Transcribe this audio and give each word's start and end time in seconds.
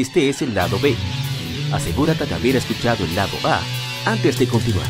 Este 0.00 0.30
es 0.30 0.40
el 0.40 0.54
lado 0.54 0.78
B. 0.80 0.96
Asegúrate 1.70 2.24
de 2.24 2.34
haber 2.34 2.56
escuchado 2.56 3.04
el 3.04 3.14
lado 3.14 3.36
A 3.44 3.60
antes 4.06 4.38
de 4.38 4.48
continuar. 4.48 4.86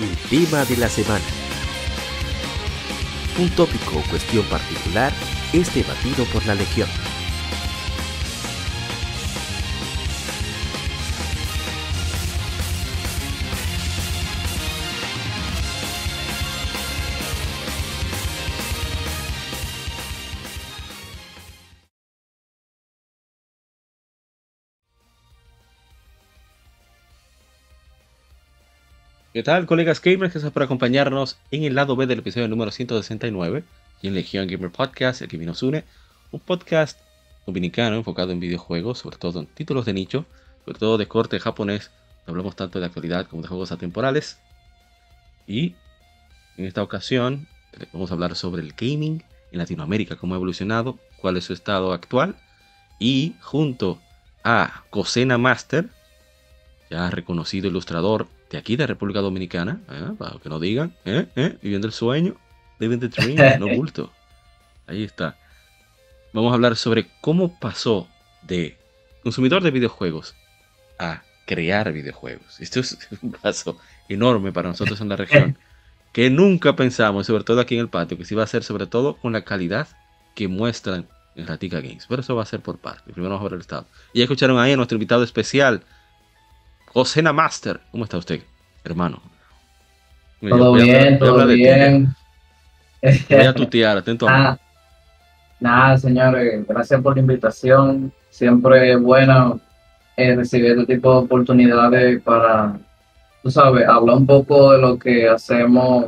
El 0.00 0.16
tema 0.30 0.64
de 0.64 0.76
la 0.76 0.88
semana. 0.88 1.45
Un 3.38 3.50
tópico 3.50 3.98
o 3.98 4.02
cuestión 4.08 4.46
particular 4.46 5.12
es 5.52 5.74
debatido 5.74 6.24
por 6.32 6.46
la 6.46 6.54
Legión. 6.54 6.88
¿Qué 29.36 29.42
tal, 29.42 29.66
colegas 29.66 30.00
gamers? 30.00 30.32
Gracias 30.32 30.50
por 30.50 30.62
acompañarnos 30.62 31.36
en 31.50 31.64
el 31.64 31.74
lado 31.74 31.94
B 31.94 32.06
del 32.06 32.20
episodio 32.20 32.48
número 32.48 32.70
169 32.70 33.64
y 34.00 34.06
en 34.06 34.14
Legion 34.14 34.46
Gamer 34.48 34.72
Podcast, 34.72 35.20
el 35.20 35.28
que 35.28 35.36
nos 35.36 35.62
une, 35.62 35.84
un 36.30 36.40
podcast 36.40 36.98
dominicano 37.44 37.96
enfocado 37.96 38.32
en 38.32 38.40
videojuegos, 38.40 39.00
sobre 39.00 39.18
todo 39.18 39.40
en 39.40 39.46
títulos 39.46 39.84
de 39.84 39.92
nicho, 39.92 40.24
sobre 40.64 40.78
todo 40.78 40.96
de 40.96 41.06
corte 41.06 41.38
japonés. 41.38 41.90
Hablamos 42.26 42.56
tanto 42.56 42.80
de 42.80 42.86
actualidad 42.86 43.26
como 43.26 43.42
de 43.42 43.48
juegos 43.48 43.72
atemporales. 43.72 44.38
Y 45.46 45.74
en 46.56 46.64
esta 46.64 46.82
ocasión 46.82 47.46
vamos 47.92 48.10
a 48.10 48.14
hablar 48.14 48.36
sobre 48.36 48.62
el 48.62 48.72
gaming 48.72 49.22
en 49.52 49.58
Latinoamérica, 49.58 50.16
cómo 50.16 50.32
ha 50.32 50.38
evolucionado, 50.38 50.98
cuál 51.20 51.36
es 51.36 51.44
su 51.44 51.52
estado 51.52 51.92
actual. 51.92 52.36
Y 52.98 53.34
junto 53.42 54.00
a 54.44 54.84
Cosena 54.88 55.36
Master, 55.36 55.90
ya 56.88 57.10
reconocido 57.10 57.68
ilustrador 57.68 58.28
de 58.50 58.58
aquí 58.58 58.76
de 58.76 58.86
República 58.86 59.20
Dominicana, 59.20 59.80
¿eh? 59.90 60.12
para 60.18 60.38
que 60.38 60.48
no 60.48 60.60
digan, 60.60 60.94
¿eh? 61.04 61.26
¿Eh? 61.36 61.58
viviendo 61.62 61.86
el 61.86 61.92
sueño, 61.92 62.36
living 62.78 62.98
the 62.98 63.08
dream, 63.08 63.60
no 63.60 63.68
bulto. 63.74 64.12
Ahí 64.86 65.02
está. 65.02 65.36
Vamos 66.32 66.52
a 66.52 66.54
hablar 66.54 66.76
sobre 66.76 67.08
cómo 67.20 67.58
pasó 67.58 68.08
de 68.42 68.76
consumidor 69.22 69.62
de 69.62 69.70
videojuegos 69.70 70.34
a 70.98 71.22
crear 71.46 71.92
videojuegos. 71.92 72.60
Esto 72.60 72.80
es 72.80 72.98
un 73.22 73.32
paso 73.32 73.78
enorme 74.08 74.52
para 74.52 74.68
nosotros 74.68 75.00
en 75.00 75.08
la 75.08 75.16
región, 75.16 75.58
que 76.12 76.30
nunca 76.30 76.76
pensamos, 76.76 77.26
sobre 77.26 77.44
todo 77.44 77.60
aquí 77.60 77.74
en 77.74 77.80
el 77.80 77.88
patio, 77.88 78.16
que 78.16 78.24
se 78.24 78.34
iba 78.34 78.42
a 78.42 78.44
hacer 78.44 78.62
sobre 78.62 78.86
todo 78.86 79.16
con 79.16 79.32
la 79.32 79.42
calidad 79.42 79.88
que 80.34 80.48
muestran 80.48 81.08
en 81.34 81.46
Ratica 81.46 81.80
Games. 81.80 82.06
Pero 82.08 82.22
eso 82.22 82.36
va 82.36 82.42
a 82.42 82.46
ser 82.46 82.60
por 82.60 82.78
parte. 82.78 83.12
Primero 83.12 83.34
vamos 83.34 83.40
a 83.40 83.48
ver 83.48 83.54
el 83.54 83.60
estado. 83.60 83.86
Y 84.12 84.18
ya 84.18 84.24
escucharon 84.24 84.58
ahí 84.58 84.72
a 84.72 84.76
nuestro 84.76 84.96
invitado 84.96 85.22
especial, 85.22 85.82
Osena 86.98 87.30
Master, 87.30 87.78
¿cómo 87.90 88.04
está 88.04 88.16
usted, 88.16 88.40
hermano? 88.82 89.20
Todo 90.40 90.72
bien, 90.72 91.18
todo 91.18 91.46
bien. 91.46 92.08
Voy 93.02 93.38
a 93.38 93.52
tutear, 93.52 93.98
atento. 93.98 94.26
Ah, 94.30 94.58
nada, 95.60 95.98
señores, 95.98 96.66
gracias 96.66 96.98
por 97.02 97.14
la 97.14 97.20
invitación. 97.20 98.10
Siempre 98.30 98.92
es 98.92 99.00
bueno 99.00 99.60
eh, 100.16 100.36
recibir 100.36 100.70
este 100.70 100.94
tipo 100.94 101.12
de 101.12 101.18
oportunidades 101.18 102.22
para, 102.22 102.78
tú 103.42 103.50
sabes, 103.50 103.86
hablar 103.86 104.16
un 104.16 104.26
poco 104.26 104.72
de 104.72 104.78
lo 104.78 104.98
que 104.98 105.28
hacemos 105.28 106.06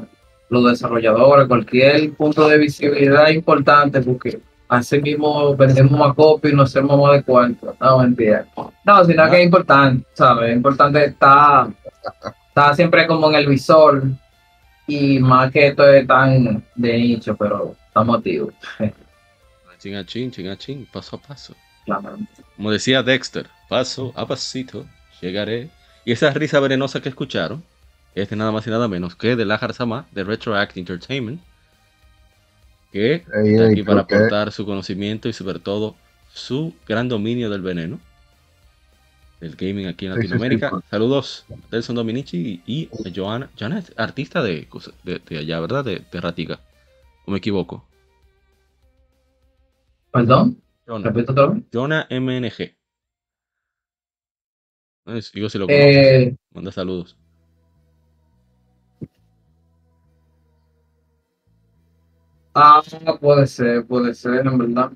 los 0.49 0.71
desarrolladores, 0.71 1.49
cualquier 1.49 2.15
punto 2.15 2.49
de 2.49 2.57
visibilidad 2.57 3.29
importante, 3.29 4.01
porque 4.01 4.41
así 4.69 5.01
mismo 5.01 5.57
vendemos 5.57 5.93
más 5.93 6.15
copia 6.15 6.51
y 6.51 6.55
nos 6.55 6.71
hacemos 6.71 7.01
más 7.01 7.13
de 7.17 7.23
cuarto. 7.23 7.77
No, 7.81 7.99
mentira. 7.99 8.47
No, 8.85 9.05
sino 9.05 9.31
que 9.31 9.39
es 9.39 9.45
importante, 9.45 10.07
¿sabes? 10.15 10.51
Es 10.51 10.57
importante 10.57 11.05
estar, 11.07 11.69
estar 12.49 12.77
siempre 12.77 13.07
como 13.07 13.29
en 13.31 13.37
el 13.37 13.47
visor 13.47 14.03
y 14.87 15.19
más 15.19 15.51
que 15.53 15.69
esto 15.69 15.89
es 15.89 16.07
tan 16.07 16.65
de 16.75 16.99
nicho, 16.99 17.37
pero 17.37 17.77
estamos 17.87 18.19
activos. 18.19 18.55
Chin 19.79 19.95
a 19.95 20.05
chin, 20.05 20.33
chin 20.33 20.49
a 20.49 20.57
chin, 20.57 20.89
paso 20.93 21.15
a 21.15 21.21
paso. 21.21 21.55
Claro. 21.85 22.19
Como 22.57 22.73
decía 22.73 23.05
Dexter, 23.05 23.47
paso 23.69 24.13
a 24.17 24.27
pasito, 24.27 24.85
llegaré. 25.21 25.71
Y 26.05 26.11
esa 26.11 26.31
risa 26.31 26.59
venenosa 26.59 27.01
que 27.01 27.09
escucharon 27.09 27.63
es 28.17 28.29
de 28.29 28.35
nada 28.35 28.51
más 28.51 28.67
y 28.67 28.71
nada 28.71 28.89
menos 28.89 29.15
que 29.15 29.37
de 29.37 29.45
la 29.45 29.59
Sama 29.73 30.07
de 30.11 30.25
Retroact 30.25 30.77
Entertainment, 30.77 31.41
que 32.93 33.29
Ey, 33.33 33.55
está 33.55 33.67
ey, 33.69 33.73
aquí 33.73 33.83
para 33.83 34.03
aportar 34.03 34.53
su 34.53 34.67
conocimiento 34.67 35.29
y 35.29 35.33
sobre 35.33 35.59
todo 35.61 35.97
su 36.33 36.75
gran 36.87 37.09
dominio 37.09 37.51
del 37.51 37.63
veneno 37.63 38.01
del 39.41 39.57
gaming 39.57 39.87
aquí 39.87 40.07
en 40.07 40.13
Sí, 40.15 40.23
sí, 40.27 40.39
sí, 40.41 40.59
Latinoamérica. 40.59 40.71
pues. 40.71 40.85
Saludos 40.91 41.47
a 41.51 41.55
Nelson 41.73 41.97
Dominici 41.97 42.63
y 42.67 42.91
a 43.05 43.11
Joana. 43.15 43.51
Joana 43.59 43.79
es 43.79 43.93
artista 43.97 44.43
de, 44.43 44.69
de, 45.05 45.21
de 45.21 45.39
allá, 45.39 45.61
¿verdad? 45.61 45.85
De, 45.85 46.05
de 46.11 46.21
Ratica. 46.21 46.61
¿O 47.27 47.31
me 47.31 47.39
equivoco? 47.39 47.85
Perdón, 50.11 50.63
vez. 50.87 51.27
Jonah 51.73 52.07
MNG. 52.11 52.77
No 55.07 55.15
Digo 55.33 55.49
si 55.49 55.59
lo 55.59 55.71
conoces. 55.71 56.13
Eh, 56.13 56.37
Manda 56.53 56.73
saludos. 56.73 57.17
Ah, 62.59 62.83
puede 63.21 63.47
ser, 63.47 63.85
puede 63.87 64.15
ser, 64.15 64.47
en 64.47 64.59
verdad. 64.59 64.93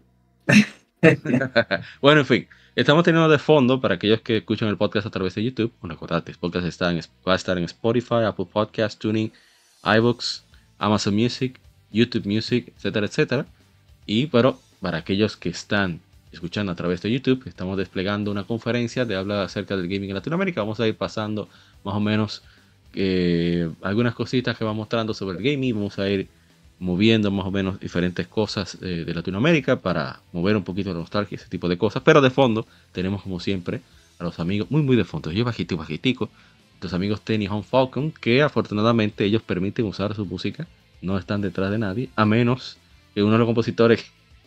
bueno, 2.01 2.21
en 2.21 2.27
fin. 2.27 2.49
Estamos 2.75 3.05
teniendo 3.05 3.29
de 3.29 3.39
fondo 3.39 3.83
para 3.83 3.97
aquellos 3.97 4.23
que 4.23 4.39
escuchan 4.39 4.69
el 4.69 4.79
podcast 4.79 5.07
a 5.07 5.11
través 5.11 5.35
de 5.35 5.45
YouTube. 5.45 5.73
Bueno, 5.81 5.95
recordad, 5.95 6.25
el 6.27 6.37
podcast 6.37 6.67
está 6.67 6.91
en, 6.91 7.01
va 7.27 7.35
a 7.35 7.37
estar 7.37 7.59
en 7.59 7.65
Spotify, 7.65 8.25
Apple 8.27 8.47
Podcast, 8.51 8.99
Tuning, 8.99 9.31
iBooks, 9.85 10.43
Amazon 10.79 11.15
Music, 11.15 11.61
YouTube 11.91 12.27
Music, 12.27 12.73
etcétera, 12.75 13.07
etcétera. 13.07 13.47
Y 14.07 14.27
pero 14.29 14.59
para 14.81 14.99
aquellos 14.99 15.37
que 15.37 15.51
están 15.51 16.01
escuchando 16.33 16.73
a 16.73 16.75
través 16.75 17.03
de 17.03 17.13
YouTube, 17.13 17.47
estamos 17.47 17.77
desplegando 17.77 18.31
una 18.31 18.45
conferencia 18.45 19.05
de 19.05 19.17
habla 19.17 19.45
acerca 19.45 19.77
del 19.77 19.87
gaming 19.87 20.09
en 20.09 20.15
Latinoamérica. 20.15 20.63
Vamos 20.63 20.81
a 20.81 20.89
ir 20.89 20.97
pasando 20.97 21.51
más 21.85 21.95
o 21.95 22.01
menos 22.01 22.43
eh, 22.95 23.71
algunas 23.83 24.15
cositas 24.15 24.57
que 24.57 24.65
va 24.65 24.73
mostrando 24.73 25.13
sobre 25.13 25.37
el 25.37 25.45
gaming. 25.45 25.75
Vamos 25.75 25.99
a 25.99 26.09
ir 26.09 26.27
moviendo 26.83 27.31
más 27.31 27.47
o 27.47 27.51
menos 27.53 27.79
diferentes 27.79 28.27
cosas 28.27 28.77
eh, 28.83 29.05
de 29.07 29.15
Latinoamérica 29.15 29.81
para 29.81 30.19
mover 30.33 30.57
un 30.57 30.65
poquito 30.65 30.93
la 30.93 30.99
nostalgia 30.99 31.37
y 31.37 31.39
ese 31.41 31.49
tipo 31.49 31.69
de 31.69 31.79
cosas. 31.79 32.03
Pero 32.05 32.21
de 32.21 32.31
fondo 32.31 32.67
tenemos 32.91 33.23
como 33.23 33.39
siempre 33.39 33.81
a 34.19 34.25
los 34.25 34.41
amigos, 34.41 34.69
muy 34.71 34.83
muy 34.83 34.97
de 34.97 35.05
fondo, 35.05 35.31
yo 35.31 35.45
bajito 35.45 35.77
bajitico, 35.77 36.29
los 36.81 36.93
amigos 36.93 37.21
Tenny 37.23 37.47
Home 37.47 37.63
Falcon, 37.63 38.11
que 38.11 38.43
afortunadamente 38.43 39.25
ellos 39.25 39.43
permiten 39.43 39.85
usar 39.87 40.15
su 40.17 40.27
música, 40.27 40.67
no 41.01 41.17
están 41.19 41.41
detrás 41.41 41.71
de 41.71 41.79
nadie, 41.79 42.09
a 42.17 42.25
menos 42.25 42.79
que 43.15 43.23
uno 43.23 43.33
de 43.33 43.39
los 43.39 43.47
compositores 43.47 44.05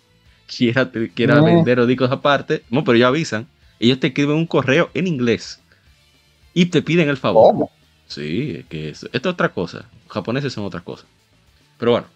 quiera, 0.57 0.91
quiera 1.13 1.35
No. 1.35 1.45
vender 1.45 1.77
los 1.77 1.87
discos 1.87 2.11
aparte, 2.11 2.63
no, 2.69 2.83
pero 2.83 2.97
ellos 2.97 3.07
avisan, 3.07 3.47
ellos 3.79 3.99
te 4.01 4.07
escriben 4.07 4.35
un 4.35 4.45
correo 4.45 4.89
en 4.93 5.07
inglés 5.07 5.61
y 6.53 6.65
te 6.65 6.81
piden 6.81 7.07
el 7.09 7.17
favor. 7.17 7.51
¿Cómo? 7.53 7.71
Sí, 8.07 8.65
que 8.69 8.89
eso- 8.89 9.07
esto 9.13 9.29
es 9.29 9.33
otra 9.33 9.49
cosa. 9.53 9.85
Los 10.03 10.11
japoneses 10.13 10.51
son 10.53 10.65
otra 10.65 10.81
cosa. 10.81 11.05
Pero 11.79 11.91
bueno. 11.91 12.07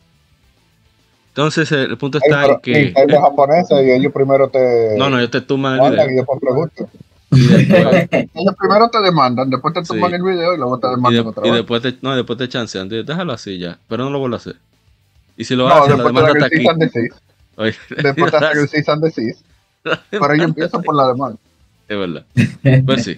Entonces 1.30 1.72
el 1.72 1.98
punto 1.98 2.18
Ey, 2.18 2.24
está 2.26 2.42
en 2.42 2.48
pero 2.50 2.62
que. 2.62 2.84
Nintendo 2.86 3.14
es 3.16 3.22
japonesa 3.22 3.82
y 3.84 3.92
ellos 3.92 4.12
primero 4.14 4.50
te 4.50 4.96
No, 4.98 5.10
no, 5.10 5.18
ellos 5.20 5.32
te 5.32 5.42
tumban 5.42 5.80
el 5.80 5.94
y 5.94 5.96
video. 5.96 6.26
después. 6.26 6.72
Y 7.32 7.48
después, 7.48 8.08
Ellos 8.34 8.56
primero 8.58 8.90
te 8.90 9.02
demandan, 9.02 9.50
después 9.50 9.74
te 9.74 9.82
Sí. 9.86 9.88
toman 9.94 10.14
el 10.16 10.24
video 10.24 10.54
y 10.56 10.58
luego 10.58 10.80
te 10.80 10.88
y 10.88 10.90
demandan 10.90 11.24
de- 11.24 11.30
otra 11.30 11.48
y 11.48 11.50
vez. 11.52 11.60
después 11.60 11.82
te, 11.84 11.96
no, 12.02 12.16
después 12.16 12.38
te 12.40 12.50
chancean. 12.50 12.90
Déjalo 12.90 13.34
así 13.34 13.58
ya. 13.60 13.78
Pero 13.88 14.04
no 14.06 14.10
lo 14.10 14.20
vuelvo 14.20 14.36
a 14.36 14.40
hacer. 14.40 14.56
Y 15.38 15.46
si 15.46 15.56
lo 15.56 15.70
No, 15.70 15.76
haces, 15.76 15.98
la 15.98 16.04
demanda 16.04 16.32
está 16.32 16.46
aquí. 16.48 16.66
Oye, 17.56 17.76
Después 18.04 18.32
te 18.32 18.38
hacen 18.38 18.58
el 18.62 18.68
cease 18.68 18.92
and 18.92 19.04
desist. 19.04 19.46
Pero 20.10 20.34
ellos 20.34 20.46
empiezan 20.48 20.82
por 20.82 20.96
la 20.96 21.08
demanda. 21.08 21.38
Es 21.88 21.98
verdad. 21.98 22.26
Pues 22.86 23.04
sí. 23.04 23.16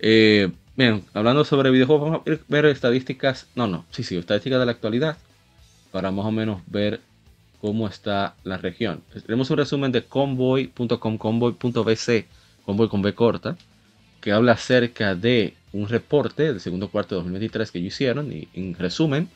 Eh, 0.00 0.50
bien, 0.76 1.04
hablando 1.14 1.44
sobre 1.44 1.70
videojuegos, 1.70 2.10
vamos 2.10 2.22
a 2.26 2.38
ver 2.48 2.66
estadísticas. 2.66 3.46
No, 3.54 3.66
no, 3.66 3.84
sí, 3.90 4.02
sí, 4.02 4.16
estadísticas 4.16 4.58
de 4.58 4.66
la 4.66 4.72
actualidad. 4.72 5.16
Para 5.92 6.10
más 6.10 6.26
o 6.26 6.30
menos 6.32 6.60
ver 6.66 7.00
cómo 7.60 7.88
está 7.88 8.36
la 8.44 8.56
región. 8.58 9.02
Tenemos 9.26 9.50
un 9.50 9.56
resumen 9.58 9.92
de 9.92 10.04
convoy.com, 10.04 11.18
convoy.bc, 11.18 12.26
convoy 12.64 12.88
con 12.88 13.02
B 13.02 13.14
corta, 13.14 13.56
que 14.20 14.32
habla 14.32 14.52
acerca 14.52 15.14
de 15.14 15.54
un 15.72 15.88
reporte 15.88 16.44
del 16.44 16.60
segundo 16.60 16.88
cuarto 16.88 17.14
de 17.14 17.20
2023 17.22 17.70
que 17.70 17.78
ellos 17.78 17.94
hicieron. 17.94 18.32
Y 18.32 18.48
en 18.54 18.74
resumen, 18.74 19.28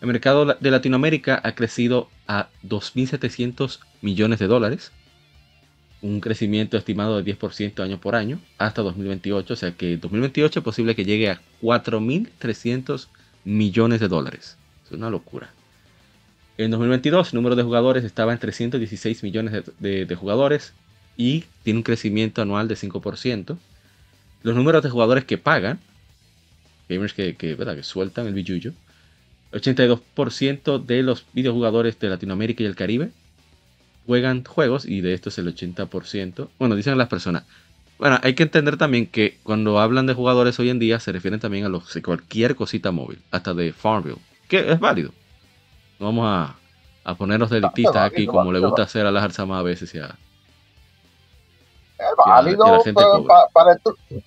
El 0.00 0.08
mercado 0.08 0.44
de 0.44 0.70
Latinoamérica 0.70 1.40
ha 1.44 1.54
crecido 1.54 2.08
a 2.26 2.48
2.700 2.64 3.78
millones 4.00 4.40
de 4.40 4.48
dólares, 4.48 4.90
un 6.02 6.20
crecimiento 6.20 6.76
estimado 6.76 7.22
de 7.22 7.38
10% 7.38 7.80
año 7.80 8.00
por 8.00 8.16
año 8.16 8.40
hasta 8.58 8.82
2028, 8.82 9.52
o 9.52 9.56
sea 9.56 9.72
que 9.76 9.92
en 9.94 10.00
2028 10.00 10.58
es 10.58 10.64
posible 10.64 10.96
que 10.96 11.04
llegue 11.04 11.30
a 11.30 11.40
4.300 11.62 13.06
millones 13.44 14.00
de 14.00 14.08
dólares. 14.08 14.56
Es 14.84 14.90
una 14.90 15.08
locura. 15.08 15.50
En 16.58 16.70
2022 16.70 17.32
el 17.32 17.36
número 17.36 17.56
de 17.56 17.62
jugadores 17.62 18.04
estaba 18.04 18.32
en 18.32 18.38
316 18.38 19.22
millones 19.22 19.64
de, 19.78 20.14
jugadores 20.14 20.74
y 21.16 21.44
tiene 21.62 21.78
un 21.78 21.82
crecimiento 21.82 22.42
anual 22.42 22.68
de 22.68 22.76
5%. 22.76 23.56
Los 24.42 24.56
números 24.56 24.82
de 24.82 24.90
jugadores 24.90 25.24
que 25.24 25.38
pagan, 25.38 25.80
gamers 26.88 27.14
que, 27.14 27.36
que, 27.36 27.56
que 27.56 27.82
sueltan 27.82 28.26
el 28.26 28.34
billuyo, 28.34 28.72
82% 29.52 30.84
de 30.84 31.02
los 31.02 31.26
videojugadores 31.32 31.98
de 31.98 32.08
Latinoamérica 32.08 32.62
y 32.62 32.66
el 32.66 32.76
Caribe 32.76 33.10
juegan 34.06 34.44
juegos 34.44 34.84
y 34.84 35.00
de 35.00 35.14
estos 35.14 35.38
el 35.38 35.54
80%. 35.54 36.48
Bueno, 36.58 36.74
dicen 36.74 36.98
las 36.98 37.08
personas. 37.08 37.44
Bueno, 37.98 38.18
hay 38.22 38.34
que 38.34 38.42
entender 38.42 38.76
también 38.76 39.06
que 39.06 39.38
cuando 39.42 39.78
hablan 39.78 40.06
de 40.06 40.14
jugadores 40.14 40.58
hoy 40.58 40.70
en 40.70 40.78
día 40.78 40.98
se 40.98 41.12
refieren 41.12 41.38
también 41.38 41.64
a 41.64 41.68
los, 41.68 41.96
cualquier 42.04 42.56
cosita 42.56 42.90
móvil, 42.90 43.18
hasta 43.30 43.54
de 43.54 43.72
Farmville, 43.72 44.18
que 44.48 44.72
es 44.72 44.80
válido. 44.80 45.12
No 46.02 46.08
vamos 46.08 46.26
a, 46.26 46.56
a 47.04 47.14
ponernos 47.14 47.48
delitistas 47.48 47.94
aquí 47.94 48.26
como 48.26 48.50
le 48.50 48.58
gusta 48.58 48.82
hacer 48.82 49.06
a 49.06 49.12
las 49.12 49.22
alzamas 49.22 49.60
a 49.60 49.62
veces 49.62 49.92
ya. 49.92 50.16
Es 51.96 52.16
válido, 52.26 52.82
para, 53.52 53.78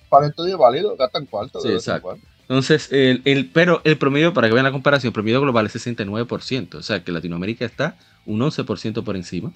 para, 0.08 0.26
estudio 0.26 0.56
válido, 0.56 0.96
gastan 0.96 1.26
cuarto. 1.26 1.60
Sí, 1.60 1.68
exacto. 1.68 2.16
Entonces, 2.48 2.90
el, 2.90 3.20
el, 3.26 3.50
pero 3.50 3.82
el 3.84 3.98
promedio, 3.98 4.32
para 4.32 4.48
que 4.48 4.54
vean 4.54 4.64
la 4.64 4.72
comparación, 4.72 5.10
el 5.10 5.12
promedio 5.12 5.42
global 5.42 5.66
es 5.66 5.76
69%, 5.86 6.76
o 6.76 6.82
sea 6.82 7.04
que 7.04 7.12
Latinoamérica 7.12 7.66
está 7.66 7.98
un 8.24 8.40
11% 8.40 9.04
por 9.04 9.14
encima. 9.14 9.52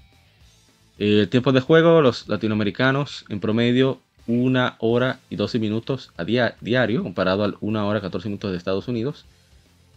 El 0.98 1.26
tiempo 1.30 1.52
de 1.52 1.62
juego, 1.62 2.02
los 2.02 2.28
latinoamericanos 2.28 3.24
en 3.30 3.40
promedio 3.40 3.98
una 4.26 4.76
hora 4.80 5.20
y 5.30 5.36
12 5.36 5.58
minutos 5.58 6.12
a 6.18 6.24
diario, 6.24 7.02
comparado 7.02 7.44
a 7.44 7.54
una 7.62 7.86
hora 7.86 8.00
y 8.00 8.02
14 8.02 8.28
minutos 8.28 8.50
de 8.50 8.58
Estados 8.58 8.88
Unidos 8.88 9.24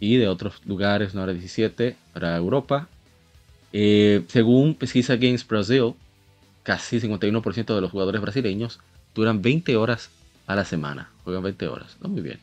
y 0.00 0.16
de 0.16 0.28
otros 0.28 0.62
lugares, 0.64 1.12
una 1.12 1.24
hora 1.24 1.34
17 1.34 2.02
para 2.14 2.36
Europa. 2.36 2.88
Eh, 3.72 4.24
según 4.28 4.74
Pesquisa 4.76 5.16
Games 5.16 5.46
Brasil, 5.46 5.94
casi 6.62 7.00
51% 7.00 7.74
de 7.74 7.80
los 7.80 7.90
jugadores 7.90 8.22
brasileños 8.22 8.80
duran 9.14 9.42
20 9.42 9.76
horas 9.76 10.10
a 10.46 10.54
la 10.54 10.64
semana, 10.64 11.10
juegan 11.24 11.42
20 11.42 11.68
horas, 11.68 11.96
¿no? 12.00 12.08
muy 12.08 12.22
bien. 12.22 12.38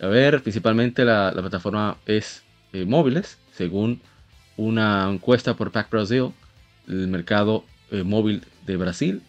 A 0.00 0.06
ver, 0.06 0.42
principalmente 0.42 1.04
la, 1.04 1.32
plataforma 1.32 1.98
es 2.06 2.42
eh, 2.72 2.84
móviles, 2.86 3.36
según 3.52 4.00
una 4.56 5.10
encuesta 5.10 5.54
por 5.54 5.72
Pack 5.72 5.90
Brasil, 5.90 6.32
el 6.88 7.08
mercado 7.08 7.64
eh, 7.90 8.02
móvil 8.02 8.44
de 8.66 8.76
Brasil 8.76 9.22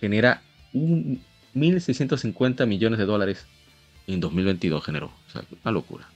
genera 0.00 0.42
1.650 0.72 2.66
millones 2.66 2.98
de 2.98 3.04
dólares 3.04 3.46
en 4.06 4.20
2022 4.20 4.84
generó. 4.84 5.06
O 5.06 5.30
sea, 5.30 5.42
una 5.62 5.72
locura. 5.72 6.08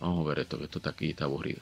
Vamos 0.00 0.26
a 0.26 0.28
ver 0.28 0.40
esto, 0.40 0.58
que 0.58 0.64
esto 0.64 0.78
está 0.78 0.90
aquí, 0.90 1.10
está 1.10 1.24
aburrido. 1.24 1.60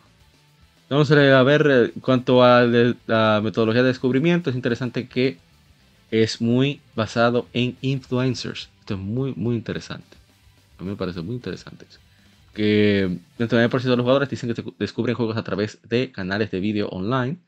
Vamos 0.91 1.09
a 1.13 1.43
ver, 1.45 1.67
en 1.67 1.85
eh, 1.85 1.93
cuanto 2.01 2.43
a 2.43 2.65
la 3.07 3.41
metodología 3.45 3.83
de 3.83 3.89
descubrimiento, 3.89 4.51
es 4.51 4.57
interesante 4.57 5.07
que 5.07 5.39
es 6.11 6.41
muy 6.41 6.81
basado 6.97 7.47
en 7.53 7.77
influencers. 7.81 8.71
Esto 8.81 8.95
es 8.95 9.01
muy, 9.01 9.33
muy 9.37 9.55
interesante. 9.55 10.17
A 10.79 10.83
mí 10.83 10.91
me 10.91 10.97
parece 10.97 11.21
muy 11.21 11.37
interesante 11.37 11.87
eso. 11.89 12.01
Que 12.55 13.03
el 13.03 13.49
39% 13.49 13.83
de 13.83 13.97
los 13.97 14.01
jugadores 14.01 14.31
dicen 14.31 14.53
que 14.53 14.65
descubren 14.81 15.15
juegos 15.15 15.37
a 15.37 15.45
través 15.45 15.79
de 15.89 16.11
canales 16.11 16.51
de 16.51 16.59
vídeo 16.59 16.89
online, 16.89 17.39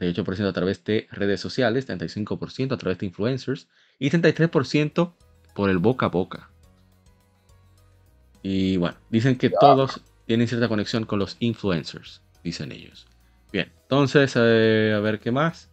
38% 0.00 0.48
a 0.48 0.52
través 0.52 0.82
de 0.82 1.06
redes 1.12 1.40
sociales, 1.40 1.88
35% 1.88 2.72
a 2.72 2.76
través 2.76 2.98
de 2.98 3.06
influencers 3.06 3.68
y 4.00 4.10
33% 4.10 5.12
por 5.54 5.70
el 5.70 5.78
boca 5.78 6.06
a 6.06 6.08
boca. 6.08 6.50
Y 8.42 8.78
bueno, 8.78 8.96
dicen 9.10 9.38
que 9.38 9.48
todos 9.48 10.00
tienen 10.26 10.48
cierta 10.48 10.66
conexión 10.66 11.04
con 11.04 11.20
los 11.20 11.36
influencers, 11.38 12.20
dicen 12.42 12.72
ellos. 12.72 13.06
Bien, 13.52 13.70
entonces, 13.82 14.34
eh, 14.36 14.94
a 14.96 15.00
ver 15.00 15.20
qué 15.20 15.30
más. 15.30 15.68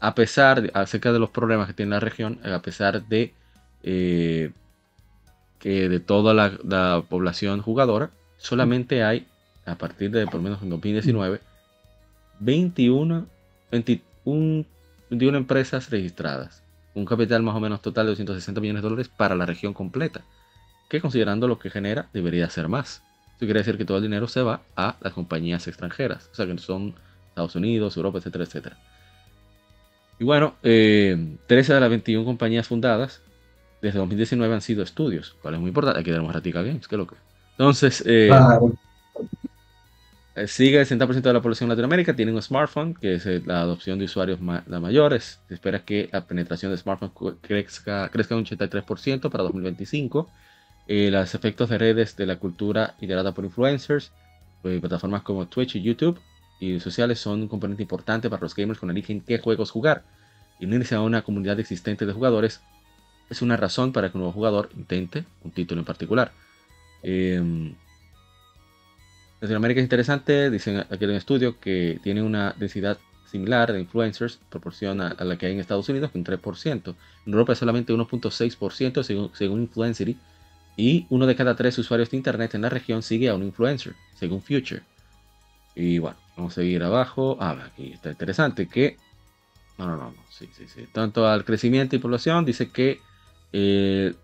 A 0.00 0.14
pesar, 0.14 0.62
de, 0.62 0.70
acerca 0.74 1.12
de 1.12 1.18
los 1.18 1.30
problemas 1.30 1.66
que 1.66 1.74
tiene 1.74 1.90
la 1.90 2.00
región, 2.00 2.40
a 2.44 2.62
pesar 2.62 3.06
de 3.06 3.34
eh, 3.82 4.52
que 5.58 5.88
de 5.88 6.00
toda 6.00 6.34
la, 6.34 7.02
población 7.02 7.62
jugadora, 7.62 8.10
solamente 8.36 9.02
hay, 9.02 9.26
a 9.66 9.74
partir 9.76 10.10
de 10.10 10.24
por 10.26 10.36
lo 10.36 10.42
menos 10.42 10.62
en 10.62 10.70
2019, 10.70 11.40
21, 12.40 13.26
21, 13.72 14.64
21 15.10 15.38
empresas 15.38 15.90
registradas. 15.90 16.62
Un 16.94 17.04
capital 17.04 17.42
más 17.42 17.54
o 17.54 17.60
menos 17.60 17.82
total 17.82 18.06
de 18.06 18.10
260 18.12 18.60
millones 18.60 18.82
de 18.82 18.88
dólares 18.88 19.08
para 19.08 19.34
la 19.34 19.46
región 19.46 19.74
completa. 19.74 20.22
Que 20.88 21.00
considerando 21.00 21.46
lo 21.48 21.58
que 21.58 21.70
genera, 21.70 22.08
debería 22.12 22.48
ser 22.48 22.68
más. 22.68 23.02
Eso 23.38 23.46
quiere 23.46 23.60
decir 23.60 23.78
que 23.78 23.84
todo 23.84 23.98
el 23.98 24.02
dinero 24.02 24.26
se 24.26 24.42
va 24.42 24.62
a 24.74 24.96
las 25.00 25.12
compañías 25.12 25.68
extranjeras. 25.68 26.28
O 26.32 26.34
sea, 26.34 26.44
que 26.44 26.58
son 26.58 26.94
Estados 27.28 27.54
Unidos, 27.54 27.96
Europa, 27.96 28.18
etcétera, 28.18 28.42
etcétera. 28.42 28.76
Y 30.18 30.24
bueno, 30.24 30.56
13 30.62 30.64
eh, 30.64 31.16
de 31.46 31.80
las 31.80 31.88
21 31.88 32.24
compañías 32.24 32.66
fundadas 32.66 33.22
desde 33.80 34.00
2019 34.00 34.52
han 34.52 34.60
sido 34.60 34.82
estudios, 34.82 35.36
cual 35.40 35.54
es 35.54 35.60
muy 35.60 35.68
importante. 35.68 36.00
Aquí 36.00 36.10
tenemos 36.10 36.34
Ratica 36.34 36.62
Games, 36.62 36.88
que 36.88 36.96
es 36.96 36.98
lo 36.98 37.06
que. 37.06 37.14
Entonces, 37.52 38.02
eh, 38.04 38.28
eh 40.34 40.48
sigue 40.48 40.80
el 40.80 40.86
60% 40.86 41.20
de 41.20 41.32
la 41.32 41.40
población 41.40 41.68
de 41.68 41.76
Latinoamérica 41.76 42.16
tiene 42.16 42.32
un 42.32 42.42
smartphone, 42.42 42.94
que 42.94 43.14
es 43.14 43.26
eh, 43.26 43.40
la 43.46 43.60
adopción 43.60 44.00
de 44.00 44.06
usuarios 44.06 44.40
la 44.40 44.80
mayores. 44.80 45.38
Se 45.46 45.54
espera 45.54 45.84
que 45.84 46.08
la 46.12 46.24
penetración 46.26 46.72
de 46.72 46.78
smartphones 46.78 47.36
crezca, 47.40 48.08
crezca 48.08 48.34
un 48.34 48.44
83% 48.44 49.30
para 49.30 49.44
2025. 49.44 50.28
Eh, 50.88 51.10
los 51.10 51.34
efectos 51.34 51.68
de 51.68 51.78
redes 51.78 52.16
de 52.16 52.26
la 52.26 52.36
cultura 52.36 52.94
liderada 53.00 53.32
por 53.32 53.44
influencers, 53.44 54.10
plataformas 54.62 55.22
como 55.22 55.46
Twitch 55.46 55.76
y 55.76 55.82
YouTube 55.82 56.18
y 56.60 56.80
sociales 56.80 57.20
son 57.20 57.42
un 57.42 57.48
componente 57.48 57.82
importante 57.82 58.28
para 58.28 58.42
los 58.42 58.54
gamers 58.54 58.80
con 58.80 58.90
eligen 58.90 59.20
qué 59.20 59.38
juegos 59.38 59.70
jugar. 59.70 60.02
Y 60.58 60.66
unirse 60.66 60.94
a 60.94 61.00
una 61.00 61.22
comunidad 61.22 61.60
existente 61.60 62.04
de 62.06 62.12
jugadores 62.12 62.60
es 63.30 63.42
una 63.42 63.56
razón 63.56 63.92
para 63.92 64.10
que 64.10 64.16
un 64.16 64.22
nuevo 64.22 64.32
jugador 64.32 64.70
intente 64.76 65.24
un 65.44 65.52
título 65.52 65.80
en 65.80 65.84
particular. 65.84 66.32
Eh, 67.02 67.72
Latinoamérica 69.40 69.80
es 69.80 69.84
interesante, 69.84 70.50
dicen 70.50 70.78
aquí 70.78 71.04
en 71.04 71.10
el 71.10 71.16
estudio 71.16 71.60
que 71.60 72.00
tiene 72.02 72.22
una 72.22 72.54
densidad 72.58 72.98
similar 73.30 73.72
de 73.72 73.80
influencers, 73.80 74.40
proporciona 74.48 75.08
a 75.08 75.24
la 75.24 75.36
que 75.36 75.46
hay 75.46 75.52
en 75.52 75.60
Estados 75.60 75.88
Unidos, 75.88 76.10
un 76.14 76.24
3%. 76.24 76.94
En 77.26 77.32
Europa 77.32 77.52
es 77.52 77.58
solamente 77.58 77.92
1.6% 77.92 79.02
según, 79.02 79.30
según 79.34 79.60
Influencery. 79.62 80.16
Y 80.78 81.06
uno 81.10 81.26
de 81.26 81.36
cada 81.36 81.56
tres 81.56 81.76
usuarios 81.76 82.10
de 82.10 82.16
Internet 82.16 82.54
en 82.54 82.62
la 82.62 82.70
región 82.70 83.02
sigue 83.02 83.28
a 83.28 83.34
un 83.34 83.42
influencer, 83.42 83.94
según 84.14 84.40
Future. 84.40 84.82
Y 85.74 85.98
bueno, 85.98 86.16
vamos 86.36 86.52
a 86.52 86.62
seguir 86.62 86.82
abajo. 86.84 87.36
Ah, 87.40 87.58
aquí 87.66 87.92
está 87.92 88.10
interesante 88.10 88.68
que... 88.68 88.96
No, 89.76 89.88
no, 89.88 89.96
no, 89.96 90.14
sí, 90.30 90.48
sí, 90.56 90.66
sí. 90.68 90.86
Tanto 90.92 91.26
al 91.26 91.44
crecimiento 91.44 91.96
y 91.96 91.98
población, 91.98 92.44
dice 92.44 92.70
que 92.70 93.00
eh, 93.52 94.14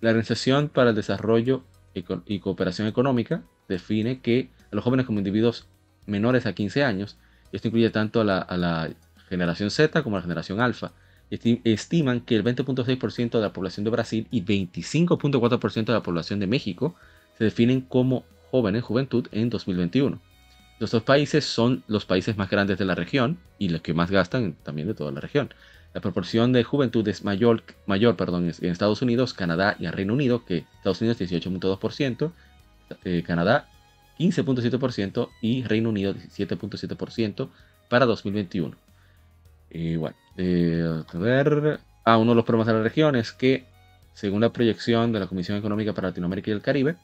la 0.00 0.10
Organización 0.10 0.68
para 0.68 0.90
el 0.90 0.96
Desarrollo 0.96 1.64
y 1.94 2.38
Cooperación 2.38 2.88
Económica 2.88 3.42
define 3.68 4.20
que 4.20 4.50
a 4.70 4.76
los 4.76 4.84
jóvenes 4.84 5.04
como 5.04 5.18
individuos 5.18 5.66
menores 6.06 6.46
a 6.46 6.52
15 6.52 6.84
años, 6.84 7.18
esto 7.52 7.68
incluye 7.68 7.90
tanto 7.90 8.20
a 8.20 8.24
la, 8.24 8.90
generación 9.28 9.70
Z 9.70 10.02
como 10.02 10.16
a 10.16 10.18
la 10.18 10.22
generación 10.22 10.60
alfa, 10.60 10.92
estiman 11.64 12.20
que 12.20 12.36
el 12.36 12.44
20.6% 12.44 13.30
de 13.30 13.40
la 13.40 13.52
población 13.52 13.84
de 13.84 13.90
Brasil 13.90 14.26
y 14.30 14.42
25.4% 14.42 15.84
de 15.86 15.92
la 15.92 16.02
población 16.02 16.40
de 16.40 16.46
México 16.46 16.94
se 17.38 17.44
definen 17.44 17.80
como 17.80 18.24
jóvenes, 18.50 18.84
juventud, 18.84 19.26
en 19.32 19.48
2021. 19.48 20.20
Los 20.78 20.90
dos 20.90 21.02
países 21.02 21.44
son 21.44 21.84
los 21.86 22.04
países 22.04 22.36
más 22.36 22.50
grandes 22.50 22.76
de 22.78 22.84
la 22.84 22.94
región 22.94 23.38
y 23.58 23.70
los 23.70 23.80
que 23.80 23.94
más 23.94 24.10
gastan 24.10 24.54
también 24.62 24.88
de 24.88 24.94
toda 24.94 25.12
la 25.12 25.20
región. 25.20 25.54
La 25.94 26.00
proporción 26.00 26.52
de 26.52 26.64
juventud 26.64 27.06
es 27.08 27.24
mayor, 27.24 27.62
mayor 27.86 28.16
perdón, 28.16 28.50
en 28.60 28.70
Estados 28.70 29.02
Unidos, 29.02 29.34
Canadá 29.34 29.76
y 29.78 29.86
Reino 29.86 30.14
Unido, 30.14 30.44
que 30.44 30.64
Estados 30.76 31.00
Unidos 31.00 31.20
18.2%, 31.20 32.32
eh, 33.04 33.22
Canadá 33.26 33.68
15.7% 34.18 35.28
y 35.40 35.62
Reino 35.64 35.90
Unido 35.90 36.14
17.7% 36.14 37.48
para 37.88 38.06
2021. 38.06 38.76
Y 39.72 39.96
bueno, 39.96 40.16
eh, 40.36 41.02
a 41.06 41.18
ver, 41.18 41.80
ah, 42.04 42.18
uno 42.18 42.32
de 42.32 42.36
los 42.36 42.44
problemas 42.44 42.66
de 42.66 42.74
la 42.74 42.82
región 42.82 43.16
es 43.16 43.32
que, 43.32 43.64
según 44.14 44.42
la 44.42 44.52
proyección 44.52 45.12
de 45.12 45.20
la 45.20 45.26
Comisión 45.26 45.56
Económica 45.56 45.92
para 45.92 46.08
Latinoamérica 46.08 46.50
y 46.50 46.54
el 46.54 46.60
Caribe, 46.60 46.96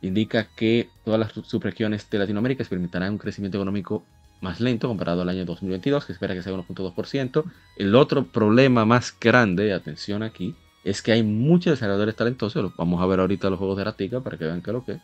indica 0.00 0.48
que 0.56 0.88
todas 1.04 1.20
las 1.20 1.32
subregiones 1.46 2.08
de 2.08 2.18
Latinoamérica 2.18 2.62
experimentarán 2.62 3.12
un 3.12 3.18
crecimiento 3.18 3.58
económico 3.58 4.04
más 4.40 4.60
lento 4.60 4.88
comparado 4.88 5.22
al 5.22 5.28
año 5.28 5.44
2022, 5.44 6.06
que 6.06 6.12
espera 6.12 6.34
que 6.34 6.42
sea 6.42 6.52
1.2%. 6.52 7.44
El 7.76 7.94
otro 7.94 8.24
problema 8.24 8.84
más 8.84 9.14
grande, 9.20 9.72
atención 9.72 10.22
aquí, 10.22 10.54
es 10.84 11.02
que 11.02 11.12
hay 11.12 11.22
muchos 11.22 11.72
desarrolladores 11.72 12.16
talentosos, 12.16 12.72
vamos 12.76 13.02
a 13.02 13.06
ver 13.06 13.20
ahorita 13.20 13.50
los 13.50 13.58
juegos 13.58 13.76
de 13.76 13.84
Ratica 13.84 14.20
para 14.20 14.38
que 14.38 14.44
vean 14.44 14.62
qué 14.62 14.70
es 14.70 14.74
lo 14.74 14.84
que 14.84 15.00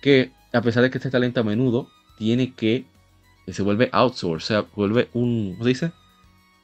que 0.00 0.30
a 0.52 0.60
pesar 0.60 0.82
de 0.82 0.90
que 0.90 0.98
este 0.98 1.10
talento 1.10 1.40
a 1.40 1.42
menudo 1.44 1.88
tiene 2.16 2.52
que, 2.54 2.86
se 3.48 3.62
vuelve 3.62 3.88
outsource, 3.92 4.44
o 4.44 4.46
sea, 4.46 4.66
vuelve 4.74 5.08
un, 5.12 5.52
¿cómo 5.52 5.64
se 5.64 5.68
dice? 5.68 5.92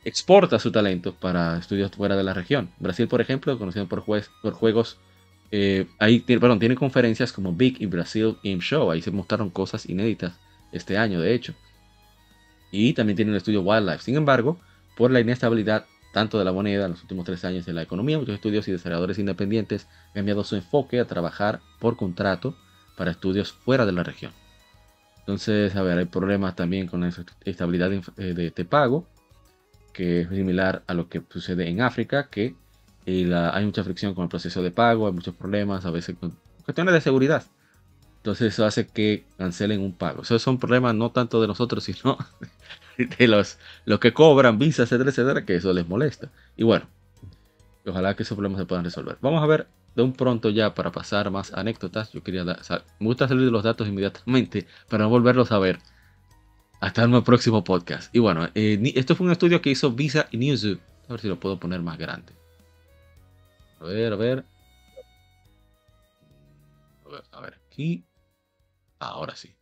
Exporta 0.05 0.59
su 0.59 0.73
talento 0.73 1.15
para 1.15 1.59
estudios 1.59 1.93
fuera 1.93 2.17
de 2.17 2.25
la 2.25 2.35
región. 2.35 2.71
Brasil, 2.79 3.07
por 3.09 3.21
ejemplo, 3.21 3.57
conocido 3.59 3.87
por, 3.87 4.01
juegos, 4.01 4.99
eh, 5.51 5.87
ahí, 5.99 6.21
perdón, 6.21 6.59
tiene 6.59 6.75
conferencias 6.75 7.33
como 7.33 7.53
Big 7.53 7.81
y 7.81 7.87
Brasil 7.87 8.37
Game 8.43 8.61
Show, 8.61 8.91
ahí 8.91 9.01
se 9.01 9.11
mostraron 9.11 9.51
cosas 9.51 9.89
inéditas 9.89 10.35
este 10.73 10.99
año, 10.99 11.21
de 11.21 11.35
hecho. 11.35 11.55
Y 12.73 12.95
también 12.95 13.17
tiene 13.17 13.31
un 13.31 13.37
estudio 13.37 13.61
Wildlife. 13.61 14.03
Sin 14.03 14.17
embargo, 14.17 14.59
por 14.97 15.11
la 15.11 15.21
inestabilidad 15.21 15.87
tanto 16.13 16.39
de 16.39 16.45
la 16.45 16.53
moneda 16.53 16.85
en 16.85 16.93
los 16.93 17.03
últimos 17.03 17.25
tres 17.25 17.45
años 17.45 17.65
de 17.67 17.73
la 17.73 17.83
economía, 17.83 18.19
muchos 18.19 18.35
estudios 18.35 18.69
y 18.69 18.73
desarrolladores 18.73 19.19
independientes 19.19 19.87
han 20.09 20.15
cambiado 20.15 20.45
su 20.45 20.57
enfoque 20.57 21.01
a 21.01 21.07
trabajar 21.07 21.61
por 21.81 21.97
contrato 21.97 22.55
para 22.97 23.11
estudios 23.11 23.53
fuera 23.53 23.87
de 23.87 23.93
la 23.93 24.03
región. 24.03 24.33
Entonces, 25.21 25.75
a 25.75 25.83
ver, 25.83 25.99
hay 25.99 26.05
problemas 26.05 26.55
también 26.55 26.87
con 26.87 27.01
la 27.01 27.13
estabilidad 27.45 27.91
de, 27.91 28.35
de, 28.35 28.65
pago, 28.65 29.07
que 29.93 30.23
es 30.23 30.29
similar 30.29 30.83
a 30.87 30.95
lo 30.95 31.09
que 31.09 31.23
sucede 31.31 31.69
en 31.69 31.81
África, 31.81 32.29
que 32.29 32.55
eh, 33.07 33.35
hay 33.35 33.65
mucha 33.65 33.85
fricción 33.85 34.15
con 34.15 34.25
el 34.25 34.29
proceso 34.29 34.63
de 34.63 34.71
pago, 34.71 35.07
hay 35.07 35.13
muchos 35.13 35.35
problemas, 35.35 35.85
a 35.85 35.91
veces 35.91 36.17
con 36.19 36.37
cuestiones 36.65 36.95
de 36.95 37.01
seguridad. 37.01 37.45
Entonces 38.19 38.53
eso 38.53 38.65
hace 38.65 38.87
que 38.87 39.25
cancelen 39.37 39.81
un 39.81 39.93
pago. 39.95 40.23
Esos 40.23 40.41
son 40.41 40.59
problemas 40.59 40.95
no 40.95 41.11
tanto 41.11 41.41
de 41.41 41.49
nosotros, 41.49 41.83
sino 41.85 42.17
de 42.97 43.29
los, 43.29 43.59
los 43.85 43.99
que 43.99 44.13
cobran 44.13 44.59
visas, 44.59 44.91
etcétera, 44.91 45.11
etcétera, 45.11 45.45
que 45.45 45.57
eso 45.57 45.73
les 45.73 45.89
molesta. 45.89 46.31
Y 46.57 46.63
bueno, 46.63 46.87
ojalá 47.85 48.15
que 48.15 48.23
esos 48.23 48.37
problemas 48.37 48.61
se 48.61 48.67
puedan 48.67 48.85
resolver. 48.85 49.19
Vamos 49.21 49.43
a 49.43 49.47
ver 49.47 49.67
de 49.95 50.03
un 50.03 50.13
pronto 50.13 50.51
ya 50.51 50.75
para 50.75 50.93
pasar 50.93 51.31
más 51.31 51.53
anécdotas. 51.53 52.13
Yo 52.13 52.23
quería 52.23 52.45
dar, 52.45 52.61
me 53.01 53.07
gusta 53.07 53.27
salir 53.27 53.45
de 53.45 53.51
los 53.51 53.65
datos 53.65 53.89
inmediatamente 53.89 54.67
para 54.89 55.05
no 55.05 55.11
volverlos 55.11 55.51
a 55.53 55.59
ver 55.59 55.81
hasta 56.83 57.05
el 57.05 57.23
próximo 57.23 57.63
podcast. 57.63 58.15
Y 58.15 58.19
bueno, 58.19 58.49
eh, 58.57 58.93
esto 58.97 59.15
fue 59.15 59.27
un 59.27 59.33
estudio 59.33 59.63
que 59.63 59.71
hizo 59.71 59.93
Visa 59.93 60.27
y 60.33 60.37
Newzoo. 60.37 60.79
A 61.09 61.13
ver 61.13 61.21
si 61.21 61.29
lo 61.29 61.39
puedo 61.39 61.57
poner 61.57 61.81
más 61.81 61.97
grande. 61.97 62.33
A 63.79 63.85
ver, 63.85 64.13
a 64.13 64.17
ver. 64.17 64.45
A 67.07 67.09
ver, 67.09 67.23
a 67.31 67.41
ver 67.41 67.55
aquí. 67.69 68.03
Ahora 68.99 69.37
sí. 69.37 69.55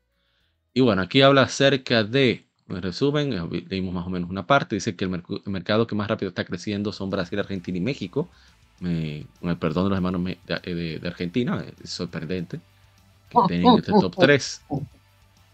Y 0.72 0.80
bueno, 0.80 1.02
aquí 1.02 1.20
habla 1.20 1.42
acerca 1.42 2.04
de 2.04 2.46
en 2.70 2.80
resumen, 2.80 3.34
eh, 3.34 3.66
leímos 3.68 3.92
más 3.92 4.06
o 4.06 4.10
menos 4.10 4.30
una 4.30 4.46
parte. 4.46 4.76
Dice 4.76 4.96
que 4.96 5.04
el, 5.04 5.22
mercado 5.44 5.86
que 5.86 5.94
más 5.94 6.08
rápido 6.08 6.30
está 6.30 6.46
creciendo 6.46 6.90
son 6.90 7.10
Brasil, 7.10 7.38
Argentina 7.38 7.76
y 7.76 7.82
México. 7.82 8.30
con 8.78 8.88
el 8.88 9.58
perdón 9.58 9.84
de 9.84 9.90
los 9.90 9.96
hermanos 9.98 10.24
de, 10.24 10.98
de, 11.02 11.06
Argentina, 11.06 11.62
es 11.84 11.90
sorprendente 11.90 12.60
que 13.28 13.38
estén 13.42 13.66
en 13.66 13.78
este 13.78 13.92
top 13.92 14.16
3. 14.16 14.62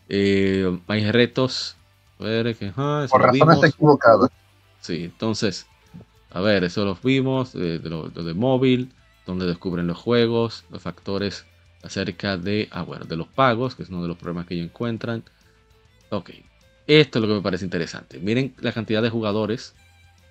Eh, 0.08 0.78
hay 0.86 1.10
retos. 1.10 1.76
A 2.18 2.24
ver, 2.24 2.56
que, 2.56 2.72
ah, 2.76 3.06
Por 3.10 3.22
razones 3.22 3.62
equivocadas. 3.64 4.30
Sí, 4.80 5.04
entonces, 5.04 5.66
a 6.30 6.40
ver, 6.40 6.64
eso 6.64 6.84
los 6.84 7.02
vimos, 7.02 7.52
de, 7.52 7.78
lo, 7.78 8.08
de 8.08 8.34
móvil, 8.34 8.92
donde 9.26 9.46
descubren 9.46 9.86
los 9.86 9.98
juegos, 9.98 10.64
los 10.70 10.82
factores 10.82 11.44
acerca 11.82 12.36
de, 12.36 12.68
ah, 12.70 12.82
bueno, 12.82 13.04
de 13.04 13.16
los 13.16 13.26
pagos, 13.28 13.74
que 13.74 13.82
es 13.82 13.90
uno 13.90 14.02
de 14.02 14.08
los 14.08 14.16
problemas 14.16 14.46
que 14.46 14.54
ellos 14.54 14.66
encuentran. 14.66 15.24
Ok, 16.10 16.30
esto 16.86 17.18
es 17.18 17.22
lo 17.22 17.28
que 17.28 17.34
me 17.34 17.42
parece 17.42 17.64
interesante. 17.64 18.18
Miren 18.18 18.54
la 18.60 18.72
cantidad 18.72 19.02
de 19.02 19.10
jugadores, 19.10 19.74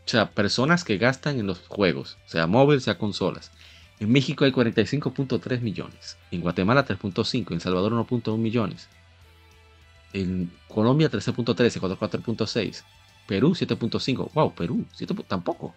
o 0.06 0.10
sea, 0.10 0.32
personas 0.32 0.84
que 0.84 0.98
gastan 0.98 1.40
en 1.40 1.48
los 1.48 1.60
juegos, 1.68 2.18
sea 2.26 2.48
móvil, 2.48 2.82
sea 2.82 2.98
consolas. 2.98 3.52
En 4.00 4.12
México 4.12 4.46
hay 4.46 4.52
45.3 4.52 5.62
millones, 5.62 6.18
en 6.32 6.42
Guatemala 6.42 6.86
3.5, 6.86 7.54
en 7.54 7.60
Salvador 7.62 7.94
1.1 7.94 8.38
millones, 8.38 8.90
en 10.16 10.52
Colombia 10.68 11.10
13.13, 11.10 11.78
Ecuador 11.78 11.98
4.6, 12.00 12.84
Perú 13.28 13.52
7.5, 13.52 14.32
wow, 14.34 14.54
Perú, 14.54 14.86
7, 14.94 15.16
tampoco. 15.28 15.74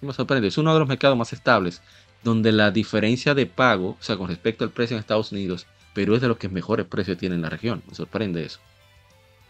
Me 0.00 0.12
sorprende, 0.12 0.48
es 0.48 0.58
uno 0.58 0.72
de 0.72 0.80
los 0.80 0.88
mercados 0.88 1.16
más 1.16 1.32
estables, 1.32 1.80
donde 2.22 2.52
la 2.52 2.70
diferencia 2.70 3.34
de 3.34 3.46
pago, 3.46 3.96
o 4.00 4.02
sea, 4.02 4.16
con 4.16 4.28
respecto 4.28 4.64
al 4.64 4.70
precio 4.70 4.96
en 4.96 5.00
Estados 5.00 5.32
Unidos, 5.32 5.66
Perú 5.94 6.14
es 6.14 6.20
de 6.20 6.28
los 6.28 6.36
que 6.36 6.48
mejores 6.48 6.86
precios 6.86 7.16
tiene 7.16 7.36
en 7.36 7.42
la 7.42 7.50
región, 7.50 7.82
me 7.86 7.94
sorprende 7.94 8.44
eso 8.44 8.60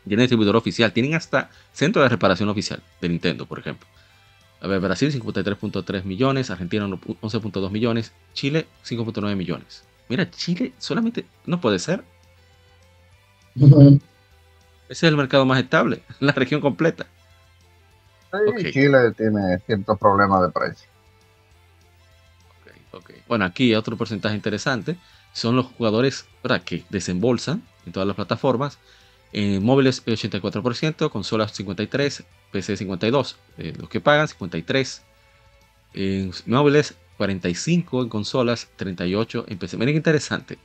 tienen 0.09 0.25
distribuidor 0.25 0.57
oficial, 0.57 0.93
tienen 0.93 1.15
hasta 1.15 1.51
centro 1.73 2.03
de 2.03 2.09
reparación 2.09 2.49
oficial 2.49 2.83
de 3.01 3.09
Nintendo, 3.09 3.47
por 3.47 3.59
ejemplo. 3.59 3.87
A 4.61 4.67
ver, 4.67 4.81
Brasil 4.81 5.13
53.3 5.13 6.05
millones, 6.05 6.51
Argentina 6.51 6.87
11.2 6.87 7.71
millones, 7.71 8.13
Chile 8.33 8.67
5.9 8.85 9.37
millones. 9.37 9.85
Mira, 10.09 10.31
Chile 10.31 10.73
solamente 10.79 11.27
no 11.47 11.61
puede 11.61 11.79
ser. 11.79 12.05
Ese 13.57 14.01
es 14.89 15.03
el 15.05 15.17
mercado 15.17 15.47
más 15.47 15.61
estable, 15.61 16.03
la 16.21 16.33
región 16.33 16.61
completa. 16.61 17.07
Chile 18.73 19.13
tiene 19.17 19.59
ciertos 19.67 19.99
problemas 19.99 20.43
de 20.43 20.51
precio. 20.51 20.89
Bueno, 23.27 23.45
aquí 23.45 23.75
otro 23.75 23.97
porcentaje 23.97 24.35
interesante. 24.35 24.97
Son 25.33 25.57
los 25.57 25.67
jugadores 25.67 26.27
que 26.65 26.85
desembolsan 26.91 27.63
en 27.87 27.93
todas 27.93 28.07
las 28.07 28.17
plataformas. 28.17 28.79
En 29.33 29.65
móviles 29.65 30.05
84%, 30.07 31.11
consolas 31.11 31.59
53%, 31.59 32.25
PC 32.53 32.75
52%, 32.75 33.37
eh, 33.59 33.73
los 33.77 33.89
que 33.89 34.01
pagan 34.01 34.29
53%, 34.29 35.01
en 35.95 36.31
móviles 36.47 36.95
45%, 37.19 38.03
en 38.03 38.09
consolas 38.09 38.69
38%, 38.79 39.45
en 39.49 39.59
PC. 39.59 39.77
Miren 39.77 39.95
qué 39.95 39.97
interesante, 39.97 40.59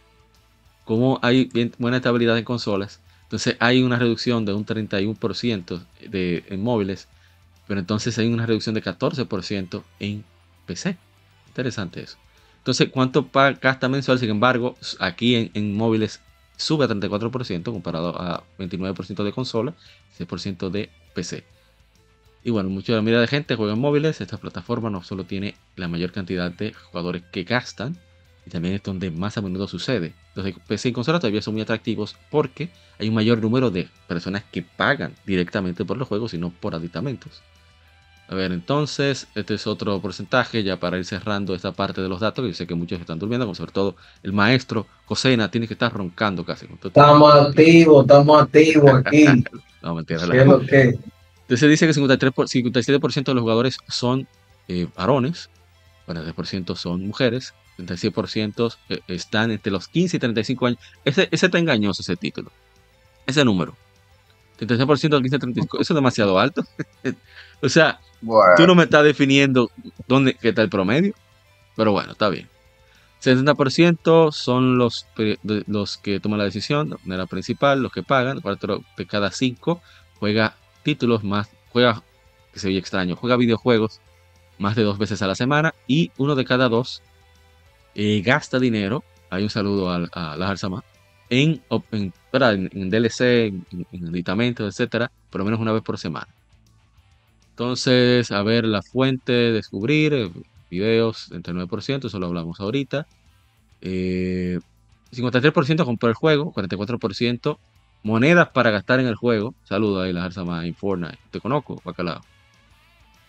como 0.90 1.20
hay 1.22 1.52
buena 1.78 1.98
estabilidad 1.98 2.36
en 2.40 2.44
consolas, 2.44 3.00
entonces 3.22 3.56
hay 3.60 3.84
una 3.84 4.00
reducción 4.00 4.44
de 4.44 4.54
un 4.54 4.66
31% 4.66 5.86
de, 6.10 6.44
en 6.48 6.64
móviles, 6.64 7.08
pero 7.68 7.80
entonces 7.80 8.18
hay 8.18 8.26
una 8.26 8.48
reducción 8.48 8.74
de 8.74 8.82
14% 8.82 9.84
en 10.00 10.24
PC. 10.66 10.98
Interesante 11.50 12.02
eso. 12.02 12.18
Entonces, 12.58 12.90
¿cuánto 12.92 13.30
gasta 13.62 13.88
mensual? 13.88 14.18
Sin 14.18 14.32
embargo, 14.32 14.78
aquí 15.00 15.52
en, 15.54 15.78
móviles 15.78 16.22
sube 16.58 16.86
a 16.86 16.88
34% 16.88 17.66
comparado 17.66 18.20
a 18.20 18.44
29% 18.58 19.24
de 19.24 19.32
consola, 19.32 19.76
6% 20.18 20.72
de 20.72 20.90
PC. 21.14 21.44
Y 22.44 22.50
bueno, 22.50 22.72
mucha 22.72 23.00
de 23.00 23.12
la 23.12 23.22
de 23.22 23.28
gente 23.28 23.56
juega 23.56 23.74
en 23.74 23.80
móviles. 23.80 24.22
Esta 24.22 24.38
plataforma 24.38 24.90
no 24.90 25.04
solo 25.04 25.24
tiene 25.24 25.54
la 25.76 25.88
mayor 25.88 26.12
cantidad 26.12 26.50
de 26.50 26.74
jugadores 26.74 27.22
que 27.32 27.44
gastan, 27.44 27.96
y 28.44 28.50
también 28.50 28.74
es 28.74 28.82
donde 28.82 29.12
más 29.12 29.38
a 29.38 29.42
menudo 29.42 29.68
sucede. 29.68 30.16
Entonces, 30.40 30.64
PC 30.68 30.90
y 30.90 30.92
consola 30.94 31.20
todavía 31.20 31.42
son 31.42 31.54
muy 31.54 31.62
atractivos 31.62 32.16
porque 32.30 32.70
hay 32.98 33.10
un 33.10 33.16
mayor 33.16 33.42
número 33.42 33.70
de 33.70 33.90
personas 34.08 34.44
que 34.52 34.62
pagan 34.62 35.14
directamente 35.26 35.84
por 35.84 35.98
los 35.98 36.08
juegos 36.08 36.34
y 36.34 36.38
no 36.38 36.50
por 36.50 36.76
aditamentos. 36.76 37.42
A 38.30 38.36
ver, 38.36 38.52
entonces, 38.52 39.28
este 39.34 39.56
es 39.56 39.66
otro 39.66 40.00
porcentaje 40.00 40.64
ya 40.64 40.80
para 40.80 40.98
ir 40.98 41.06
cerrando 41.06 41.56
esta 41.56 41.72
parte 41.72 42.02
de 42.02 42.08
los 42.08 42.20
datos, 42.20 42.44
que 42.44 42.50
yo 42.50 42.54
sé 42.54 42.68
que 42.68 42.76
muchos 42.76 43.00
están 43.02 43.18
durmiendo, 43.18 43.46
como 43.46 43.56
sobre 43.56 43.72
todo 43.72 43.96
el 44.22 44.34
maestro 44.34 44.86
Cosena 45.06 45.50
tiene 45.50 45.68
que 45.68 45.74
estar 45.74 45.92
roncando 45.92 46.46
casi. 46.46 46.68
Estamos 46.84 47.34
activos, 47.34 48.04
estamos 48.04 48.42
activos 48.42 48.92
aquí. 48.94 49.26
no, 49.82 49.96
mentira. 49.96 50.26
La 50.28 50.42
Entonces 50.44 51.70
dice 51.70 51.88
que 51.88 51.94
53 51.94 52.34
57% 52.34 53.24
de 53.26 53.34
los 53.34 53.42
jugadores 53.42 53.78
son 53.88 54.28
eh, 54.68 54.88
varones, 54.96 55.50
43% 56.08 56.76
son 56.76 57.08
mujeres, 57.08 57.56
36% 57.86 58.76
eh, 58.90 59.00
están 59.08 59.52
entre 59.52 59.72
los 59.72 59.88
15 59.88 60.18
y 60.18 60.20
35 60.20 60.66
años. 60.68 60.80
Ese, 61.06 61.28
ese 61.32 61.46
está 61.48 61.58
engañoso, 61.58 62.02
ese 62.02 62.16
título. 62.16 62.52
Ese 63.26 63.44
número. 63.46 63.76
36% 64.60 65.10
de 65.10 65.22
15 65.22 65.36
a 65.36 65.40
35. 65.40 65.80
Eso 65.80 65.94
es 65.94 65.96
demasiado 65.96 66.40
alto. 66.40 66.66
o 67.62 67.70
sea, 67.70 68.00
Tú 68.58 68.68
no 68.68 68.76
me 68.76 68.84
estás 68.84 69.04
definiendo 69.04 69.72
dónde 70.08 70.34
qué 70.34 70.50
está 70.50 70.62
el 70.62 70.70
promedio, 70.70 71.14
pero 71.76 71.92
bueno, 71.92 72.12
está 72.12 72.30
bien. 72.30 72.50
70% 73.22 74.32
son 74.32 74.78
los, 74.78 75.06
los 75.44 75.98
que 75.98 76.20
toman 76.20 76.40
la 76.40 76.46
decisión 76.46 76.90
de 76.90 76.98
manera 77.04 77.26
principal, 77.28 77.82
los 77.82 77.92
que 77.92 78.04
pagan. 78.04 78.42
4 78.42 78.84
de 78.98 79.06
cada 79.06 79.32
5 79.32 79.82
juega 80.20 80.56
títulos 80.84 81.24
más, 81.24 81.50
juega, 81.70 82.04
que 82.54 82.60
se 82.60 82.68
oye 82.68 82.78
extraño, 82.78 83.16
juega 83.16 83.36
videojuegos 83.36 84.00
más 84.58 84.76
de 84.76 84.84
dos 84.84 84.98
veces 84.98 85.22
a 85.22 85.28
la 85.28 85.36
semana. 85.36 85.74
Y 85.88 86.12
uno 86.18 86.36
de 86.36 86.46
cada 86.46 86.70
dos 86.70 87.02
eh, 87.96 88.22
gasta 88.22 88.60
dinero. 88.60 89.04
Hay 89.30 89.44
un 89.44 89.50
saludo 89.50 89.90
a, 89.90 90.08
a 90.12 90.38
la 90.38 90.50
Alzama. 90.50 90.84
En, 91.30 91.62
en, 91.92 92.14
en, 92.32 92.90
DLC, 92.90 93.22
en, 93.22 93.66
en 93.92 94.08
editamentos, 94.08 94.68
etcétera, 94.68 95.12
por 95.30 95.40
lo 95.40 95.46
menos 95.46 95.60
una 95.60 95.72
vez 95.72 95.84
por 95.84 95.98
semana. 95.98 96.28
Entonces, 97.52 98.32
a 98.32 98.42
ver 98.42 98.66
la 98.66 98.82
fuente, 98.82 99.34
descubrir, 99.34 100.14
eh, 100.14 100.32
videos, 100.72 101.30
39%, 101.30 102.06
eso 102.06 102.18
lo 102.18 102.28
hablamos 102.28 102.60
ahorita. 102.60 103.06
53% 103.82 105.82
eh, 105.82 105.86
compró 105.86 106.10
el 106.10 106.16
juego, 106.16 106.54
44% 106.54 107.58
monedas 108.04 108.50
para 108.50 108.72
gastar 108.72 109.02
en 109.02 109.08
el 109.08 109.16
juego. 109.16 109.54
Saludos 109.66 110.06
ahí, 110.06 110.14
la 110.14 110.30
más 110.46 110.66
en 110.66 110.74
Fortnite. 110.74 111.20
Te 111.32 111.42
conozco, 111.42 111.82
bacalao. 111.84 112.22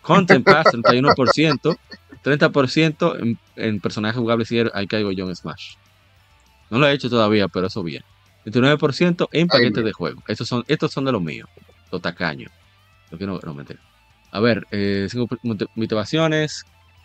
Content 0.00 0.44
Pass, 0.44 0.66
31%. 0.66 1.76
30% 2.24 3.20
en, 3.20 3.38
en 3.56 3.80
personajes 3.80 4.18
jugables 4.18 4.50
y 4.52 4.58
ahí 4.72 4.86
caigo 4.86 5.12
yo 5.12 5.28
en 5.28 5.36
Smash. 5.36 5.74
No 6.70 6.78
lo 6.78 6.86
he 6.86 6.92
hecho 6.92 7.10
todavía, 7.10 7.48
pero 7.48 7.66
eso 7.66 7.82
bien. 7.82 8.04
29% 8.44 9.28
en 9.32 9.48
paquetes 9.48 9.84
de 9.84 9.92
juego. 9.92 10.22
Estos 10.28 10.48
son, 10.48 10.64
estos 10.68 10.92
son 10.92 11.04
de 11.04 11.12
los 11.12 11.22
míos, 11.22 11.48
los 11.90 12.00
tacaños. 12.00 12.50
Lo 13.10 13.18
que 13.18 13.26
no, 13.26 13.38
no. 13.42 13.64
A 14.32 14.40
ver, 14.40 14.66
eh, 14.70 15.08
cinco 15.10 15.36
motivaciones 15.74 16.64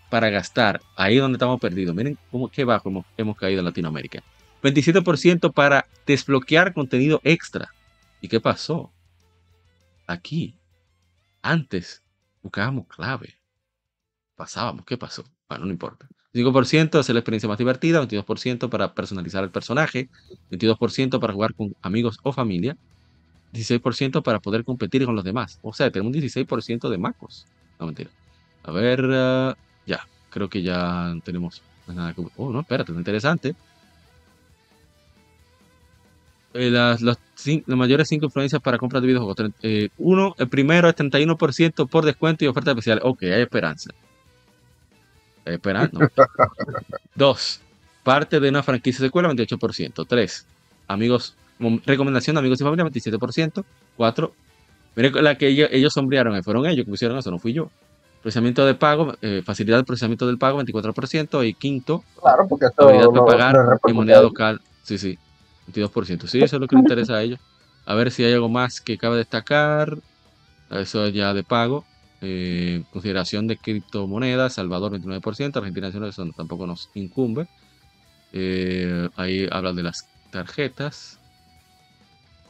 para 0.10 0.30
gastar. 0.30 0.82
Ahí 0.96 1.18
donde 1.18 1.38
estamos 1.38 1.60
perdidos. 1.60 1.96
Miren 1.96 2.18
cómo 2.32 2.50
qué 2.50 2.64
bajo 2.64 2.90
hemos, 2.90 3.06
hemos 3.18 3.36
caído 3.36 3.60
en 3.60 3.66
Latinoamérica. 3.66 4.24
27% 4.62 5.52
para 5.52 5.88
desbloquear 6.06 6.74
contenido 6.74 7.20
extra. 7.24 7.74
¿Y 8.22 8.28
qué 8.28 8.40
pasó? 8.40 8.92
Aquí, 10.08 10.56
antes, 11.42 12.04
buscábamos 12.42 12.88
clave. 12.88 13.36
Pasábamos, 14.36 14.86
¿qué 14.86 14.98
pasó? 14.98 15.24
Bueno, 15.48 15.66
no 15.66 15.72
importa. 15.72 16.08
5% 16.34 17.00
hacer 17.00 17.16
la 17.16 17.20
experiencia 17.20 17.48
más 17.48 17.58
divertida, 17.58 18.02
22% 18.02 18.70
para 18.70 18.94
personalizar 18.94 19.44
el 19.44 19.52
personaje, 19.52 20.10
22% 20.52 21.20
para 21.20 21.34
jugar 21.34 21.54
con 21.54 21.74
amigos 21.82 22.20
o 22.24 22.34
familia, 22.34 22.76
16% 23.54 24.22
para 24.22 24.40
poder 24.40 24.66
competir 24.66 25.06
con 25.06 25.16
los 25.16 25.24
demás. 25.24 25.60
O 25.62 25.74
sea, 25.74 25.90
tenemos 25.92 26.14
un 26.14 26.22
16% 26.22 26.90
de 26.90 26.98
macos. 26.98 27.46
No, 27.80 27.86
mentira. 27.86 28.10
A 28.64 28.72
ver, 28.72 29.02
ah, 29.14 29.56
ya, 29.86 30.06
creo 30.30 30.50
que 30.50 30.62
ya 30.62 31.16
tenemos 31.24 31.62
más 31.88 31.96
nada 31.96 32.14
que... 32.14 32.26
Oh, 32.36 32.52
no, 32.52 32.60
espérate, 32.62 32.92
es 32.92 32.98
interesante. 32.98 33.56
Eh, 36.54 36.70
las, 36.70 37.02
las, 37.02 37.18
mayores 37.68 38.10
5 38.10 38.26
influencias 38.26 38.62
para 38.62 38.78
compras 38.78 39.02
de 39.02 39.08
videojuegos. 39.08 39.52
Eh, 39.62 39.90
uno, 39.98 40.36
el 40.38 40.50
primero 40.50 40.90
es 40.90 40.96
31% 40.96 41.88
por 41.88 42.06
descuento 42.06 42.44
y 42.44 42.48
oferta 42.48 42.72
especial. 42.72 43.00
Ok, 43.04 43.24
hay 43.24 43.42
esperanza. 43.42 43.92
No. 45.46 46.00
Dos, 47.16 47.62
parte 48.04 48.40
de 48.40 48.50
una 48.50 48.64
franquicia 48.64 49.06
secuela, 49.06 49.30
28%. 49.30 50.06
Tres, 50.06 50.46
amigos, 50.88 51.36
recomendación 51.86 52.36
de 52.36 52.40
amigos 52.40 52.60
y 52.62 52.64
familia, 52.64 52.86
27%. 52.86 53.64
Cuatro, 53.96 54.34
miren 54.96 55.24
la 55.24 55.36
que 55.38 55.48
ellos, 55.48 55.70
ellos 55.72 55.94
sombrearon, 55.94 56.42
fueron 56.44 56.66
ellos 56.66 56.86
que 56.86 56.90
pusieron 56.92 57.18
eso, 57.18 57.32
no 57.32 57.40
fui 57.40 57.54
yo. 57.54 57.70
Procesamiento 58.22 58.66
de 58.66 58.74
pago, 58.74 59.14
eh, 59.22 59.44
facilidad 59.46 59.78
de 59.78 59.84
procesamiento 59.84 60.26
del 60.26 60.38
pago, 60.40 60.58
24%. 60.64 61.44
Y 61.44 61.54
quinto, 61.54 62.04
Claro, 62.20 62.48
porque 62.50 62.66
habilidad 62.78 63.10
de 63.10 63.16
lo- 63.16 63.26
pagar 63.26 63.56
en 63.86 63.96
moneda 63.96 64.22
local. 64.22 64.60
Sí, 64.84 64.98
sí, 64.98 65.18
22%. 65.68 66.28
Sí, 66.28 66.42
eso 66.42 66.56
es 66.56 66.60
lo 66.60 66.68
que 66.68 66.76
le 66.76 66.82
interesa 66.82 67.14
a 67.16 67.22
ellos. 67.22 67.40
A 67.86 67.94
ver 67.94 68.10
si 68.10 68.24
hay 68.24 68.34
algo 68.34 68.50
más 68.50 68.82
que 68.82 68.98
cabe 68.98 69.18
destacar. 69.18 69.96
Eso 70.72 71.06
es 71.06 71.14
ya 71.14 71.36
de 71.36 71.44
pago. 71.44 71.86
Eh, 72.28 72.84
consideración 72.92 73.46
de 73.46 73.56
criptomonedas, 73.56 74.54
Salvador 74.54 74.94
29%, 74.94 75.58
Argentina 75.58 75.92
19%, 75.92 76.08
eso 76.08 76.28
tampoco 76.36 76.66
nos 76.66 76.90
incumbe. 76.96 77.48
Eh, 78.34 79.08
ahí 79.16 79.48
habla 79.52 79.74
de 79.74 79.84
las 79.84 80.10
tarjetas. 80.32 81.20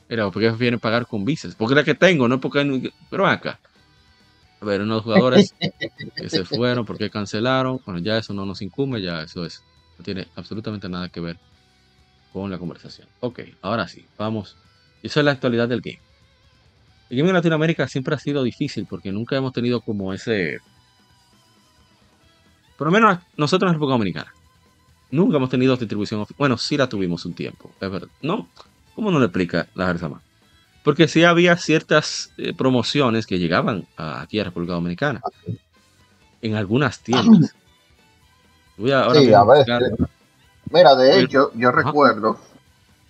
Era, 0.07 0.31
¿por 0.31 0.41
qué 0.41 0.47
prefieren 0.47 0.79
pagar 0.79 1.07
con 1.07 1.25
visas? 1.25 1.55
Porque 1.55 1.75
la 1.75 1.83
que 1.83 1.93
tengo, 1.93 2.29
no 2.29 2.39
porque... 2.39 2.93
Pero 3.09 3.27
acá. 3.27 3.59
A 4.61 4.65
ver, 4.65 4.81
unos 4.81 5.03
jugadores 5.03 5.53
que 6.15 6.29
se 6.29 6.45
fueron, 6.45 6.85
porque 6.85 7.09
cancelaron. 7.09 7.81
Bueno, 7.85 7.99
ya 7.99 8.17
eso 8.17 8.33
no 8.33 8.45
nos 8.45 8.61
incumbe, 8.61 9.01
ya 9.01 9.23
eso 9.23 9.45
es. 9.45 9.61
No 9.97 10.05
tiene 10.05 10.25
absolutamente 10.35 10.87
nada 10.87 11.09
que 11.09 11.19
ver 11.19 11.37
con 12.31 12.49
la 12.49 12.57
conversación. 12.57 13.09
Ok, 13.19 13.41
ahora 13.61 13.89
sí, 13.89 14.05
vamos. 14.17 14.55
Eso 15.03 15.19
es 15.19 15.25
la 15.25 15.31
actualidad 15.31 15.67
del 15.67 15.81
game. 15.81 15.99
El 17.09 17.17
game 17.17 17.29
en 17.29 17.35
Latinoamérica 17.35 17.87
siempre 17.87 18.15
ha 18.15 18.19
sido 18.19 18.43
difícil 18.43 18.87
porque 18.89 19.11
nunca 19.11 19.35
hemos 19.35 19.53
tenido 19.53 19.81
como 19.81 20.13
ese. 20.13 20.57
Por 22.77 22.87
lo 22.87 22.91
menos 22.91 23.19
nosotros 23.37 23.69
en 23.69 23.73
República 23.75 23.93
Dominicana. 23.93 24.33
Nunca 25.11 25.37
hemos 25.37 25.49
tenido 25.49 25.77
distribución 25.77 26.21
oficial. 26.21 26.37
Bueno, 26.39 26.57
sí 26.57 26.77
la 26.77 26.89
tuvimos 26.89 27.25
un 27.25 27.33
tiempo, 27.33 27.71
es 27.79 27.89
verdad. 27.91 28.09
¿No? 28.21 28.49
¿Cómo 28.95 29.11
no 29.11 29.19
le 29.19 29.25
explica 29.25 29.67
la 29.75 29.85
Garzama? 29.85 30.21
Porque 30.83 31.07
sí 31.07 31.23
había 31.23 31.55
ciertas 31.57 32.31
eh, 32.37 32.53
promociones 32.53 33.25
que 33.25 33.39
llegaban 33.39 33.87
a- 33.97 34.21
aquí 34.21 34.39
a 34.39 34.43
República 34.43 34.73
Dominicana. 34.73 35.21
En 36.41 36.55
algunas 36.55 36.99
tiendas. 37.01 37.55
Voy 38.77 38.91
a, 38.91 39.03
ahora 39.03 39.19
Sí, 39.21 39.33
a 39.33 39.41
buscar- 39.43 39.81
Mira, 40.71 40.95
de 40.95 41.21
hecho, 41.21 41.51
yo 41.55 41.69
ajá. 41.69 41.81
recuerdo 41.83 42.39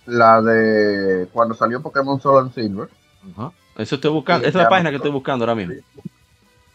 la 0.06 0.40
de 0.42 1.26
cuando 1.32 1.54
salió 1.54 1.80
Pokémon 1.82 2.20
Sol 2.20 2.44
and 2.44 2.54
Silver, 2.54 2.88
Ajá. 3.34 3.50
Eso 3.76 3.96
estoy 3.96 4.10
buscando. 4.10 4.46
Esa 4.46 4.58
es 4.58 4.64
la 4.64 4.68
página 4.68 4.90
que 4.90 4.96
estoy 4.96 5.10
buscando 5.10 5.44
ahora 5.44 5.54
mismo. 5.54 5.74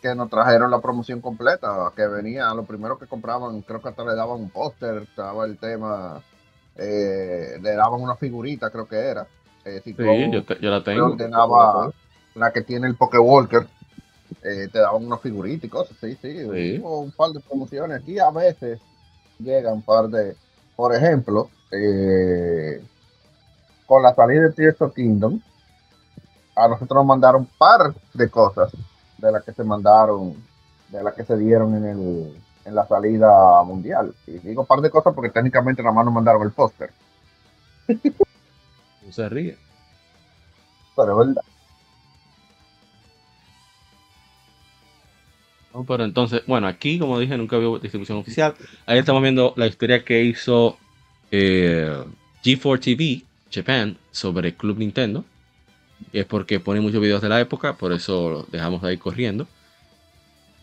que 0.02 0.16
nos 0.16 0.32
trajeron 0.32 0.72
la 0.72 0.82
promoción 0.82 1.22
completa, 1.22 1.92
que 1.96 2.08
venía, 2.08 2.52
lo 2.56 2.64
primero 2.64 2.98
que 2.98 3.06
compraban, 3.06 3.62
creo 3.62 3.84
que 3.84 3.90
hasta 3.90 4.04
le 4.04 4.16
daban 4.16 4.40
un 4.42 4.50
póster, 4.50 5.04
estaba 5.04 5.46
el 5.46 5.60
tema, 5.60 6.24
eh, 6.76 7.60
le 7.62 7.76
daban 7.76 8.02
una 8.02 8.16
figurita, 8.16 8.72
creo 8.72 8.88
que 8.88 8.96
era. 8.98 9.28
Eh, 9.64 9.80
si 9.84 9.94
Sí, 9.94 10.32
yo, 10.32 10.44
te- 10.44 10.58
yo 10.60 10.72
la 10.72 10.84
tengo. 10.84 11.06
ordenaba 11.12 11.92
la 12.34 12.52
que 12.52 12.62
tiene 12.62 12.88
el 12.88 12.96
Pokewalker, 12.96 13.68
eh, 14.42 14.70
te 14.72 14.80
daban 14.80 15.06
una 15.06 15.20
figurita 15.20 15.68
y 15.68 15.70
cosas, 15.70 15.96
sí, 16.02 16.18
sí, 16.20 16.40
Sí. 16.52 16.82
un 16.84 17.12
par 17.12 17.30
de 17.30 17.40
promociones 17.42 18.02
aquí, 18.02 18.18
a 18.18 18.32
veces 18.32 18.80
llegan 19.38 19.74
un 19.74 19.82
par 19.84 20.08
de, 20.08 20.36
por 20.76 20.96
ejemplo, 20.96 21.48
eh, 21.70 22.82
con 23.86 24.02
la 24.02 24.16
salida 24.16 24.42
de 24.48 24.52
Tears 24.54 24.82
of 24.82 24.96
Kingdom, 24.96 25.40
a 26.56 26.68
nosotros 26.68 26.96
nos 26.96 27.06
mandaron 27.06 27.42
un 27.42 27.50
par 27.58 27.94
de 28.14 28.30
cosas 28.30 28.72
de 29.18 29.32
las 29.32 29.44
que 29.44 29.54
se 29.54 29.64
mandaron, 29.64 30.36
de 30.90 31.04
las 31.04 31.14
que 31.14 31.24
se 31.24 31.38
dieron 31.38 31.76
en 31.76 31.86
el 31.86 32.42
en 32.66 32.76
la 32.76 32.88
salida 32.88 33.64
mundial. 33.64 34.14
Y 34.28 34.34
digo 34.40 34.66
par 34.66 34.82
de 34.82 34.90
cosas 34.90 35.14
porque 35.14 35.30
técnicamente 35.30 35.82
nada 35.82 35.96
más 35.96 36.06
nos 36.06 36.14
mandaron 36.14 36.44
el 36.44 36.52
póster. 36.52 36.92
No 39.04 39.12
se 39.12 39.28
ríe. 39.28 39.58
Pero 40.96 41.12
es 41.12 41.28
verdad. 41.28 41.44
¿no? 45.74 45.84
Pero 45.84 46.04
entonces, 46.04 46.44
bueno, 46.46 46.68
aquí, 46.68 47.00
como 47.00 47.18
dije, 47.18 47.36
nunca 47.36 47.58
hubo 47.58 47.80
distribución 47.80 48.20
oficial. 48.20 48.54
Ahí 48.86 49.00
estamos 49.00 49.24
viendo 49.24 49.54
la 49.58 49.66
historia 49.66 50.06
que 50.06 50.24
hizo 50.24 50.78
eh, 51.32 52.06
G4 52.44 52.80
TV 52.80 53.24
Japan 53.52 53.98
sobre 54.12 54.56
Club 54.56 54.78
Nintendo. 54.78 55.26
Es 56.14 56.26
porque 56.26 56.60
pone 56.60 56.82
muchos 56.82 57.02
videos 57.02 57.22
de 57.22 57.30
la 57.30 57.40
época, 57.40 57.78
por 57.78 57.92
eso 57.94 58.30
lo 58.30 58.44
dejamos 58.52 58.84
ahí 58.84 58.98
corriendo. 58.98 59.48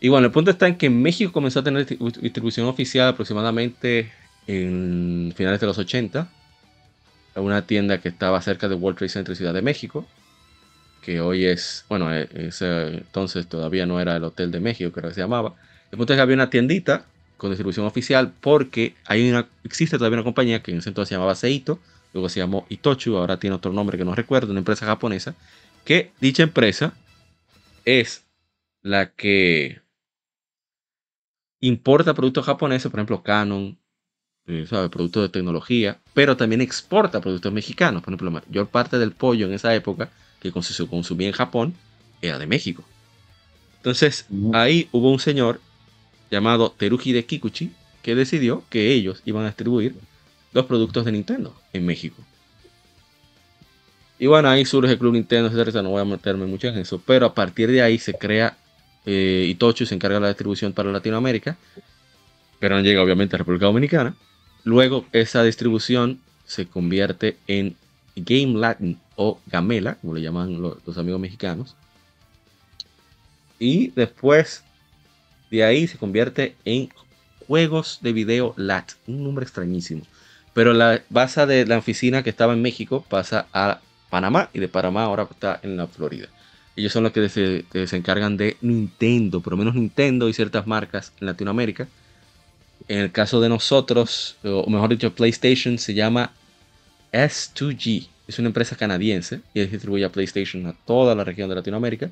Y 0.01 0.09
bueno, 0.09 0.27
el 0.27 0.31
punto 0.31 0.51
está 0.51 0.67
en 0.67 0.77
que 0.77 0.89
México 0.89 1.31
comenzó 1.31 1.59
a 1.59 1.63
tener 1.63 1.85
distribu- 1.85 2.19
distribución 2.19 2.67
oficial 2.67 3.09
aproximadamente 3.09 4.11
en 4.47 5.33
finales 5.35 5.59
de 5.59 5.67
los 5.67 5.77
80. 5.77 6.29
A 7.35 7.41
una 7.41 7.65
tienda 7.65 7.99
que 7.99 8.09
estaba 8.09 8.41
cerca 8.41 8.67
de 8.67 8.75
World 8.75 8.97
Trade 8.97 9.09
Center 9.09 9.35
Ciudad 9.35 9.53
de 9.53 9.61
México. 9.61 10.05
Que 11.03 11.21
hoy 11.21 11.45
es, 11.45 11.85
bueno, 11.89 12.13
eh, 12.13 12.27
ese 12.33 12.87
entonces 12.97 13.47
todavía 13.47 13.85
no 13.85 13.99
era 13.99 14.15
el 14.15 14.23
Hotel 14.23 14.51
de 14.51 14.59
México, 14.59 14.91
creo 14.91 15.09
que 15.09 15.15
se 15.15 15.21
llamaba. 15.21 15.55
El 15.91 15.97
punto 15.97 16.13
es 16.13 16.17
que 16.17 16.21
había 16.21 16.35
una 16.35 16.49
tiendita 16.49 17.05
con 17.37 17.49
distribución 17.51 17.85
oficial 17.85 18.33
porque 18.41 18.95
hay 19.05 19.29
una, 19.29 19.47
existe 19.63 19.97
todavía 19.97 20.17
una 20.17 20.23
compañía 20.25 20.61
que 20.61 20.71
en 20.71 20.79
ese 20.79 20.89
entonces 20.89 21.09
se 21.09 21.15
llamaba 21.15 21.35
Seito, 21.35 21.79
luego 22.13 22.29
se 22.29 22.39
llamó 22.39 22.65
Itochu, 22.69 23.17
ahora 23.17 23.39
tiene 23.39 23.55
otro 23.55 23.73
nombre 23.73 23.97
que 23.97 24.05
no 24.05 24.15
recuerdo, 24.15 24.51
una 24.51 24.59
empresa 24.59 24.85
japonesa, 24.85 25.35
que 25.85 26.11
dicha 26.19 26.43
empresa 26.43 26.93
es 27.85 28.25
la 28.81 29.11
que 29.11 29.81
importa 31.59 32.13
productos 32.13 32.45
japoneses, 32.45 32.89
por 32.89 32.99
ejemplo 32.99 33.23
Canon, 33.23 33.77
eh, 34.47 34.65
¿sabe? 34.67 34.89
productos 34.89 35.23
de 35.23 35.29
tecnología, 35.29 35.99
pero 36.13 36.35
también 36.35 36.61
exporta 36.61 37.21
productos 37.21 37.53
mexicanos. 37.53 38.01
Por 38.01 38.11
ejemplo, 38.11 38.31
la 38.31 38.41
mayor 38.41 38.67
parte 38.67 38.97
del 38.97 39.11
pollo 39.11 39.45
en 39.45 39.53
esa 39.53 39.75
época 39.75 40.09
que 40.41 40.51
se 40.61 40.87
consumía 40.87 41.27
en 41.27 41.33
Japón 41.33 41.75
era 42.21 42.39
de 42.39 42.47
México. 42.47 42.83
Entonces, 43.77 44.25
ahí 44.53 44.89
hubo 44.91 45.11
un 45.11 45.19
señor 45.19 45.61
llamado 46.31 46.71
Teruji 46.71 47.11
de 47.11 47.25
Kikuchi 47.25 47.71
que 48.01 48.15
decidió 48.15 48.63
que 48.69 48.91
ellos 48.93 49.21
iban 49.25 49.43
a 49.43 49.47
distribuir 49.47 49.95
los 50.53 50.65
productos 50.65 51.05
de 51.05 51.11
Nintendo 51.11 51.55
en 51.73 51.85
México. 51.85 52.17
Y 54.17 54.27
bueno, 54.27 54.49
ahí 54.49 54.65
surge 54.65 54.91
el 54.91 54.99
Club 54.99 55.13
Nintendo, 55.13 55.47
etcétera, 55.49 55.81
No 55.81 55.91
voy 55.91 56.01
a 56.01 56.05
meterme 56.05 56.45
mucho 56.45 56.67
en 56.67 56.77
eso, 56.77 57.01
pero 57.05 57.25
a 57.27 57.33
partir 57.33 57.69
de 57.71 57.81
ahí 57.81 57.97
se 57.99 58.13
crea 58.13 58.57
eh, 59.05 59.45
Itochu, 59.49 59.85
se 59.85 59.95
encarga 59.95 60.15
de 60.17 60.21
la 60.21 60.27
distribución 60.27 60.73
para 60.73 60.91
Latinoamérica, 60.91 61.57
pero 62.59 62.75
no 62.75 62.81
llega 62.81 63.01
obviamente 63.01 63.35
a 63.35 63.39
República 63.39 63.65
Dominicana. 63.67 64.15
Luego 64.65 65.05
esa 65.13 65.41
distribución 65.43 66.19
se 66.45 66.67
convierte 66.67 67.37
en 67.47 67.77
Game 68.17 68.59
Latin 68.59 68.99
o 69.15 69.39
Gamela, 69.47 69.95
como 69.95 70.13
le 70.15 70.21
llaman 70.21 70.61
lo- 70.61 70.77
los 70.85 70.97
amigos 70.97 71.21
mexicanos. 71.21 71.75
Y 73.57 73.87
después 73.91 74.63
de 75.49 75.63
ahí 75.63 75.87
se 75.87 75.97
convierte 75.97 76.55
en 76.65 76.89
Juegos 77.47 77.99
de 78.01 78.13
Video 78.13 78.53
LAT, 78.57 78.91
un 79.07 79.23
nombre 79.23 79.43
extrañísimo. 79.43 80.03
Pero 80.53 80.73
la 80.73 81.01
base 81.09 81.45
de 81.45 81.65
la 81.65 81.77
oficina 81.77 82.23
que 82.23 82.29
estaba 82.29 82.53
en 82.53 82.61
México 82.61 83.05
pasa 83.07 83.47
a 83.53 83.79
Panamá 84.09 84.49
y 84.53 84.59
de 84.59 84.67
Panamá 84.67 85.03
ahora 85.03 85.27
está 85.29 85.59
en 85.63 85.77
la 85.77 85.87
Florida. 85.87 86.27
Ellos 86.75 86.91
son 86.91 87.03
los 87.03 87.11
que 87.11 87.29
se, 87.29 87.65
que 87.71 87.87
se 87.87 87.97
encargan 87.97 88.37
de 88.37 88.57
Nintendo, 88.61 89.41
por 89.41 89.53
lo 89.53 89.57
menos 89.57 89.75
Nintendo 89.75 90.29
y 90.29 90.33
ciertas 90.33 90.65
marcas 90.65 91.11
en 91.19 91.27
Latinoamérica. 91.27 91.87
En 92.87 92.99
el 92.99 93.11
caso 93.11 93.41
de 93.41 93.49
nosotros, 93.49 94.37
o 94.43 94.69
mejor 94.69 94.89
dicho, 94.89 95.13
PlayStation 95.13 95.77
se 95.77 95.93
llama 95.93 96.31
S2G 97.11 98.07
es 98.29 98.37
una 98.37 98.49
empresa 98.49 98.75
canadiense 98.75 99.41
y 99.55 99.65
distribuye 99.65 100.05
a 100.05 100.11
PlayStation 100.11 100.67
a 100.67 100.73
toda 100.85 101.15
la 101.15 101.23
región 101.23 101.49
de 101.49 101.55
Latinoamérica. 101.55 102.11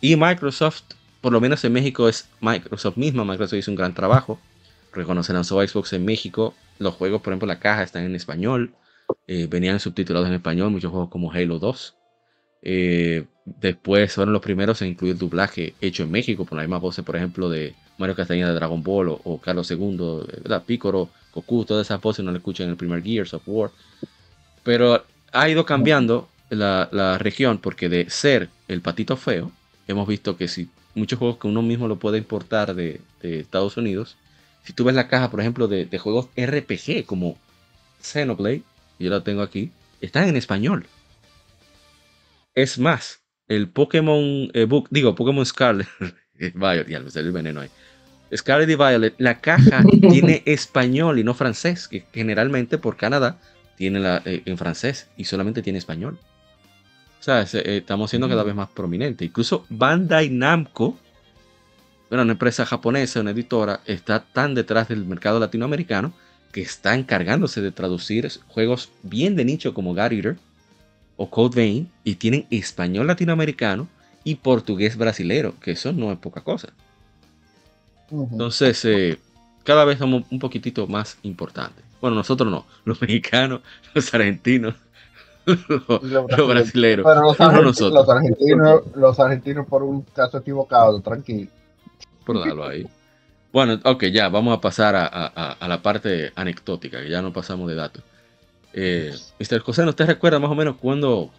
Y 0.00 0.14
Microsoft, 0.14 0.82
por 1.20 1.32
lo 1.32 1.40
menos 1.40 1.64
en 1.64 1.72
México, 1.72 2.08
es 2.08 2.28
Microsoft 2.40 2.96
misma. 2.96 3.24
Microsoft 3.24 3.58
hizo 3.58 3.72
un 3.72 3.76
gran 3.76 3.92
trabajo. 3.92 4.38
Reconoce 4.96 5.32
lanzó 5.32 5.66
Xbox 5.66 5.92
en 5.92 6.04
México. 6.04 6.54
Los 6.78 6.94
juegos, 6.94 7.22
por 7.22 7.32
ejemplo, 7.32 7.46
la 7.46 7.60
caja 7.60 7.82
están 7.82 8.04
en 8.04 8.14
español. 8.14 8.74
Eh, 9.26 9.46
venían 9.48 9.78
subtitulados 9.78 10.28
en 10.28 10.34
español, 10.34 10.70
muchos 10.70 10.90
juegos 10.90 11.10
como 11.10 11.32
Halo 11.32 11.58
2. 11.58 11.96
Eh, 12.62 13.24
después 13.44 14.12
fueron 14.12 14.32
los 14.32 14.42
primeros 14.42 14.82
en 14.82 14.88
incluir 14.88 15.16
doblaje 15.16 15.74
hecho 15.80 16.02
en 16.02 16.10
México, 16.10 16.44
por 16.44 16.56
la 16.56 16.62
misma 16.62 16.78
voces, 16.78 17.04
por 17.04 17.14
ejemplo, 17.14 17.48
de 17.48 17.74
Mario 17.98 18.16
Castañeda 18.16 18.48
de 18.48 18.54
Dragon 18.54 18.82
Ball 18.82 19.08
o, 19.10 19.40
Carlos 19.40 19.70
II, 19.70 19.96
¿verdad? 20.42 20.64
Picoro, 20.64 21.10
Goku, 21.32 21.64
todas 21.64 21.86
esas 21.86 22.00
voces 22.00 22.24
no 22.24 22.32
las 22.32 22.40
escuchan 22.40 22.64
en 22.64 22.70
el 22.72 22.76
primer 22.76 23.02
Gears 23.02 23.34
of 23.34 23.42
War. 23.46 23.70
Pero 24.64 25.04
ha 25.32 25.48
ido 25.48 25.64
cambiando 25.64 26.28
la, 26.50 27.18
región 27.18 27.58
porque 27.58 27.88
de 27.88 28.10
ser 28.10 28.48
el 28.68 28.80
patito 28.80 29.16
feo, 29.16 29.52
hemos 29.86 30.08
visto 30.08 30.36
que 30.36 30.48
si 30.48 30.68
muchos 30.94 31.18
juegos 31.18 31.38
que 31.38 31.46
uno 31.46 31.62
mismo 31.62 31.88
lo 31.88 31.96
puede 31.98 32.18
importar 32.18 32.74
de, 32.74 33.00
Estados 33.22 33.76
Unidos, 33.76 34.16
si 34.66 34.72
tú 34.72 34.84
ves 34.84 34.94
la 34.94 35.08
caja, 35.08 35.30
por 35.30 35.40
ejemplo, 35.40 35.68
de, 35.68 35.86
de 35.86 35.98
juegos 35.98 36.28
RPG 36.36 37.06
como 37.06 37.38
Xenoblade, 38.02 38.62
yo 38.98 39.10
la 39.10 39.22
tengo 39.22 39.42
aquí, 39.42 39.70
están 40.00 40.28
en 40.28 40.36
español. 40.36 40.86
Es 42.54 42.78
más, 42.78 43.20
el 43.48 43.68
Pokémon 43.68 44.50
eh, 44.52 44.64
Book, 44.64 44.88
digo, 44.90 45.14
Pokémon 45.14 45.46
Scarlet, 45.46 45.86
Violet, 46.54 46.88
ya 46.88 46.98
el 46.98 47.32
veneno 47.32 47.60
ahí. 47.60 47.70
Scarlet 48.34 48.68
y 48.68 48.74
Violet, 48.74 49.14
la 49.18 49.40
caja 49.40 49.84
tiene 50.10 50.42
español 50.46 51.18
y 51.18 51.24
no 51.24 51.34
francés, 51.34 51.86
que 51.86 52.04
generalmente 52.12 52.78
por 52.78 52.96
Canadá 52.96 53.38
tiene 53.76 54.00
la, 54.00 54.20
eh, 54.24 54.42
en 54.46 54.58
francés 54.58 55.08
y 55.16 55.24
solamente 55.24 55.62
tiene 55.62 55.78
español. 55.78 56.18
O 57.20 57.22
sea, 57.22 57.42
eh, 57.42 57.78
estamos 57.78 58.10
siendo 58.10 58.28
cada 58.28 58.42
vez 58.42 58.54
más 58.54 58.68
prominente. 58.70 59.24
Incluso 59.24 59.64
Bandai 59.68 60.30
Namco, 60.30 60.98
bueno, 62.08 62.22
una 62.22 62.32
empresa 62.32 62.64
japonesa, 62.64 63.20
una 63.20 63.32
editora, 63.32 63.80
está 63.86 64.20
tan 64.20 64.54
detrás 64.54 64.88
del 64.88 65.04
mercado 65.04 65.40
latinoamericano 65.40 66.12
que 66.52 66.62
está 66.62 66.94
encargándose 66.94 67.60
de 67.60 67.72
traducir 67.72 68.30
juegos 68.48 68.90
bien 69.02 69.36
de 69.36 69.44
nicho 69.44 69.74
como 69.74 69.94
God 69.94 70.12
Eater 70.12 70.36
o 71.16 71.28
Code 71.28 71.56
Vein 71.56 71.90
y 72.04 72.14
tienen 72.14 72.46
español 72.50 73.06
latinoamericano 73.06 73.88
y 74.24 74.36
portugués 74.36 74.96
brasilero, 74.96 75.54
que 75.60 75.72
eso 75.72 75.92
no 75.92 76.12
es 76.12 76.18
poca 76.18 76.42
cosa. 76.42 76.68
Entonces, 78.10 78.84
eh, 78.84 79.18
cada 79.64 79.84
vez 79.84 79.98
somos 79.98 80.24
un 80.30 80.38
poquitito 80.38 80.86
más 80.86 81.18
importantes. 81.22 81.84
Bueno, 82.00 82.16
nosotros 82.16 82.50
no, 82.50 82.66
los 82.84 83.00
mexicanos, 83.02 83.60
los 83.94 84.14
argentinos, 84.14 84.74
los, 85.46 86.48
brasileños. 86.48 87.06
Pero 87.06 87.22
los, 87.22 87.40
argentinos, 88.08 88.82
los 88.94 89.20
argentinos 89.20 89.66
por 89.66 89.82
un 89.82 90.02
caso 90.02 90.38
equivocado, 90.38 91.00
tranquilo. 91.00 91.50
Por 92.26 92.40
darlo 92.40 92.66
ahí. 92.66 92.86
Bueno, 93.52 93.80
ok, 93.84 94.06
ya, 94.06 94.28
vamos 94.28 94.54
a 94.54 94.60
pasar 94.60 94.94
a, 94.96 95.66
la 95.66 95.80
parte 95.80 96.32
anecdótica, 96.34 97.00
que 97.00 97.08
ya 97.08 97.22
no 97.22 97.32
pasamos 97.32 97.68
de 97.68 97.76
datos. 97.76 98.02
Eh, 98.74 99.14
Mr. 99.38 99.60
José, 99.60 99.84
¿usted 99.84 100.06
recuerda 100.06 100.38
más 100.38 100.50
o 100.50 100.54
menos 100.54 100.76
cuándo, 100.76 101.30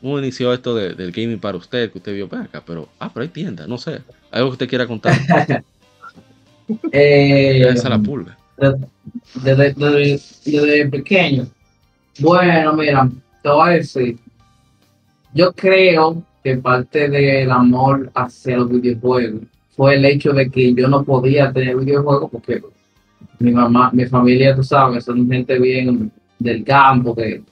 cómo, 0.00 0.18
inició 0.20 0.52
esto 0.52 0.76
del 0.76 1.10
gaming 1.10 1.40
para 1.40 1.56
usted, 1.56 1.90
que 1.90 1.98
usted 1.98 2.14
vio 2.14 2.26
acá? 2.26 2.62
Pero, 2.64 2.88
ah, 3.00 3.10
pero 3.12 3.22
hay 3.22 3.30
tienda, 3.30 3.66
no 3.66 3.78
sé. 3.78 4.02
¿Algo 4.30 4.50
que 4.50 4.52
usted 4.52 4.68
quiera 4.68 4.86
contar? 4.86 5.14
eh, 6.92 7.66
Esa 7.68 7.88
la 7.88 7.98
pulga. 7.98 8.36
Desde, 9.42 10.88
pequeño. 10.88 11.48
Bueno, 12.20 12.74
mira, 12.74 13.10
te 13.42 13.48
voy 13.48 13.70
a 13.70 13.72
decir. 13.72 14.18
Yo 15.32 15.52
creo 15.52 16.22
que 16.44 16.56
parte 16.58 17.08
del 17.08 17.50
amor 17.50 18.12
hacia 18.14 18.58
los 18.58 18.70
videojuegos 18.70 19.40
fue 19.76 19.96
el 19.96 20.04
hecho 20.04 20.32
de 20.32 20.50
que 20.50 20.74
yo 20.74 20.88
no 20.88 21.04
podía 21.04 21.52
tener 21.52 21.76
videojuegos 21.76 22.30
porque 22.30 22.62
mi 23.38 23.52
mamá, 23.52 23.90
mi 23.92 24.06
familia, 24.06 24.54
tú 24.54 24.62
sabes, 24.62 25.04
son 25.04 25.28
gente 25.28 25.58
bien 25.58 26.10
del 26.38 26.64
campo 26.64 27.14
que 27.14 27.42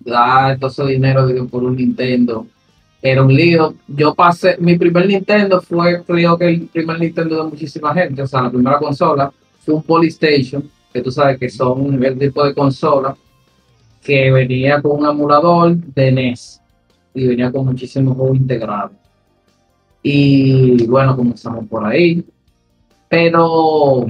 da 0.00 0.56
todo 0.58 0.70
ese 0.70 0.84
dinero 0.86 1.26
por 1.48 1.64
un 1.64 1.76
Nintendo. 1.76 2.46
Era 3.00 3.22
un 3.22 3.34
lío. 3.34 3.74
Yo 3.88 4.14
pasé, 4.14 4.56
mi 4.60 4.76
primer 4.78 5.06
Nintendo 5.06 5.60
fue, 5.60 6.02
creo 6.04 6.38
que 6.38 6.48
el 6.48 6.60
primer 6.68 7.00
Nintendo 7.00 7.42
de 7.42 7.50
muchísima 7.50 7.92
gente, 7.94 8.22
o 8.22 8.26
sea, 8.26 8.42
la 8.42 8.50
primera 8.50 8.78
consola 8.78 9.32
fue 9.60 9.74
un 9.74 9.82
Polystation, 9.82 10.68
que 10.92 11.02
tú 11.02 11.10
sabes 11.10 11.38
que 11.38 11.48
son 11.48 12.02
el 12.02 12.18
tipo 12.18 12.44
de 12.44 12.54
consola 12.54 13.16
que 14.02 14.30
venía 14.30 14.80
con 14.82 15.00
un 15.00 15.06
emulador 15.06 15.76
de 15.76 16.12
NES 16.12 16.60
y 17.14 17.26
venía 17.26 17.50
con 17.50 17.66
muchísimos 17.66 18.16
juegos 18.16 18.36
integrados. 18.36 19.01
Y 20.02 20.86
bueno, 20.86 21.16
comenzamos 21.16 21.66
por 21.68 21.84
ahí. 21.84 22.24
Pero 23.08 24.06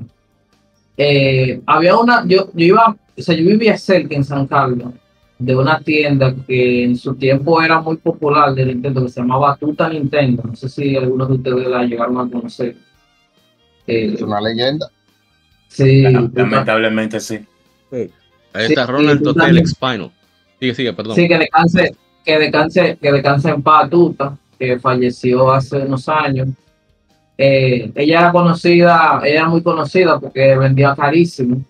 eh, 0.96 1.61
había 1.66 1.96
una, 1.96 2.24
yo, 2.26 2.50
yo 2.55 2.66
iba, 2.66 2.96
o 3.18 3.22
sea, 3.22 3.35
yo 3.35 3.44
vivía 3.44 3.76
cerca 3.76 4.14
en 4.14 4.24
San 4.24 4.46
Carlos 4.46 4.92
de 5.38 5.57
una 5.57 5.81
tienda 5.81 6.35
que 6.46 6.85
en 6.85 6.96
su 6.96 7.16
tiempo 7.16 7.61
era 7.61 7.81
muy 7.81 7.96
popular 7.96 8.55
de 8.55 8.66
Nintendo, 8.66 9.02
que 9.02 9.09
se 9.09 9.20
llamaba 9.20 9.57
Tuta 9.57 9.88
Nintendo. 9.88 10.44
No 10.44 10.55
sé 10.55 10.68
si 10.68 10.96
algunos 10.96 11.28
de 11.28 11.35
ustedes 11.35 11.66
la 11.66 11.83
llegaron 11.83 12.18
a 12.18 12.31
conocer. 12.31 12.76
Eh, 13.87 14.12
es 14.14 14.22
una 14.22 14.40
leyenda. 14.40 14.88
Sí. 15.68 16.02
Lamentablemente 16.02 17.18
sí. 17.18 17.40
Ahí 17.90 18.66
está 18.66 18.87
Ronald 18.87 19.22
Totel 19.22 19.66
Spinal. 19.66 20.12
Sigue, 20.61 20.74
sigue, 20.74 20.92
perdón. 20.92 21.16
Sí, 21.16 21.26
que 21.26 21.38
descanse, 21.38 21.96
que 22.24 22.38
descanse, 22.38 22.98
que 23.02 23.12
descanse 23.12 23.48
en 23.50 23.62
paz 23.62 23.90
Tuta 23.90 24.38
que 24.62 24.79
falleció 24.79 25.51
hace 25.51 25.79
unos 25.79 26.09
años. 26.09 26.48
Eh, 27.37 27.90
ella 27.94 28.20
era 28.20 28.33
conocida, 28.33 29.20
ella 29.25 29.40
era 29.40 29.48
muy 29.48 29.62
conocida 29.62 30.20
porque 30.20 30.57
vendía 30.57 30.94
carísimo, 30.94 31.62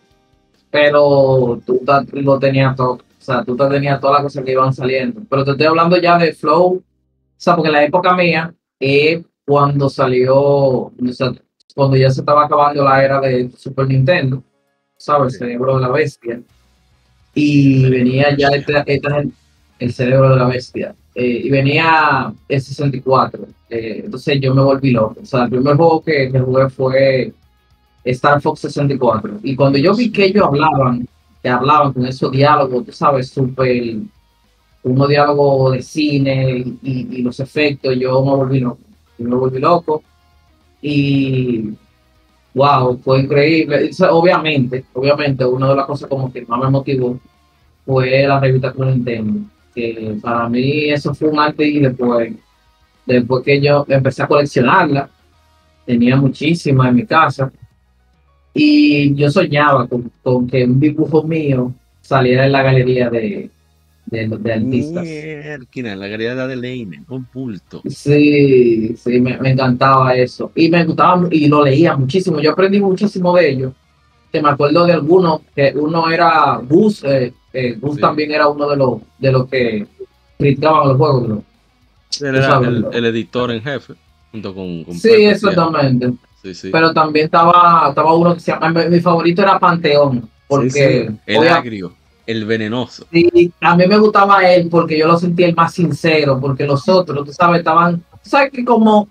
pero 0.71 1.61
tú 1.65 1.81
lo 2.13 2.39
tenías 2.39 2.77
todo, 2.77 2.93
o 2.93 3.01
sea, 3.19 3.45
tú 3.45 3.57
tenías 3.57 4.01
todas 4.01 4.17
las 4.17 4.25
cosas 4.25 4.45
que 4.45 4.53
iban 4.53 4.75
saliendo. 4.75 5.23
Pero 5.29 5.45
te 5.45 5.53
estoy 5.53 5.67
hablando 5.67 5.97
ya 5.97 6.19
de 6.19 6.35
Flow, 6.35 6.75
o 6.75 6.83
sea, 7.37 7.57
porque 7.57 7.71
la 7.71 7.85
época 7.85 8.15
mía 8.15 8.53
es 8.79 9.23
cuando 9.47 9.89
salió, 9.89 10.93
cuando 11.75 11.97
ya 11.97 12.11
se 12.11 12.21
estaba 12.21 12.45
acabando 12.45 12.85
la 12.85 13.03
era 13.03 13.21
de 13.21 13.51
Super 13.57 13.89
Nintendo, 13.89 14.43
¿sabes? 14.99 15.35
El 15.35 15.39
cerebro 15.39 15.77
de 15.77 15.83
la 15.83 15.89
bestia. 15.89 16.43
Y 17.35 17.89
venía 17.89 18.37
ya 18.37 18.51
el 19.83 19.93
cerebro 19.93 20.31
de 20.31 20.37
la 20.37 20.47
bestia. 20.47 20.95
Eh, 21.15 21.43
y 21.45 21.51
venía 21.51 22.33
el 22.49 22.61
64. 22.61 23.47
Eh, 23.69 24.03
entonces 24.05 24.41
yo 24.41 24.55
me 24.55 24.63
volví 24.63 24.93
loco. 24.93 25.17
O 25.23 25.27
sea, 25.27 25.45
el 25.45 25.51
primer 25.51 25.77
juego 25.77 26.03
que, 26.03 26.31
jugué 26.31 26.71
fue 26.71 27.33
Star 28.05 28.41
Fox 28.41 28.61
64. 28.61 29.41
Y 29.43 29.57
cuando 29.57 29.79
yo 29.79 29.95
vi 29.95 30.11
que 30.11 30.27
ellos 30.27 30.45
hablaban, 30.47 31.07
que 31.43 31.49
hablaban 31.49 31.93
con 31.93 32.07
esos 32.07 32.31
diálogos, 32.31 32.87
tú 32.87 32.93
sabes, 32.93 33.29
súper, 33.29 33.97
unos 34.85 35.09
diálogos 35.09 35.73
de 35.73 35.83
cine 35.83 36.65
y, 36.83 37.23
los 37.23 37.41
efectos, 37.41 37.97
yo 37.99 38.25
me 38.25 38.31
volví 38.31 38.61
loco. 38.61 38.79
Yo 39.19 39.29
me 39.29 39.37
volví 39.37 39.59
loco. 39.59 40.03
Y 40.81 41.71
wow, 42.55 42.99
fue 43.03 43.21
increíble. 43.23 43.91
obviamente, 44.11 44.85
obviamente, 44.95 45.45
una 45.45 45.71
de 45.71 45.77
las 45.77 45.87
cosas 45.87 46.09
como 46.09 46.33
que 46.33 46.47
más 46.47 46.61
me 46.61 46.71
motivó 46.71 47.19
fue 47.85 48.27
la 48.27 48.39
revista 48.39 48.73
con 48.73 48.89
Nintendo 48.89 49.41
que 49.75 50.17
para 50.21 50.49
mí 50.49 50.91
eso 50.91 51.15
fue 51.15 51.29
un 51.29 51.39
arte 51.39 51.67
y 51.67 51.81
después, 51.81 52.33
después 53.07 53.45
que 53.45 53.61
yo 53.61 53.85
empecé 53.89 54.23
a 54.23 54.27
coleccionarla, 54.27 55.09
tenía 55.87 56.17
muchísimas 56.17 56.89
en 56.89 56.95
mi 56.95 57.07
casa 57.07 57.53
y 58.55 59.15
yo 59.15 59.31
soñaba 59.31 59.89
con, 59.89 60.47
que 60.47 60.65
un 60.65 60.79
dibujo 60.79 61.23
mío 61.23 61.73
saliera 62.01 62.47
en 62.47 62.53
la 62.53 62.63
galería 62.63 63.09
de, 63.09 63.51
de, 64.07 64.29
de 64.29 64.53
artistas. 64.53 65.07
en 65.07 66.01
la 66.01 66.07
galería 66.07 66.35
de 66.35 66.43
Adelaine, 66.43 67.05
un 67.09 67.27
bulto. 67.33 67.83
Sí, 67.89 68.95
sí, 68.97 69.21
me, 69.21 69.39
encantaba 69.51 70.15
eso. 70.15 70.53
Y 70.55 70.69
me 70.69 70.85
gustaba 70.85 71.29
y 71.31 71.49
lo 71.49 71.65
leía 71.65 71.97
muchísimo. 71.97 72.41
Yo 72.41 72.53
aprendí 72.53 72.81
muchísimo 72.81 73.35
de 73.37 73.51
ellos. 73.51 73.73
Que 74.33 74.41
me 74.41 74.49
acuerdo 74.49 74.87
de 74.87 74.95
algunos, 74.95 75.43
que 75.55 75.73
uno 75.77 76.11
era 76.11 76.59
Bus, 76.59 77.05
eh, 77.05 77.35
eh, 77.53 77.77
Gus 77.79 78.01
también 78.01 78.33
era 78.33 78.49
uno 78.49 78.69
de 78.69 78.77
los, 78.77 79.01
de 79.19 79.33
los 79.33 79.49
que 79.49 79.87
criticaban 80.39 80.89
los 80.89 80.97
juegos, 80.97 81.29
¿no? 81.29 81.45
era 82.21 82.59
el, 82.59 83.05
editor 83.07 83.51
en 83.51 83.63
jefe, 83.63 83.95
junto 84.31 84.55
con... 84.55 84.85
sí, 84.93 85.11
exactamente. 85.11 86.13
Pero 86.73 86.93
también 86.93 87.27
estaba, 87.27 87.87
estaba 87.89 88.15
uno 88.15 88.35
que 88.35 88.41
se 88.41 88.53
llama, 88.53 88.71
mi 88.71 89.01
favorito 89.01 89.43
era 89.43 89.59
Panteón, 89.59 90.29
porque... 90.49 91.11
el 91.27 91.49
agrio, 91.49 91.95
el 92.27 92.45
venenoso. 92.45 93.07
Sí, 93.13 93.53
a 93.61 93.77
mí 93.77 93.87
me 93.87 93.99
gustaba 93.99 94.49
él 94.51 94.69
porque 94.71 94.99
yo 94.99 95.07
lo 95.07 95.19
sentía 95.19 95.47
el 95.47 95.55
más 95.55 95.73
sincero, 95.73 96.39
porque 96.41 96.67
los 96.67 96.89
otros, 96.89 97.25
tú 97.25 97.33
sabes, 97.33 97.61
estaban, 97.61 98.03
sabes 98.23 98.51
que 98.51 98.65
como 98.65 99.09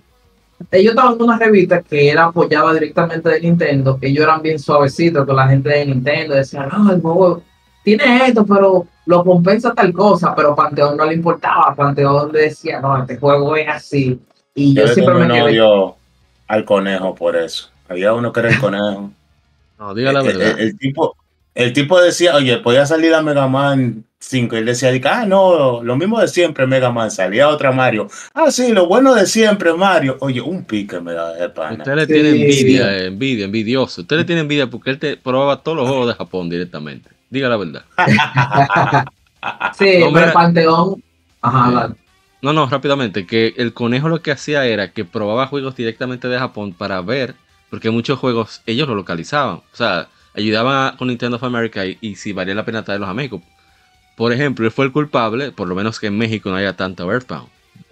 ellos 0.71 0.91
estaban 0.91 1.13
en 1.15 1.21
una 1.23 1.37
revista 1.37 1.81
que 1.81 2.09
era 2.09 2.25
apoyada 2.25 2.73
directamente 2.73 3.29
de 3.29 3.41
Nintendo, 3.41 3.97
ellos 4.01 4.23
eran 4.23 4.41
bien 4.41 4.59
suavecitos 4.59 5.25
con 5.25 5.35
la 5.35 5.47
gente 5.47 5.69
de 5.69 5.85
Nintendo, 5.85 6.35
decían, 6.35 6.69
no, 6.71 6.91
el 6.91 7.01
juego 7.01 7.43
tiene 7.83 8.27
esto, 8.27 8.45
pero 8.45 8.85
lo 9.05 9.23
compensa 9.23 9.73
tal 9.73 9.91
cosa, 9.93 10.35
pero 10.35 10.55
Panteón 10.55 10.95
no 10.97 11.05
le 11.05 11.15
importaba. 11.15 11.73
Panteón 11.75 12.31
le 12.31 12.41
decía, 12.43 12.79
no, 12.79 12.97
este 13.01 13.17
juego 13.17 13.55
es 13.55 13.67
así. 13.67 14.19
Y 14.53 14.75
yo, 14.75 14.87
siempre 14.89 15.15
me 15.15 15.27
quedé. 15.27 15.41
odio 15.41 15.95
al 16.47 16.63
conejo 16.65 17.15
por 17.15 17.35
eso. 17.35 17.69
Había 17.89 18.13
uno 18.13 18.31
que 18.31 18.39
era 18.41 18.49
el 18.49 18.59
conejo. 18.59 19.11
No, 19.79 19.95
diga 19.95 20.13
la 20.13 20.19
El- 20.21 20.27
el- 20.27 20.37
verdad. 20.37 20.59
El, 20.59 20.77
tipo, 20.77 21.15
el 21.55 21.73
tipo 21.73 21.99
decía, 21.99 22.35
oye, 22.35 22.57
podía 22.57 22.85
salir 22.85 23.13
a 23.13 23.21
Mega 23.21 23.47
Man 23.47 24.05
5. 24.19 24.55
Y 24.55 24.59
él 24.59 24.65
decía, 24.65 24.91
ah, 25.11 25.25
no, 25.25 25.83
lo 25.83 25.95
mismo 25.97 26.19
de 26.19 26.27
siempre 26.27 26.65
Mega 26.67 26.91
Man. 26.91 27.11
Salía 27.11 27.49
otra 27.49 27.71
Mario. 27.71 28.07
Ah, 28.33 28.51
sí, 28.51 28.71
lo 28.73 28.87
bueno 28.87 29.13
de 29.15 29.25
siempre 29.25 29.73
Mario. 29.73 30.17
Oye, 30.21 30.41
un 30.41 30.63
pique 30.65 30.99
me 31.01 31.13
da 31.13 31.33
de 31.33 31.49
pana. 31.49 31.83
Usted 31.83 31.95
le 31.95 32.07
Sí, 32.07 32.13
tiene 32.13 32.29
envidia, 32.29 32.83
sí. 32.83 32.89
eh, 32.89 33.05
envidia, 33.07 33.45
envidioso. 33.45 34.01
Usted 34.01 34.17
le 34.17 34.25
tiene 34.25 34.41
envidia 34.41 34.67
porque 34.67 34.91
él 34.91 34.99
te 34.99 35.17
probaba 35.17 35.61
todos 35.63 35.77
los 35.77 35.87
juegos 35.87 36.07
de 36.07 36.13
Japón 36.15 36.49
directamente. 36.49 37.09
Diga 37.29 37.49
la 37.49 37.57
verdad. 37.57 37.85
Sí, 39.77 39.97
No, 39.99 40.11
pero 40.13 40.31
mira. 40.31 40.33
Panteón. 40.33 41.03
Ajá. 41.41 41.95
No, 42.41 42.53
no, 42.53 42.67
rápidamente, 42.67 43.25
que 43.25 43.53
el 43.57 43.73
conejo 43.73 44.09
lo 44.09 44.21
que 44.21 44.31
hacía 44.31 44.65
era 44.65 44.91
que 44.91 45.05
probaba 45.05 45.47
juegos 45.47 45.75
directamente 45.75 46.27
de 46.27 46.39
Japón 46.39 46.73
para 46.73 47.01
ver, 47.01 47.35
porque 47.69 47.91
muchos 47.91 48.19
juegos 48.19 48.61
ellos 48.65 48.87
lo 48.87 48.95
localizaban. 48.95 49.57
O 49.57 49.75
sea, 49.75 50.09
ayudaban 50.35 50.93
a- 50.93 50.97
con 50.97 51.07
Nintendo 51.09 51.37
of 51.37 51.43
America 51.43 51.85
y, 51.85 51.97
y 52.01 52.15
si 52.15 52.33
valía 52.33 52.55
la 52.55 52.65
pena 52.65 52.83
traerlos 52.83 53.09
a 53.09 53.13
México. 53.13 53.41
Por 54.15 54.33
ejemplo, 54.33 54.65
él 54.65 54.71
fue 54.71 54.85
el 54.85 54.91
culpable, 54.91 55.51
por 55.51 55.67
lo 55.67 55.75
menos 55.75 55.99
que 55.99 56.07
en 56.07 56.17
México 56.17 56.49
no 56.49 56.55
haya 56.57 56.73
tanto 56.75 57.11
Earthbound. 57.11 57.47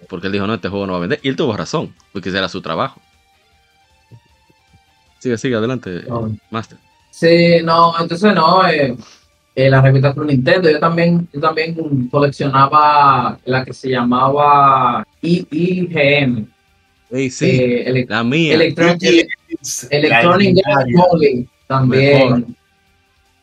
Porque 0.08 0.26
él 0.28 0.32
dijo, 0.32 0.46
no, 0.46 0.54
este 0.54 0.68
juego 0.68 0.86
no 0.86 0.92
va 0.92 0.98
a 0.98 1.00
vender. 1.02 1.20
Y 1.22 1.28
él 1.28 1.36
tuvo 1.36 1.56
razón, 1.56 1.94
porque 2.12 2.28
ese 2.28 2.38
era 2.38 2.48
su 2.48 2.60
trabajo. 2.62 3.00
Sigue, 5.18 5.36
sigue, 5.36 5.56
adelante, 5.56 6.02
No. 6.08 6.34
Master. 6.50 6.78
Sí, 7.10 7.58
no, 7.64 7.92
entonces 8.00 8.32
no, 8.34 8.66
eh, 8.68 8.96
eh, 9.54 9.68
la 9.68 9.82
revista 9.82 10.14
Club 10.14 10.26
Nintendo, 10.26 10.70
yo 10.70 10.78
también, 10.78 11.28
yo 11.32 11.40
también 11.40 12.08
coleccionaba 12.10 13.38
la 13.44 13.64
que 13.64 13.74
se 13.74 13.90
llamaba 13.90 15.04
I- 15.20 15.46
IGM, 15.50 16.46
Ey, 17.10 17.28
sí, 17.30 17.50
eh, 17.50 18.06
la 18.08 18.22
mía. 18.24 18.54
Electron- 18.54 18.98
Sí, 19.62 19.86
Electronic 19.90 20.56
la 20.64 20.84
Game 20.84 21.46
también. 21.70 22.56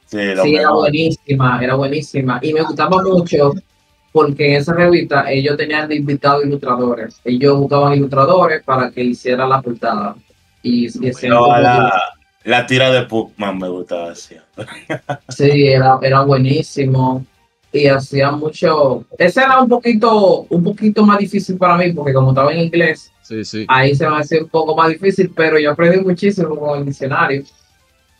Sí, 0.06 0.36
lo 0.36 0.44
Sí, 0.44 0.56
era 0.56 0.72
buenísima, 0.72 1.60
era 1.64 1.76
buenísima. 1.76 2.40
Y 2.42 2.54
me 2.54 2.62
gustaba 2.62 3.02
mucho 3.02 3.54
porque 4.12 4.50
en 4.50 4.56
esa 4.56 4.74
revista 4.74 5.32
ellos 5.32 5.56
tenían 5.56 5.88
de 5.88 5.96
invitados 5.96 6.44
ilustradores. 6.46 7.22
Ellos 7.24 7.58
buscaban 7.58 7.94
ilustradores 7.94 8.64
para 8.64 8.92
que 8.92 9.02
hicieran 9.04 9.50
la 9.50 9.62
portada. 9.62 10.16
Y, 10.62 10.88
y 10.88 11.12
la, 11.30 11.94
la 12.44 12.66
tira 12.66 12.92
de 12.92 13.04
Puckman 13.04 13.58
me 13.58 13.70
gustaba 13.70 14.12
así. 14.12 14.36
Sí, 15.30 15.68
era, 15.68 15.98
era 16.02 16.24
buenísimo. 16.24 17.26
Y 17.72 17.88
hacía 17.88 18.32
mucho. 18.32 19.06
Ese 19.18 19.42
era 19.42 19.62
un 19.62 19.70
poquito, 19.70 20.48
un 20.50 20.64
poquito 20.64 21.06
más 21.06 21.20
difícil 21.20 21.58
para 21.58 21.78
mí, 21.78 21.94
porque 21.94 22.14
como 22.14 22.30
estaba 22.32 22.52
en 22.54 22.60
inglés, 22.62 23.12
Sí, 23.22 23.44
sí. 23.46 23.66
ahí 23.70 23.94
se 23.96 24.10
me 24.10 24.18
hacía 24.18 24.42
un 24.42 24.50
poco 24.50 24.76
más 24.76 24.90
difícil, 24.90 25.32
pero 25.36 25.60
yo 25.60 25.72
aprendí 25.72 26.00
muchísimo 26.00 26.58
con 26.58 26.80
el 26.80 26.86
diccionario. 26.86 27.44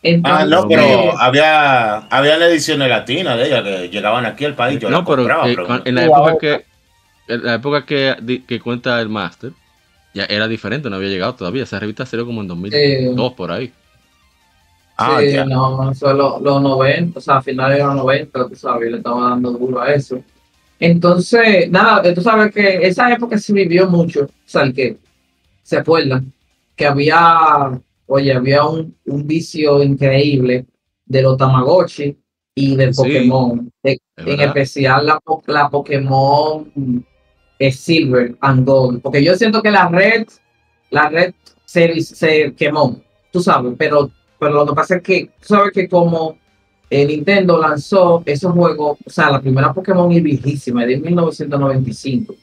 Ah, 0.02 0.44
Entonces, 0.44 0.48
no, 0.50 0.62
no, 0.62 0.68
pero 0.68 1.18
había, 1.18 1.96
había 2.08 2.36
ediciones 2.46 2.88
latinas 2.88 3.36
de 3.36 3.46
ella 3.46 3.62
que 3.62 3.88
llegaban 3.88 4.26
aquí 4.26 4.44
al 4.44 4.54
país. 4.54 4.78
Yo 4.80 4.90
no, 4.90 4.98
la 5.00 5.04
pero 5.04 5.16
compraba, 5.16 5.48
eh, 5.48 5.54
pero 5.56 5.66
cuan- 5.66 5.82
en 5.84 5.94
la 5.94 6.04
época 6.04 6.38
que 6.38 6.64
en 7.28 7.44
la 7.44 7.54
época 7.54 7.84
que, 7.86 8.42
que 8.46 8.60
cuenta 8.60 9.00
el 9.00 9.08
Master, 9.08 9.52
ya 10.14 10.24
era 10.24 10.48
diferente, 10.48 10.88
no 10.90 10.96
había 10.96 11.08
llegado 11.08 11.34
todavía. 11.34 11.64
Esa 11.64 11.78
revista 11.80 12.06
salió 12.06 12.24
como 12.26 12.40
en 12.40 12.48
2002 12.48 13.32
por 13.34 13.52
ahí. 13.52 13.72
Ah, 14.96 15.20
sí, 15.20 15.32
ya. 15.32 15.44
no, 15.44 15.90
eso 15.92 16.10
es 16.10 16.16
lo- 16.16 16.40
los 16.40 16.60
90, 16.62 17.18
o 17.18 17.22
sea, 17.22 17.36
a 17.36 17.42
finales 17.42 17.78
de 17.78 17.84
los 17.84 17.94
90, 17.94 18.48
tú 18.48 18.56
sabes, 18.56 18.90
le 18.90 18.96
estaba 18.98 19.30
dando 19.30 19.52
duro 19.52 19.80
a 19.80 19.92
eso. 19.94 20.20
Entonces, 20.80 21.70
nada, 21.70 22.14
tú 22.14 22.20
sabes 22.22 22.52
que 22.54 22.86
esa 22.86 23.12
época 23.12 23.38
se 23.38 23.52
vivió 23.52 23.88
mucho, 23.88 24.24
o 24.24 24.28
sea, 24.44 24.62
el 24.62 24.74
que 24.74 24.98
se 25.62 25.78
acuerdan 25.78 26.32
que 26.76 26.86
había, 26.86 27.80
oye, 28.08 28.32
había 28.32 28.64
un, 28.64 28.96
un 29.06 29.26
vicio 29.26 29.82
increíble 29.82 30.66
de 31.06 31.22
los 31.22 31.36
Tamagotchi 31.36 32.16
y 32.54 32.74
del 32.76 32.92
Sí, 32.92 33.02
Pokémon, 33.02 33.70
de- 33.82 33.92
es 33.92 33.98
en 34.16 34.24
verdad. 34.26 34.46
especial 34.46 35.06
la, 35.06 35.20
la 35.46 35.70
Pokémon 35.70 37.04
eh, 37.58 37.72
Silver 37.72 38.36
and 38.40 38.66
Gold, 38.66 39.00
porque 39.02 39.22
yo 39.22 39.34
siento 39.36 39.62
que 39.62 39.70
la 39.70 39.88
red, 39.88 40.26
la 40.90 41.08
red 41.08 41.34
se, 41.64 42.00
se 42.02 42.52
quemó, 42.54 43.00
tú 43.32 43.40
sabes, 43.40 43.74
pero, 43.78 44.10
pero 44.38 44.52
lo 44.54 44.66
que 44.66 44.74
pasa 44.74 44.96
es 44.96 45.02
que, 45.02 45.26
tú 45.40 45.48
sabes 45.54 45.72
que 45.72 45.88
como 45.88 46.36
eh, 46.90 47.04
Nintendo 47.06 47.58
lanzó 47.58 48.22
esos 48.26 48.52
juegos, 48.52 48.98
o 49.04 49.10
sea, 49.10 49.30
la 49.30 49.40
primera 49.40 49.72
Pokémon 49.74 50.10
es 50.12 50.22
viejísima, 50.22 50.82
es 50.84 50.88
de 50.88 50.96
1995. 50.98 52.34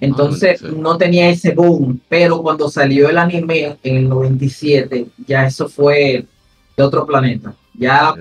Entonces 0.00 0.60
Ah, 0.62 0.68
sí. 0.68 0.76
no 0.78 0.96
tenía 0.98 1.28
ese 1.30 1.54
boom, 1.54 2.00
pero 2.08 2.42
cuando 2.42 2.68
salió 2.68 3.08
el 3.08 3.16
anime 3.18 3.76
en 3.82 3.96
el 3.96 4.08
97, 4.08 5.06
ya 5.26 5.46
eso 5.46 5.68
fue 5.68 6.24
de 6.76 6.82
otro 6.82 7.06
planeta. 7.06 7.54
Ya 7.78 8.14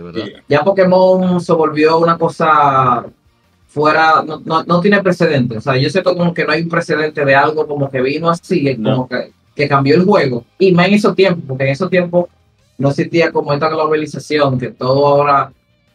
ya 0.50 0.64
Pokémon 0.64 1.40
se 1.42 1.54
volvió 1.54 1.98
una 1.98 2.18
cosa 2.18 3.06
fuera, 3.68 4.24
no, 4.26 4.42
no, 4.46 4.64
no 4.64 4.80
tiene 4.82 5.02
precedente. 5.04 5.58
O 5.58 5.62
sea, 5.62 5.76
yo 5.78 5.90
siento 5.90 6.16
como 6.16 6.34
que 6.34 6.46
no 6.46 6.52
hay 6.54 6.62
un 6.62 6.70
precedente 6.70 7.26
de 7.26 7.36
algo 7.36 7.68
como 7.68 7.90
que 7.90 8.02
vino 8.02 8.30
así, 8.30 8.76
como 8.76 8.90
No. 8.90 9.08
que, 9.08 9.32
que 9.56 9.68
cambió 9.68 9.96
el 9.96 10.06
juego. 10.06 10.46
Y 10.60 10.72
más 10.72 10.88
en 10.88 10.94
esos 10.96 11.16
tiempos, 11.16 11.44
porque 11.48 11.66
en 11.66 11.70
esos 11.72 11.90
tiempos 11.90 12.26
no 12.78 12.90
existía 12.90 13.32
como 13.32 13.54
esta 13.54 13.70
globalización, 13.70 14.58
que 14.60 14.70
todo 14.70 15.08
ahora 15.08 15.52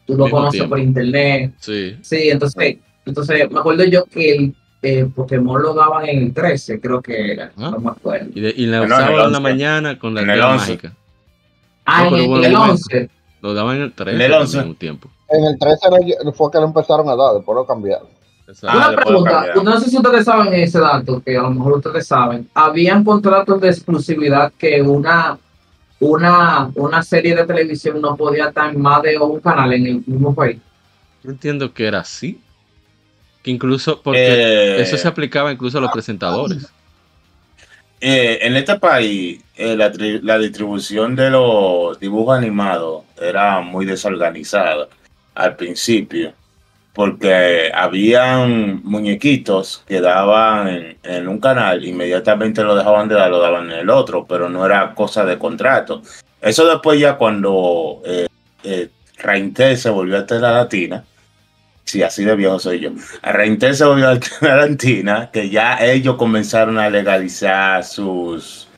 tú 0.06 0.14
lo 0.16 0.24
Mismo 0.24 0.38
conoces 0.38 0.58
tiempo. 0.58 0.70
por 0.70 0.78
internet. 0.80 1.52
Sí. 1.58 1.96
Sí, 2.02 2.28
entonces, 2.30 2.76
entonces 3.06 3.50
me 3.50 3.60
acuerdo 3.60 3.84
yo 3.84 4.04
que 4.04 4.34
el 4.34 4.54
eh, 4.82 5.06
Pokémon 5.14 5.60
lo 5.62 5.74
daban 5.74 6.08
en 6.08 6.22
el 6.22 6.32
13, 6.34 6.80
creo 6.80 7.02
que 7.02 7.32
era, 7.32 7.52
Ah. 7.56 7.70
no 7.72 7.78
me 7.80 7.90
acuerdo. 7.90 8.28
Y, 8.34 8.40
de- 8.40 8.54
y 8.56 8.66
la 8.66 8.78
No, 8.78 8.84
en 8.84 8.92
usaban 8.92 9.10
en 9.10 9.16
la 9.18 9.24
11. 9.26 9.40
mañana 9.40 9.98
con 9.98 10.14
la 10.14 10.20
tela 10.22 10.52
11. 10.52 10.66
mágica. 10.72 10.92
Ah, 11.84 12.06
en 12.06 12.14
el, 12.14 12.20
el 12.22 12.28
momento. 12.28 12.62
11. 12.62 13.10
Lo 13.42 13.54
daban 13.54 13.76
en 13.76 13.82
el 13.82 13.92
13 13.92 14.16
En 14.16 14.20
el 14.22 14.30
también 14.30 14.58
11. 14.58 14.68
un 14.70 14.74
tiempo. 14.76 15.10
En 15.28 15.44
el 15.44 15.58
13 15.58 15.78
era- 15.88 16.32
fue 16.32 16.50
que 16.50 16.58
lo 16.58 16.64
empezaron 16.64 17.08
a 17.08 17.16
dar, 17.16 17.34
después 17.34 17.54
lo 17.56 17.66
cambiaron. 17.66 18.08
Exacto. 18.48 18.68
Ah, 18.68 18.76
Una 18.76 18.86
después 18.90 19.06
pregunta, 19.06 19.46
no 19.62 19.80
sé 19.80 19.90
si 19.90 19.96
ustedes 19.96 20.24
saben 20.24 20.52
ese 20.54 20.80
dato, 20.80 21.22
que 21.24 21.36
a 21.36 21.42
lo 21.42 21.50
mejor 21.50 21.74
ustedes 21.78 22.06
saben. 22.06 22.48
¿Habían 22.54 23.04
contratos 23.04 23.60
de 23.60 23.68
exclusividad 23.68 24.52
que 24.58 24.82
una, 24.82 25.38
una, 26.00 26.70
una 26.74 27.02
serie 27.02 27.34
de 27.36 27.44
televisión 27.44 28.00
no 28.00 28.16
podía 28.16 28.46
estar 28.48 28.72
en 28.74 28.80
más 28.80 29.02
de 29.02 29.18
un 29.18 29.38
canal 29.40 29.72
en 29.72 29.86
el 29.86 30.02
mismo 30.06 30.34
país? 30.34 30.58
Yo 31.22 31.30
entiendo 31.30 31.72
que 31.72 31.86
era 31.86 32.00
así. 32.00 32.40
Que 33.42 33.50
incluso, 33.50 34.00
porque 34.02 34.20
Eh, 34.20 34.82
eso 34.82 34.96
se 34.96 35.08
aplicaba 35.08 35.50
incluso 35.52 35.78
a 35.78 35.80
los 35.80 35.90
presentadores. 35.92 36.66
eh, 38.00 38.38
en 38.42 38.56
este 38.56 38.78
país, 38.78 39.42
eh, 39.56 39.76
la, 39.76 39.92
la 40.22 40.38
distribución 40.38 41.14
de 41.16 41.30
los 41.30 41.98
dibujos 42.00 42.36
animados 42.38 43.04
era 43.20 43.60
muy 43.60 43.84
desorganizada 43.86 44.88
al 45.34 45.56
principio, 45.56 46.32
porque 46.92 47.70
habían 47.74 48.82
muñequitos 48.84 49.84
que 49.86 50.00
daban 50.00 50.68
en, 50.68 50.96
en 51.02 51.28
un 51.28 51.38
canal, 51.38 51.84
inmediatamente 51.84 52.62
lo 52.62 52.74
dejaban 52.74 53.08
de 53.08 53.14
dar, 53.14 53.30
lo 53.30 53.38
daban 53.40 53.70
en 53.70 53.78
el 53.80 53.90
otro, 53.90 54.26
pero 54.26 54.48
no 54.48 54.64
era 54.66 54.94
cosa 54.94 55.24
de 55.24 55.38
contrato. 55.38 56.02
Eso 56.42 56.66
después 56.66 56.98
ya 56.98 57.16
cuando 57.16 58.02
eh, 58.04 58.26
eh, 58.64 58.88
Reintel 59.18 59.76
se 59.76 59.90
volvió 59.90 60.18
a 60.18 60.26
Tela 60.26 60.52
Latina, 60.52 61.04
Sí, 61.90 62.04
así 62.04 62.24
de 62.24 62.36
viejo 62.36 62.60
soy 62.60 62.78
yo. 62.78 62.90
A 63.20 63.32
Reintel 63.32 63.74
se 63.74 63.84
volvió 63.84 64.10
a 64.10 64.14
la 64.42 64.56
Latina, 64.68 65.28
que 65.32 65.50
ya 65.50 65.76
ellos 65.80 66.14
comenzaron 66.14 66.78
a 66.78 66.88
legalizar 66.88 67.82
sus 67.82 68.68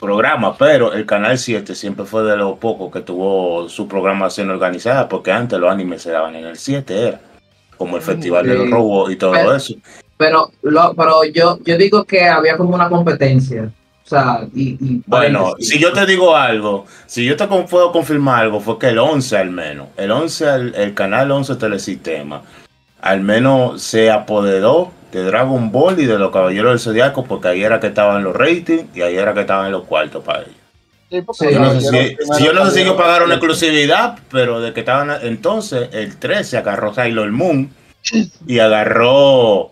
programas, 0.00 0.56
pero 0.58 0.92
el 0.92 1.06
Canal 1.06 1.38
7 1.38 1.76
siempre 1.76 2.04
fue 2.06 2.24
de 2.24 2.36
los 2.36 2.58
pocos 2.58 2.92
que 2.92 3.02
tuvo 3.02 3.68
su 3.68 3.86
programación 3.86 4.50
organizada, 4.50 5.08
porque 5.08 5.30
antes 5.30 5.60
los 5.60 5.70
animes 5.70 6.02
se 6.02 6.10
daban 6.10 6.34
en 6.34 6.44
el 6.46 6.56
7, 6.58 7.06
era 7.08 7.20
como 7.76 7.96
el 7.98 8.02
Festival 8.02 8.44
de 8.48 8.54
los 8.54 8.64
Sí. 8.64 8.70
Robos 8.72 9.12
y 9.12 9.16
todo 9.16 9.30
Pero- 9.30 9.54
eso. 9.54 9.74
Pero, 10.16 10.50
lo, 10.62 10.92
pero 10.94 11.24
yo, 11.24 11.60
yo 11.64 11.76
digo 11.78 12.02
que 12.04 12.24
había 12.24 12.56
como 12.56 12.74
una 12.74 12.88
competencia. 12.88 13.70
O 14.06 14.08
sea, 14.08 14.46
y, 14.54 14.70
y 14.80 15.02
Bueno, 15.06 15.54
si 15.58 15.80
yo 15.80 15.92
te 15.92 16.06
digo 16.06 16.36
algo, 16.36 16.86
si 17.06 17.24
yo 17.24 17.36
te 17.36 17.48
con- 17.48 17.66
puedo 17.66 17.90
confirmar 17.90 18.44
algo, 18.44 18.60
fue 18.60 18.78
que 18.78 18.90
el 18.90 18.98
11 18.98 19.36
al 19.36 19.50
menos, 19.50 19.88
el 19.96 20.12
11, 20.12 20.48
el, 20.54 20.74
el 20.76 20.94
canal 20.94 21.28
11 21.32 21.56
Telesistema, 21.56 22.42
al 23.00 23.20
menos 23.20 23.82
se 23.82 24.10
apoderó 24.10 24.92
de 25.10 25.24
Dragon 25.24 25.72
Ball 25.72 25.98
y 25.98 26.06
de 26.06 26.18
los 26.20 26.30
Caballeros 26.30 26.70
del 26.70 26.78
Zodiaco, 26.80 27.24
porque 27.24 27.48
ahí 27.48 27.64
era 27.64 27.80
que 27.80 27.88
estaban 27.88 28.22
los 28.22 28.36
ratings 28.36 28.94
y 28.96 29.02
ahí 29.02 29.16
era 29.16 29.34
que 29.34 29.40
estaban 29.40 29.72
los 29.72 29.84
cuartos 29.84 30.22
para 30.22 30.42
ellos. 30.42 30.54
Sí, 31.10 31.22
porque 31.22 31.48
Sí, 31.48 31.52
Yo 31.54 31.60
no 31.60 31.80
sé 31.80 32.16
si, 32.38 32.44
yo 32.44 32.52
no 32.52 32.64
sé 32.66 32.70
si 32.72 32.80
ellos 32.82 32.96
pagaron 32.96 33.30
exclusividad, 33.32 34.18
pero 34.30 34.60
de 34.60 34.72
que 34.72 34.80
estaban 34.80 35.10
entonces, 35.22 35.88
el 35.92 36.16
13 36.16 36.58
agarró 36.58 36.94
Sailor 36.94 37.30
Moon 37.32 37.70
y 38.46 38.58
agarró 38.60 39.70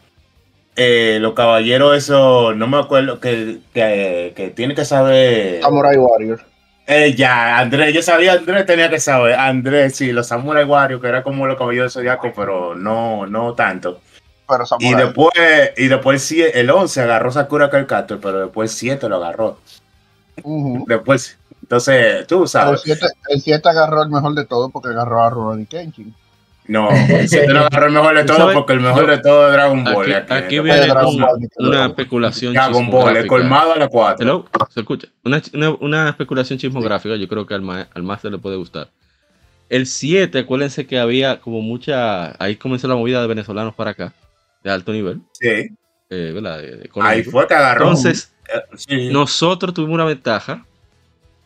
eh, 0.77 1.19
los 1.21 1.35
caballeros, 1.35 1.97
eso, 1.97 2.55
no 2.55 2.67
me 2.67 2.79
acuerdo, 2.79 3.21
que, 3.21 3.61
que, 3.73 4.33
que 4.37 4.51
tiene 4.51 4.75
que 4.75 4.85
saber. 4.85 5.61
Samurai 5.63 5.97
Warrior. 5.97 6.41
Eh, 6.87 7.15
ya, 7.15 7.59
Andrés, 7.59 7.95
yo 7.95 8.03
sabía, 8.03 8.35
Andrés 8.35 8.67
tenía 8.67 8.91
que 8.91 9.01
saber. 9.01 9.35
Andrés, 9.35 9.97
sí, 9.97 10.13
los 10.13 10.27
Samurai 10.27 10.65
Wario, 10.65 11.01
que 11.01 11.09
era 11.09 11.23
como 11.23 11.47
los 11.47 11.57
caballeros 11.57 11.95
de 11.95 12.01
Zodiaco, 12.01 12.33
pero 12.37 12.75
no, 12.75 13.27
no 13.27 13.55
tanto. 13.55 14.01
Pero 14.47 14.65
Y 14.81 14.93
después, 14.95 15.31
y 15.79 15.89
después 15.89 16.31
el 16.31 16.39
sie- 16.39 16.51
el 16.53 16.69
11 16.69 17.01
agarró 17.01 17.33
Sakura 17.33 17.71
Carcator, 17.71 18.21
pero 18.21 18.41
después 18.41 18.71
el 18.71 18.77
7 18.77 19.09
lo 19.09 19.17
agarró. 19.17 19.59
Después, 20.87 21.39
entonces, 21.63 22.27
tú 22.27 22.35
Pero 22.35 22.43
El 22.43 22.49
sabes. 22.49 22.81
7 22.83 23.07
el 23.29 23.41
siete 23.41 23.69
agarró 23.69 24.03
el 24.03 24.11
mejor 24.11 24.35
de 24.35 24.45
todo 24.45 24.69
porque 24.71 24.89
agarró 24.91 25.23
a 25.23 25.31
Rurouni 25.31 25.65
Kenshin. 25.67 26.15
No, 26.67 26.89
el 27.09 27.29
7 27.29 27.53
lo 27.53 27.61
agarró 27.61 27.87
el 27.87 27.93
mejor 27.93 28.17
de 28.17 28.25
¿Tú 28.25 28.35
todo 28.35 28.53
porque 28.55 28.73
el 28.73 28.81
mejor 28.81 29.05
Yo- 29.07 29.11
de 29.11 29.19
todo 29.19 29.47
es 29.49 29.53
Dragon 29.53 29.85
Ball. 29.85 30.13
Aquí, 30.15 30.33
aquí. 30.33 30.59
viene 30.61 30.85
una 30.85 30.87
Dragon 30.95 31.91
especulación 31.91 32.55
Dragon 32.55 32.91
Ball, 32.91 33.17
el 33.19 33.27
colmado 33.27 33.73
a 33.75 33.77
la 33.77 33.89
4. 33.89 34.23
Hello, 34.25 34.47
¿se 34.71 34.81
escucha? 34.81 35.09
Una, 35.25 35.43
una, 35.53 35.71
una 35.81 36.09
especulación 36.09 36.59
chismográfica, 36.59 37.17
yo 37.17 37.29
creo 37.29 37.47
que 37.47 37.55
al, 37.55 37.63
ma- 37.63 37.89
al 37.93 38.03
máster 38.03 38.33
le 38.33 38.39
puede 38.39 38.57
gustar. 38.57 38.89
El 39.69 39.87
7, 39.87 40.39
acuérdense 40.39 40.87
que 40.87 40.99
había 40.99 41.41
como 41.41 41.61
mucha. 41.61 42.35
Ahí 42.43 42.57
comenzó 42.57 42.87
la 42.89 42.95
movida 42.97 43.21
de 43.21 43.27
venezolanos 43.27 43.75
para 43.75 43.91
acá, 43.91 44.13
de 44.63 44.71
alto 44.71 44.93
nivel, 44.93 45.21
Sí, 45.33 45.69
eh, 46.11 46.31
¿verdad? 46.35 46.59
De- 46.59 46.77
de 46.77 46.91
ahí 47.03 47.23
fue 47.25 47.47
que 47.47 47.55
agarró. 47.55 47.85
Entonces, 47.89 48.33
Eh, 48.49 48.61
sí. 48.77 49.09
nosotros 49.11 49.75
tuvimos 49.75 49.95
una 49.95 50.05
ventaja 50.05 50.65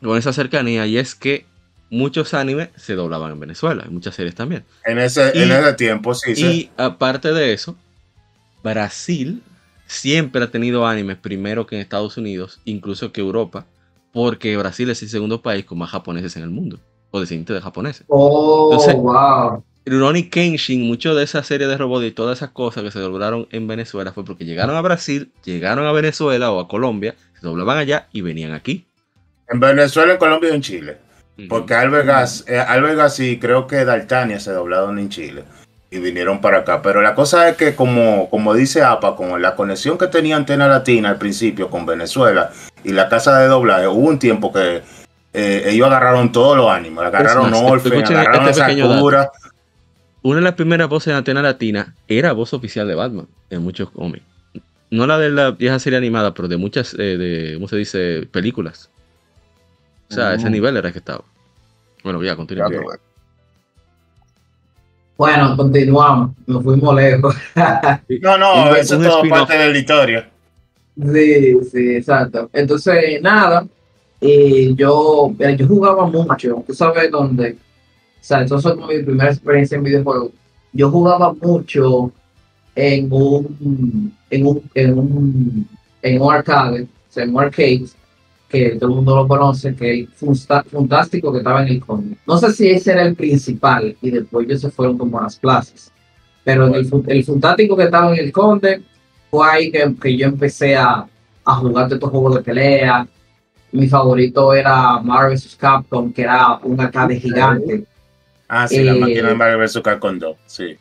con 0.03 0.17
esa 0.19 0.33
cercanía 0.33 0.87
y 0.87 0.99
es 0.99 1.15
que 1.15 1.45
muchos 1.91 2.35
animes 2.35 2.69
se 2.77 2.95
doblaban 2.95 3.33
en 3.33 3.41
Venezuela, 3.41 3.85
y 3.87 3.91
muchas 3.91 4.15
series 4.15 4.35
también. 4.35 4.65
en, 4.85 4.99
ese, 4.99 5.31
en 5.43 5.51
ese 5.51 5.73
tiempo, 5.75 6.15
sí, 6.15 6.37
sí. 6.37 6.45
Y 6.47 6.71
aparte 6.77 7.33
de 7.33 7.53
eso, 7.53 7.77
Brasil 8.63 9.43
siempre 9.87 10.43
ha 10.45 10.51
tenido 10.51 10.87
animes 10.87 11.17
primero 11.17 11.67
que 11.67 11.77
en 11.77 11.83
Estados 11.83 12.17
Unidos, 12.17 12.61
incluso 12.65 13.13
que 13.13 13.21
Europa, 13.21 13.67
porque 14.13 14.57
Brasil 14.57 14.91
es 14.91 15.03
el 15.03 15.09
segundo 15.09 15.41
país 15.43 15.65
con 15.65 15.79
más 15.79 15.91
japoneses 15.91 16.37
en 16.37 16.43
el 16.43 16.51
mundo, 16.51 16.79
o 17.11 17.21
descendientes 17.21 17.55
de 17.55 17.63
japoneses. 17.63 18.05
Oh, 18.09 18.71
Entonces- 18.73 18.97
wow. 18.97 19.65
Rurouni 19.87 20.25
Kenshin, 20.29 20.83
mucho 20.87 21.15
de 21.15 21.25
esa 21.25 21.43
serie 21.43 21.67
de 21.67 21.79
robots 21.79 22.05
y 22.05 22.11
todas 22.11 22.39
esas 22.39 22.51
cosas 22.51 22.83
que 22.83 22.91
se 22.91 22.99
doblaron 22.99 23.49
en 23.53 23.67
Venezuela 23.67 24.13
fue 24.13 24.23
porque 24.23 24.45
llegaron 24.45 24.77
a 24.77 24.83
Brasil, 24.83 25.33
llegaron 25.45 25.87
a 25.87 25.93
Venezuela 25.93 26.53
o 26.53 26.61
a 26.61 26.69
Colombia, 26.69 27.15
se 27.41 27.47
doblaban 27.47 27.79
allá 27.79 28.07
y 28.13 28.21
venían 28.21 28.53
aquí. 28.53 28.85
En 29.49 29.61
Venezuela, 29.61 30.13
en 30.13 30.19
Colombia 30.19 30.51
y 30.51 30.57
en 30.57 30.61
Chile. 30.61 30.99
Porque 31.49 31.75
Albergas, 31.75 32.45
eh, 32.49 32.59
Albergas 32.59 33.21
y 33.21 33.39
creo 33.39 33.67
que 33.67 33.85
Daltania 33.85 34.41
se 34.41 34.51
doblaron 34.51 34.99
en 34.99 35.09
Chile 35.09 35.45
y 35.91 35.99
vinieron 35.99 36.41
para 36.41 36.59
acá. 36.59 36.83
Pero 36.83 37.01
la 37.01 37.15
cosa 37.15 37.49
es 37.49 37.57
que, 37.57 37.75
como, 37.77 38.29
como 38.29 38.55
dice 38.55 38.83
APA, 38.83 39.15
con 39.15 39.41
la 39.41 39.55
conexión 39.55 39.99
que 39.99 40.09
tenía 40.09 40.37
Antena 40.37 40.67
Latina 40.67 41.11
al 41.11 41.19
principio 41.19 41.71
con 41.71 41.87
Venezuela 41.87 42.51
y 42.83 42.93
la 42.93 43.09
casa 43.09 43.39
de 43.39 43.47
doblaje, 43.47 43.87
hubo 43.87 44.09
un 44.09 44.19
tiempo 44.19 44.53
que 44.53 44.83
eh, 45.33 45.63
ellos 45.67 45.87
agarraron 45.87 46.33
todos 46.33 46.57
los 46.57 46.69
ánimos. 46.69 47.05
Agarraron 47.05 47.51
más, 47.51 47.61
Orphan, 47.63 47.93
escuchen 47.93 48.17
agarraron 48.17 48.49
este. 48.49 48.83
Sakura. 48.83 49.31
Una 50.23 50.37
de 50.37 50.43
las 50.43 50.55
primeras 50.55 50.89
voces 50.89 51.13
de 51.13 51.19
Antena 51.19 51.43
Latina 51.43 51.95
era 52.09 52.33
voz 52.33 52.53
oficial 52.53 52.89
de 52.89 52.97
Batman 52.97 53.29
en 53.51 53.63
muchos 53.63 53.91
cómics. 53.91 54.25
No 54.91 55.07
la 55.07 55.19
de 55.19 55.31
la 55.31 55.53
vieja 55.53 55.79
serie 55.79 55.99
animada, 55.99 56.35
pero 56.35 56.49
de 56.49 56.57
muchas, 56.57 56.95
eh, 56.95 57.17
de, 57.17 57.55
¿cómo 57.55 57.69
se 57.69 57.77
dice? 57.77 58.29
Películas. 58.33 58.91
O 60.11 60.15
sea, 60.15 60.35
ese 60.35 60.49
Mm. 60.49 60.53
nivel 60.53 60.77
era 60.77 60.91
que 60.93 60.99
estaba. 60.99 61.23
Bueno, 62.03 62.23
ya, 62.23 62.35
tú 62.37 62.47
ves. 62.47 63.01
Bueno, 65.17 65.57
continuamos. 65.57 66.31
Nos 66.47 66.63
fuimos 66.63 66.95
lejos. 66.95 67.35
No, 68.23 68.39
no, 68.39 68.71
Un- 68.71 68.77
eso 68.77 68.97
un 68.97 69.05
es 69.05 69.11
todo 69.11 69.23
parte 69.29 69.59
de 69.59 69.73
la 69.73 69.79
historia. 69.79 70.31
Sí, 70.97 71.57
sí, 71.71 71.97
exacto. 71.97 72.49
Entonces, 72.53 73.21
nada, 73.23 73.67
yo, 74.77 75.33
mira, 75.39 75.53
yo 75.53 75.67
jugaba 75.67 76.07
mucho, 76.07 76.65
tú 76.67 76.75
sabes 76.75 77.11
dónde, 77.11 77.53
o 77.53 78.25
sea, 78.25 78.43
eso 78.43 78.61
fue 78.61 78.75
como 78.75 78.89
mi 78.89 79.03
primera 79.03 79.31
experiencia 79.31 79.77
en 79.77 79.85
videojuegos. 79.85 80.31
Yo 80.73 80.91
jugaba 80.91 81.33
mucho 81.35 82.11
en 82.75 83.13
un, 83.13 84.13
en 84.31 84.47
un, 84.47 84.63
en 84.75 84.99
un, 84.99 85.69
en 86.03 86.21
un 86.23 86.33
arcade, 86.33 86.83
o 86.83 86.87
sea, 87.13 87.25
en 87.25 87.35
un 87.35 87.43
arcade, 87.43 87.85
que 88.49 88.71
todo 88.77 88.91
el 88.91 88.97
mundo 88.97 89.15
lo 89.17 89.29
conoce, 89.29 89.75
que 89.77 90.01
es 90.03 90.09
fantástico 90.71 91.33
que 91.33 91.39
estaba 91.39 91.63
en 91.63 91.69
el 91.69 91.85
Conde. 91.85 92.17
No 92.27 92.39
sé 92.39 92.53
si 92.53 92.71
ese 92.71 92.93
era 92.93 93.03
el 93.03 93.15
principal 93.15 93.97
y 94.01 94.11
después 94.11 94.47
ellos 94.47 94.61
se 94.63 94.71
fueron 94.71 94.97
como 94.99 95.19
a 95.19 95.25
las 95.25 95.37
plazas, 95.37 95.93
pero 96.45 96.67
en 96.67 96.75
el, 96.75 96.91
el 97.09 97.25
fantástico 97.25 97.77
que 97.77 97.85
estaba 97.85 98.13
en 98.15 98.25
el 98.25 98.33
Conde 98.33 98.83
fue 99.31 99.47
ahí 99.51 99.71
que, 99.71 99.95
que 100.01 100.17
yo 100.17 100.27
empecé 100.27 100.77
a, 100.77 101.07
a 101.45 101.55
jugar 101.57 101.87
todos 101.87 101.99
estos 101.99 102.11
juegos 102.11 102.35
de 102.37 102.43
pelea. 102.43 103.07
Mi 103.73 103.87
favorito 103.87 104.55
era 104.55 104.99
Marvel 105.01 105.35
vs. 105.37 105.57
Capcom, 105.57 106.11
que 106.13 106.23
era 106.23 106.57
un 106.63 106.81
arcade 106.81 107.21
gigante. 107.21 107.85
Ah, 108.49 108.67
sí, 108.67 108.83
la 108.83 108.95
Eh, 108.95 109.01
máquina 109.01 109.29
de 109.29 109.35
Mario 109.35 109.59
vs. 109.59 109.81
Capcom 109.83 110.19
2. 110.19 110.37
Sí. 110.47 110.77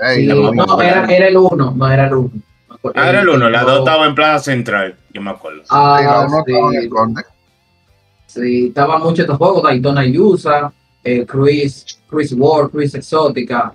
La 0.00 0.16
no, 0.52 0.80
era, 0.80 1.04
era 1.04 1.28
el 1.28 1.36
uno, 1.36 1.74
no 1.76 1.90
era 1.90 2.06
el 2.06 2.14
uno. 2.14 2.30
Ah, 2.94 3.10
era 3.10 3.20
el 3.20 3.28
uno, 3.28 3.48
la 3.50 3.60
yo- 3.62 3.66
dos 3.68 3.78
estaba 3.80 4.06
en 4.06 4.14
Plaza 4.14 4.44
Central, 4.44 4.96
yo 5.12 5.20
me 5.20 5.30
acuerdo. 5.30 5.60
Sí, 5.60 5.68
la 5.70 5.78
Ah, 6.22 6.26
uno 6.28 6.38
estaba 6.46 6.68
en 6.70 6.74
el 6.76 6.82
sí, 6.84 6.88
conde. 6.88 7.22
sí, 8.26 8.66
estaba 8.68 8.98
mucho 8.98 9.22
estos 9.22 9.36
juegos, 9.36 9.62
Daytona 9.62 10.02
USA, 10.18 10.72
eh, 11.04 11.26
Cruise, 11.26 11.98
Cruise 12.08 12.32
War, 12.36 12.70
Cruise 12.70 12.94
Exótica, 12.94 13.72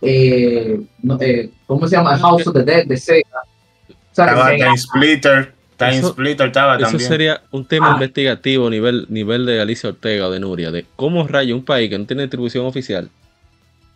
eh, 0.00 0.80
no, 1.02 1.18
eh, 1.20 1.50
¿cómo 1.66 1.86
se 1.88 1.96
llama? 1.96 2.16
House 2.18 2.46
of 2.46 2.54
the 2.54 2.62
Dead 2.62 2.86
de 2.86 2.96
Sega. 2.96 3.22
O 3.88 4.14
sea, 4.14 4.26
Estaba 4.26 4.50
Time 4.50 4.78
Splitter, 4.78 5.52
Time 5.76 5.96
Eso- 5.98 6.10
Splitter 6.12 6.46
estaba 6.46 6.76
Eso 6.76 6.86
también. 6.86 7.08
sería 7.08 7.42
un 7.50 7.66
tema 7.66 7.90
Ah. 7.90 7.94
investigativo 7.94 8.70
nivel, 8.70 9.06
nivel 9.08 9.44
de 9.46 9.60
Alicia 9.60 9.88
Ortega 9.90 10.28
o 10.28 10.30
de 10.30 10.38
Nuria, 10.40 10.70
de 10.70 10.86
cómo 10.94 11.26
rayo 11.26 11.56
un 11.56 11.64
país 11.64 11.90
que 11.90 11.98
no 11.98 12.06
tiene 12.06 12.22
distribución 12.22 12.64
oficial 12.66 13.08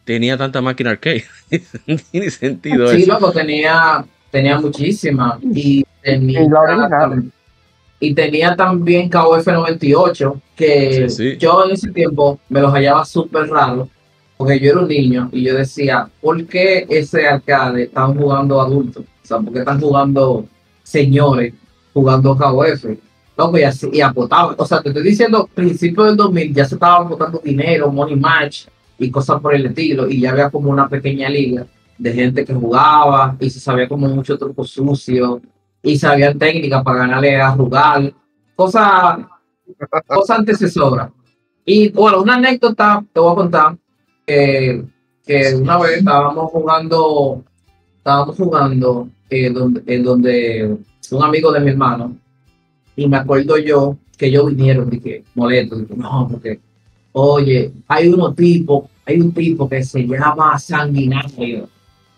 tenía 0.08 0.38
tanta 0.38 0.62
máquina 0.62 0.90
arcade. 0.92 1.24
no 1.86 1.96
tiene 2.10 2.30
sentido 2.30 2.88
Sí, 2.88 3.02
eso. 3.02 3.12
loco, 3.12 3.30
tenía, 3.30 4.02
tenía 4.30 4.58
muchísimas. 4.58 5.38
Y 5.42 5.84
tenía, 6.02 6.40
Y 8.00 8.14
tenía 8.14 8.56
también 8.56 9.10
KOF 9.10 9.46
98, 9.46 10.40
que 10.56 11.10
Sí, 11.10 11.32
sí. 11.32 11.36
yo 11.36 11.62
en 11.66 11.72
ese 11.72 11.92
tiempo 11.92 12.40
me 12.48 12.62
los 12.62 12.72
hallaba 12.72 13.04
súper 13.04 13.48
raro, 13.50 13.90
porque 14.38 14.58
yo 14.58 14.70
era 14.70 14.80
un 14.80 14.88
niño 14.88 15.28
y 15.30 15.42
yo 15.42 15.54
decía, 15.54 16.08
¿por 16.22 16.46
qué 16.46 16.86
ese 16.88 17.26
arcade 17.28 17.82
están 17.82 18.14
jugando 18.16 18.62
adultos? 18.62 19.04
O 19.04 19.26
sea, 19.26 19.38
¿por 19.40 19.52
qué 19.52 19.58
están 19.58 19.78
jugando 19.78 20.46
señores 20.84 21.52
jugando 21.92 22.34
KOF? 22.34 22.84
Loco, 23.36 23.58
y, 23.58 23.62
así, 23.62 23.90
y 23.92 24.00
apotaban. 24.00 24.54
O 24.56 24.64
sea, 24.64 24.80
te 24.80 24.88
estoy 24.88 25.02
diciendo, 25.02 25.48
principio 25.54 26.04
del 26.04 26.16
2000 26.16 26.54
ya 26.54 26.64
se 26.64 26.76
estaba 26.76 27.04
botando 27.04 27.42
dinero, 27.44 27.92
money 27.92 28.16
match 28.16 28.64
y 28.98 29.10
cosas 29.10 29.40
por 29.40 29.54
el 29.54 29.66
estilo, 29.66 30.08
y 30.08 30.20
ya 30.20 30.30
había 30.30 30.50
como 30.50 30.70
una 30.70 30.88
pequeña 30.88 31.28
liga 31.28 31.66
de 31.96 32.12
gente 32.12 32.44
que 32.44 32.54
jugaba 32.54 33.36
y 33.40 33.50
se 33.50 33.60
sabía 33.60 33.88
como 33.88 34.08
mucho 34.08 34.38
truco 34.38 34.64
sucio 34.64 35.40
y 35.82 35.98
sabían 35.98 36.38
técnicas 36.38 36.82
para 36.82 37.00
ganarle 37.00 37.36
a 37.36 37.54
Rugal, 37.54 38.14
cosas 38.54 39.18
cosa 40.06 40.36
antecesora. 40.36 41.12
Y 41.64 41.90
bueno, 41.90 42.22
una 42.22 42.36
anécdota 42.36 43.04
te 43.12 43.20
voy 43.20 43.32
a 43.32 43.36
contar 43.36 43.76
que, 44.26 44.84
que 45.26 45.54
una 45.54 45.78
vez 45.78 45.98
estábamos 45.98 46.50
jugando, 46.50 47.44
estábamos 47.98 48.36
jugando 48.36 49.08
eh, 49.28 49.50
donde, 49.50 49.82
en 49.86 50.02
donde 50.02 50.76
un 51.10 51.22
amigo 51.22 51.52
de 51.52 51.60
mi 51.60 51.70
hermano, 51.70 52.16
y 52.96 53.06
me 53.06 53.18
acuerdo 53.18 53.58
yo 53.58 53.96
que 54.16 54.26
ellos 54.26 54.46
vinieron, 54.46 54.90
dije, 54.90 55.24
molesto, 55.34 55.76
dije, 55.76 55.94
no, 55.96 56.28
porque, 56.30 56.60
oye, 57.12 57.72
hay 57.88 58.08
unos 58.08 58.34
tipos, 58.36 58.84
hay 59.06 59.20
un 59.20 59.32
tipo 59.32 59.68
que 59.68 59.82
se 59.82 60.06
llama 60.06 60.58
Sanguinario, 60.58 61.68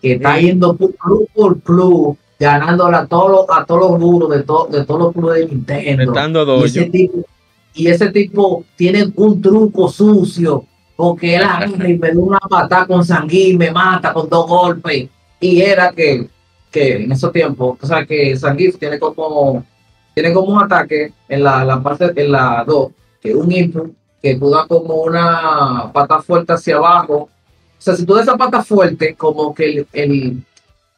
que 0.02 0.12
está 0.12 0.38
yendo 0.40 0.76
pu- 0.76 0.94
club 0.96 1.28
por 1.34 1.60
club, 1.60 2.16
ganándole 2.38 2.96
a 2.96 3.06
todos 3.06 3.30
los, 3.30 3.56
a 3.58 3.64
todos 3.64 3.90
los 3.92 4.00
duros 4.00 4.30
de, 4.30 4.42
to- 4.42 4.68
de 4.70 4.84
todos 4.84 5.00
los 5.00 5.12
clubes 5.12 5.40
de 5.40 5.46
Nintendo. 5.46 6.12
Y 6.56 6.64
ese, 6.64 6.84
tipo, 6.90 7.18
y 7.74 7.86
ese 7.88 8.10
tipo 8.10 8.64
tiene 8.76 9.12
un 9.16 9.40
truco 9.42 9.88
sucio, 9.88 10.64
porque 10.96 11.36
él 11.36 11.42
agarra 11.44 11.88
y 11.88 11.98
me 11.98 12.08
da 12.12 12.18
una 12.18 12.38
patada 12.40 12.86
con 12.86 13.04
Sanguí, 13.04 13.56
me 13.56 13.70
mata 13.70 14.12
con 14.12 14.28
dos 14.28 14.46
golpes. 14.46 15.08
Y 15.38 15.60
era 15.60 15.92
que, 15.92 16.28
que 16.70 17.04
en 17.04 17.12
esos 17.12 17.32
tiempos, 17.32 17.78
o 17.80 17.86
sea 17.86 18.04
que 18.04 18.36
Sanguí 18.36 18.70
tiene 18.72 18.98
como, 18.98 19.64
tiene 20.14 20.32
como 20.32 20.54
un 20.54 20.62
ataque 20.62 21.12
en 21.28 21.42
la, 21.44 21.64
la 21.64 21.82
parte, 21.82 22.12
en 22.16 22.32
la 22.32 22.64
2, 22.66 22.90
que 23.22 23.30
es 23.30 23.34
un 23.36 23.50
input, 23.52 23.90
que 24.22 24.36
tú 24.36 24.50
das 24.50 24.66
como 24.66 24.94
una 25.02 25.90
pata 25.92 26.20
fuerte 26.22 26.52
hacia 26.52 26.76
abajo. 26.76 27.14
O 27.14 27.28
sea, 27.82 27.94
si 27.96 28.04
tú 28.04 28.14
das 28.14 28.24
esa 28.24 28.36
pata 28.36 28.62
fuerte, 28.62 29.14
como 29.14 29.54
que 29.54 29.64
el, 29.70 29.86
el- 29.92 30.44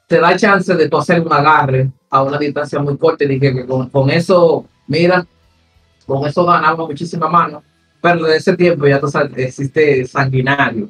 te 0.07 0.19
da 0.19 0.37
chance 0.37 0.75
de 0.75 0.89
tú 0.89 0.99
hacer 0.99 1.21
un 1.23 1.33
agarre 1.33 1.89
a 2.11 2.23
una 2.23 2.37
distancia 2.39 2.79
muy 2.81 2.97
corta. 2.99 3.25
Y 3.25 3.29
dije 3.29 3.55
que 3.55 3.67
con, 3.67 3.89
con 3.89 4.11
eso, 4.11 4.67
mira, 4.87 5.25
con 6.07 6.27
eso 6.27 6.45
ganamos 6.45 6.89
muchísima 6.89 7.29
mano. 7.29 7.63
Pero 8.01 8.25
de 8.27 8.37
ese 8.37 8.57
tiempo 8.57 8.87
ya 8.87 9.01
existe 9.37 10.05
sanguinario. 10.07 10.89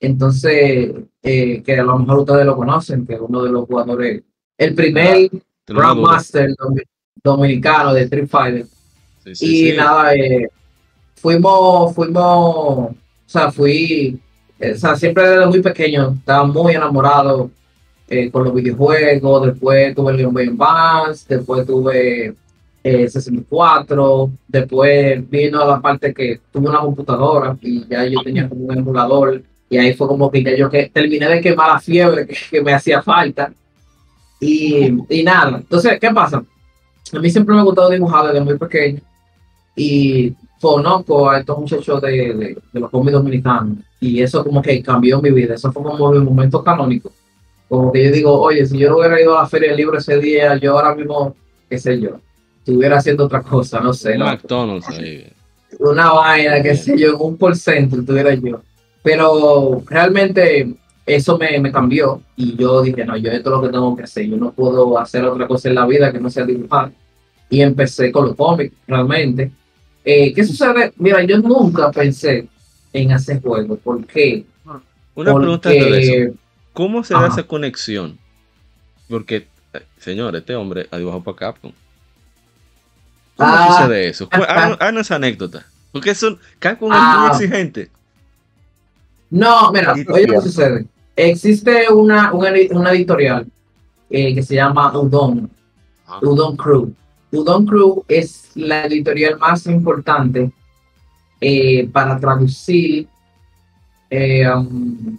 Entonces, 0.00 0.92
eh, 1.22 1.62
que 1.62 1.78
a 1.78 1.82
lo 1.82 1.98
mejor 1.98 2.20
ustedes 2.20 2.46
lo 2.46 2.56
conocen, 2.56 3.06
que 3.06 3.14
es 3.14 3.20
uno 3.20 3.42
de 3.42 3.50
los 3.50 3.66
jugadores, 3.66 4.22
el 4.56 4.74
primer 4.74 5.16
digo, 5.30 5.38
Grandmaster 5.66 6.50
domi- 6.56 6.82
dominicano 7.22 7.92
de 7.94 8.02
Street 8.02 8.28
Fighter. 8.28 8.66
sí, 9.24 9.34
sí, 9.34 9.46
y 9.66 9.70
sí. 9.72 9.76
nada, 9.76 10.14
eh, 10.14 10.48
fuimos, 11.20 11.94
fuimos, 11.94 12.24
o 12.24 12.94
sea, 13.26 13.50
fui, 13.50 14.20
eh, 14.58 14.72
o 14.72 14.76
sea, 14.76 14.96
siempre 14.96 15.28
desde 15.28 15.46
muy 15.46 15.60
pequeño 15.60 16.14
estaba 16.18 16.44
muy 16.44 16.74
enamorado 16.74 17.50
eh, 18.08 18.30
con 18.30 18.44
los 18.44 18.54
videojuegos, 18.54 19.46
después 19.46 19.94
tuve 19.94 20.12
el 20.12 20.18
Game 20.18 20.32
Boy 20.32 20.48
Advance, 20.48 21.26
después 21.28 21.66
tuve 21.66 22.34
eh, 22.82 23.08
64, 23.08 24.30
después 24.46 25.28
vino 25.28 25.66
la 25.66 25.80
parte 25.80 26.14
que 26.14 26.40
tuve 26.52 26.68
una 26.68 26.80
computadora 26.80 27.56
y 27.60 27.86
ya 27.88 28.06
yo 28.06 28.22
tenía 28.22 28.48
como 28.48 28.64
un 28.64 28.78
emulador 28.78 29.42
y 29.68 29.76
ahí 29.76 29.92
fue 29.94 30.08
como 30.08 30.30
que 30.30 30.42
ya 30.42 30.56
yo 30.56 30.70
que 30.70 30.88
terminé 30.88 31.28
de 31.28 31.40
quemar 31.40 31.68
la 31.68 31.80
fiebre 31.80 32.26
que, 32.26 32.36
que 32.50 32.62
me 32.62 32.72
hacía 32.72 33.02
falta 33.02 33.52
y, 34.40 34.96
y 35.08 35.22
nada, 35.22 35.58
entonces, 35.58 35.98
¿qué 36.00 36.10
pasa? 36.10 36.42
A 37.12 37.18
mí 37.18 37.30
siempre 37.30 37.54
me 37.54 37.60
ha 37.60 37.64
gustado 37.64 37.90
dibujar 37.90 38.26
desde 38.26 38.40
muy 38.40 38.56
pequeño 38.56 39.00
y 39.74 40.34
conozco 40.60 41.30
a 41.30 41.40
estos 41.40 41.58
muchachos 41.58 42.00
de, 42.02 42.10
de, 42.10 42.58
de 42.72 42.80
los 42.80 42.90
cómics 42.90 43.12
dominicanos 43.12 43.78
y 44.00 44.22
eso 44.22 44.44
como 44.44 44.62
que 44.62 44.82
cambió 44.82 45.20
mi 45.20 45.30
vida, 45.30 45.54
eso 45.54 45.72
fue 45.72 45.82
como 45.82 46.12
mi 46.12 46.20
momento 46.20 46.62
canónico. 46.62 47.12
Como 47.68 47.92
que 47.92 48.04
yo 48.04 48.12
digo, 48.12 48.40
oye, 48.40 48.64
si 48.64 48.78
yo 48.78 48.90
no 48.90 48.98
hubiera 48.98 49.20
ido 49.20 49.36
a 49.36 49.42
la 49.42 49.48
feria 49.48 49.68
del 49.68 49.76
libro 49.76 49.98
ese 49.98 50.18
día, 50.18 50.56
yo 50.56 50.72
ahora 50.78 50.94
mismo, 50.94 51.34
qué 51.68 51.78
sé 51.78 52.00
yo, 52.00 52.20
estuviera 52.58 52.96
haciendo 52.96 53.24
otra 53.24 53.42
cosa, 53.42 53.80
no 53.80 53.92
sé. 53.92 54.16
¿no? 54.16 54.24
McDonald's 54.24 54.88
ahí. 54.88 55.30
Una 55.80 56.12
vaina, 56.12 56.62
qué 56.62 56.74
sé 56.76 56.98
yo, 56.98 57.10
en 57.10 57.16
un 57.18 57.36
por 57.36 57.54
centro 57.56 58.00
estuviera 58.00 58.32
yo. 58.34 58.62
Pero 59.02 59.82
realmente 59.86 60.74
eso 61.04 61.36
me, 61.36 61.58
me 61.60 61.70
cambió 61.70 62.22
y 62.36 62.56
yo 62.56 62.82
dije, 62.82 63.04
no, 63.04 63.16
yo 63.16 63.30
esto 63.30 63.50
es 63.50 63.56
lo 63.56 63.62
que 63.62 63.68
tengo 63.68 63.96
que 63.96 64.04
hacer, 64.04 64.26
yo 64.26 64.36
no 64.36 64.52
puedo 64.52 64.98
hacer 64.98 65.24
otra 65.24 65.46
cosa 65.46 65.68
en 65.68 65.74
la 65.74 65.86
vida 65.86 66.12
que 66.12 66.20
no 66.20 66.30
sea 66.30 66.44
dibujar. 66.44 66.90
Y 67.50 67.60
empecé 67.60 68.12
con 68.12 68.26
los 68.26 68.36
cómics, 68.36 68.74
realmente. 68.86 69.50
Eh, 70.04 70.32
¿Qué 70.32 70.44
sucede? 70.44 70.92
Mira, 70.96 71.22
yo 71.24 71.38
nunca 71.38 71.90
pensé 71.90 72.48
en 72.92 73.12
hacer 73.12 73.40
juegos. 73.42 73.78
¿Por 73.80 74.06
qué? 74.06 74.44
Una 75.14 75.34
pregunta 75.34 75.68
de 75.68 76.24
eso. 76.26 76.34
¿Cómo 76.72 77.02
se 77.04 77.12
da 77.14 77.26
esa 77.26 77.42
conexión? 77.42 78.18
Porque, 79.08 79.48
eh, 79.74 79.82
señor, 79.98 80.36
este 80.36 80.54
hombre 80.54 80.86
ha 80.90 80.98
dibujado 80.98 81.22
para 81.22 81.36
Capcom. 81.36 81.72
¿Cómo 83.36 83.50
Ah. 83.52 83.78
sucede 83.80 84.08
eso? 84.08 84.28
Haznos 84.80 85.00
esa 85.06 85.16
anécdota. 85.16 85.66
Porque 85.92 86.14
son, 86.14 86.38
Capcom 86.58 86.92
es 86.92 86.98
Ah. 87.00 87.18
muy 87.20 87.30
exigente. 87.44 87.90
No, 89.30 89.70
mira, 89.72 89.92
oye, 89.92 90.26
¿qué 90.26 90.40
sucede? 90.40 90.86
Existe 91.16 91.92
una, 91.92 92.32
una 92.32 92.92
editorial 92.92 93.46
eh, 94.10 94.34
que 94.34 94.42
se 94.42 94.54
llama 94.54 94.96
Udon, 94.98 95.50
Ah. 96.06 96.18
Udon 96.22 96.56
Crew. 96.56 96.94
Udon 97.32 97.66
Crew 97.66 98.04
es 98.08 98.50
la 98.54 98.86
editorial 98.86 99.38
más 99.38 99.66
importante 99.66 100.50
eh, 101.40 101.88
para 101.92 102.18
traducir, 102.18 103.06
eh, 104.10 104.48
um, 104.50 105.18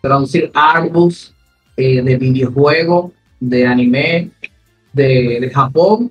traducir 0.00 0.50
artbooks 0.54 1.34
eh, 1.76 2.02
de 2.02 2.16
videojuegos, 2.16 3.12
de 3.40 3.66
anime, 3.66 4.30
de, 4.92 5.38
de 5.40 5.50
Japón 5.50 6.10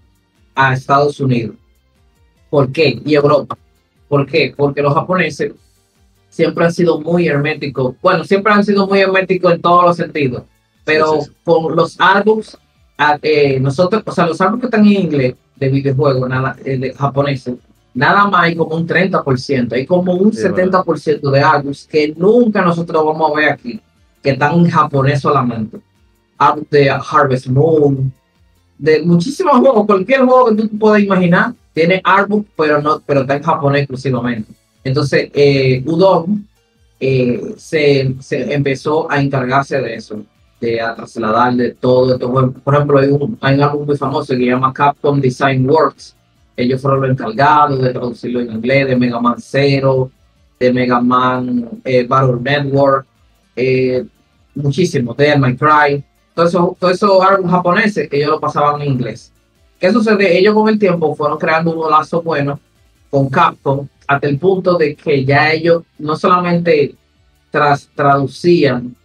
a 0.55 0.73
Estados 0.73 1.19
Unidos. 1.19 1.55
¿Por 2.49 2.71
qué? 2.71 3.01
Y 3.05 3.15
Europa. 3.15 3.57
¿Por 4.07 4.25
qué? 4.25 4.53
Porque 4.55 4.81
los 4.81 4.93
japoneses 4.93 5.53
siempre 6.29 6.65
han 6.65 6.73
sido 6.73 7.01
muy 7.01 7.27
herméticos. 7.27 7.95
Bueno, 8.01 8.23
siempre 8.23 8.53
han 8.53 8.63
sido 8.63 8.87
muy 8.87 8.99
herméticos 8.99 9.53
en 9.53 9.61
todos 9.61 9.85
los 9.85 9.97
sentidos. 9.97 10.43
Pero 10.85 11.13
Sí, 11.13 11.21
sí, 11.21 11.31
sí. 11.31 11.37
con 11.43 11.75
los 11.75 11.99
álbumes, 11.99 12.57
a- 12.97 13.19
eh, 13.21 13.59
nosotros, 13.59 14.03
o 14.05 14.11
sea, 14.11 14.25
los 14.27 14.39
álbumes 14.41 14.61
que 14.61 14.67
están 14.67 14.85
en 14.85 14.93
inglés 14.93 15.35
de 15.55 15.69
videojuegos, 15.69 16.29
nada, 16.29 16.55
eh, 16.63 16.77
de 16.77 16.93
japoneses, 16.93 17.55
nada 17.93 18.25
más 18.27 18.43
hay 18.43 18.55
como 18.55 18.75
un 18.75 18.85
30%, 18.87 19.73
hay 19.75 19.85
como 19.85 20.13
un 20.13 20.31
Sí, 20.33 20.41
70% 20.41 21.31
de 21.31 21.39
álbumes 21.41 21.87
que 21.89 22.13
nunca 22.17 22.61
nosotros 22.61 23.03
vamos 23.05 23.31
a 23.31 23.35
ver 23.35 23.49
aquí, 23.49 23.79
que 24.21 24.31
están 24.31 24.53
en 24.59 24.69
japonés 24.69 25.21
solamente. 25.21 25.77
Álbumes 26.37 26.69
de 26.69 26.89
Harvest 26.89 27.47
Moon, 27.47 28.11
de 28.77 29.01
muchísimos 29.03 29.57
juegos, 29.59 29.85
cualquier 29.87 30.21
juego 30.21 30.49
que 30.55 30.55
tú 30.63 30.77
puedas 30.77 31.01
imaginar, 31.01 31.53
tiene 31.73 32.01
artbook, 32.03 32.45
pero 32.55 32.81
no, 32.81 33.01
pero 33.05 33.21
está 33.21 33.35
en 33.35 33.43
japonés 33.43 33.81
exclusivamente. 33.83 34.51
Entonces, 34.83 35.29
eh, 35.33 35.83
Udon 35.85 36.47
eh, 36.99 37.53
se, 37.57 38.15
se 38.19 38.53
empezó 38.53 39.11
a 39.11 39.21
encargarse 39.21 39.79
de 39.81 39.95
eso, 39.95 40.21
de 40.59 40.81
a 40.81 40.95
trasladar 40.95 41.53
de 41.55 41.71
todo 41.71 42.13
esto. 42.13 42.29
Bueno, 42.29 42.53
Por 42.63 42.75
ejemplo, 42.75 42.99
hay 42.99 43.09
un, 43.09 43.37
hay 43.41 43.55
un 43.55 43.63
álbum 43.63 43.85
muy 43.85 43.97
famoso 43.97 44.33
que 44.33 44.39
se 44.39 44.45
llama 44.45 44.73
Capcom 44.73 45.19
Design 45.19 45.69
Works. 45.69 46.15
Ellos 46.55 46.81
fueron 46.81 47.01
los 47.01 47.11
encargados 47.11 47.81
de 47.81 47.91
traducirlo 47.91 48.41
en 48.41 48.51
inglés, 48.51 48.87
de 48.87 48.95
Mega 48.95 49.19
Man 49.19 49.35
Zero, 49.39 50.09
de 50.59 50.73
Mega 50.73 50.99
Man 50.99 51.69
eh, 51.85 52.05
Battle 52.07 52.37
Network, 52.41 53.05
eh, 53.55 54.03
muchísimo, 54.55 55.13
de 55.13 55.37
My 55.37 55.55
Cry. 55.55 56.03
Todos 56.33 56.49
esos 56.49 56.77
todo 56.77 56.91
eso 56.91 57.19
japoneses, 57.47 58.09
ellos 58.11 58.29
lo 58.29 58.39
pasaban 58.39 58.81
en 58.81 58.93
inglés. 58.93 59.31
¿Qué 59.79 59.91
sucede? 59.91 60.37
Ellos 60.37 60.55
con 60.55 60.67
el 60.69 60.79
tiempo 60.79 61.15
fueron 61.15 61.37
creando 61.37 61.71
unos 61.71 61.91
lazos 61.91 62.23
buenos 62.23 62.59
con 63.11 63.29
Capcom 63.29 63.87
hasta 64.07 64.27
el 64.27 64.39
punto 64.39 64.77
de 64.77 64.95
que 64.95 65.23
ya 65.25 65.51
ellos 65.51 65.83
no 65.99 66.15
solamente 66.15 66.95
tras, 67.51 67.89
traducían 67.93 68.95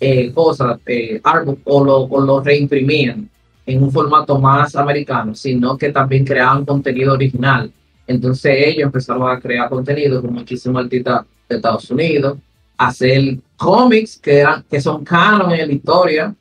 eh, 0.00 0.32
cosas, 0.32 0.78
eh, 0.86 1.20
artbook, 1.22 1.60
o 1.64 1.84
lo, 1.84 1.96
o 2.02 2.20
lo 2.20 2.40
reimprimían 2.40 3.28
en 3.66 3.82
un 3.82 3.90
formato 3.90 4.38
más 4.38 4.76
americano, 4.76 5.34
sino 5.34 5.76
que 5.76 5.90
también 5.90 6.24
creaban 6.24 6.64
contenido 6.64 7.14
original. 7.14 7.72
Entonces 8.06 8.54
ellos 8.58 8.84
empezaron 8.84 9.28
a 9.28 9.40
crear 9.40 9.68
contenido 9.68 10.22
con 10.22 10.34
muchísimos 10.34 10.84
artistas 10.84 11.24
de 11.48 11.56
Estados 11.56 11.90
Unidos, 11.90 12.38
hacer 12.78 13.38
cómics 13.56 14.18
que, 14.18 14.44
que 14.70 14.80
son 14.80 15.04
canon 15.04 15.52
en 15.52 15.68
la 15.68 15.74
historia. 15.74 16.34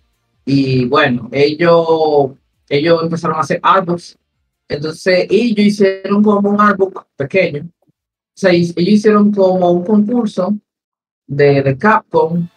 Y 0.45 0.85
bueno, 0.85 1.27
ellos, 1.31 2.31
ellos 2.69 3.03
empezaron 3.03 3.37
a 3.37 3.41
hacer 3.41 3.59
artbooks. 3.63 4.17
Entonces 4.67 5.27
ellos 5.29 5.65
hicieron 5.65 6.21
como 6.21 6.49
un 6.49 6.61
artbook 6.61 7.05
pequeño. 7.15 7.63
O 7.63 8.37
sea, 8.37 8.51
ellos 8.51 8.73
hicieron 8.77 9.31
como 9.31 9.71
un 9.71 9.83
concurso 9.83 10.53
de 11.25 11.75
Capcom, 11.79 12.47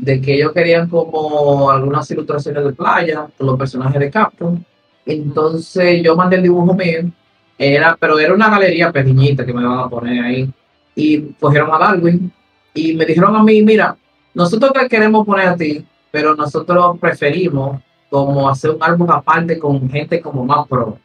de 0.00 0.20
que 0.20 0.34
ellos 0.34 0.52
querían 0.52 0.88
como 0.88 1.70
algunas 1.70 2.10
ilustraciones 2.10 2.64
de 2.64 2.72
playa 2.72 3.28
con 3.36 3.46
los 3.46 3.58
personajes 3.58 4.00
de 4.00 4.10
Capcom. 4.10 4.62
Entonces 5.04 6.02
yo 6.02 6.16
mandé 6.16 6.36
el 6.36 6.42
dibujo 6.42 6.74
mío, 6.74 7.10
era, 7.58 7.96
pero 8.00 8.18
era 8.18 8.32
una 8.32 8.48
galería 8.48 8.90
pequeñita 8.90 9.44
que 9.44 9.52
me 9.52 9.60
iban 9.60 9.78
a 9.78 9.88
poner 9.88 10.24
ahí. 10.24 10.50
Y 10.94 11.20
cogieron 11.38 11.70
a 11.72 11.78
Darwin 11.78 12.32
y 12.72 12.94
me 12.94 13.04
dijeron 13.04 13.36
a 13.36 13.42
mí, 13.42 13.62
mira, 13.62 13.96
nosotros 14.32 14.72
te 14.72 14.88
queremos 14.88 15.26
poner 15.26 15.48
a 15.48 15.56
ti, 15.56 15.84
pero 16.10 16.34
nosotros 16.34 16.98
preferimos 16.98 17.80
como 18.08 18.48
hacer 18.48 18.70
un 18.70 18.82
álbum 18.82 19.10
aparte 19.10 19.58
con 19.58 19.88
gente 19.90 20.20
como 20.20 20.44
más 20.44 20.66
pro 20.66 20.98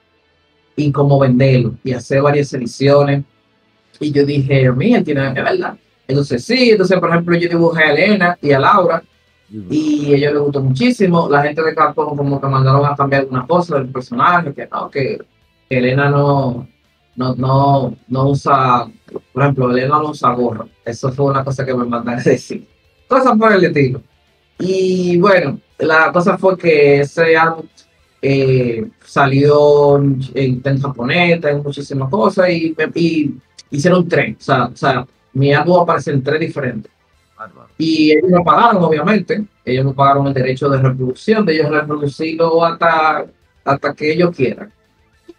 y 0.75 0.91
como 0.91 1.19
venderlo 1.19 1.75
y 1.83 1.91
hacer 1.91 2.21
varias 2.21 2.53
ediciones. 2.53 3.23
Y 3.99 4.11
yo 4.11 4.25
dije, 4.25 4.71
mira, 4.71 5.03
tiene, 5.03 5.27
es 5.27 5.33
verdad. 5.33 5.77
Entonces 6.07 6.43
sí, 6.43 6.71
entonces 6.71 6.99
por 6.99 7.09
ejemplo 7.09 7.35
yo 7.37 7.49
dibujé 7.49 7.83
a 7.83 7.91
Elena 7.91 8.37
y 8.41 8.51
a 8.51 8.59
Laura 8.59 9.03
y 9.49 10.13
a 10.13 10.17
ellos 10.17 10.33
les 10.33 10.41
gustó 10.41 10.61
muchísimo. 10.61 11.29
La 11.29 11.43
gente 11.43 11.61
de 11.61 11.75
Capcom 11.75 12.15
como 12.15 12.41
que 12.41 12.47
mandaron 12.47 12.85
a 12.85 12.95
cambiar 12.95 13.21
algunas 13.21 13.47
cosas 13.47 13.79
del 13.79 13.89
personaje, 13.89 14.53
que 14.53 14.67
no, 14.71 14.89
que, 14.89 15.19
Elena 15.69 16.09
no, 16.09 16.67
no, 17.15 17.35
no, 17.35 17.97
no 18.07 18.29
usa, 18.29 18.87
por 19.33 19.43
ejemplo, 19.43 19.71
Elena 19.71 19.99
no 19.99 20.11
usa 20.11 20.33
gorro. 20.33 20.69
Eso 20.83 21.11
fue 21.11 21.25
una 21.25 21.43
cosa 21.43 21.65
que 21.65 21.73
me 21.73 21.85
mandaron 21.85 22.19
a 22.19 22.23
decir. 22.23 22.67
Cosas 23.07 23.37
por 23.37 23.53
el 23.53 23.63
estilo. 23.63 24.01
Y 24.59 25.17
bueno, 25.17 25.59
la 25.79 26.11
cosa 26.11 26.37
fue 26.37 26.57
que 26.57 27.01
ese 27.01 27.35
álbum 27.35 27.65
eh, 28.21 28.87
salió 29.05 29.97
en, 29.97 30.61
en 30.63 30.81
japonés, 30.81 31.43
en 31.43 31.63
muchísimas 31.63 32.09
cosas 32.09 32.49
y, 32.49 32.75
y 32.95 33.35
hicieron 33.69 34.07
tres. 34.07 34.37
O 34.39 34.43
sea, 34.43 34.65
o 34.65 34.75
sea, 34.75 35.05
mi 35.35 35.53
álbum 35.53 35.79
aparece 35.81 36.11
en 36.11 36.23
tres 36.23 36.39
diferentes. 36.39 36.91
Y 37.77 38.11
ellos 38.11 38.29
me 38.31 38.43
pagaron, 38.43 38.83
obviamente. 38.83 39.43
Ellos 39.63 39.85
me 39.85 39.93
pagaron 39.93 40.27
el 40.27 40.33
derecho 40.33 40.69
de 40.69 40.77
reproducción, 40.79 41.45
de 41.45 41.53
ellos 41.55 41.69
reproducirlo 41.69 42.63
hasta, 42.65 43.25
hasta 43.63 43.93
que 43.93 44.13
ellos 44.13 44.35
quieran. 44.35 44.71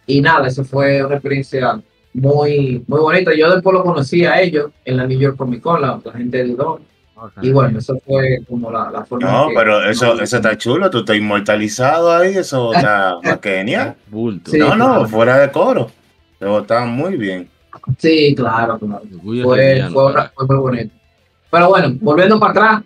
Y 0.05 0.21
nada, 0.21 0.47
eso 0.47 0.63
fue 0.63 1.03
una 1.03 1.15
experiencia 1.15 1.81
muy, 2.13 2.83
muy 2.87 2.99
bonita. 2.99 3.31
Yo 3.35 3.51
después 3.51 3.73
lo 3.73 3.83
conocí 3.83 4.23
a 4.25 4.39
ellos 4.41 4.71
en 4.85 4.97
la 4.97 5.05
New 5.07 5.19
York 5.19 5.35
Comic 5.37 5.61
Con, 5.61 5.81
la, 5.81 5.99
la 6.03 6.11
gente 6.13 6.43
de 6.43 6.53
Udon. 6.53 6.81
Y 7.41 7.51
bueno, 7.51 7.79
eso 7.79 7.97
fue 8.05 8.39
como 8.47 8.69
la, 8.71 8.91
la 8.91 9.03
forma. 9.03 9.31
No, 9.31 9.47
que- 9.49 9.55
pero 9.55 9.83
eso, 9.89 10.21
eso 10.21 10.35
está 10.35 10.55
chulo, 10.55 10.91
tú 10.91 10.99
estás 10.99 11.15
inmortalizado 11.17 12.15
ahí, 12.15 12.35
eso 12.37 12.71
está 12.75 13.15
genial. 13.41 13.95
Bulto. 14.07 14.51
Sí. 14.51 14.59
No, 14.59 14.75
no, 14.75 14.85
claro. 14.85 15.07
fuera 15.07 15.39
de 15.39 15.51
coro. 15.51 15.89
Pero 16.37 16.59
está 16.59 16.85
muy 16.85 17.17
bien. 17.17 17.49
Sí, 17.97 18.35
claro, 18.35 18.77
claro. 18.79 19.03
Fue, 19.23 19.43
fue, 19.43 19.89
una- 20.05 20.13
carajo. 20.13 20.33
fue 20.35 20.45
muy 20.47 20.57
bonito. 20.57 20.93
Pero 21.49 21.69
bueno, 21.69 21.97
volviendo 22.01 22.39
para 22.39 22.51
atrás, 22.51 22.83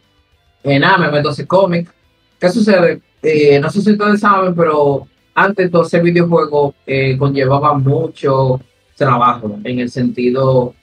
eh, 0.63 0.79
nada, 0.79 0.97
me 0.97 1.11
meto 1.11 1.29
a 1.29 1.31
ese 1.31 1.47
cómic. 1.47 1.91
¿Qué 2.39 2.49
sucede? 2.49 3.01
Eh, 3.21 3.59
no 3.59 3.69
sé 3.69 3.81
si 3.81 3.91
ustedes 3.91 4.19
saben, 4.19 4.53
pero 4.55 5.07
antes 5.33 5.71
de 5.71 5.79
hacer 5.79 6.01
videojuegos 6.03 6.75
eh, 6.85 7.17
conllevaba 7.17 7.73
mucho 7.77 8.59
trabajo 8.95 9.59
en 9.63 9.79
el 9.79 9.89
sentido 9.89 10.75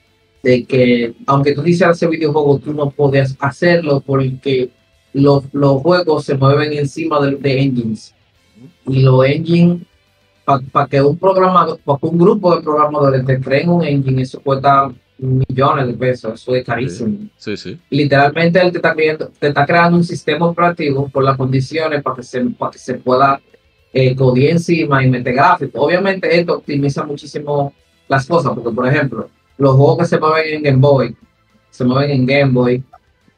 de 0.43 0.65
que 0.65 1.13
aunque 1.25 1.53
tú 1.53 1.63
quisieras 1.63 1.97
hacer 1.97 2.09
videojuegos, 2.09 2.61
tú 2.61 2.73
no 2.73 2.89
podías 2.89 3.35
hacerlo 3.39 4.01
porque 4.05 4.69
los, 5.13 5.43
los 5.53 5.81
juegos 5.81 6.25
se 6.25 6.35
mueven 6.35 6.73
encima 6.73 7.19
de, 7.21 7.35
de 7.35 7.61
engines. 7.61 8.13
Y 8.87 9.01
los 9.01 9.25
engines, 9.25 9.81
para 10.71 10.87
que 10.87 11.01
un 11.01 11.17
programador, 11.17 11.79
para 11.79 11.99
que 11.99 12.05
un 12.07 12.17
grupo 12.17 12.55
de 12.55 12.61
programadores 12.61 13.25
te 13.25 13.39
creen 13.39 13.69
un 13.69 13.83
engine, 13.83 14.21
eso 14.21 14.39
cuesta 14.41 14.91
millones 15.19 15.87
de 15.87 15.93
pesos, 15.93 16.41
eso 16.41 16.55
es 16.55 16.65
carísimo. 16.65 17.29
Sí, 17.37 17.57
sí. 17.57 17.79
Literalmente 17.89 18.59
él 18.59 18.71
te 18.71 18.77
está, 18.77 18.93
creando, 18.93 19.31
te 19.37 19.47
está 19.47 19.65
creando 19.65 19.97
un 19.97 20.03
sistema 20.03 20.47
operativo 20.47 21.09
por 21.09 21.23
las 21.23 21.37
condiciones 21.37 22.01
para 22.01 22.15
que 22.15 22.23
se, 22.23 22.41
para 22.45 22.71
que 22.71 22.79
se 22.79 22.95
pueda 22.95 23.39
eh, 23.91 24.15
codiar 24.15 24.51
encima 24.51 25.03
y 25.03 25.09
meter 25.09 25.33
gráficos. 25.33 25.81
Obviamente 25.83 26.39
esto 26.39 26.57
optimiza 26.57 27.03
muchísimo 27.03 27.73
las 28.07 28.25
cosas, 28.25 28.53
porque 28.55 28.71
por 28.71 28.87
ejemplo, 28.87 29.29
los 29.57 29.75
juegos 29.75 29.99
que 29.99 30.05
se 30.05 30.19
mueven 30.19 30.53
en 30.53 30.63
Game 30.63 30.79
Boy, 30.79 31.15
se 31.69 31.85
mueven 31.85 32.11
en 32.11 32.25
Game 32.25 32.51
Boy, 32.51 32.83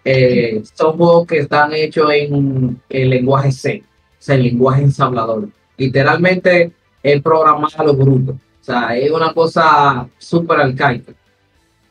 eh, 0.05 0.61
son 0.73 0.97
juegos 0.97 1.27
que 1.27 1.39
están 1.39 1.73
hechos 1.73 2.09
en 2.11 2.79
el 2.89 3.09
lenguaje 3.09 3.51
C, 3.51 3.83
o 3.83 4.15
sea, 4.19 4.35
el 4.35 4.43
lenguaje 4.43 4.83
ensamblador. 4.83 5.49
Literalmente 5.77 6.71
es 7.03 7.21
programar 7.21 7.71
a 7.77 7.83
los 7.83 7.97
brutos. 7.97 8.35
O 8.35 8.63
sea, 8.63 8.95
es 8.95 9.09
una 9.11 9.33
cosa 9.33 10.07
súper 10.17 10.59
arcaica. 10.59 11.13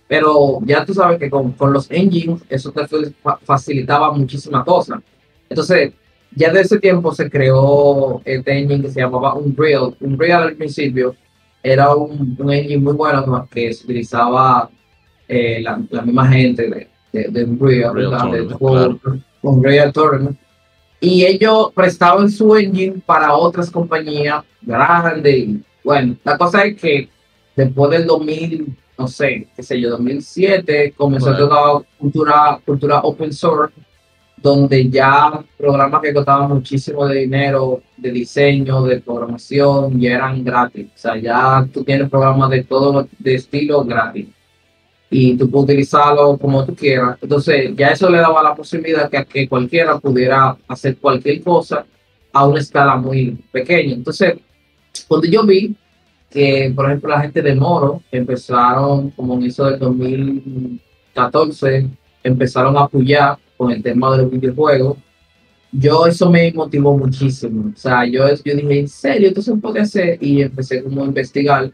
Pero 0.06 0.58
ya 0.64 0.84
tú 0.84 0.92
sabes 0.94 1.18
que 1.18 1.30
con, 1.30 1.52
con 1.52 1.72
los 1.72 1.90
engines 1.90 2.42
eso 2.48 2.72
te 2.72 2.86
fa- 3.22 3.38
facilitaba 3.42 4.12
muchísimas 4.12 4.64
cosas. 4.64 5.00
Entonces, 5.48 5.92
ya 6.34 6.48
desde 6.48 6.60
ese 6.62 6.78
tiempo 6.78 7.12
se 7.12 7.28
creó 7.30 8.20
este 8.24 8.56
engine 8.58 8.82
que 8.82 8.90
se 8.90 9.00
llamaba 9.00 9.34
Unreal. 9.34 9.94
Unreal 10.00 10.42
al 10.44 10.54
principio 10.54 11.14
era 11.62 11.94
un, 11.94 12.36
un 12.38 12.52
engine 12.52 12.78
muy 12.78 12.92
bueno 12.94 13.48
que 13.50 13.72
se 13.72 13.84
utilizaba 13.84 14.70
eh, 15.28 15.60
la, 15.62 15.80
la 15.90 16.02
misma 16.02 16.26
gente 16.28 16.68
de, 16.68 16.88
de, 17.12 17.28
de 17.28 17.44
Unreal, 17.44 17.90
Unreal 17.90 18.10
Tournament, 18.10 18.52
juego, 18.52 18.98
Unreal 19.42 19.92
Tournament. 19.92 20.38
Y 21.00 21.24
ellos 21.24 21.72
prestaban 21.74 22.30
su 22.30 22.54
engine 22.56 23.00
para 23.04 23.34
otras 23.34 23.70
compañías 23.70 24.44
grandes. 24.60 25.48
Bueno, 25.82 26.16
la 26.22 26.36
cosa 26.36 26.64
es 26.64 26.76
que 26.80 27.08
después 27.56 27.90
del 27.90 28.06
2000, 28.06 28.76
no 28.98 29.08
sé, 29.08 29.48
qué 29.56 29.62
sé 29.62 29.80
yo, 29.80 29.90
2007, 29.90 30.92
comenzó 30.96 31.30
Bueno. 31.30 31.48
toda 31.48 31.82
cultura, 31.98 32.60
cultura 32.64 33.00
open 33.00 33.32
source, 33.32 33.74
donde 34.36 34.88
ya 34.88 35.42
programas 35.56 36.00
que 36.02 36.14
costaban 36.14 36.48
muchísimo 36.50 37.06
de 37.06 37.20
dinero, 37.20 37.82
de 37.96 38.10
diseño, 38.10 38.82
de 38.82 39.00
programación, 39.00 39.98
ya 40.00 40.12
eran 40.12 40.42
gratis. 40.44 40.86
O 40.94 40.98
sea, 40.98 41.16
ya 41.16 41.66
tú 41.72 41.84
tienes 41.84 42.08
programas 42.08 42.50
de 42.50 42.64
todo 42.64 43.06
de 43.18 43.34
estilo 43.34 43.84
gratis. 43.84 44.28
Y 45.10 45.36
tú 45.36 45.50
puedes 45.50 45.64
utilizarlo 45.64 46.38
como 46.38 46.64
tú 46.64 46.74
quieras. 46.74 47.18
Entonces, 47.20 47.74
ya 47.76 47.88
eso 47.88 48.08
le 48.08 48.18
daba 48.18 48.42
la 48.42 48.54
posibilidad 48.54 49.10
que, 49.10 49.48
cualquiera 49.48 49.98
pudiera 49.98 50.56
hacer 50.68 50.96
cualquier 50.98 51.42
cosa 51.42 51.84
a 52.32 52.46
una 52.46 52.60
escala 52.60 52.96
muy 52.96 53.36
pequeña. 53.50 53.94
Entonces, 53.94 54.34
cuando 55.08 55.26
yo 55.26 55.44
vi 55.44 55.74
que, 56.30 56.72
por 56.74 56.86
ejemplo, 56.86 57.10
la 57.10 57.22
gente 57.22 57.42
de 57.42 57.56
Moro 57.56 58.02
empezaron, 58.12 59.10
como 59.10 59.34
en 59.34 59.44
eso 59.44 59.64
del 59.64 59.80
2014, 59.80 61.88
empezaron 62.22 62.76
a 62.76 62.82
apoyar 62.82 63.36
con 63.56 63.72
el 63.72 63.82
tema 63.82 64.12
de 64.12 64.18
los 64.22 64.30
videojuegos, 64.30 64.96
yo 65.72 66.06
eso 66.06 66.30
me 66.30 66.52
motivó 66.52 66.96
muchísimo. 66.96 67.72
O 67.74 67.76
sea, 67.76 68.04
yo, 68.04 68.24
yo 68.44 68.56
dije, 68.56 68.80
¿en 68.80 68.88
serio? 68.88 69.28
Entonces 69.28 69.54
puede 69.60 69.80
hacer. 69.80 70.18
Y 70.20 70.42
empecé 70.42 70.82
como 70.82 71.02
a 71.02 71.06
investigar, 71.06 71.72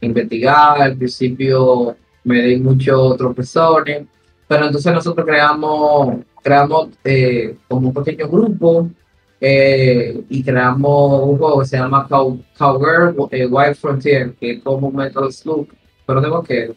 investigar. 0.00 0.80
Al 0.80 0.96
principio 0.96 1.96
me 2.24 2.42
di 2.42 2.56
muchos 2.56 3.16
tropezones, 3.16 4.06
pero 4.48 4.66
entonces 4.66 4.92
nosotros 4.92 5.26
creamos, 5.26 6.16
creamos 6.42 6.88
eh, 7.04 7.56
como 7.68 7.88
un 7.88 7.94
pequeño 7.94 8.28
grupo 8.28 8.90
eh, 9.40 10.24
y 10.28 10.42
creamos 10.42 11.22
un 11.22 11.38
juego 11.38 11.60
que 11.60 11.66
se 11.66 11.76
llama 11.76 12.06
Cow, 12.08 12.42
Cowgirl 12.56 13.28
eh, 13.30 13.46
Wild 13.46 13.76
Frontier, 13.76 14.34
que 14.40 14.52
es 14.52 14.62
como 14.62 14.88
un 14.88 14.96
Metal 14.96 15.30
Slug, 15.30 15.68
pero 16.06 16.20
de 16.20 16.28
vaquero. 16.28 16.74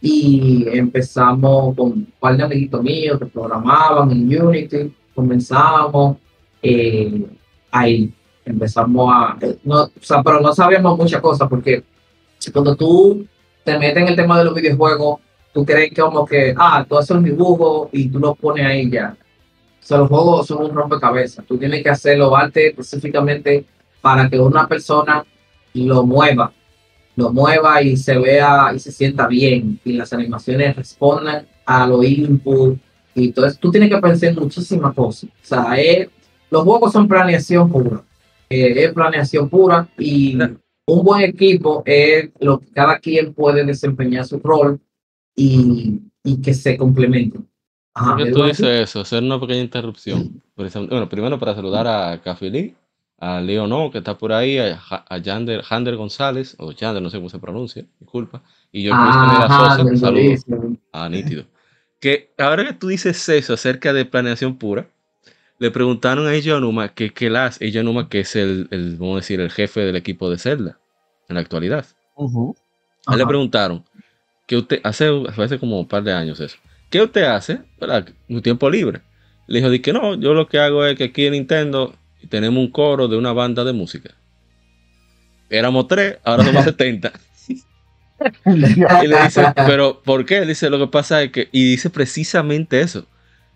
Y 0.00 0.66
empezamos 0.72 1.74
con 1.76 1.92
un 1.92 2.12
par 2.18 2.36
de 2.36 2.42
amiguitos 2.42 2.82
míos 2.82 3.18
que 3.18 3.26
programaban 3.26 4.10
en 4.10 4.42
Unity, 4.42 4.94
comenzamos 5.14 6.16
eh, 6.62 7.26
ahí, 7.70 8.12
empezamos 8.44 9.10
a, 9.12 9.38
no, 9.62 9.82
o 9.82 9.90
sea, 10.00 10.22
pero 10.22 10.40
no 10.40 10.54
sabíamos 10.54 10.96
muchas 10.96 11.20
cosas 11.20 11.48
porque 11.48 11.82
cuando 12.52 12.74
tú 12.76 13.26
te 13.64 13.78
metes 13.78 13.96
en 14.02 14.08
el 14.08 14.16
tema 14.16 14.38
de 14.38 14.44
los 14.44 14.54
videojuegos, 14.54 15.20
tú 15.52 15.64
crees 15.64 15.90
que 15.90 16.00
como 16.02 16.24
que, 16.26 16.54
ah, 16.56 16.84
tú 16.88 16.98
haces 16.98 17.10
un 17.16 17.24
dibujo 17.24 17.88
y 17.92 18.08
tú 18.08 18.18
lo 18.18 18.34
pones 18.34 18.66
ahí 18.66 18.90
ya. 18.90 19.16
O 19.16 19.86
sea, 19.86 19.98
los 19.98 20.08
juegos 20.08 20.46
son 20.46 20.64
un 20.64 20.74
rompecabezas. 20.74 21.44
Tú 21.46 21.58
tienes 21.58 21.82
que 21.82 21.90
hacerlo 21.90 22.34
arte 22.34 22.68
específicamente 22.68 23.64
para 24.00 24.28
que 24.28 24.38
una 24.38 24.66
persona 24.66 25.24
lo 25.74 26.04
mueva, 26.04 26.52
lo 27.16 27.32
mueva 27.32 27.82
y 27.82 27.96
se 27.96 28.18
vea 28.18 28.72
y 28.74 28.78
se 28.78 28.92
sienta 28.92 29.26
bien. 29.26 29.78
Y 29.84 29.92
las 29.92 30.12
animaciones 30.12 30.74
respondan 30.76 31.46
a 31.66 31.86
los 31.86 32.04
inputs. 32.04 32.78
Y 33.14 33.26
entonces 33.26 33.58
tú 33.58 33.70
tienes 33.70 33.90
que 33.90 33.98
pensar 33.98 34.30
en 34.30 34.36
muchísimas 34.36 34.94
cosas. 34.94 35.24
O 35.30 35.46
sea, 35.46 35.74
es- 35.76 36.08
los 36.50 36.62
juegos 36.64 36.92
son 36.92 37.06
planeación 37.06 37.70
pura. 37.70 38.02
Eh, 38.48 38.84
es 38.84 38.92
planeación 38.92 39.48
pura 39.48 39.86
y. 39.98 40.36
un 40.86 41.04
buen 41.04 41.22
equipo 41.22 41.82
es 41.86 42.30
lo 42.40 42.60
que 42.60 42.66
cada 42.72 42.98
quien 42.98 43.32
puede 43.34 43.64
desempeñar 43.64 44.26
su 44.26 44.38
rol 44.38 44.80
y, 45.34 46.00
y 46.22 46.40
que 46.40 46.54
se 46.54 46.76
complementen. 46.76 47.48
Ajá, 47.94 48.16
¿Por 48.16 48.24
qué 48.24 48.30
¿es 48.30 48.34
tú 48.34 48.44
dices 48.44 48.80
eso? 48.88 49.00
Hacer 49.00 49.22
una 49.22 49.40
pequeña 49.40 49.60
interrupción. 49.60 50.42
Bueno, 50.56 51.08
primero 51.08 51.38
para 51.38 51.54
saludar 51.54 51.86
a 51.86 52.20
Café 52.20 52.50
Lee, 52.50 52.74
a 53.18 53.40
Leonor, 53.40 53.92
que 53.92 53.98
está 53.98 54.18
por 54.18 54.32
ahí, 54.32 54.58
a, 54.58 54.80
a 54.90 55.18
Yander, 55.18 55.62
Jander 55.62 55.96
González, 55.96 56.56
o 56.58 56.72
Yander, 56.72 57.02
no 57.02 57.10
sé 57.10 57.18
cómo 57.18 57.30
se 57.30 57.38
pronuncia, 57.38 57.86
disculpa. 58.00 58.42
Y 58.72 58.82
yo, 58.82 58.92
Ajá, 58.92 59.76
Sosa, 59.76 59.96
saludos. 59.96 60.44
Ah, 60.92 61.08
nítido. 61.08 61.44
Que 62.00 62.34
ahora 62.36 62.66
que 62.66 62.74
tú 62.74 62.88
dices 62.88 63.28
eso 63.28 63.54
acerca 63.54 63.92
de 63.92 64.04
planeación 64.04 64.58
pura, 64.58 64.88
le 65.58 65.70
preguntaron 65.70 66.26
a 66.26 66.34
Eiji 66.34 66.50
Onuma 66.50 66.88
que 66.88 67.12
qué 67.12 67.30
las 67.30 67.60
Eiji 67.60 67.78
Onuma, 67.78 68.08
que 68.08 68.20
es 68.20 68.36
el, 68.36 68.68
el, 68.70 68.96
vamos 68.96 69.14
a 69.14 69.20
decir, 69.20 69.40
el 69.40 69.50
jefe 69.50 69.80
del 69.80 69.96
equipo 69.96 70.30
de 70.30 70.38
Zelda 70.38 70.78
en 71.28 71.34
la 71.34 71.40
actualidad. 71.40 71.86
A 73.06 73.12
él 73.12 73.18
le 73.18 73.26
preguntaron 73.26 73.84
que 74.46 74.56
usted 74.56 74.80
hace, 74.84 75.08
hace 75.36 75.58
como 75.58 75.80
un 75.80 75.88
par 75.88 76.02
de 76.02 76.12
años 76.12 76.40
eso. 76.40 76.56
¿Qué 76.90 77.02
usted 77.02 77.24
hace 77.24 77.60
para 77.78 78.04
un 78.28 78.42
tiempo 78.42 78.68
libre? 78.68 79.02
Le 79.46 79.58
dijo, 79.58 79.70
di 79.70 79.80
que 79.80 79.92
no, 79.92 80.14
yo 80.14 80.32
lo 80.34 80.48
que 80.48 80.58
hago 80.58 80.84
es 80.84 80.96
que 80.96 81.04
aquí 81.04 81.26
en 81.26 81.32
Nintendo 81.32 81.94
tenemos 82.28 82.58
un 82.58 82.70
coro 82.70 83.08
de 83.08 83.16
una 83.16 83.32
banda 83.32 83.64
de 83.64 83.72
música. 83.72 84.14
Éramos 85.50 85.88
tres, 85.88 86.18
ahora 86.24 86.44
somos 86.44 86.64
70. 86.64 87.12
Y 88.46 89.06
le 89.06 89.22
dice, 89.24 89.44
pero 89.66 90.00
¿por 90.02 90.24
qué? 90.24 90.38
Él 90.38 90.48
dice, 90.48 90.70
lo 90.70 90.78
que 90.78 90.86
pasa 90.86 91.22
es 91.22 91.30
que, 91.30 91.48
y 91.52 91.64
dice 91.70 91.90
precisamente 91.90 92.80
eso. 92.80 93.06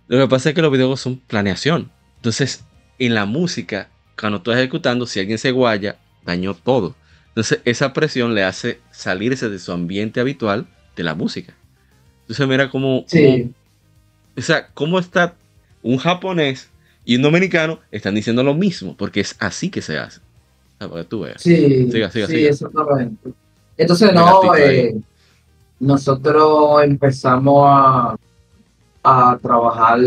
Lo 0.08 0.18
que 0.18 0.28
pasa 0.28 0.48
es 0.48 0.54
que 0.54 0.62
los 0.62 0.72
videojuegos 0.72 1.00
son 1.00 1.16
planeación. 1.18 1.90
Entonces, 2.16 2.64
en 2.98 3.14
la 3.14 3.26
música, 3.26 3.88
cuando 4.18 4.42
tú 4.42 4.50
estás 4.50 4.62
ejecutando, 4.62 5.06
si 5.06 5.20
alguien 5.20 5.38
se 5.38 5.52
guaya, 5.52 5.98
dañó 6.24 6.54
todo. 6.54 6.96
Entonces, 7.28 7.60
esa 7.64 7.92
presión 7.92 8.34
le 8.34 8.42
hace 8.42 8.80
salirse 8.90 9.48
de 9.48 9.58
su 9.58 9.70
ambiente 9.70 10.20
habitual 10.20 10.66
de 10.96 11.04
la 11.04 11.14
música. 11.14 11.54
Entonces, 12.22 12.48
mira 12.48 12.70
cómo, 12.70 13.04
Sí, 13.06 13.52
o 14.36 14.40
sea, 14.40 14.68
cómo 14.74 14.98
está 14.98 15.34
un 15.82 15.98
japonés 15.98 16.68
y 17.04 17.16
un 17.16 17.22
dominicano 17.22 17.80
están 17.90 18.14
diciendo 18.14 18.42
lo 18.42 18.54
mismo, 18.54 18.96
porque 18.96 19.20
es 19.20 19.36
así 19.38 19.70
que 19.70 19.82
se 19.82 19.98
hace. 19.98 20.20
O 20.20 20.78
sea, 20.78 20.88
para 20.88 21.02
que 21.02 21.08
tú 21.08 21.20
veas. 21.20 21.42
sí, 21.42 21.90
Siga, 21.90 22.10
siga, 22.10 22.26
sí, 22.26 22.34
siga. 22.34 22.50
exactamente. 22.50 23.30
Entonces, 23.76 24.12
no, 24.12 24.54
eh, 24.56 24.96
nosotros 25.80 26.82
empezamos 26.82 27.64
a, 27.66 28.16
a 29.08 29.38
trabajar 29.38 29.98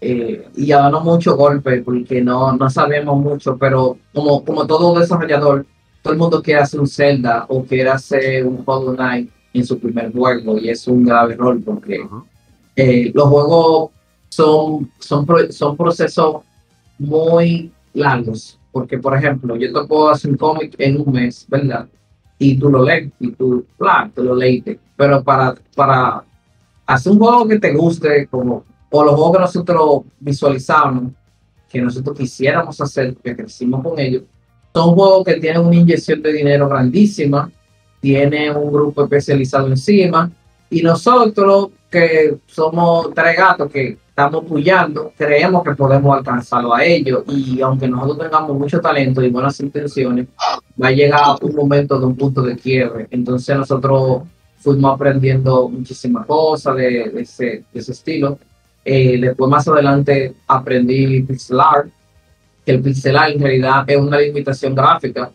eh, 0.00 0.48
y 0.56 0.72
a 0.72 0.78
darnos 0.78 1.04
mucho 1.04 1.36
golpe 1.36 1.82
porque 1.82 2.20
no, 2.20 2.56
no 2.56 2.68
sabemos 2.70 3.18
mucho, 3.18 3.56
pero 3.56 3.96
como, 4.12 4.44
como 4.44 4.66
todo 4.66 4.98
desarrollador, 4.98 5.66
todo 6.02 6.12
el 6.12 6.18
mundo 6.18 6.42
quiere 6.42 6.60
hacer 6.60 6.80
un 6.80 6.86
Zelda 6.86 7.46
o 7.48 7.64
quiere 7.64 7.90
hacer 7.90 8.46
un 8.46 8.62
Hollow 8.64 8.94
Knight 8.94 9.30
en 9.52 9.64
su 9.64 9.78
primer 9.78 10.12
juego 10.12 10.58
y 10.58 10.68
es 10.68 10.86
un 10.88 11.04
grave 11.04 11.34
error 11.34 11.58
porque 11.64 12.02
Ajá. 12.04 12.22
eh, 12.76 13.12
los 13.14 13.28
juegos 13.28 13.90
son, 14.28 14.90
son, 14.98 15.26
son 15.50 15.76
procesos 15.76 16.42
muy 16.98 17.72
largos. 17.92 18.58
Porque, 18.72 18.98
por 18.98 19.16
ejemplo, 19.16 19.54
yo 19.56 19.72
te 19.72 19.86
puedo 19.86 20.10
hacer 20.10 20.32
un 20.32 20.36
cómic 20.36 20.74
en 20.78 21.00
un 21.00 21.12
mes, 21.12 21.46
¿verdad? 21.48 21.86
Y 22.38 22.58
tú 22.58 22.68
lo 22.68 22.82
lees, 22.82 23.12
y 23.20 23.30
tú, 23.30 23.64
claro, 23.78 24.10
tú 24.12 24.24
lo 24.24 24.34
leíste. 24.34 24.80
Pero 24.96 25.22
para, 25.22 25.54
para 25.76 26.24
hacer 26.86 27.12
un 27.12 27.18
juego 27.18 27.48
que 27.48 27.58
te 27.58 27.72
guste, 27.72 28.26
como, 28.26 28.64
o 28.90 29.04
los 29.04 29.14
juegos 29.14 29.32
que 29.32 29.40
nosotros 29.40 30.02
visualizamos, 30.20 31.12
que 31.68 31.80
nosotros 31.80 32.16
quisiéramos 32.16 32.80
hacer, 32.80 33.16
que 33.16 33.34
crecimos 33.34 33.82
con 33.82 33.98
ellos, 33.98 34.22
son 34.72 34.94
juegos 34.94 35.24
que 35.24 35.34
tienen 35.34 35.62
una 35.62 35.76
inyección 35.76 36.20
de 36.22 36.32
dinero 36.32 36.68
grandísima, 36.68 37.50
tienen 38.00 38.56
un 38.56 38.72
grupo 38.72 39.04
especializado 39.04 39.68
encima, 39.68 40.30
Y 40.70 40.82
nosotros, 40.82 41.68
que 41.90 42.36
somos 42.46 43.14
tres 43.14 43.36
gatos 43.36 43.70
que 43.70 43.96
estamos 44.08 44.44
puyando, 44.44 45.12
creemos 45.16 45.62
que 45.62 45.74
podemos 45.74 46.16
alcanzarlo 46.16 46.74
a 46.74 46.84
ellos. 46.84 47.22
Y 47.28 47.60
aunque 47.60 47.86
nosotros 47.86 48.18
tengamos 48.18 48.58
mucho 48.58 48.80
talento 48.80 49.22
y 49.22 49.30
buenas 49.30 49.60
intenciones, 49.60 50.26
va 50.80 50.88
a 50.88 50.90
llegar 50.90 51.36
un 51.42 51.54
momento 51.54 51.98
de 52.00 52.06
un 52.06 52.16
punto 52.16 52.42
de 52.42 52.56
quiebre. 52.56 53.06
Entonces 53.10 53.56
nosotros 53.56 54.22
fuimos 54.64 54.94
aprendiendo 54.94 55.68
muchísimas 55.68 56.24
cosas 56.24 56.74
de, 56.76 57.10
de 57.10 57.20
ese, 57.20 57.64
de 57.70 57.80
ese 57.80 57.92
estilo. 57.92 58.38
Eh, 58.82 59.18
después 59.20 59.50
más 59.50 59.68
adelante 59.68 60.34
aprendí 60.46 61.22
pixel 61.22 61.60
art, 61.60 61.88
que 62.64 62.72
el 62.72 62.80
pixel 62.80 63.16
art 63.16 63.34
en 63.34 63.42
realidad 63.42 63.84
es 63.86 63.98
una 63.98 64.18
limitación 64.18 64.74
gráfica 64.74 65.30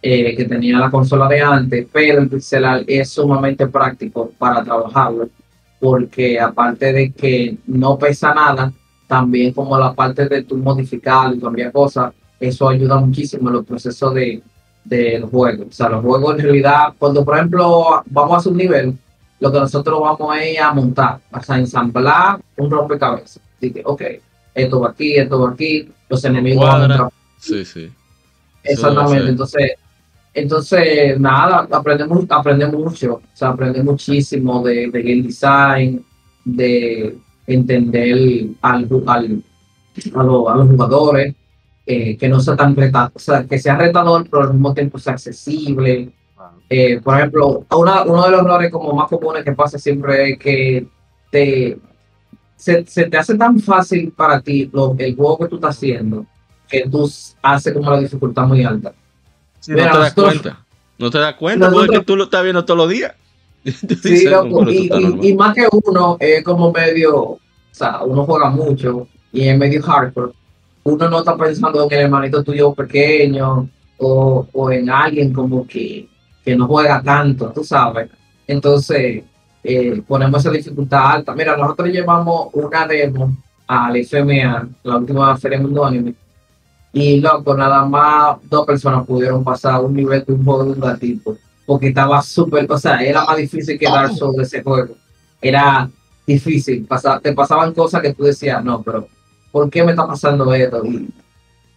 eh, 0.00 0.36
que 0.36 0.44
tenía 0.44 0.78
la 0.78 0.90
consola 0.90 1.26
de 1.26 1.40
antes, 1.40 1.86
pero 1.92 2.20
el 2.20 2.28
pixel 2.28 2.64
art 2.64 2.84
es 2.86 3.10
sumamente 3.10 3.66
práctico 3.66 4.30
para 4.38 4.62
trabajarlo, 4.62 5.28
porque 5.80 6.38
aparte 6.38 6.92
de 6.92 7.10
que 7.10 7.56
no 7.66 7.98
pesa 7.98 8.32
nada, 8.32 8.72
también 9.08 9.52
como 9.52 9.76
la 9.76 9.92
parte 9.92 10.28
de 10.28 10.44
tu 10.44 10.56
modificar 10.56 11.34
y 11.34 11.40
cambiar 11.40 11.72
cosas, 11.72 12.12
eso 12.38 12.68
ayuda 12.68 13.00
muchísimo 13.00 13.48
en 13.48 13.54
los 13.56 13.66
procesos 13.66 14.14
de, 14.14 14.40
del 14.84 15.24
juego. 15.24 15.64
O 15.68 15.72
sea, 15.72 15.88
los 15.88 16.02
juegos 16.02 16.36
en 16.36 16.44
realidad, 16.44 16.94
cuando 16.98 17.24
por 17.24 17.36
ejemplo 17.36 18.02
vamos 18.06 18.32
a 18.32 18.36
hacer 18.38 18.52
un 18.52 18.58
nivel, 18.58 18.98
lo 19.38 19.50
que 19.52 19.58
nosotros 19.58 20.00
vamos 20.00 20.36
a 20.36 20.44
ir 20.44 20.60
a 20.60 20.72
montar, 20.72 21.20
o 21.30 21.42
sea, 21.42 21.58
ensamblar 21.58 22.40
un 22.56 22.70
rompecabezas. 22.70 23.40
Así 23.56 23.72
que, 23.72 23.82
ok, 23.84 24.02
esto 24.54 24.80
va 24.80 24.90
aquí, 24.90 25.16
esto 25.16 25.40
va 25.40 25.50
aquí, 25.50 25.90
los 26.08 26.24
enemigos 26.24 26.66
van 26.66 26.92
a 26.92 27.08
Sí, 27.38 27.64
sí. 27.64 27.90
Exactamente, 28.62 29.24
sí. 29.24 29.30
entonces, 29.30 29.72
entonces 30.34 31.18
nada, 31.18 31.66
aprendemos, 31.70 32.24
aprendemos 32.28 32.74
mucho, 32.78 33.14
o 33.14 33.22
sea, 33.32 33.48
aprendemos 33.48 33.92
muchísimo 33.92 34.62
de, 34.62 34.90
de 34.90 35.02
game 35.02 35.22
design, 35.22 36.04
de 36.44 37.16
entender 37.46 38.46
al, 38.60 38.88
al, 39.06 39.42
a 40.14 40.22
los 40.22 40.68
jugadores, 40.68 41.34
eh, 41.92 42.16
que 42.16 42.28
no 42.28 42.38
sea 42.40 42.56
tan 42.56 42.74
retador, 42.76 43.12
o 43.14 43.18
sea, 43.18 43.44
que 43.44 43.58
sea 43.58 43.76
retador, 43.76 44.26
pero 44.30 44.44
al 44.44 44.52
mismo 44.52 44.72
tiempo 44.74 44.98
sea 44.98 45.14
accesible. 45.14 46.10
Eh, 46.68 47.00
por 47.02 47.16
ejemplo, 47.18 47.64
una- 47.76 48.02
uno 48.04 48.24
de 48.24 48.30
los 48.30 48.40
errores 48.42 48.70
como 48.70 48.92
más 48.92 49.08
comunes 49.08 49.44
que 49.44 49.52
pasa 49.52 49.78
siempre 49.78 50.30
es 50.32 50.38
que 50.38 50.86
te, 51.30 51.78
se, 52.56 52.84
se 52.86 53.04
te 53.10 53.16
hace 53.16 53.34
tan 53.36 53.58
fácil 53.60 54.12
para 54.12 54.40
ti 54.40 54.70
lo, 54.72 54.94
el 54.98 55.16
juego 55.16 55.38
que 55.38 55.48
tú 55.48 55.56
estás 55.56 55.76
haciendo 55.76 56.26
que 56.68 56.88
tú 56.88 57.10
haces 57.42 57.72
como 57.74 57.90
la 57.90 57.98
dificultad 57.98 58.46
muy 58.46 58.62
alta. 58.62 58.92
Sí, 59.58 59.72
Mira, 59.72 59.86
no 59.86 59.92
te 59.92 59.98
das 59.98 60.16
nosotros- 60.16 60.40
cuenta. 60.42 60.64
No 60.98 61.10
te 61.10 61.18
das 61.18 61.34
cuenta 61.34 61.64
porque 61.66 61.74
nosotros- 61.76 61.94
es 61.94 62.00
que 62.00 62.04
tú 62.06 62.16
lo 62.16 62.24
estás 62.24 62.42
viendo 62.44 62.64
todos 62.64 62.78
los 62.78 62.88
días. 62.90 63.12
Sí, 64.02 64.24
loco, 64.26 64.48
"Bueno, 64.50 64.70
esto 64.70 64.96
y, 64.96 65.00
y- 65.00 65.04
normal". 65.04 65.24
y 65.24 65.34
más 65.34 65.54
que 65.54 65.66
uno 65.84 66.16
es 66.20 66.44
como 66.44 66.70
medio, 66.72 67.16
o 67.16 67.40
sea, 67.72 68.02
uno 68.04 68.24
juega 68.24 68.50
mucho 68.50 69.08
y 69.32 69.48
es 69.48 69.58
medio 69.58 69.82
hardcore. 69.82 70.32
Uno 70.84 71.08
no 71.08 71.18
está 71.20 71.36
pensando 71.36 71.84
en 71.86 71.92
el 71.92 72.04
hermanito 72.06 72.42
tuyo 72.42 72.72
pequeño 72.74 73.68
o, 73.98 74.46
o 74.52 74.70
en 74.70 74.88
alguien 74.90 75.32
como 75.32 75.66
que, 75.66 76.08
que 76.44 76.56
no 76.56 76.66
juega 76.66 77.02
tanto, 77.02 77.50
tú 77.54 77.62
sabes. 77.64 78.08
Entonces, 78.46 79.22
eh, 79.62 80.02
ponemos 80.08 80.40
esa 80.40 80.50
dificultad 80.50 81.12
alta. 81.12 81.34
Mira, 81.34 81.56
nosotros 81.56 81.88
llevamos 81.90 82.48
una 82.54 82.86
demo 82.86 83.36
al 83.66 83.96
FMA, 83.96 84.68
la 84.82 84.96
última 84.96 85.36
Feria 85.36 85.60
Mundo 85.60 85.84
Anime, 85.84 86.14
y 86.92 87.20
loco, 87.20 87.54
nada 87.56 87.84
más 87.84 88.38
dos 88.48 88.66
personas 88.66 89.06
pudieron 89.06 89.44
pasar 89.44 89.80
un 89.84 89.94
nivel 89.94 90.24
de 90.26 90.32
un 90.32 90.44
juego 90.44 90.64
de 90.64 90.70
un 90.72 90.80
gatito 90.80 91.36
porque 91.66 91.88
estaba 91.88 92.20
súper, 92.20 92.66
o 92.68 92.76
sea, 92.78 92.98
era 93.00 93.24
más 93.24 93.36
difícil 93.36 93.78
que 93.78 93.86
Dark 93.86 94.12
Souls 94.16 94.36
de 94.36 94.42
ese 94.42 94.60
juego. 94.60 94.96
Era 95.40 95.88
difícil, 96.26 96.84
pasa- 96.84 97.20
te 97.20 97.32
pasaban 97.32 97.72
cosas 97.74 98.02
que 98.02 98.12
tú 98.12 98.24
decías, 98.24 98.64
no, 98.64 98.82
pero 98.82 99.06
¿por 99.50 99.68
qué 99.70 99.84
me 99.84 99.92
está 99.92 100.06
pasando 100.06 100.52
esto? 100.54 100.84
Y, 100.84 101.08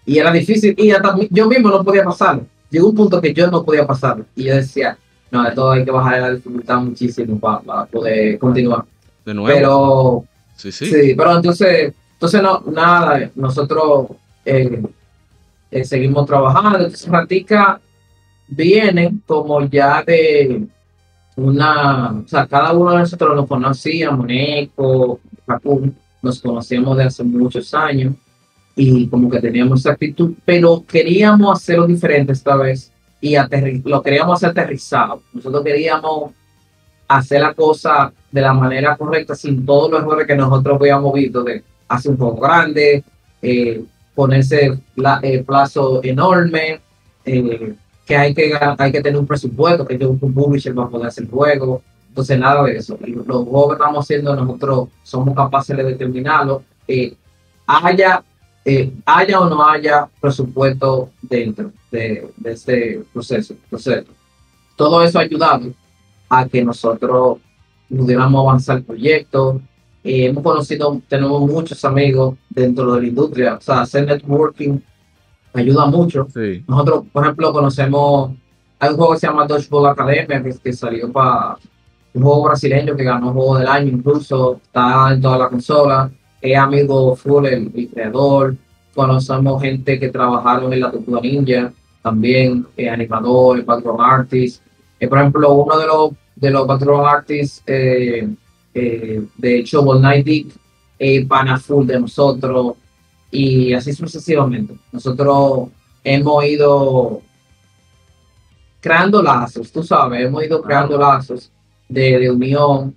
y 0.05 0.17
era 0.17 0.32
difícil, 0.32 0.76
y 0.78 0.91
hasta 0.91 1.15
yo 1.30 1.47
mismo 1.47 1.69
no 1.69 1.84
podía 1.84 2.03
pasarlo. 2.03 2.45
Llegó 2.69 2.89
un 2.89 2.95
punto 2.95 3.21
que 3.21 3.34
yo 3.34 3.49
no 3.49 3.63
podía 3.63 3.86
pasarlo, 3.86 4.26
y 4.36 4.45
yo 4.45 4.55
decía, 4.55 4.97
no, 5.32 5.47
esto 5.47 5.71
hay 5.71 5.84
que 5.84 5.91
bajar 5.91 6.21
la 6.21 6.32
dificultad 6.32 6.78
muchísimo 6.80 7.39
para, 7.39 7.59
para 7.59 7.86
poder 7.86 8.38
continuar. 8.38 8.86
De 9.26 9.34
nuevo. 9.34 9.47
Pero 9.53 10.26
sí, 10.55 10.71
sí. 10.71 10.86
Sí, 10.86 11.15
pero 11.15 11.36
entonces, 11.36 11.93
entonces 12.13 12.41
no, 12.41 12.63
nada, 12.71 13.32
nosotros 13.36 14.07
eh, 14.45 14.82
eh, 15.71 15.84
seguimos 15.86 16.26
trabajando. 16.26 16.78
Entonces, 16.78 17.07
Ratica 17.07 17.80
viene 18.47 19.13
como 19.26 19.65
ya 19.65 20.03
de 20.03 20.67
una, 21.36 22.21
o 22.24 22.28
sea, 22.28 22.45
cada 22.45 22.74
uno 22.74 22.91
de 22.91 22.99
nosotros 22.99 23.36
nos 23.36 23.47
conocíamos, 23.47 24.26
Neko, 24.26 25.19
Raccoon, 25.47 25.95
nos 26.24 26.41
conocíamos 26.41 26.97
de 26.97 27.03
hace 27.03 27.24
muchos 27.24 27.74
años 27.74 28.15
y 28.76 29.07
como 29.07 29.30
que 29.30 29.39
teníamos 29.39 29.82
esa 29.82 29.91
actitud, 29.91 30.34
pero 30.45 30.84
queríamos 30.88 31.55
hacerlo 31.59 31.86
diferente 31.86 32.32
esta 32.32 32.55
vez 32.55 32.91
y 33.21 33.36
lo 33.84 34.01
queríamos 34.01 34.38
hacer 34.38 34.49
aterrizado. 34.49 35.21
Nosotros 35.34 35.63
queríamos 35.63 36.32
hacer 37.07 37.41
la 37.41 37.53
cosa 37.53 38.11
de 38.32 38.41
la 38.41 38.53
manera 38.53 38.95
correcta 38.97 39.36
sin 39.36 39.65
todos 39.65 39.91
los 39.91 40.01
errores 40.01 40.26
que 40.26 40.36
nosotros 40.36 40.78
habíamos 40.80 41.13
visto 41.13 41.43
de 41.43 41.63
hacer 41.88 42.11
un 42.11 42.17
juego 42.17 42.38
grande, 42.38 43.03
eh, 43.41 43.84
ponerse 44.15 44.80
la, 44.95 45.19
eh, 45.21 45.43
plazo 45.43 46.01
enorme, 46.03 46.80
eh, 47.26 47.76
que 48.05 48.15
hay 48.17 48.34
que 48.34 48.53
hay 48.78 48.91
que 48.91 49.01
tener 49.01 49.19
un 49.19 49.28
presupuesto, 49.28 49.86
que 49.86 49.95
un 50.05 50.34
publisher 50.34 50.78
va 50.78 50.86
a 50.86 50.89
poder 50.89 51.07
hacer 51.07 51.26
el 51.26 51.30
juego. 51.30 51.82
Entonces, 52.14 52.38
nada 52.38 52.64
de 52.66 52.78
eso. 52.78 52.95
Los 53.01 53.43
juegos 53.43 53.70
que 53.70 53.74
estamos 53.74 54.05
haciendo 54.05 54.36
nosotros 54.36 54.89
somos 55.01 55.36
capaces 55.36 55.76
de 55.76 55.84
determinarlo. 55.84 56.61
eh, 56.88 57.16
haya, 57.66 58.24
eh, 58.64 58.93
haya 59.03 59.39
o 59.39 59.49
no 59.49 59.68
haya 59.68 60.07
presupuesto 60.22 61.09
dentro 61.24 61.72
de, 61.89 62.30
de 62.38 62.51
este 62.51 63.03
proceso. 63.11 63.55
Entonces, 63.64 64.05
todo 64.76 65.01
eso 65.01 65.18
ha 65.18 65.24
ayudado 65.24 65.74
a 66.30 66.47
que 66.47 66.64
nosotros 66.64 67.39
pudiéramos 67.89 68.41
avanzar 68.45 68.78
el 68.78 68.84
proyecto. 68.84 69.59
Eh, 70.03 70.26
hemos 70.28 70.43
conocido, 70.43 71.01
tenemos 71.07 71.41
muchos 71.49 71.84
amigos 71.84 72.36
dentro 72.47 72.93
de 72.93 73.01
la 73.01 73.07
industria, 73.07 73.55
o 73.55 73.61
sea, 73.61 73.82
hacer 73.82 74.05
networking 74.05 74.78
ayuda 75.51 75.88
mucho. 75.88 76.28
Sí. 76.32 76.64
Nosotros, 76.68 77.05
por 77.11 77.24
ejemplo, 77.24 77.51
conocemos, 77.51 78.34
hay 78.78 78.89
un 78.91 78.97
juego 78.97 79.14
que 79.14 79.20
se 79.20 79.26
llama 79.28 79.47
Dodgeball 79.47 79.88
Academia, 79.88 80.43
que, 80.43 80.53
que 80.64 80.74
salió 80.74 81.11
para 81.11 81.57
un 82.14 82.22
juego 82.22 82.43
brasileño 82.43 82.95
que 82.95 83.03
ganó 83.03 83.34
juego 83.34 83.57
del 83.57 83.68
año, 83.68 83.89
incluso 83.91 84.59
está 84.64 85.14
en 85.14 85.22
toda 85.22 85.38
la 85.38 85.49
consola. 85.49 86.11
Es 86.41 86.57
amigo 86.57 87.16
full 87.16 87.45
el, 87.45 87.72
el 87.74 87.89
creador. 87.89 88.55
Conocemos 88.93 89.61
gente 89.61 89.99
que 89.99 90.09
trabajaron 90.09 90.72
en 90.72 90.82
la 90.82 90.91
Tortuga 90.91 91.22
Ninja, 91.22 91.74
también 92.03 92.68
eh, 92.78 92.89
animadores, 92.89 93.66
background 93.66 94.01
artists. 94.01 94.61
Eh, 94.99 95.07
por 95.07 95.18
ejemplo, 95.18 95.53
uno 95.53 95.78
de 95.78 95.88
los, 95.88 96.11
de 96.36 96.49
los 96.51 96.68
background 96.68 97.07
artists 97.07 97.64
eh, 97.66 98.28
eh, 98.74 99.24
de 99.38 99.64
Shovel 99.64 99.99
Knight 99.99 100.26
Dick, 100.26 100.55
eh, 100.99 101.26
pana 101.26 101.57
full 101.57 101.88
de 101.88 101.99
nosotros 101.99 102.76
y 103.32 103.74
así 103.74 103.93
sucesivamente. 103.93 104.76
Nosotros 104.91 105.70
hemos 106.03 106.45
ido 106.45 107.22
creando 108.80 109.24
lazos, 109.24 109.72
tú 109.72 109.82
sabes, 109.82 110.26
hemos 110.26 110.43
ido 110.43 110.61
creando 110.61 110.97
lazos 110.97 111.49
de, 111.89 112.19
de 112.19 112.31
unión 112.31 112.95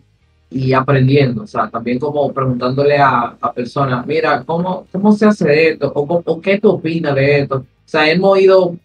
y 0.51 0.73
aprendiendo, 0.73 1.43
o 1.43 1.47
sea, 1.47 1.69
también 1.69 1.99
como 1.99 2.33
preguntándole 2.33 2.99
a, 2.99 3.37
a 3.41 3.53
personas, 3.53 4.07
mira, 4.07 4.45
¿cómo, 4.45 4.87
¿cómo 4.93 5.13
se 5.13 5.27
hace 5.27 5.71
esto? 5.71 5.93
¿O, 5.95 6.41
qué 6.41 6.59
tú 6.61 6.71
opinas 6.71 7.15
de 7.15 7.41
esto? 7.41 7.57
O 7.57 7.65
sea, 7.85 8.11
hemos 8.11 8.39
ido, 8.39 8.65
o 8.67 8.79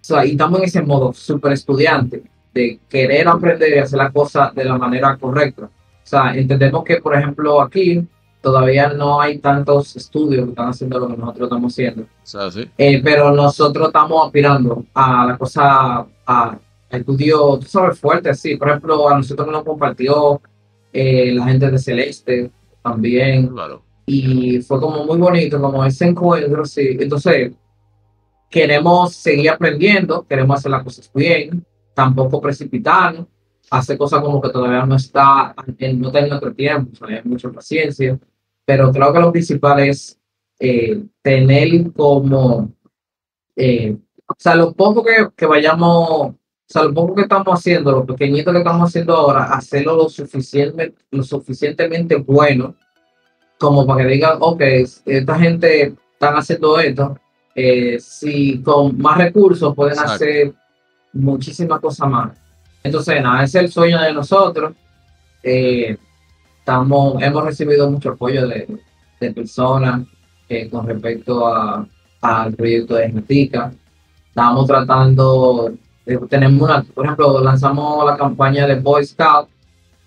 sea, 0.00 0.24
y 0.24 0.32
estamos 0.32 0.60
en 0.60 0.64
ese 0.66 0.82
modo 0.82 1.12
súper 1.12 1.52
estudiante 1.52 2.22
de 2.54 2.78
querer 2.88 3.28
aprender 3.28 3.76
y 3.76 3.78
hacer 3.78 3.98
la 3.98 4.10
cosa 4.10 4.52
de 4.54 4.64
la 4.64 4.78
manera 4.78 5.16
correcta. 5.16 5.64
O 5.64 5.70
sea, 6.10 6.34
entendemos 6.34 6.84
que, 6.84 6.96
por 6.98 7.14
ejemplo, 7.16 7.60
aquí 7.60 8.06
todavía 8.40 8.88
no 8.88 9.20
hay 9.20 9.38
tantos 9.38 9.96
estudios 9.96 10.44
que 10.44 10.50
están 10.50 10.68
haciendo 10.68 10.98
lo 11.00 11.08
que 11.08 11.16
nosotros 11.16 11.48
estamos 11.48 11.72
haciendo. 11.72 12.02
O 12.02 12.06
sea, 12.22 12.50
sí. 12.50 12.68
Eh, 12.78 13.00
pero 13.02 13.32
nosotros 13.32 13.88
estamos 13.88 14.24
aspirando 14.24 14.84
a 14.94 15.26
la 15.26 15.36
cosa, 15.36 16.06
a, 16.26 16.58
a 16.90 16.96
estudios, 16.96 17.60
tú 17.60 17.66
sabes, 17.66 17.98
fuertes, 17.98 18.40
sí. 18.40 18.56
Por 18.56 18.68
ejemplo, 18.68 19.08
a 19.08 19.16
nosotros 19.16 19.48
nos 19.48 19.64
compartió 19.64 20.40
eh, 20.92 21.32
la 21.32 21.44
gente 21.44 21.70
de 21.70 21.78
Celeste 21.78 22.50
también. 22.82 23.48
Claro. 23.48 23.82
Y 24.06 24.60
fue 24.62 24.80
como 24.80 25.04
muy 25.04 25.18
bonito, 25.18 25.60
como 25.60 25.84
ese 25.84 26.06
encuentro, 26.06 26.64
sí. 26.64 26.96
Entonces, 26.98 27.52
queremos 28.50 29.14
seguir 29.14 29.50
aprendiendo, 29.50 30.26
queremos 30.26 30.58
hacer 30.58 30.70
las 30.70 30.82
cosas 30.82 31.10
bien, 31.14 31.64
tampoco 31.94 32.40
precipitarnos, 32.40 33.26
hacer 33.70 33.98
cosas 33.98 34.22
como 34.22 34.40
que 34.40 34.48
todavía 34.48 34.86
no 34.86 34.96
está, 34.96 35.54
no 35.94 36.06
está 36.06 36.20
en 36.20 36.28
nuestro 36.28 36.54
tiempo, 36.54 36.90
o 36.92 36.96
sea, 36.96 37.16
hay 37.16 37.22
mucha 37.24 37.50
paciencia. 37.50 38.18
Pero 38.64 38.90
creo 38.92 39.12
que 39.12 39.20
lo 39.20 39.32
principal 39.32 39.80
es 39.80 40.18
eh, 40.58 41.02
tener 41.22 41.92
como, 41.92 42.72
eh, 43.56 43.96
o 44.26 44.34
sea, 44.38 44.54
lo 44.54 44.72
poco 44.72 45.04
que, 45.04 45.28
que 45.36 45.46
vayamos 45.46 46.34
sea, 46.70 46.84
lo 46.84 46.92
poco 46.94 47.14
que 47.14 47.22
estamos 47.22 47.46
haciendo, 47.58 47.92
lo 47.92 48.04
pequeñito 48.06 48.52
que 48.52 48.58
estamos 48.58 48.88
haciendo 48.88 49.14
ahora, 49.16 49.44
hacerlo 49.44 49.96
lo, 49.96 50.08
suficiente, 50.08 50.94
lo 51.10 51.22
suficientemente 51.22 52.16
bueno 52.16 52.74
como 53.58 53.86
para 53.86 54.02
que 54.02 54.08
digan, 54.12 54.36
ok, 54.40 54.60
esta 55.06 55.38
gente 55.38 55.94
están 56.12 56.34
haciendo 56.36 56.78
esto, 56.78 57.18
eh, 57.54 57.98
si 57.98 58.60
con 58.62 58.96
más 58.98 59.18
recursos 59.18 59.74
pueden 59.74 59.94
Exacto. 59.94 60.12
hacer 60.12 60.52
muchísimas 61.12 61.80
cosas 61.80 62.08
más. 62.08 62.38
Entonces, 62.84 63.20
nada, 63.22 63.42
ese 63.42 63.58
es 63.58 63.64
el 63.64 63.72
sueño 63.72 64.00
de 64.00 64.12
nosotros. 64.12 64.74
Eh, 65.42 65.96
estamos, 66.60 67.20
hemos 67.22 67.44
recibido 67.44 67.90
mucho 67.90 68.10
apoyo 68.10 68.46
de, 68.46 68.78
de 69.20 69.32
personas 69.32 70.02
eh, 70.48 70.68
con 70.68 70.86
respecto 70.86 71.46
a- 71.48 71.86
al 72.20 72.52
proyecto 72.54 72.94
de 72.94 73.08
Genetica. 73.08 73.72
Estamos 74.28 74.66
tratando, 74.68 75.72
de- 76.08 76.26
tenemos 76.28 76.62
una, 76.62 76.82
por 76.82 77.04
ejemplo, 77.04 77.40
lanzamos 77.42 78.04
la 78.06 78.16
campaña 78.16 78.66
de 78.66 78.76
Boy 78.76 79.04
Scout 79.04 79.48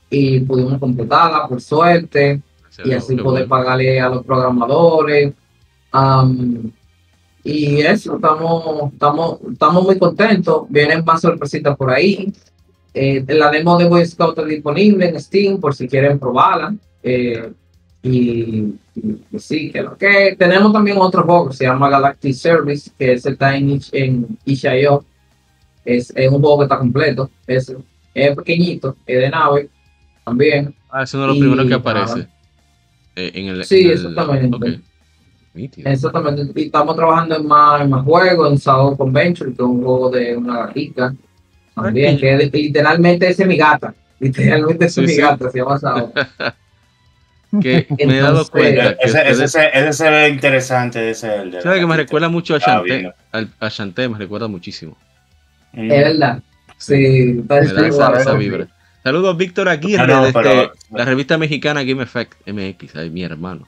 y 0.10 0.39
pudimos 0.41 0.80
completarla 0.80 1.47
por 1.47 1.62
suerte 1.62 2.41
y 2.84 2.91
así 2.93 3.16
poder 3.16 3.47
bueno. 3.47 3.64
pagarle 3.64 3.99
a 3.99 4.10
los 4.10 4.26
programadores. 4.26 5.34
Am, 5.91 6.72
y 7.43 7.82
eso, 7.82 8.16
estamos, 8.16 8.91
estamos, 8.93 9.39
estamos 9.52 9.84
muy 9.84 9.97
contentos. 9.97 10.64
Vienen 10.70 11.04
más 11.06 11.22
sorpresitas 11.22 11.76
por 11.78 11.89
ahí. 11.91 12.32
Eh, 12.93 13.24
la 13.30 13.49
demo 13.49 13.78
de 13.78 13.86
Boy 13.88 14.06
Scout 14.06 14.38
está 14.38 14.43
disponible 14.47 15.08
en 15.10 15.20
Steam 15.20 15.60
por 15.60 15.74
si 15.74 15.88
quieren 15.88 16.20
probarla. 16.20 16.74
Eh, 17.04 17.52
y, 18.04 18.74
sí, 19.38 19.72
que 19.72 19.82
lo 19.82 19.95
que 19.95 20.36
tenemos 20.38 20.74
también 20.74 20.97
otro 20.99 21.24
juego 21.24 21.49
que 21.49 21.56
se 21.56 21.66
llama 21.66 21.89
Galactic 21.89 22.34
Service, 22.34 22.89
que 22.97 23.14
ese 23.14 23.30
está 23.32 23.56
en, 23.56 23.80
en 23.91 24.38
itch.io. 24.45 25.04
Es, 25.86 26.12
es 26.16 26.30
un 26.32 26.40
juego 26.42 26.60
que 26.60 26.64
está 26.66 26.78
completo. 26.78 27.30
Es, 27.48 27.74
es 28.14 28.36
pequeñito, 28.36 28.96
es 29.06 29.20
de 29.20 29.30
nave 29.30 29.70
también. 30.26 30.76
Ah, 30.90 31.04
es 31.04 31.14
uno 31.14 31.24
de 31.24 31.28
los 31.30 31.38
y 31.38 31.40
primeros 31.42 31.68
que 31.68 31.74
aparece. 31.74 32.28
eh, 33.16 33.32
en 33.36 33.48
el, 33.48 33.64
Sí, 33.66 33.82
en 33.82 33.86
el- 33.88 33.92
exactamente. 33.94 34.80
Exactamente. 35.54 36.62
Y 36.62 36.66
estamos 36.66 36.96
trabajando 36.96 37.36
en 37.36 37.46
más, 37.48 37.82
en 37.82 37.90
más 37.90 38.04
juegos, 38.06 38.52
en 38.52 38.58
Sao 38.58 38.96
Convention, 38.96 39.50
que 39.50 39.62
es 39.62 39.68
un 39.68 39.84
juego 39.84 40.10
de 40.10 40.38
una 40.38 40.66
gatita. 40.68 41.14
También, 41.76 42.18
que 42.18 42.36
es- 42.36 42.54
literalmente 42.54 43.28
ese 43.30 43.44
es 43.44 43.48
mi 43.48 43.58
gata. 43.58 43.94
Literalmente 44.20 44.86
ese 44.86 44.94
Sí, 44.96 45.02
es 45.02 45.08
mi 45.08 45.14
sí. 45.16 45.22
gata, 45.22 45.50
se 45.50 45.58
llama 45.60 45.80
Sao. 45.80 46.14
Que 47.62 47.86
me 48.08 48.18
he 48.18 48.22
dado 48.22 48.48
cuenta 48.48 48.96
que 48.98 49.04
Ese, 49.06 49.20
ese, 49.30 49.32
ustedes- 49.44 49.52
se, 49.52 49.70
ese 49.74 49.92
se 49.94 50.10
ve 50.10 50.30
interesante, 50.30 51.10
ese 51.10 51.28
es 51.36 51.42
el 51.42 51.52
de 51.52 51.58
la 51.58 51.62
¿Sabe 51.64 51.80
que 51.82 51.86
me 51.86 51.98
recuerda 51.98 52.30
mucho 52.30 52.56
a 52.56 52.60
Ah, 52.66 52.82
vino. 52.82 53.12
Al- 53.34 53.50
A 53.60 53.68
Shantae 53.68 54.08
me 54.08 54.18
recuerda 54.18 54.48
muchísimo. 54.48 54.96
Es 55.74 55.88
verdad. 55.90 56.44
Sí, 56.78 57.38
está 57.42 57.60
esa, 57.60 57.88
igual. 57.88 58.18
esa 58.18 58.34
vibra. 58.34 58.68
Saludos 59.04 59.36
Víctor 59.38 59.68
Aguirre 59.70 60.06
No, 60.08 60.16
no, 60.18 60.24
desde 60.26 60.42
pero- 60.42 60.74
la 60.92 61.06
revista 61.06 61.38
mexicana 61.38 61.84
Game 61.84 62.04
Effect 62.04 62.34
MX, 62.48 62.96
ay, 62.96 63.10
mi 63.10 63.24
hermano. 63.24 63.68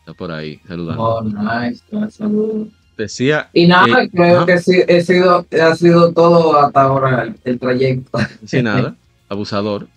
Está 0.00 0.14
por 0.14 0.32
ahí 0.32 0.60
saludando. 0.66 1.02
Oh, 1.02 1.22
nice, 1.22 1.82
saludos. 2.10 2.68
Decía, 2.96 3.48
Y 3.52 3.66
nada, 3.66 4.02
Eh, 4.02 4.10
creo 4.12 4.36
ajá. 4.38 4.46
que 4.46 4.58
sí, 4.58 4.82
he 4.86 5.00
sido, 5.02 5.46
ha 5.62 5.74
sido 5.74 6.12
todo 6.12 6.58
hasta 6.60 6.82
ahora 6.82 7.22
el, 7.22 7.34
el 7.44 7.58
trayecto. 7.58 8.18
sin 8.44 8.64
nada, 8.64 8.94
abusador. 9.28 9.88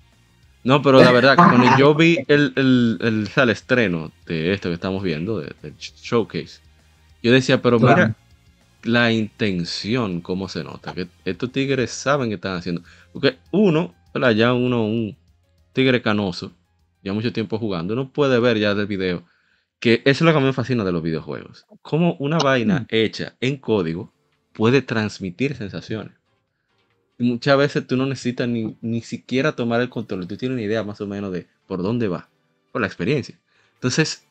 No, 0.64 0.82
pero 0.82 1.02
la 1.02 1.12
verdad, 1.12 1.36
cuando 1.36 1.78
yo 1.78 1.94
vi 1.94 2.20
el, 2.30 2.54
el, 2.56 2.98
el, 3.02 3.30
el 3.36 3.50
estreno 3.50 4.12
de 4.26 4.54
esto 4.54 4.70
que 4.70 4.76
estamos 4.76 5.04
viendo, 5.04 5.40
de- 5.42 5.54
del 5.62 5.76
showcase, 5.78 6.62
yo 7.22 7.32
decía, 7.34 7.62
pero 7.62 7.80
Claro. 7.80 7.96
mira 7.96 8.16
la 8.84 9.12
intención, 9.12 10.22
cómo 10.22 10.48
se 10.50 10.64
nota, 10.64 10.94
que 10.94 11.08
estos 11.26 11.52
tigres 11.52 11.92
saben 11.92 12.30
que 12.30 12.36
están 12.36 12.58
haciendo. 12.58 12.84
Porque 13.12 13.38
uno, 13.52 13.94
ya 14.36 14.54
uno, 14.54 14.86
un 14.86 15.18
tigre 15.74 16.02
canoso, 16.02 16.52
ya 17.02 17.14
mucho 17.14 17.34
tiempo 17.34 17.58
jugando, 17.58 17.94
uno 17.94 18.10
puede 18.12 18.40
ver 18.40 18.58
ya 18.58 18.76
del 18.76 18.88
video 18.88 19.26
que 19.80 20.02
eso 20.06 20.10
es 20.10 20.22
lo 20.22 20.32
que 20.32 20.38
a 20.38 20.40
mí 20.40 20.48
me 20.48 20.54
fascina 20.54 20.86
de 20.86 20.94
los 20.94 21.04
videojuegos. 21.04 21.66
Cómo 21.82 22.16
una 22.20 22.38
vaina 22.38 22.86
hecha 22.88 23.36
en 23.42 23.58
código 23.58 24.14
puede 24.54 24.82
transmitir 24.82 25.58
sensaciones. 25.58 26.14
Y 27.20 27.26
muchas 27.26 27.58
veces 27.58 27.86
tú 27.86 27.98
no 27.98 28.06
necesitas 28.06 28.48
ni, 28.48 28.78
ni 28.80 29.02
siquiera 29.02 29.52
tomar 29.52 29.82
el 29.82 29.90
control, 29.90 30.26
tú 30.26 30.38
tienes 30.38 30.56
una 30.56 30.64
idea 30.64 30.84
más 30.84 31.02
o 31.02 31.08
menos 31.08 31.34
de 31.34 31.48
por 31.68 31.84
dónde 31.84 32.08
va, 32.08 32.30
por 32.72 32.80
la 32.80 32.88
experiencia. 32.88 33.38
Entonces, 33.74 34.24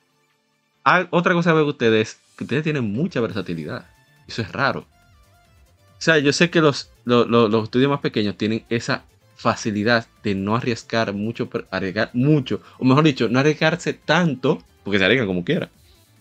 hay- 0.85 1.07
otra 1.11 1.35
cosa 1.35 1.51
que 1.51 1.57
veo 1.57 1.65
de 1.65 1.71
ustedes, 1.71 2.19
que 2.37 2.45
ustedes 2.45 2.63
tienen 2.65 2.91
mucha 2.91 3.21
versatilidad. 3.21 3.92
Eso 4.29 4.43
es 4.43 4.53
raro. 4.53 4.81
O 4.81 6.05
sea, 6.05 6.19
yo 6.19 6.33
sé 6.33 6.51
que 6.51 6.61
los, 6.61 6.91
los, 7.05 7.29
los- 7.29 7.51
los 7.51 7.65
estudios 7.65 7.91
más 7.91 8.01
pequeños 8.01 8.37
tienen 8.37 8.65
esa 8.69 9.05
facilidad 9.37 10.07
de 10.23 10.35
no 10.35 10.55
arriesgar 10.57 11.13
mucho, 11.13 11.49
arriesgar 11.71 12.11
mucho, 12.13 12.61
o 12.79 12.85
mejor 12.85 13.05
dicho, 13.05 13.29
no 13.29 13.39
arriesgarse 13.41 13.93
tanto, 13.93 14.63
porque 14.85 14.99
se 14.99 15.05
arriesgan 15.05 15.27
como 15.29 15.45
quiera. 15.45 15.69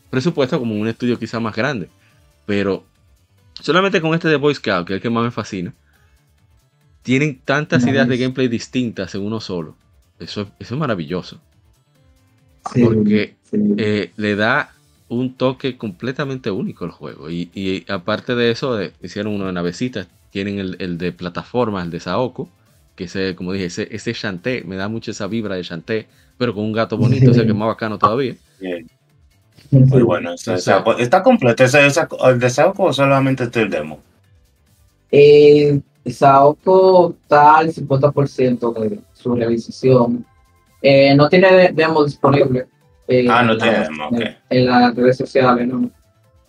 Presupuesto 0.09 0.59
como 0.59 0.75
un 0.75 0.87
estudio 0.87 1.17
quizá 1.17 1.39
más 1.39 1.55
grande. 1.55 1.87
Pero 2.45 2.83
solamente 3.59 4.01
con 4.01 4.13
este 4.13 4.27
de 4.27 4.35
Boy 4.35 4.53
Scout, 4.55 4.85
que 4.87 4.93
es 4.93 4.97
el 4.97 5.01
que 5.01 5.09
más 5.09 5.23
me 5.23 5.31
fascina, 5.31 5.73
tienen 7.03 7.39
tantas 7.43 7.85
ideas 7.87 8.07
de 8.07 8.17
gameplay 8.17 8.47
distintas 8.47 9.15
en 9.15 9.21
uno 9.21 9.39
solo. 9.39 9.75
Eso, 10.19 10.41
es- 10.41 10.47
eso 10.59 10.75
es 10.75 10.79
maravilloso. 10.79 11.39
Sí, 12.73 12.83
Porque, 12.83 13.35
sí. 13.49 13.57
Eh, 13.77 14.11
le 14.17 14.35
da 14.35 14.71
un 15.11 15.33
toque 15.35 15.77
completamente 15.77 16.51
único 16.51 16.85
al 16.85 16.91
juego. 16.91 17.29
Y, 17.29 17.49
y 17.53 17.85
aparte 17.91 18.33
de 18.35 18.49
eso, 18.51 18.79
eh, 18.81 18.93
hicieron 19.01 19.33
uno 19.35 19.45
de 19.47 19.51
navecitas. 19.53 20.07
Tienen 20.31 20.57
el, 20.59 20.77
el 20.79 20.97
de 20.97 21.11
plataformas, 21.11 21.83
el 21.85 21.91
de 21.91 21.99
Saoko. 21.99 22.47
Que 22.95 23.03
ese, 23.05 23.35
como 23.35 23.51
dije, 23.51 23.65
ese, 23.65 23.87
ese 23.91 24.13
Shantae, 24.13 24.63
me 24.63 24.77
da 24.77 24.87
mucho 24.87 25.11
esa 25.11 25.27
vibra 25.27 25.55
de 25.55 25.63
Shantae, 25.63 26.07
pero 26.37 26.53
con 26.53 26.63
un 26.63 26.71
gato 26.71 26.97
bonito, 26.97 27.31
ese 27.31 27.43
que 27.43 27.49
es 27.51 27.55
más 27.55 27.67
bacano 27.67 27.97
todavía. 27.99 28.35
Bien, 28.61 28.87
muy 29.69 30.01
bueno. 30.01 30.33
ese- 30.33 30.55
está 30.99 31.21
completo. 31.23 31.63
Ese, 31.63 31.85
ese, 31.85 32.01
¿El 32.25 32.39
de 32.39 32.49
Saoko 32.49 32.83
o 32.85 32.93
solamente 32.93 33.43
está 33.43 33.61
el 33.61 33.69
demo? 33.69 33.99
Eh, 35.11 35.79
Saoko 36.05 37.15
está 37.23 37.57
al 37.57 37.73
50% 37.73 38.73
de 38.79 38.99
su 39.13 39.35
realización. 39.35 40.25
Eh, 40.81 41.13
no 41.15 41.27
tiene 41.29 41.51
de- 41.53 41.71
demo 41.73 42.03
disponible. 42.05 42.67
Eh, 43.07 43.27
Ah, 43.29 43.43
no 43.43 43.53
en 43.53 43.57
tiene 43.59 43.77
las- 43.79 43.89
en- 44.49 44.69
En 44.69 44.95
redes 44.95 45.17
sociales, 45.17 45.67
¿no? 45.67 45.89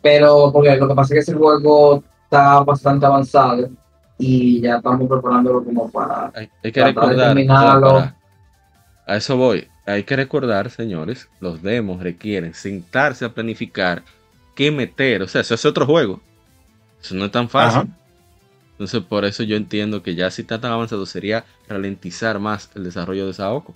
Pero 0.01 0.51
porque 0.53 0.77
lo 0.77 0.89
que 0.89 0.95
pasa 0.95 1.15
es 1.15 1.25
que 1.27 1.31
ese 1.31 1.35
juego 1.39 2.03
está 2.25 2.61
bastante 2.61 3.07
avanzado 3.07 3.69
y 4.19 4.61
ya 4.61 4.77
estamos 4.77 5.09
preparándolo 5.09 5.65
como 5.65 5.91
para... 5.91 6.31
Hay, 6.35 6.49
hay 6.63 6.73
que 6.73 6.81
de 6.81 6.87
recordar, 6.87 7.47
para- 7.47 8.17
a 9.07 9.17
eso 9.17 9.37
voy. 9.37 9.69
Hay 9.87 10.05
que 10.05 10.15
recordar, 10.15 10.71
señores, 10.71 11.29
los 11.41 11.63
demos 11.63 12.03
requieren 12.03 12.55
sentarse 12.55 13.25
a 13.25 13.31
planificar 13.31 14.03
qué 14.55 14.71
meter. 14.71 15.23
O 15.23 15.29
sea, 15.29 15.41
eso 15.41 15.55
es 15.55 15.65
otro 15.65 15.87
juego. 15.87 16.21
Eso 17.03 17.15
no 17.17 17.25
es 17.25 17.33
tan 17.33 17.49
fácil. 17.49 17.81
Ajá. 17.83 17.89
Entonces, 18.73 19.03
por 19.03 19.25
eso 19.25 19.43
yo 19.43 19.57
entiendo 19.57 20.03
que 20.03 20.15
ya 20.15 20.31
si 20.31 20.43
está 20.43 20.61
tan 20.61 20.73
avanzado 20.73 21.05
sería 21.07 21.45
ralentizar 21.69 22.39
más 22.39 22.71
el 22.75 22.85
desarrollo 22.85 23.27
de 23.27 23.35
Saoko. 23.35 23.75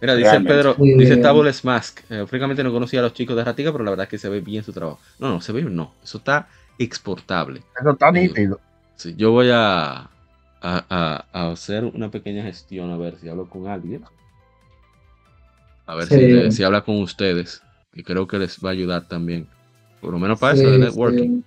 Mira, 0.00 0.14
dice 0.16 0.30
Realmente. 0.30 0.52
Pedro, 0.54 0.74
Sí. 0.76 0.94
dice 0.98 1.16
Tables 1.16 1.64
Mask. 1.64 2.00
eh, 2.10 2.24
francamente 2.26 2.62
no 2.62 2.72
conocía 2.72 3.00
a 3.00 3.04
los 3.04 3.14
chicos 3.14 3.36
de 3.36 3.44
Ratica, 3.44 3.72
pero 3.72 3.84
la 3.84 3.90
verdad 3.90 4.04
es 4.04 4.10
que 4.10 4.18
se 4.18 4.28
ve 4.28 4.40
bien 4.40 4.62
su 4.64 4.72
trabajo. 4.72 4.98
No, 5.18 5.30
no, 5.30 5.40
se 5.40 5.52
ve 5.52 5.60
bien, 5.62 5.74
no. 5.74 5.92
Eso 6.02 6.18
está 6.18 6.48
exportable. 6.78 7.62
Eso 7.80 7.90
está 7.90 8.10
nítido. 8.10 8.60
Sí, 8.96 9.14
yo 9.16 9.30
voy 9.32 9.50
a, 9.50 9.92
a, 9.96 10.08
a- 10.60 11.24
a 11.32 11.50
hacer 11.52 11.84
una 11.84 12.10
pequeña 12.10 12.42
gestión 12.42 12.90
a 12.90 12.96
ver 12.98 13.16
si 13.18 13.28
hablo 13.28 13.48
con 13.48 13.66
alguien. 13.66 14.02
A 15.86 15.94
ver 15.94 16.06
Sí. 16.06 16.14
si, 16.16 16.20
le- 16.28 16.50
si 16.52 16.62
habla 16.64 16.82
con 16.82 17.00
ustedes. 17.00 17.62
Y 17.94 18.02
creo 18.02 18.26
que 18.26 18.38
les 18.38 18.58
va 18.58 18.70
a 18.70 18.72
ayudar 18.72 19.06
también. 19.08 19.46
Por 20.00 20.12
lo 20.12 20.18
menos 20.18 20.38
para 20.38 20.54
Sí, 20.56 20.62
eso 20.62 20.70
de 20.70 20.78
networking. 20.78 21.42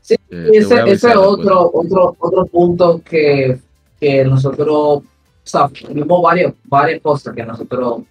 Sí, 0.00 0.14
Eh, 0.30 0.48
ese, 0.52 0.74
es 0.80 0.84
después. 1.02 1.16
otro, 1.16 1.70
otro, 1.72 2.16
otro 2.18 2.44
punto 2.46 3.00
que, 3.02 3.58
que 4.00 4.24
nosotros, 4.24 5.02
o 5.44 5.46
sea, 5.46 5.68
vimos 5.90 6.22
varias, 6.22 6.52
varias 6.64 7.00
cosas 7.02 7.34
que 7.34 7.44
nosotros 7.44 8.02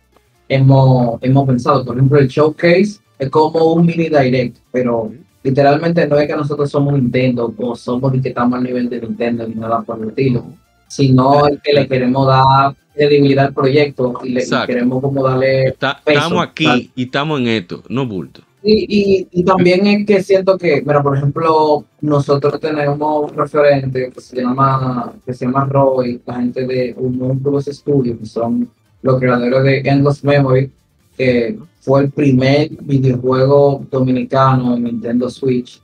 hemos, 0.48 1.18
hemos 1.22 1.48
pensado. 1.48 1.84
Por 1.84 1.96
ejemplo, 1.96 2.20
el 2.20 2.28
showcase 2.28 3.00
es 3.18 3.30
como 3.30 3.74
un 3.74 3.86
mini 3.86 4.10
direct, 4.10 4.58
pero 4.72 5.12
literalmente 5.44 6.08
no 6.08 6.18
es 6.18 6.28
que 6.28 6.36
nosotros 6.36 6.70
somos 6.70 6.94
Nintendo 6.94 7.54
o 7.58 7.76
somos 7.76 8.14
los 8.14 8.22
que 8.22 8.30
estamos 8.30 8.58
al 8.58 8.64
nivel 8.64 8.90
de 8.90 9.02
Nintendo 9.02 9.48
ni 9.48 9.56
nada 9.56 9.82
por 9.82 10.02
el 10.02 10.10
estilo, 10.10 10.46
sino 10.88 11.48
el 11.48 11.60
que 11.62 11.74
le 11.74 11.88
queremos 11.88 12.28
dar 12.28 12.76
credibilidad 12.94 13.48
al 13.48 13.54
proyecto 13.54 14.14
y 14.24 14.30
le 14.30 14.44
y 14.44 14.66
queremos 14.68 15.02
como 15.02 15.24
darle 15.24 15.70
Está- 15.70 16.00
peso, 16.04 16.20
estamos 16.20 16.44
aquí 16.44 16.66
tal. 16.66 16.90
y 16.96 17.04
estamos 17.04 17.40
en 17.40 17.48
esto, 17.48 17.84
no 17.90 18.06
bulto. 18.06 18.42
Y, 18.64 18.86
y, 19.22 19.28
y 19.32 19.44
también 19.44 19.86
es 19.88 20.06
que 20.06 20.24
siento 20.24 20.58
que, 20.58 20.82
mira, 20.86 21.04
por 21.04 21.18
ejemplo, 21.18 21.86
nosotros 22.02 22.60
tenemos 22.60 23.32
un 23.32 23.38
referente 23.38 24.12
que 24.12 24.22
se 24.22 24.42
llama, 24.42 25.14
que 25.26 25.34
se 25.34 25.46
llama 25.46 25.66
Roy, 25.66 26.22
la 26.26 26.36
gente 26.36 26.66
de 26.66 26.96
Unumbrus 26.98 27.66
Studio, 27.66 28.18
que 28.18 28.26
son 28.26 28.70
los 29.02 29.20
creadores 29.20 29.64
de 29.64 29.80
Endless 29.90 30.24
Memory, 30.24 30.72
que 31.18 31.60
fue 31.82 32.04
el 32.04 32.12
primer 32.12 32.70
videojuego 32.82 33.86
dominicano 33.92 34.76
en 34.76 34.84
Nintendo 34.84 35.30
Switch. 35.30 35.82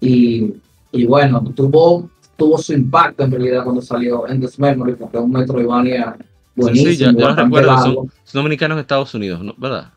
Y, 0.00 0.54
y 0.92 1.06
bueno, 1.06 1.42
tuvo 1.54 2.08
tuvo 2.38 2.56
su 2.56 2.72
impacto 2.72 3.24
en 3.24 3.32
realidad 3.32 3.64
cuando 3.64 3.82
salió 3.82 4.26
en 4.28 4.40
This 4.40 4.58
Memory, 4.58 4.94
porque 4.94 5.18
es 5.18 5.22
un 5.22 5.32
Metroidvania 5.32 6.16
buenísimo. 6.54 6.90
Sí, 6.90 6.96
sí, 6.96 7.04
ya, 7.18 7.34
recuerdo. 7.34 7.76
son 7.82 8.10
dominicanos 8.32 8.76
en 8.76 8.80
Estados 8.80 9.12
Unidos, 9.12 9.42
¿no? 9.42 9.54
¿verdad? 9.58 9.92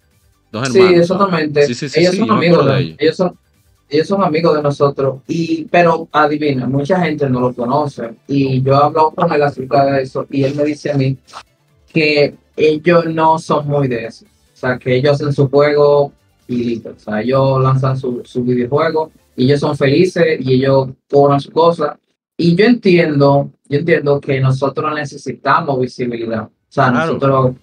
Dos 0.51 0.67
Sí, 0.69 0.77
hermanos. 0.79 0.99
exactamente. 1.01 1.65
Sí, 1.67 1.73
sí, 1.73 1.89
sí, 1.89 1.99
ellos 2.01 2.11
sí, 2.11 2.17
son 2.19 2.31
amigos 2.31 2.65
de, 2.65 2.79
ellos. 2.79 2.95
ellos 2.99 3.15
son 3.17 3.37
ellos 3.89 4.07
son 4.07 4.23
amigos 4.23 4.55
de 4.55 4.61
nosotros 4.63 5.15
y 5.27 5.65
pero 5.65 6.07
adivina 6.13 6.65
mucha 6.65 6.99
gente 7.01 7.29
no 7.29 7.41
lo 7.41 7.53
conoce 7.53 8.11
y 8.27 8.61
yo 8.61 8.75
hablo 8.77 9.11
con 9.11 9.31
él 9.33 9.43
acerca 9.43 9.85
de 9.85 10.03
eso 10.03 10.25
y 10.29 10.43
él 10.45 10.55
me 10.55 10.63
dice 10.63 10.91
a 10.91 10.95
mí 10.95 11.17
que 11.91 12.35
ellos 12.55 13.05
no 13.07 13.37
son 13.37 13.67
muy 13.67 13.89
de 13.89 14.05
eso 14.05 14.25
o 14.25 14.57
sea 14.57 14.77
que 14.77 14.95
ellos 14.95 15.13
hacen 15.15 15.33
su 15.33 15.49
juego 15.49 16.13
y 16.47 16.63
listo 16.63 16.93
o 16.95 16.99
sea 16.99 17.21
ellos 17.21 17.61
lanzan 17.61 17.97
su, 17.97 18.21
su 18.23 18.43
videojuego 18.43 19.11
y 19.35 19.43
ellos 19.45 19.59
son 19.59 19.75
felices 19.75 20.37
y 20.39 20.53
ellos 20.53 20.89
cobran 21.09 21.41
su 21.41 21.51
cosa 21.51 21.97
y 22.37 22.55
yo 22.55 22.63
entiendo 22.65 23.51
yo 23.67 23.79
entiendo 23.79 24.21
que 24.21 24.39
nosotros 24.39 24.93
necesitamos 24.95 25.79
visibilidad 25.81 26.43
o 26.43 26.51
sea 26.69 26.91
Claro. 26.91 27.07
nosotros 27.07 27.55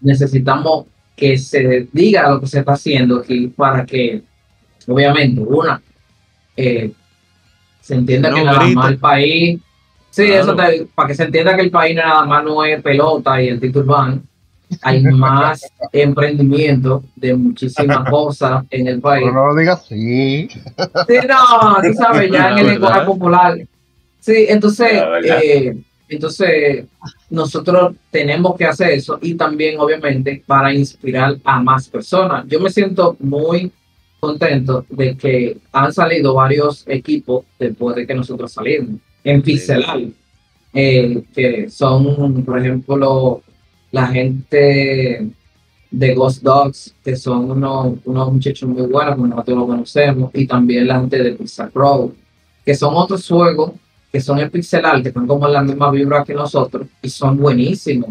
necesitamos 0.00 0.86
que 1.18 1.36
se 1.36 1.88
diga 1.92 2.30
lo 2.30 2.40
que 2.40 2.46
se 2.46 2.60
está 2.60 2.72
haciendo 2.74 3.16
aquí 3.18 3.48
para 3.48 3.84
que, 3.84 4.22
obviamente, 4.86 5.40
una, 5.40 5.82
eh, 6.56 6.92
se 7.80 7.94
entienda 7.94 8.30
No 8.30 8.36
que 8.36 8.44
nada 8.44 8.68
más 8.68 8.90
el 8.90 8.98
país, 8.98 9.58
sí, 10.10 10.26
Claro. 10.26 10.42
eso 10.42 10.56
te- 10.56 10.86
para 10.94 11.08
que 11.08 11.14
se 11.14 11.24
entienda 11.24 11.56
que 11.56 11.62
el 11.62 11.70
país 11.72 11.96
nada 11.96 12.24
más 12.24 12.44
no 12.44 12.64
es 12.64 12.80
pelota 12.82 13.42
y 13.42 13.48
el 13.48 13.58
Tito 13.58 13.80
Urbano, 13.80 14.22
hay 14.82 15.02
más 15.02 15.60
emprendimiento 15.92 17.02
de 17.16 17.34
muchísimas 17.34 18.08
cosas 18.10 18.64
en 18.70 18.86
el 18.86 19.00
país. 19.00 19.24
Pero 19.26 19.34
no 19.34 19.46
lo 19.48 19.56
digas 19.56 19.80
así. 19.80 20.48
Sí, 20.48 21.14
no, 21.28 21.82
tú 21.82 21.94
sabes, 21.94 22.30
ya 22.30 22.50
en 22.52 22.58
el 22.58 22.66
lenguaje 22.68 23.00
popular. 23.04 23.58
Sí, 24.20 24.46
entonces, 24.48 25.02
eh, 25.24 25.76
entonces 26.08 26.86
nosotros 27.30 27.94
tenemos 28.10 28.56
que 28.56 28.64
hacer 28.64 28.92
eso 28.92 29.18
y 29.20 29.34
también, 29.34 29.78
obviamente, 29.78 30.42
para 30.46 30.72
inspirar 30.72 31.36
a 31.44 31.62
más 31.62 31.88
personas. 31.88 32.46
Yo 32.48 32.60
me 32.60 32.70
siento 32.70 33.16
muy 33.20 33.70
contento 34.20 34.84
de 34.88 35.16
que 35.16 35.58
han 35.72 35.92
salido 35.92 36.34
varios 36.34 36.84
equipos 36.88 37.44
después 37.58 37.96
de 37.96 38.06
que 38.06 38.14
nosotros 38.14 38.52
salimos 38.52 39.00
en 39.22 39.42
Pixelal, 39.42 40.12
eh, 40.72 41.22
que 41.34 41.68
son, 41.68 42.44
por 42.44 42.58
ejemplo, 42.58 43.42
la 43.90 44.06
gente 44.06 45.30
de 45.90 46.14
Ghost 46.14 46.42
Dogs, 46.42 46.94
que 47.02 47.16
son 47.16 47.50
unos, 47.50 47.94
unos 48.04 48.32
muchachos 48.32 48.68
muy 48.68 48.82
buenos, 48.82 49.14
como 49.14 49.26
nosotros 49.28 49.58
lo 49.58 49.66
conocemos, 49.66 50.30
y 50.34 50.46
también 50.46 50.86
la 50.86 51.00
gente 51.00 51.22
de 51.22 51.32
Pixar 51.32 51.70
Pro, 51.70 52.12
que 52.64 52.74
son 52.74 52.94
otros 52.94 53.26
juegos 53.26 53.72
que 54.10 54.20
son 54.20 54.38
en 54.38 54.50
pixelar, 54.50 55.02
que 55.02 55.08
están 55.08 55.26
como 55.26 55.46
la 55.48 55.62
misma 55.62 55.90
vibra 55.90 56.24
que 56.24 56.34
nosotros, 56.34 56.86
y 57.02 57.10
son 57.10 57.36
buenísimos. 57.36 58.10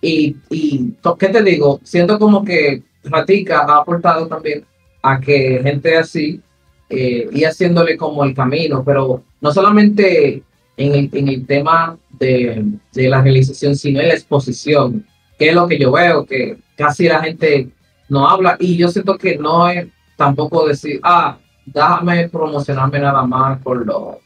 Y, 0.00 0.36
y 0.50 0.94
¿qué 1.18 1.28
te 1.28 1.42
digo? 1.42 1.80
Siento 1.82 2.18
como 2.18 2.44
que 2.44 2.82
Ratica 3.04 3.60
ha 3.60 3.78
aportado 3.78 4.26
también 4.26 4.64
a 5.02 5.20
que 5.20 5.60
gente 5.62 5.96
así 5.96 6.40
eh, 6.88 7.28
y 7.32 7.44
haciéndole 7.44 7.96
como 7.96 8.24
el 8.24 8.34
camino, 8.34 8.82
pero 8.84 9.22
no 9.40 9.52
solamente 9.52 10.42
en 10.76 10.94
el, 10.94 11.10
en 11.12 11.28
el 11.28 11.46
tema 11.46 11.96
de, 12.10 12.64
de 12.92 13.08
la 13.08 13.22
realización, 13.22 13.76
sino 13.76 14.00
en 14.00 14.08
la 14.08 14.14
exposición, 14.14 15.06
que 15.38 15.48
es 15.48 15.54
lo 15.54 15.66
que 15.66 15.78
yo 15.78 15.92
veo, 15.92 16.24
que 16.24 16.58
casi 16.76 17.08
la 17.08 17.20
gente 17.20 17.70
no 18.08 18.28
habla 18.28 18.56
y 18.60 18.76
yo 18.76 18.88
siento 18.88 19.16
que 19.16 19.38
no 19.38 19.68
es 19.68 19.86
tampoco 20.16 20.66
decir, 20.68 21.00
ah, 21.02 21.38
déjame 21.66 22.28
promocionarme 22.28 22.98
nada 22.98 23.24
más 23.24 23.60
con 23.62 23.86
lo, 23.86 24.20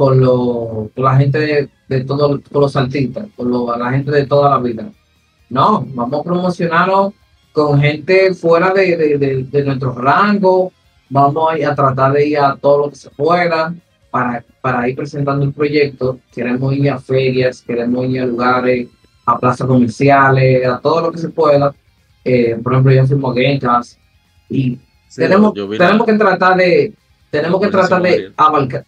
con 0.00 0.18
lo, 0.18 0.90
con 0.94 1.04
la 1.04 1.16
gente 1.16 1.38
de, 1.38 1.68
de 1.88 2.04
todos 2.04 2.40
con 2.50 2.62
los 2.62 2.74
artistas, 2.74 3.26
con 3.36 3.50
lo- 3.50 3.76
la 3.76 3.90
gente 3.90 4.10
de 4.10 4.24
toda 4.24 4.48
la 4.48 4.58
vida. 4.58 4.90
No, 5.50 5.84
vamos 5.94 6.20
a 6.20 6.24
promocionarnos 6.24 7.12
con 7.52 7.78
gente 7.78 8.32
fuera 8.32 8.72
de, 8.72 8.96
de, 8.96 9.18
de- 9.18 9.42
de 9.44 9.64
nuestro 9.64 9.92
rango, 9.92 10.72
vamos 11.10 11.52
a, 11.52 11.58
ir 11.58 11.66
a 11.66 11.74
tratar 11.74 12.14
de 12.14 12.26
ir 12.28 12.38
a 12.38 12.56
todo 12.56 12.78
lo 12.86 12.88
que 12.90 12.96
se 12.96 13.10
pueda 13.10 13.74
para, 14.10 14.42
para 14.62 14.88
ir 14.88 14.96
presentando 14.96 15.44
el 15.44 15.52
proyecto. 15.52 16.18
Queremos 16.34 16.72
ir 16.74 16.88
a 16.90 16.98
ferias, 16.98 17.60
queremos 17.60 18.06
ir 18.06 18.22
a 18.22 18.26
lugares, 18.26 18.88
a 19.26 19.38
plazas 19.38 19.66
comerciales, 19.66 20.66
a 20.66 20.78
todo 20.80 21.02
lo 21.02 21.12
que 21.12 21.18
se 21.18 21.28
pueda. 21.28 21.74
Eh, 22.24 22.56
por 22.62 22.72
ejemplo, 22.72 22.92
yo 22.92 23.06
firmo 23.06 23.34
Gamecast 23.34 23.98
y 24.48 24.78
Sí, 25.08 25.20
tenemos, 25.20 25.52
la- 25.54 25.76
tenemos 25.78 26.06
que 26.06 26.14
tratar 26.14 26.56
de 26.56 26.94
tenemos 27.30 27.60
que 27.60 27.66
Buenísimo, 27.68 27.88
tratar 27.88 28.02
de 28.02 28.32
abarcar 28.36 28.84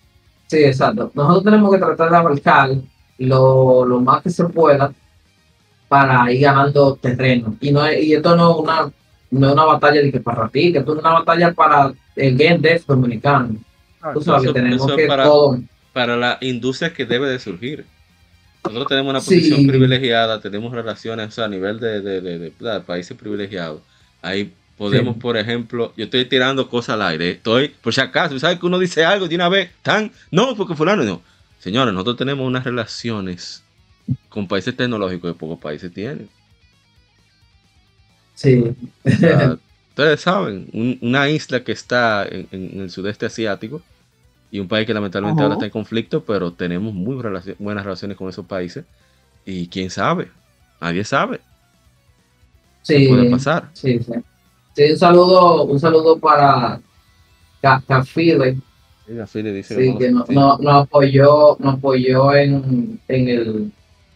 sí 0.53 0.64
exacto 0.64 1.11
nosotros 1.14 1.44
tenemos 1.44 1.72
que 1.72 1.78
tratar 1.78 2.11
de 2.11 2.16
abarcar 2.16 2.70
lo, 3.18 3.84
lo 3.86 4.00
más 4.00 4.22
que 4.22 4.30
se 4.30 4.44
pueda 4.44 4.92
para 5.88 6.30
ir 6.32 6.40
ganando 6.42 6.96
terreno 6.96 7.57
y 7.61 7.70
no 7.70 7.90
y 7.92 8.14
esto 8.14 8.34
no 8.36 8.50
es 8.53 8.57
una 8.59 8.92
no 9.30 9.46
es 9.48 9.53
una 9.53 9.64
batalla 9.64 10.00
de 10.03 10.12
que 10.12 10.20
para 10.20 10.48
ti 10.48 10.72
que 10.72 10.78
esto 10.78 10.92
es 10.94 10.98
una 11.00 11.12
batalla 11.20 11.53
para 11.53 11.92
el 12.16 12.36
game 12.36 12.59
dev 12.59 12.82
dominicano 12.86 13.57
tú 14.14 14.20
sabes 14.22 14.44
Eso- 14.44 14.53
tenemos 14.53 14.86
eso 14.86 14.96
que 14.96 15.07
para- 15.07 15.24
todo 15.24 15.59
para 15.92 16.16
la 16.16 16.38
industria 16.40 16.90
que 16.94 17.05
debe 17.05 17.28
de 17.28 17.38
surgir. 17.38 17.84
Nosotros 18.64 18.88
tenemos 18.88 19.11
una 19.11 19.20
Sí. 19.20 19.34
posición 19.34 19.66
privilegiada, 19.66 20.40
tenemos 20.40 20.72
relaciones 20.72 21.28
o 21.28 21.30
sea, 21.32 21.44
a 21.44 21.48
nivel 21.48 21.78
de, 21.80 22.00
de- 22.00 22.20
de- 22.22 22.38
de- 22.38 22.50
de 22.59 22.80
países 22.80 23.14
privilegiados. 23.14 23.82
Ahí 24.22 24.55
podemos, 24.83 25.14
Sí. 25.14 25.20
por 25.20 25.37
ejemplo, 25.37 25.95
yo 25.97 26.05
estoy 26.05 26.24
tirando 26.26 26.68
cosas 26.68 26.95
al 26.95 27.03
aire, 27.03 27.30
estoy, 27.33 27.68
por 27.70 27.95
si 27.95 28.01
acaso, 28.01 28.39
¿sabes 28.39 28.59
que 28.59 28.66
uno 28.66 28.78
dice 28.78 29.05
algo 29.05 29.28
de 29.28 29.37
una 29.37 29.49
vez? 29.49 29.72
Tan, 29.83 30.12
no, 30.30 30.57
porque 30.57 30.74
fulano 30.76 31.05
no. 31.05 31.22
Señores, 31.59 31.95
nosotros 31.95 32.16
tenemos 32.18 32.47
unas 32.47 32.64
relaciones 32.64 33.62
con 34.28 34.49
países 34.49 34.76
tecnológicos 34.76 35.33
que 35.33 35.39
pocos 35.39 35.61
países 35.61 35.93
tienen. 35.93 36.30
sí 38.35 38.74
O 39.05 39.11
sea, 39.14 39.59
ustedes 39.91 40.20
saben, 40.20 40.68
un- 40.72 40.99
una 41.03 41.28
isla 41.28 41.62
que 41.64 41.72
está 41.72 42.26
en, 42.26 42.49
en 42.51 42.80
el 42.80 42.91
sudeste 42.91 43.26
asiático 43.26 43.83
y 44.51 44.61
un 44.61 44.68
país 44.68 44.87
que 44.87 44.95
lamentablemente 44.95 45.43
Ajá. 45.43 45.45
ahora 45.45 45.55
está 45.55 45.66
en 45.66 45.72
conflicto, 45.72 46.24
pero 46.24 46.55
tenemos 46.55 46.95
muy 46.95 47.16
buenas 47.59 47.85
relaciones 47.85 48.16
con 48.16 48.28
esos 48.28 48.47
países 48.47 48.87
y 49.47 49.68
quién 49.70 49.91
sabe, 49.91 50.33
nadie 50.80 51.05
sabe 51.05 51.41
qué 52.91 52.99
sí 52.99 53.07
puede 53.07 53.24
pasar. 53.26 53.70
sí 53.74 53.99
sí 54.01 54.12
Sí, 54.75 54.91
un 54.91 54.99
saludo 54.99 55.64
un 55.64 55.79
saludo 55.79 56.18
para 56.18 56.81
Ca- 57.61 57.83
Cafile 57.87 58.57
Philly 59.27 59.53
dice 59.53 59.75
Sí, 59.77 59.97
que 59.99 60.11
lo 60.11 60.18
no, 60.20 60.27
sentí. 60.27 60.35
no, 60.35 60.59
no 60.59 60.70
apoyó, 60.70 61.57
no 61.59 61.70
apoyó 61.70 62.35
en, 62.35 63.01
en 63.09 63.29
el 63.29 63.73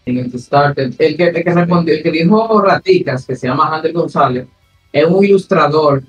en 0.07 0.19
el. 0.19 0.33
El 0.99 1.17
que, 1.17 1.25
el 1.25 1.45
que 1.45 1.53
respondió, 1.55 1.95
el 1.95 2.03
que 2.03 2.11
dijo 2.13 2.61
Raticas, 2.63 3.27
que 3.27 3.35
se 3.35 3.49
llama 3.49 3.75
Ander 3.75 3.93
González, 3.93 4.47
es 4.93 5.05
un 5.05 5.25
ilustrador 5.25 6.03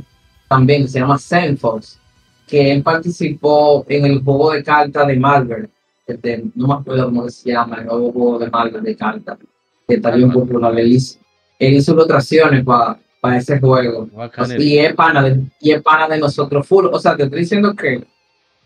también, 0.47 0.83
que 0.83 0.87
se 0.89 0.99
llama 0.99 1.17
Zenfox, 1.17 1.99
que 2.47 2.71
él 2.71 2.83
participó 2.83 3.83
en 3.89 4.05
el 4.05 4.21
juego 4.23 4.51
de 4.51 4.63
cartas 4.63 5.07
de 5.07 5.15
Marvel. 5.17 5.69
Este, 6.05 6.43
no 6.55 6.67
me 6.67 6.73
acuerdo 6.75 7.05
cómo 7.05 7.27
se 7.29 7.51
llama, 7.51 7.77
el 7.79 7.87
nuevo 7.87 8.11
juego 8.13 8.39
de 8.39 8.49
Marvel 8.51 8.83
de 8.83 8.95
cartas, 8.95 9.39
que 9.87 9.95
está 9.95 10.11
bien 10.11 10.31
popular. 10.31 10.79
Él 10.79 10.91
hizo, 10.93 11.17
él 11.59 11.73
hizo 11.73 11.93
ilustraciones 11.93 12.63
para 12.63 12.99
ese 13.35 13.59
juego. 13.59 14.09
Y 14.57 14.77
es 14.77 14.93
pana 14.93 15.21
de, 15.23 15.41
y 15.59 15.71
es 15.71 15.81
pana 15.81 16.07
de 16.07 16.19
nosotros 16.19 16.65
full. 16.65 16.85
O 16.91 16.99
sea, 16.99 17.17
te 17.17 17.23
estoy 17.23 17.39
diciendo 17.39 17.75
que, 17.75 18.05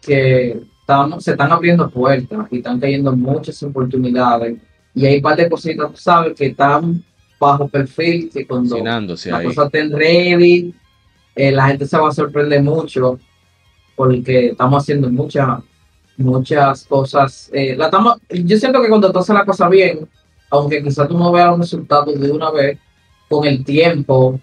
que 0.02 0.62
estamos, 0.82 1.24
se 1.24 1.32
están 1.32 1.52
abriendo 1.52 1.90
puertas 1.90 2.48
y 2.52 2.58
están 2.58 2.80
cayendo 2.80 3.16
muchas 3.16 3.62
oportunidades. 3.64 4.58
Y 4.94 5.06
hay 5.06 5.16
un 5.18 5.22
par 5.22 5.38
de 5.38 5.50
cositas, 5.50 5.90
tú 5.92 5.98
sabes, 5.98 6.34
que 6.36 6.48
están 6.48 7.04
bajo 7.40 7.68
perfil, 7.68 8.30
que 8.32 8.46
cuando 8.46 8.70
cocinándose 8.70 9.32
la 9.32 9.38
ahí. 9.38 9.48
cosa 9.48 9.66
esté 9.66 9.88
ready, 9.88 10.74
eh, 11.36 11.52
la 11.52 11.68
gente 11.68 11.88
se 11.88 11.98
va 11.98 12.10
a 12.10 12.14
sorprender 12.14 12.62
mucho 12.62 13.18
porque 13.96 14.48
estamos 14.48 14.84
haciendo 14.84 15.10
muchas 15.10 15.60
muchas 16.18 16.86
cosas. 16.86 17.50
eh, 17.54 17.76
la 17.76 17.86
estamos, 17.86 18.18
yo 18.30 18.58
siento 18.58 18.82
que 18.82 18.90
cuando 18.90 19.12
tú 19.12 19.20
haces 19.20 19.34
la 19.34 19.46
cosa 19.46 19.68
bien, 19.70 20.08
aunque 20.50 20.84
quizás 20.84 21.08
tú 21.08 21.18
no 21.18 21.32
veas 21.32 21.48
los 21.50 21.60
resultados 21.60 22.20
de 22.20 22.32
una 22.32 22.52
vez, 22.52 22.78
con 23.30 23.46
el 23.46 23.64
tiempo 23.64 24.40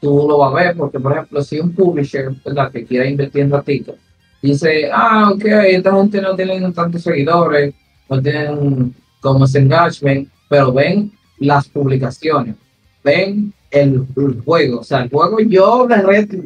tú 0.00 0.26
lo 0.28 0.38
vas 0.38 0.52
a 0.52 0.64
ver, 0.64 0.76
porque 0.76 0.98
por 0.98 1.12
ejemplo, 1.12 1.42
si 1.42 1.60
un 1.60 1.72
publisher 1.72 2.30
¿verdad? 2.44 2.70
que 2.70 2.84
quiera 2.84 3.06
invertir 3.06 3.42
en 3.42 3.50
ratito, 3.50 3.94
dice, 4.42 4.90
ah, 4.92 5.30
ok, 5.32 5.44
esta 5.44 5.94
gente 5.94 6.20
no 6.20 6.34
tiene 6.34 6.72
tantos 6.72 7.02
seguidores, 7.02 7.74
no 8.08 8.22
tienen 8.22 8.94
como 9.20 9.44
ese 9.44 9.58
engagement, 9.58 10.28
pero 10.48 10.72
ven 10.72 11.12
las 11.38 11.68
publicaciones, 11.68 12.56
ven 13.04 13.52
el, 13.70 14.06
el 14.16 14.40
juego, 14.44 14.80
o 14.80 14.84
sea, 14.84 15.02
el 15.02 15.10
juego 15.10 15.40
yo 15.40 15.86
le 15.88 16.02
reto, 16.02 16.36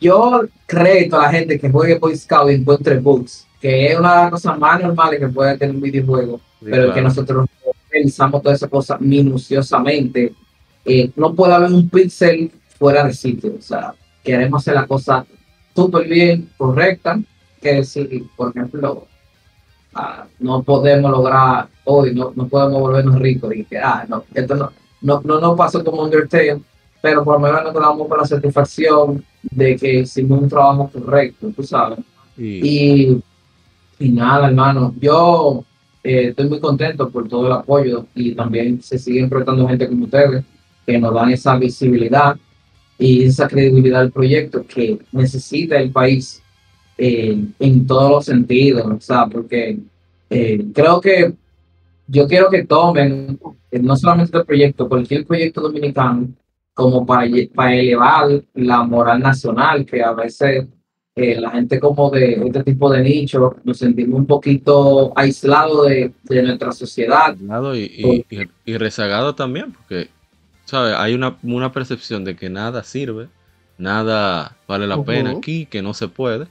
yo, 0.00 0.42
reto 0.68 1.18
a 1.18 1.22
la 1.22 1.30
gente 1.30 1.58
que 1.58 1.70
juegue 1.70 1.98
Boy 1.98 2.16
Scout 2.16 2.50
y 2.50 2.54
encuentre 2.54 2.98
bugs, 2.98 3.46
que 3.60 3.86
es 3.86 3.98
una 3.98 4.10
de 4.10 4.20
las 4.22 4.30
cosas 4.32 4.58
más 4.58 4.82
normales 4.82 5.20
que 5.20 5.28
puede 5.28 5.56
tener 5.56 5.74
un 5.74 5.80
videojuego, 5.80 6.40
Sí, 6.64 6.70
pero 6.70 6.94
que 6.94 7.02
nosotros 7.02 7.46
revisamos 7.90 8.42
todas 8.42 8.56
esas 8.56 8.70
cosas 8.70 9.00
minuciosamente. 9.00 10.32
Eh, 10.84 11.10
no 11.16 11.34
puede 11.34 11.54
haber 11.54 11.72
un 11.72 11.88
pixel 11.88 12.50
fuera 12.78 13.04
de 13.04 13.12
sitio. 13.12 13.54
O 13.58 13.62
sea, 13.62 13.94
queremos 14.22 14.62
hacer 14.62 14.74
la 14.74 14.86
cosa 14.86 15.24
súper 15.74 16.08
bien, 16.08 16.50
correcta. 16.56 17.18
Que 17.60 17.82
si, 17.84 18.04
por 18.36 18.50
ejemplo, 18.50 19.06
ah, 19.94 20.26
no 20.38 20.62
podemos 20.62 21.10
lograr 21.10 21.68
hoy, 21.84 22.14
no, 22.14 22.32
no 22.34 22.46
podemos 22.48 22.80
volvernos 22.80 23.18
ricos. 23.18 23.54
Y 23.54 23.64
que, 23.64 23.78
ah, 23.78 24.04
no, 24.08 24.24
esto 24.34 24.54
no, 24.54 24.72
no, 25.00 25.22
no 25.24 25.40
nos 25.40 25.56
pasó 25.56 25.82
como 25.82 26.02
Undertale, 26.02 26.60
pero 27.00 27.24
por 27.24 27.34
lo 27.34 27.40
menos 27.40 27.64
nos 27.64 27.72
quedamos 27.72 28.08
con 28.08 28.18
la 28.18 28.26
satisfacción 28.26 29.24
de 29.42 29.76
que 29.76 30.00
hicimos 30.00 30.42
un 30.42 30.48
trabajo 30.48 30.90
correcto, 30.92 31.50
tú 31.54 31.62
sabes. 31.62 31.98
Y, 32.36 32.60
Y, 32.66 33.22
y 33.98 34.08
nada, 34.10 34.48
hermano, 34.48 34.94
yo 35.00 35.64
eh, 36.02 36.28
estoy 36.28 36.48
muy 36.48 36.60
contento 36.60 37.08
por 37.08 37.28
todo 37.28 37.46
el 37.46 37.52
apoyo 37.52 38.06
y 38.14 38.34
también 38.34 38.82
se 38.82 38.98
siguen 38.98 39.28
proyectando 39.28 39.66
gente 39.68 39.88
como 39.88 40.04
ustedes 40.04 40.44
que 40.86 40.98
nos 40.98 41.14
dan 41.14 41.30
esa 41.30 41.56
visibilidad 41.56 42.36
y 42.98 43.24
esa 43.24 43.48
credibilidad 43.48 44.00
al 44.02 44.12
proyecto 44.12 44.64
que 44.66 44.98
necesita 45.12 45.78
el 45.78 45.90
país 45.90 46.42
eh, 46.96 47.36
en 47.58 47.86
todos 47.86 48.10
los 48.10 48.24
sentidos, 48.24 48.86
o 48.86 49.00
sea, 49.00 49.26
porque 49.26 49.78
eh, 50.30 50.64
creo 50.72 51.00
que 51.00 51.32
yo 52.06 52.28
quiero 52.28 52.50
que 52.50 52.64
tomen 52.64 53.38
eh, 53.70 53.78
no 53.80 53.96
solamente 53.96 54.36
este 54.36 54.44
proyecto, 54.46 54.88
cualquier 54.88 55.26
proyecto 55.26 55.60
dominicano 55.62 56.28
como 56.72 57.04
para, 57.06 57.28
para 57.54 57.74
elevar 57.74 58.42
la 58.54 58.82
moral 58.84 59.20
nacional, 59.20 59.84
que 59.86 60.02
a 60.02 60.12
veces 60.12 60.66
eh, 61.16 61.40
la 61.40 61.50
gente 61.50 61.78
como 61.80 62.10
de 62.10 62.32
este 62.46 62.64
tipo 62.64 62.90
de 62.90 63.00
nicho 63.02 63.54
nos 63.64 63.78
sentimos 63.78 64.18
un 64.18 64.26
poquito 64.26 65.12
aislados 65.16 65.86
de, 65.88 66.12
de 66.24 66.42
nuestra 66.42 66.72
sociedad. 66.72 67.30
aislado 67.30 67.76
y, 67.76 67.84
y- 68.28 68.36
y- 68.36 68.48
y 68.72 68.76
rezagado 68.76 69.34
también, 69.34 69.72
porque, 69.72 70.08
¿sabes? 70.64 70.94
Hay 70.96 71.14
una, 71.14 71.36
una 71.42 71.72
percepción 71.72 72.24
de 72.24 72.36
que 72.36 72.48
nada 72.50 72.82
sirve, 72.84 73.28
nada 73.78 74.56
vale 74.66 74.86
la 74.86 74.96
pena 75.04 75.30
aquí, 75.38 75.66
que 75.66 75.82
no 75.82 75.94
se 75.94 76.08
puede. 76.08 76.46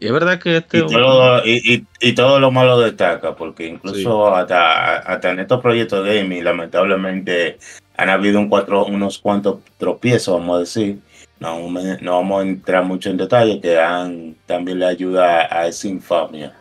Y 0.00 0.06
es 0.06 0.12
verdad 0.12 0.40
que 0.40 0.56
este 0.56 0.78
Y 0.78 0.86
todo, 0.86 1.44
y, 1.46 1.74
y- 1.74 1.86
y 2.00 2.12
todo 2.14 2.40
lo 2.40 2.50
malo 2.50 2.80
destaca, 2.80 3.36
porque 3.36 3.66
incluso 3.68 4.34
hasta, 4.34 4.96
hasta 4.96 5.30
en 5.30 5.38
estos 5.40 5.60
proyectos 5.60 6.04
de 6.04 6.16
gaming, 6.22 6.42
lamentablemente, 6.44 7.58
han 7.96 8.08
habido 8.08 8.40
un 8.40 8.48
cuatro, 8.48 8.84
unos 8.86 9.18
cuantos 9.18 9.58
tropiezos, 9.78 10.38
vamos 10.38 10.56
a 10.56 10.60
decir. 10.60 10.98
No, 11.38 11.58
no 11.68 12.12
vamos 12.12 12.40
a 12.40 12.46
entrar 12.46 12.84
mucho 12.84 13.10
en 13.10 13.16
detalle, 13.16 13.60
que 13.60 13.76
han, 13.78 14.36
también 14.46 14.78
le 14.78 14.86
ayuda 14.86 15.48
a 15.52 15.66
esa 15.66 15.88
infamia. 15.88 16.52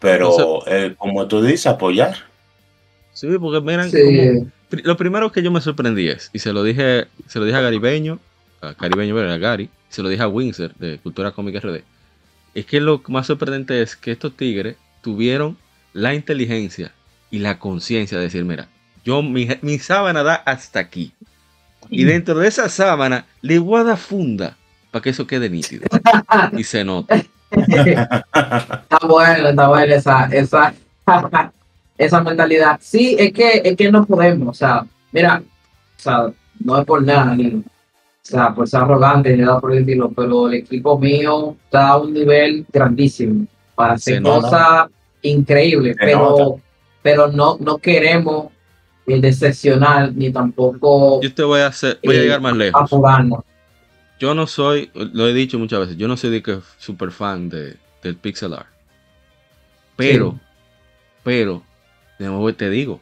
Pero, 0.00 0.62
eh, 0.66 0.94
como 0.98 1.26
tú 1.28 1.40
dices, 1.42 1.66
apoyar. 1.66 2.14
Sí, 3.12 3.28
porque 3.40 3.60
miran, 3.60 3.90
Sí, 3.90 3.98
como- 4.04 4.50
lo 4.70 4.96
primero 4.96 5.32
que 5.32 5.42
yo 5.42 5.50
me 5.50 5.60
sorprendí 5.60 6.08
es, 6.08 6.30
y 6.32 6.38
se 6.38 6.52
lo 6.52 6.62
dije, 6.62 7.06
se 7.26 7.38
lo 7.38 7.44
dije 7.44 7.56
a 7.56 7.60
Garibeño, 7.60 8.18
a 8.60 8.74
Caribeño, 8.74 9.14
bueno, 9.14 9.32
a 9.32 9.38
Gary, 9.38 9.70
se 9.88 10.02
lo 10.02 10.08
dije 10.08 10.22
a 10.22 10.28
Windsor 10.28 10.74
de 10.74 10.98
Cultura 10.98 11.30
Cómica 11.30 11.60
RD, 11.60 11.82
es 12.54 12.66
que 12.66 12.80
lo 12.80 13.02
más 13.08 13.26
sorprendente 13.26 13.80
es 13.82 13.96
que 13.96 14.12
estos 14.12 14.36
tigres 14.36 14.76
tuvieron 15.02 15.56
la 15.92 16.14
inteligencia 16.14 16.92
y 17.30 17.38
la 17.38 17.58
conciencia 17.58 18.18
de 18.18 18.24
decir, 18.24 18.44
mira, 18.44 18.68
yo 19.04 19.22
mi, 19.22 19.48
mi 19.62 19.78
sábana 19.78 20.22
da 20.22 20.34
hasta 20.34 20.80
aquí. 20.80 21.12
Y 21.88 22.04
dentro 22.04 22.38
de 22.38 22.48
esa 22.48 22.68
sábana 22.68 23.26
le 23.42 23.58
voy 23.58 23.80
a 23.80 23.84
dar 23.84 23.98
funda 23.98 24.56
para 24.90 25.02
que 25.02 25.10
eso 25.10 25.26
quede 25.26 25.48
nítido. 25.48 25.86
Y 26.56 26.64
se 26.64 26.84
nota. 26.84 27.14
Está 27.50 28.98
bueno, 29.06 29.48
está 29.48 29.68
bueno 29.68 29.94
esa, 29.94 30.24
esa, 30.26 30.74
esa 31.98 32.20
mentalidad. 32.22 32.78
Sí, 32.80 33.16
es 33.18 33.32
que, 33.32 33.62
es 33.64 33.76
que 33.76 33.90
no 33.90 34.04
podemos, 34.06 34.48
o 34.48 34.54
sea, 34.54 34.84
mira, 35.12 35.42
o 35.42 36.00
sea, 36.00 36.32
no 36.64 36.78
es 36.78 36.84
por 36.84 37.02
nada, 37.02 37.34
ni, 37.34 37.46
o 37.56 37.62
sea, 38.22 38.54
por 38.54 38.68
ser 38.68 38.80
arrogante 38.82 39.36
ni 39.36 39.42
nada 39.42 39.60
por 39.60 39.72
el 39.72 39.78
estilo, 39.78 40.10
pero 40.10 40.48
el 40.48 40.54
equipo 40.54 40.98
mío 40.98 41.56
está 41.64 41.88
a 41.88 41.96
un 41.98 42.12
nivel 42.12 42.66
grandísimo 42.72 43.46
para 43.74 43.94
hacer 43.94 44.22
cosas 44.22 44.88
increíbles, 45.22 45.96
pero, 45.98 46.18
nota. 46.18 46.62
pero 47.02 47.26
no, 47.28 47.56
no 47.60 47.78
queremos 47.78 48.46
eh, 49.06 49.20
decepcionar 49.20 50.12
ni 50.14 50.30
tampoco 50.32 51.20
Yo 51.22 51.32
te 51.32 51.42
voy 51.44 51.60
a 51.60 51.68
hacer, 51.68 51.98
voy 52.04 52.16
a 52.16 52.18
Eh, 52.18 52.22
llegar 52.22 52.40
más 52.40 52.56
lejos. 52.56 52.82
apurarnos. 52.82 53.40
yo 54.18 54.34
no 54.34 54.46
soy, 54.46 54.90
lo 54.94 55.28
he 55.28 55.32
dicho 55.34 55.58
muchas 55.58 55.80
veces, 55.80 55.96
yo 55.96 56.08
no 56.08 56.16
soy 56.16 56.30
de 56.30 56.42
que 56.42 56.58
super 56.78 57.10
fan 57.10 57.48
de, 57.48 57.76
del 58.02 58.16
pixel 58.16 58.54
art. 58.54 58.66
Pero, 59.96 60.32
Sí. 60.32 60.38
pero, 61.22 61.62
de 62.18 62.26
nuevo 62.26 62.52
te 62.54 62.70
digo, 62.70 63.00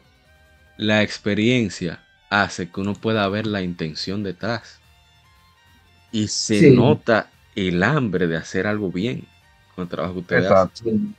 la 0.77 1.01
experiencia 1.03 2.01
hace 2.29 2.69
que 2.69 2.81
uno 2.81 2.93
pueda 2.93 3.27
ver 3.29 3.47
la 3.47 3.61
intención 3.61 4.23
detrás. 4.23 4.79
Y 6.11 6.27
se 6.27 6.59
Sí. 6.59 6.71
nota 6.71 7.29
el 7.55 7.81
hambre 7.83 8.27
de 8.27 8.37
hacer 8.37 8.67
algo 8.67 8.91
bien 8.91 9.25
con 9.75 9.83
el 9.83 9.89
trabajo 9.89 10.13
que 10.15 10.19
ustedes 10.21 10.51
hacen. 10.51 11.15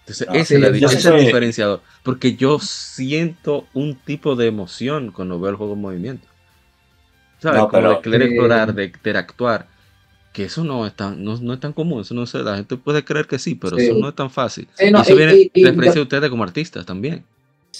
Entonces, 0.00 0.26
Ah, 0.30 0.36
ese, 0.36 0.56
sí, 0.56 0.60
la- 0.60 0.68
ese 0.68 0.86
es 0.98 1.04
el 1.04 1.18
diferenciador. 1.20 1.82
Porque 2.02 2.34
yo 2.36 2.58
siento 2.60 3.66
un 3.74 3.94
tipo 3.94 4.36
de 4.36 4.46
emoción 4.46 5.12
cuando 5.12 5.38
veo 5.38 5.50
el 5.50 5.56
juego 5.56 5.74
en 5.74 5.80
movimiento. 5.82 6.26
¿Sabes? 7.40 7.60
No, 7.60 7.70
pero- 7.70 7.90
de 7.96 8.00
querer 8.00 8.22
Eh, 8.22 8.24
explorar, 8.26 8.74
de 8.74 8.84
interactuar. 8.86 9.66
Que 10.32 10.44
eso 10.44 10.64
no 10.64 10.86
es 10.86 10.94
tan, 10.94 11.22
no, 11.24 11.36
no 11.38 11.52
es 11.54 11.60
tan 11.60 11.72
común. 11.72 12.00
Eso 12.02 12.14
no 12.14 12.24
sé, 12.26 12.38
la 12.38 12.56
gente 12.56 12.76
puede 12.76 13.04
creer 13.04 13.26
que 13.26 13.38
sí, 13.38 13.54
pero 13.54 13.76
Sí. 13.76 13.84
eso 13.84 13.94
no 13.98 14.08
es 14.08 14.14
tan 14.14 14.30
fácil. 14.30 14.66
Sí, 14.78 14.90
no, 14.90 14.98
y 14.98 15.02
eso 15.02 15.12
y- 15.12 15.16
viene 15.16 15.32
y- 15.34 15.62
de 15.62 15.68
experiencia 15.68 15.94
de 16.00 16.02
ustedes 16.02 16.30
como 16.30 16.42
artistas 16.44 16.86
también. 16.86 17.24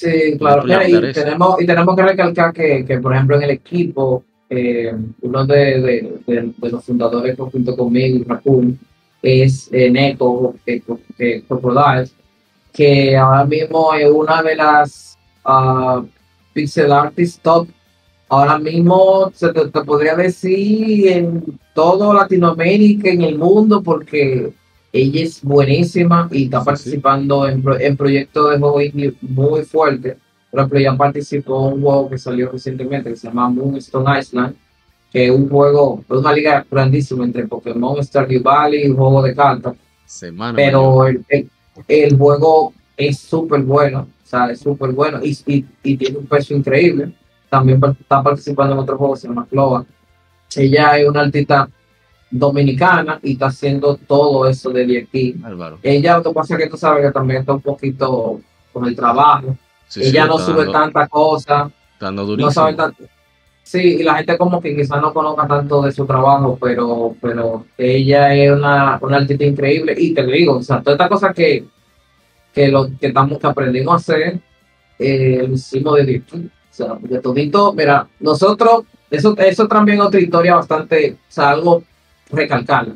Sí, 0.01 0.39
claro. 0.39 0.63
Mira, 0.65 0.89
y, 0.89 1.13
tenemos, 1.13 1.61
y 1.61 1.67
tenemos 1.67 1.97
que 1.97 2.03
recalcar 2.03 2.53
que, 2.53 2.85
que, 2.85 2.99
por 2.99 3.15
ejemplo, 3.15 3.37
en 3.37 3.43
el 3.43 3.51
equipo, 3.51 4.25
eh, 4.51 4.95
uno 5.23 5.45
de, 5.45 5.57
de, 5.81 6.13
de- 6.27 6.53
de 6.57 6.71
los 6.71 6.85
fundadores 6.85 7.37
junto 7.37 7.77
conmigo, 7.77 8.25
Raccoon, 8.27 8.79
es 9.23 9.69
eh, 9.73 9.91
Neko 9.91 10.55
eh, 10.65 10.81
eh, 11.19 11.43
que 12.73 13.17
ahora 13.17 13.45
mismo 13.45 13.93
es 13.95 14.09
una 14.11 14.43
de 14.43 14.55
las 14.57 15.19
ah, 15.45 16.03
pixel 16.53 16.93
artists 16.93 17.41
top. 17.43 17.69
Ahora 18.29 18.59
mismo 18.59 19.31
se 19.35 19.53
te, 19.53 19.69
te 19.69 19.81
podría 19.83 20.15
decir 20.15 21.09
en 21.09 21.43
todo 21.75 22.13
Latinoamérica, 22.13 23.09
en 23.09 23.23
el 23.23 23.39
mundo, 23.39 23.83
porque 23.83 24.53
ella 24.93 25.23
es 25.23 25.43
buenísima 25.43 26.29
y 26.33 26.45
está 26.45 26.59
Sí, 26.59 26.63
sí. 26.63 26.67
participando 26.67 27.49
en, 27.49 27.63
en 27.81 27.97
proyectos 27.97 28.51
de 28.51 28.59
juego 28.59 28.81
indie 28.81 29.15
muy 29.21 29.63
fuertes. 29.65 30.17
Por 30.51 30.61
ejemplo, 30.61 30.79
ella 30.79 30.97
participó 30.97 31.69
en 31.69 31.75
un 31.75 31.83
juego 31.83 32.09
que 32.11 32.19
salió 32.19 32.51
recientemente 32.51 33.11
que 33.11 33.17
se 33.17 33.29
llama 33.29 33.51
Moonstone 33.51 34.19
Island, 34.19 34.57
que 35.11 35.27
es 35.27 35.31
un 35.31 35.49
juego, 35.49 36.05
es 36.09 36.17
una 36.17 36.33
liga 36.33 36.67
grandísima 36.71 37.25
entre 37.25 37.47
Pokémon, 37.47 38.03
Stardew 38.03 38.43
Valley 38.43 38.87
y 38.87 38.91
un 38.91 38.97
juego 38.97 39.23
de 39.23 39.35
cartas. 39.35 39.75
Semana. 40.05 40.57
Pero 40.57 41.07
el, 41.07 41.25
el, 41.29 41.51
el 41.87 42.17
juego 42.17 42.73
es 42.97 43.19
súper 43.19 43.61
bueno, 43.63 44.01
o 44.25 44.27
sea, 44.27 44.51
es 44.51 44.61
súper 44.61 44.93
bueno 44.93 45.21
y, 45.23 45.37
y, 45.47 45.65
y 45.83 45.97
tiene 45.97 46.19
un 46.19 46.27
peso 46.27 46.55
increíble. 46.55 47.13
También 47.51 47.81
está 48.01 48.23
participando 48.23 48.75
en 48.75 48.79
otro 48.81 48.97
juego 48.99 49.15
que 49.15 49.21
se 49.21 49.29
llama 49.29 49.47
Clover. 49.49 49.87
Ella 50.57 50.99
es 50.99 51.09
una 51.09 51.21
artista 51.23 51.69
dominicana 52.31 53.19
y 53.23 53.33
está 53.33 53.47
haciendo 53.47 53.97
todo 53.97 54.49
eso 54.49 54.71
de 54.71 55.07
aquí. 55.07 55.35
Álvaro. 55.43 55.79
Ella, 55.83 56.19
lo 56.19 56.25
que 56.25 56.31
pasa 56.31 56.55
es 56.55 56.63
que 56.65 56.71
tú 56.71 56.77
sabes 56.77 57.07
que 57.07 57.13
también 57.13 57.41
está 57.41 57.53
un 57.55 57.61
poquito 57.63 58.41
con 58.73 58.85
el 58.87 58.95
trabajo. 58.95 59.57
Sí, 59.87 60.03
sí, 60.03 60.09
Ella 60.11 60.27
no 60.27 60.39
sube 60.39 60.65
dando- 60.65 60.73
tanta 60.73 61.09
cosa, 61.09 61.71
no 62.01 62.51
sabe 62.51 62.75
tanto. 62.75 63.05
Sí, 63.63 63.97
y 64.01 64.03
la 64.03 64.15
gente 64.17 64.39
como 64.39 64.61
que 64.63 64.75
quizás 64.75 65.01
no 65.01 65.13
conozca 65.13 65.47
tanto 65.47 65.83
de 65.83 65.93
su 65.93 66.07
trabajo, 66.07 66.57
pero, 66.61 67.15
pero 67.21 67.67
ella 67.77 68.35
es 68.35 68.51
una, 68.51 68.99
una 69.03 69.19
artista 69.19 69.45
increíble. 69.45 69.95
Y 69.97 70.15
te 70.15 70.25
digo, 70.25 70.57
o 70.57 70.63
sea, 70.63 70.81
todas 70.81 70.95
estas 70.95 71.09
cosas 71.11 71.35
que, 71.35 71.65
que, 72.55 72.69
lo, 72.69 72.89
que 72.99 73.09
estamos 73.09 73.39
que 73.39 73.47
aprendimos 73.47 73.93
a 73.93 73.97
hacer, 73.97 74.41
eh, 74.99 75.45
lo 75.47 75.55
hicimos 75.55 75.97
de 75.97 76.05
virtud. 76.05 76.45
O 76.47 76.75
sea, 76.79 76.97
de 77.01 77.21
todito, 77.21 77.75
mira, 77.75 78.07
nosotros, 78.21 78.85
eso, 79.11 79.37
eso 79.37 79.69
también 79.69 79.99
es 79.99 80.05
otra 80.07 80.21
historia 80.21 80.55
bastante, 80.55 81.13
o 81.13 81.33
sea, 81.33 81.51
algo 81.51 81.83
recalcar. 82.31 82.89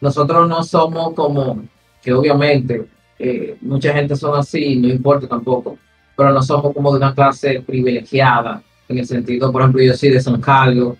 Nosotros 0.00 0.48
no 0.48 0.62
somos 0.62 1.14
como, 1.14 1.62
que 2.02 2.12
obviamente 2.12 2.86
eh, 3.18 3.56
mucha 3.60 3.92
gente 3.92 4.14
son 4.16 4.38
así, 4.38 4.76
no 4.76 4.88
importa 4.88 5.26
tampoco, 5.26 5.78
pero 6.16 6.32
no 6.32 6.42
somos 6.42 6.72
como 6.72 6.92
de 6.92 6.98
una 6.98 7.14
clase 7.14 7.62
privilegiada, 7.66 8.62
en 8.88 8.98
el 8.98 9.06
sentido, 9.06 9.52
por 9.52 9.62
ejemplo, 9.62 9.82
yo 9.82 9.94
soy 9.94 10.10
de 10.10 10.20
San 10.20 10.40
Carlos, 10.40 10.96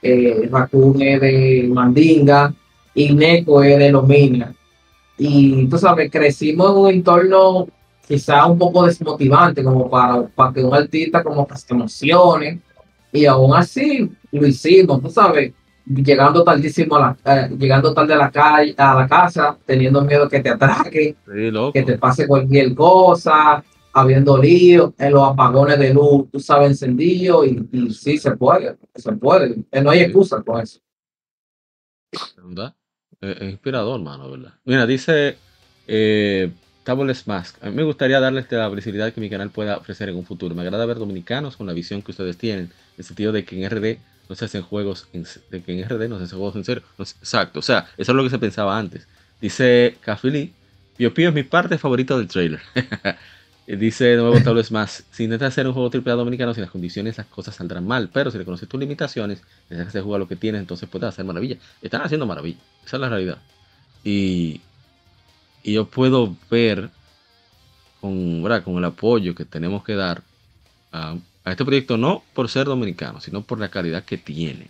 eh, 0.00 0.48
es 0.50 1.20
de 1.20 1.70
Mandinga 1.72 2.54
y 2.94 3.14
Neco 3.14 3.62
es 3.62 3.78
de 3.78 3.90
Lomina. 3.90 4.54
Y 5.18 5.66
tú 5.66 5.78
sabes, 5.78 6.10
crecimos 6.10 6.70
en 6.70 6.76
un 6.76 6.90
entorno 6.90 7.68
quizá 8.06 8.46
un 8.46 8.58
poco 8.58 8.84
desmotivante 8.84 9.62
como 9.62 9.88
para, 9.88 10.26
para 10.28 10.52
que 10.52 10.64
un 10.64 10.74
artista 10.74 11.22
como 11.22 11.46
que 11.46 11.56
se 11.56 11.72
emocione 11.72 12.60
y 13.12 13.26
aún 13.26 13.54
así 13.54 14.10
lo 14.30 14.46
hicimos, 14.46 15.02
tú 15.02 15.10
sabes, 15.10 15.52
llegando 15.86 16.44
tardísimo 16.44 16.96
a 16.96 17.16
la, 17.24 17.34
eh, 17.36 17.50
llegando 17.58 17.92
tarde 17.92 18.14
a 18.14 18.18
la 18.18 18.30
calle, 18.30 18.74
a 18.76 18.94
la 18.94 19.08
casa, 19.08 19.56
teniendo 19.66 20.02
miedo 20.02 20.28
que 20.28 20.40
te 20.40 20.50
Sí, 20.52 21.50
loco. 21.50 21.72
que 21.72 21.82
te 21.82 21.98
pase 21.98 22.26
cualquier 22.26 22.74
cosa, 22.74 23.62
habiendo 23.92 24.38
lío, 24.38 24.94
en 24.98 25.12
los 25.12 25.28
apagones 25.28 25.78
de 25.78 25.92
luz, 25.92 26.30
tú 26.30 26.40
sabes, 26.40 26.70
encendido 26.70 27.44
y, 27.44 27.68
y 27.72 27.90
sí 27.92 28.18
se 28.18 28.36
puede, 28.36 28.76
se 28.94 29.12
puede, 29.12 29.64
Eh, 29.70 29.82
no 29.82 29.90
hay 29.90 30.00
excusa 30.00 30.42
con 30.42 30.60
eso. 30.60 30.80
¿verdad? 32.42 32.74
Es, 33.20 33.36
es 33.40 33.50
inspirador, 33.50 34.00
mano, 34.00 34.30
¿verdad? 34.30 34.54
Mira, 34.64 34.86
dice 34.86 35.36
eh, 35.86 36.50
Tables 36.84 37.26
Mask. 37.26 37.62
A 37.62 37.70
mí 37.70 37.76
me 37.76 37.82
gustaría 37.84 38.20
darles 38.20 38.50
la 38.50 38.68
visibilidad 38.68 39.12
que 39.12 39.20
mi 39.20 39.30
canal 39.30 39.50
pueda 39.50 39.76
ofrecer 39.76 40.08
en 40.08 40.16
un 40.16 40.24
futuro. 40.24 40.54
Me 40.54 40.62
agrada 40.62 40.86
ver 40.86 40.98
dominicanos 40.98 41.56
con 41.56 41.66
la 41.66 41.72
visión 41.72 42.02
que 42.02 42.10
ustedes 42.12 42.36
tienen, 42.38 42.66
en 42.66 42.72
el 42.98 43.04
sentido 43.04 43.32
de 43.32 43.44
que 43.44 43.62
en 43.62 43.70
RD 43.70 43.98
no 44.28 44.34
se 44.36 44.44
hacen 44.46 44.62
juegos, 44.62 45.08
en, 45.12 45.24
que 45.64 45.72
en 45.72 45.80
RD 45.80 46.08
no 46.08 46.18
se 46.18 46.24
hacen 46.24 46.38
juegos 46.38 46.56
en 46.56 46.64
serio. 46.64 46.84
No 46.98 47.04
se- 47.04 47.16
exacto, 47.18 47.58
o 47.60 47.62
sea, 47.62 47.86
eso 47.96 48.12
es 48.12 48.16
lo 48.16 48.24
que 48.24 48.30
se 48.30 48.38
pensaba 48.38 48.78
antes. 48.78 49.08
Dice 49.40 49.98
Cafili, 50.00 50.56
Pio 50.96 51.12
Pio 51.14 51.28
es 51.28 51.34
mi 51.34 51.42
parte 51.42 51.78
favorita 51.78 52.16
del 52.16 52.28
trailer. 52.28 52.60
Y 53.66 53.76
Dice 53.76 54.04
de 54.06 54.16
nuevo 54.16 54.40
Tables 54.42 54.70
Mask, 54.72 55.06
si 55.10 55.24
intentas 55.24 55.48
hacer 55.48 55.66
un 55.66 55.72
juego 55.72 55.88
AAA 55.90 56.16
dominicano 56.16 56.52
sin 56.54 56.62
las 56.62 56.70
condiciones, 56.70 57.16
las 57.18 57.26
cosas 57.28 57.54
saldrán 57.56 57.86
mal. 57.86 58.10
Pero 58.12 58.30
si 58.30 58.38
reconoces 58.38 58.68
tus 58.68 58.80
limitaciones, 58.80 59.42
dejas 59.68 59.92
de 59.92 60.00
jugar 60.00 60.20
lo 60.20 60.28
que 60.28 60.36
tienes, 60.36 60.60
entonces 60.60 60.88
puedes 60.88 61.08
hacer 61.08 61.24
maravillas. 61.24 61.58
Están 61.80 62.02
haciendo 62.02 62.26
maravillas. 62.26 62.62
Esa 62.84 62.96
es 62.96 63.00
la 63.00 63.08
realidad. 63.08 63.42
Y, 64.04 64.62
y 65.62 65.74
yo 65.74 65.88
puedo 65.90 66.36
ver 66.50 66.90
con, 68.00 68.42
con 68.62 68.76
el 68.78 68.84
apoyo 68.84 69.34
que 69.34 69.44
tenemos 69.44 69.84
que 69.84 69.94
dar 69.94 70.22
a, 70.92 71.18
a 71.44 71.50
este 71.50 71.64
proyecto, 71.64 71.96
no 71.96 72.22
por 72.34 72.48
ser 72.48 72.66
dominicano, 72.66 73.20
sino 73.20 73.42
por 73.42 73.58
la 73.58 73.68
calidad 73.68 74.04
que 74.04 74.18
tiene. 74.18 74.68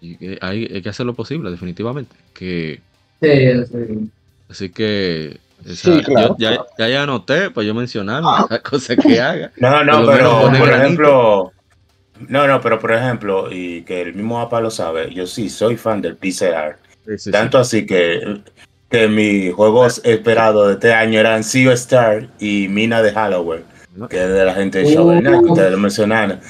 Y 0.00 0.16
hay, 0.40 0.66
hay 0.72 0.82
que 0.82 0.88
hacer 0.88 1.06
lo 1.06 1.14
posible, 1.14 1.50
definitivamente. 1.50 2.14
Que, 2.34 2.80
Sí, 3.22 3.64
sí. 3.66 4.10
así 4.50 4.68
que 4.70 5.38
o 5.64 5.68
Sí, 5.68 5.76
sea, 5.76 6.02
claro. 6.02 6.36
yo 6.38 6.50
ya, 6.50 6.64
ya, 6.78 6.88
ya 6.88 7.02
anoté 7.04 7.50
para 7.50 7.66
yo 7.66 7.74
mencionar 7.74 8.22
las 8.50 8.60
cosas 8.60 8.98
que 9.00 9.20
haga. 9.20 9.50
No, 9.56 9.82
no, 9.82 10.04
pero 10.04 10.50
por 10.58 10.70
ejemplo, 10.70 11.52
no, 12.28 12.46
no, 12.46 12.60
pero 12.60 12.78
por 12.78 12.92
ejemplo, 12.92 13.48
y 13.50 13.82
que 13.82 14.02
el 14.02 14.14
mismo 14.14 14.40
APA 14.40 14.60
lo 14.60 14.70
sabe, 14.70 15.14
yo 15.14 15.26
sí 15.26 15.48
soy 15.48 15.76
fan 15.78 16.02
del 16.02 16.16
PCR. 16.16 16.76
Sí, 17.06 17.18
sí, 17.18 17.30
Tanto 17.30 17.56
así 17.58 17.86
que, 17.86 18.42
que 18.90 19.08
mis 19.08 19.54
juegos 19.54 20.02
esperados 20.04 20.66
de 20.68 20.72
este 20.74 20.92
año 20.92 21.18
eran 21.20 21.42
Sea 21.44 21.72
Star 21.72 22.28
y 22.38 22.68
Mina 22.68 23.00
de 23.00 23.12
Halloween, 23.12 23.62
¿no? 23.94 24.08
que 24.08 24.22
es 24.22 24.28
de 24.32 24.44
la 24.44 24.54
gente 24.54 24.78
de 24.80 24.94
Shovel 24.94 25.20
Knight, 25.20 25.40
que 25.44 25.50
ustedes 25.52 25.72
lo 25.72 25.78
mencionaron. 25.78 26.40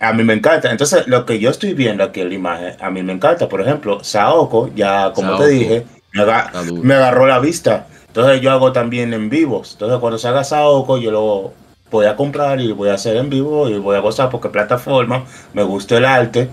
A 0.00 0.12
mí 0.12 0.24
me 0.24 0.32
encanta. 0.34 0.70
Entonces, 0.70 1.06
lo 1.06 1.24
que 1.24 1.38
yo 1.38 1.50
estoy 1.50 1.74
viendo 1.74 2.02
aquí 2.02 2.20
en 2.20 2.28
la 2.30 2.34
imagen, 2.34 2.74
a 2.80 2.90
mí 2.90 3.02
me 3.02 3.12
encanta. 3.12 3.48
Por 3.48 3.60
ejemplo, 3.60 4.02
Saoko, 4.02 4.70
ya 4.74 5.12
como 5.14 5.28
Saoko. 5.28 5.44
te 5.44 5.50
dije, 5.50 5.86
me, 6.12 6.22
aga- 6.22 6.50
me 6.82 6.94
agarró 6.94 7.26
la 7.26 7.38
vista. 7.38 7.86
Entonces, 8.08 8.40
yo 8.40 8.50
hago 8.50 8.72
también 8.72 9.14
en 9.14 9.30
vivos. 9.30 9.72
Entonces, 9.74 9.98
cuando 10.00 10.18
salga 10.18 10.42
Saoko, 10.42 10.98
yo 10.98 11.10
lo 11.12 11.52
voy 11.90 12.06
a 12.06 12.16
comprar 12.16 12.60
y 12.60 12.72
voy 12.72 12.88
a 12.88 12.94
hacer 12.94 13.16
en 13.16 13.30
vivo 13.30 13.68
y 13.68 13.78
voy 13.78 13.94
a 13.96 14.00
gozar 14.00 14.28
porque 14.30 14.48
plataforma, 14.48 15.24
me 15.52 15.62
gusta 15.62 15.98
el 15.98 16.06
arte 16.06 16.48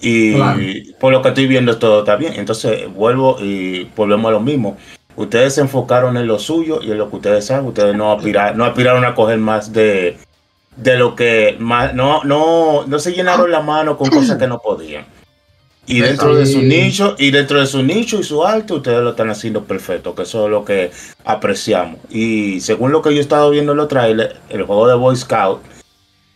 y 0.00 0.34
Claro. 0.34 0.60
por 0.98 1.12
lo 1.12 1.22
que 1.22 1.28
estoy 1.28 1.46
viendo 1.46 1.78
todo 1.78 2.00
está 2.00 2.16
bien. 2.16 2.34
Entonces 2.36 2.92
vuelvo 2.92 3.36
y 3.40 3.84
volvemos 3.96 4.28
a 4.28 4.32
lo 4.32 4.40
mismo. 4.40 4.76
Ustedes 5.20 5.54
se 5.54 5.60
enfocaron 5.60 6.16
en 6.16 6.26
lo 6.26 6.38
suyo 6.38 6.80
y 6.82 6.90
en 6.90 6.98
lo 6.98 7.10
que 7.10 7.16
ustedes 7.16 7.44
saben. 7.46 7.66
Ustedes 7.66 7.94
no, 7.94 8.12
aspira- 8.18 8.54
no 8.54 8.64
aspiraron 8.64 9.04
a 9.04 9.14
coger 9.14 9.38
más 9.38 9.72
de, 9.72 10.16
de 10.76 10.96
lo 10.96 11.14
que 11.14 11.56
más, 11.58 11.92
no, 11.94 12.24
no, 12.24 12.86
no 12.86 12.98
se 12.98 13.12
llenaron 13.12 13.50
la 13.50 13.60
mano 13.60 13.96
con 13.98 14.08
cosas 14.08 14.38
que 14.38 14.46
no 14.46 14.58
podían. 14.60 15.04
Y 15.86 16.00
dentro 16.00 16.34
de 16.36 16.46
su 16.46 16.62
nicho, 16.62 17.16
y 17.18 17.30
dentro 17.32 17.58
de 17.60 17.66
su 17.66 17.82
nicho 17.82 18.20
y 18.20 18.22
su 18.24 18.44
arte, 18.46 18.72
ustedes 18.74 19.00
lo 19.02 19.10
están 19.10 19.28
haciendo 19.28 19.64
perfecto, 19.64 20.14
que 20.14 20.22
eso 20.22 20.44
es 20.44 20.50
lo 20.50 20.64
que 20.64 20.90
apreciamos. 21.24 21.98
Y 22.10 22.60
según 22.60 22.92
lo 22.92 23.02
que 23.02 23.10
yo 23.12 23.18
he 23.18 23.20
estado 23.20 23.50
viendo 23.50 23.72
en 23.72 23.78
los 23.78 23.88
trailers, 23.88 24.36
el 24.48 24.62
juego 24.62 24.86
de 24.88 24.94
Boy 24.94 25.16
Scout 25.16 25.60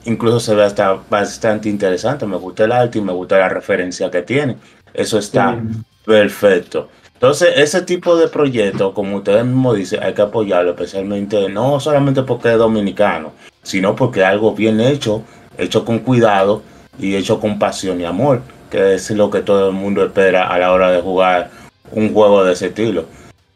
incluso 0.06 0.40
se 0.40 0.54
ve 0.54 0.64
hasta 0.64 0.98
bastante 1.08 1.68
interesante. 1.70 2.26
Me 2.26 2.36
gusta 2.36 2.64
el 2.64 2.72
arte 2.72 2.98
y 2.98 3.02
me 3.02 3.12
gusta 3.12 3.38
la 3.38 3.48
referencia 3.48 4.10
que 4.10 4.20
tiene. 4.22 4.56
Eso 4.92 5.18
está 5.18 5.54
Sí. 5.54 5.78
perfecto. 6.04 6.88
Entonces, 7.14 7.54
ese 7.56 7.82
tipo 7.82 8.16
de 8.16 8.28
proyectos, 8.28 8.92
como 8.92 9.16
ustedes 9.16 9.44
mismos 9.44 9.76
dicen, 9.76 10.02
hay 10.02 10.12
que 10.14 10.22
apoyarlo, 10.22 10.72
especialmente 10.72 11.48
no 11.48 11.80
solamente 11.80 12.22
porque 12.22 12.52
es 12.52 12.58
dominicano, 12.58 13.32
sino 13.62 13.96
porque 13.96 14.20
es 14.20 14.26
algo 14.26 14.54
bien 14.54 14.80
hecho, 14.80 15.22
hecho 15.56 15.84
con 15.84 16.00
cuidado 16.00 16.62
y 16.98 17.14
hecho 17.14 17.40
con 17.40 17.58
pasión 17.58 18.00
y 18.00 18.04
amor, 18.04 18.42
que 18.70 18.94
es 18.94 19.10
lo 19.10 19.30
que 19.30 19.40
todo 19.40 19.68
el 19.68 19.74
mundo 19.74 20.04
espera 20.04 20.48
a 20.48 20.58
la 20.58 20.72
hora 20.72 20.90
de 20.90 21.00
jugar 21.00 21.50
un 21.92 22.12
juego 22.12 22.44
de 22.44 22.52
ese 22.52 22.66
estilo. 22.66 23.06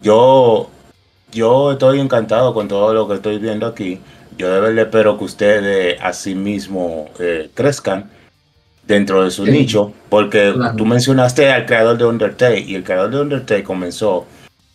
Yo, 0.01 0.71
yo 1.33 1.73
estoy 1.73 2.01
encantado 2.01 2.55
con 2.55 2.69
todo 2.69 2.95
lo 2.95 3.09
que 3.09 3.15
estoy 3.15 3.39
viendo 3.39 3.67
aquí. 3.67 4.01
Yo 4.37 4.49
de 4.53 4.61
verdad 4.61 4.85
espero 4.85 5.19
que 5.19 5.25
ustedes 5.25 5.99
así 6.01 6.37
mismo 6.37 7.11
eh, 7.19 7.51
crezcan 7.55 8.09
dentro 8.89 9.23
de 9.23 9.31
su 9.31 9.45
Sí. 9.45 9.53
nicho, 9.53 9.93
porque 10.09 10.51
Claro. 10.55 10.75
tú 10.77 10.87
mencionaste 10.87 11.53
al 11.53 11.67
creador 11.67 11.99
de 11.99 12.07
Undertale 12.07 12.59
y 12.61 12.75
el 12.75 12.83
creador 12.83 13.11
de 13.11 13.21
Undertale 13.21 13.63
comenzó 13.63 14.27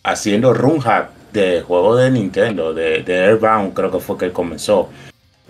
haciendo 0.04 0.54
run 0.54 0.78
hack 0.80 1.10
de 1.32 1.60
juegos 1.62 2.00
de 2.00 2.10
Nintendo, 2.12 2.72
de, 2.72 3.02
de 3.02 3.24
Airbound 3.24 3.74
creo 3.74 3.90
que 3.90 3.98
fue 3.98 4.16
que 4.16 4.26
él 4.26 4.32
comenzó 4.32 4.88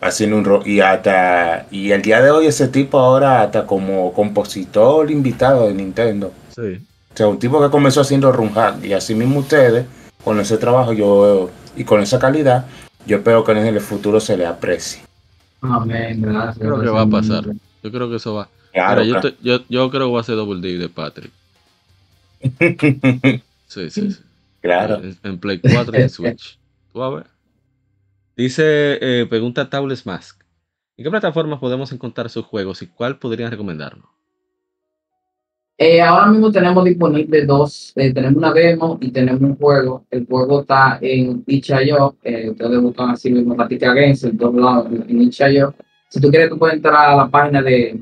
haciendo 0.00 0.36
un 0.38 0.62
y 0.66 0.80
hasta 0.80 1.66
y 1.70 1.90
el 1.92 2.00
día 2.02 2.20
de 2.22 2.30
hoy 2.30 2.46
ese 2.46 2.68
tipo 2.68 2.98
ahora 2.98 3.42
hasta 3.42 3.66
como 3.66 4.12
compositor 4.14 5.10
invitado 5.10 5.68
de 5.68 5.74
Nintendo. 5.74 6.32
Sí. 6.54 6.80
O 7.12 7.16
sea, 7.16 7.28
un 7.28 7.38
tipo 7.38 7.62
que 7.62 7.70
comenzó 7.70 8.00
haciendo 8.00 8.32
run 8.32 8.52
hack 8.54 8.82
y 8.84 8.92
así 8.94 9.14
mismo 9.14 9.40
ustedes 9.40 9.84
con 10.24 10.40
ese 10.40 10.56
trabajo 10.56 10.92
yo 10.94 11.50
y 11.76 11.84
con 11.84 12.00
esa 12.00 12.18
calidad, 12.18 12.64
yo 13.06 13.18
espero 13.18 13.44
que 13.44 13.52
en 13.52 13.58
el 13.58 13.80
futuro 13.80 14.20
se 14.20 14.36
le 14.38 14.46
aprecie. 14.46 15.02
Amén, 15.60 16.20
gracias. 16.22 16.58
Creo 16.58 16.80
que 16.80 16.88
va 16.88 17.02
a 17.02 17.06
pasar. 17.06 17.44
Yo 17.84 17.92
creo 17.92 18.08
que 18.08 18.16
eso 18.16 18.34
va. 18.34 18.48
Claro, 18.72 19.04
Mira, 19.04 19.20
yo, 19.20 19.30
te- 19.30 19.36
yo, 19.42 19.60
yo 19.68 19.90
creo 19.90 20.06
que 20.08 20.14
va 20.14 20.20
a 20.20 20.24
ser 20.24 20.36
Double 20.36 20.60
D 20.60 20.78
de 20.78 20.88
Patrick. 20.88 21.30
Sí, 23.66 23.90
sí, 23.90 24.12
sí. 24.12 24.20
claro. 24.60 25.02
En, 25.02 25.16
en 25.24 25.38
Play 25.38 25.58
4 25.58 25.98
y 25.98 26.02
en 26.02 26.08
Switch. 26.10 26.58
Tú 26.92 27.02
a 27.02 27.10
ver. 27.12 27.26
Dice, 28.36 28.98
eh, 29.00 29.26
pregunta 29.26 29.68
Tables 29.68 30.06
Mask. 30.06 30.40
¿En 30.96 31.04
qué 31.04 31.10
plataformas 31.10 31.58
podemos 31.58 31.90
encontrar 31.90 32.30
sus 32.30 32.44
juegos 32.44 32.80
y 32.82 32.86
cuál 32.86 33.18
podrían 33.18 33.50
recomendarnos? 33.50 34.06
Eh, 35.76 36.00
ahora 36.00 36.26
mismo 36.26 36.52
tenemos 36.52 36.84
disponible 36.84 37.44
dos, 37.46 37.92
eh, 37.96 38.14
tenemos 38.14 38.36
una 38.36 38.52
demo 38.52 38.96
y 39.00 39.10
tenemos 39.10 39.42
un 39.42 39.56
juego. 39.56 40.06
El 40.08 40.24
juego 40.24 40.60
está 40.60 40.98
en 41.02 41.42
itch.io, 41.48 42.16
eh, 42.22 42.50
ustedes 42.50 42.80
buscan 42.80 43.10
así 43.10 43.30
mismo 43.32 43.56
Tatica 43.56 43.92
Games, 43.92 44.22
lados, 44.22 44.86
en 44.92 45.10
en 45.10 45.22
itch.io. 45.22 45.74
Si 46.14 46.20
tú 46.20 46.30
quieres, 46.30 46.48
tú 46.48 46.56
puedes 46.56 46.76
entrar 46.76 47.10
a 47.10 47.16
la 47.16 47.28
página 47.28 47.60
de, 47.60 47.98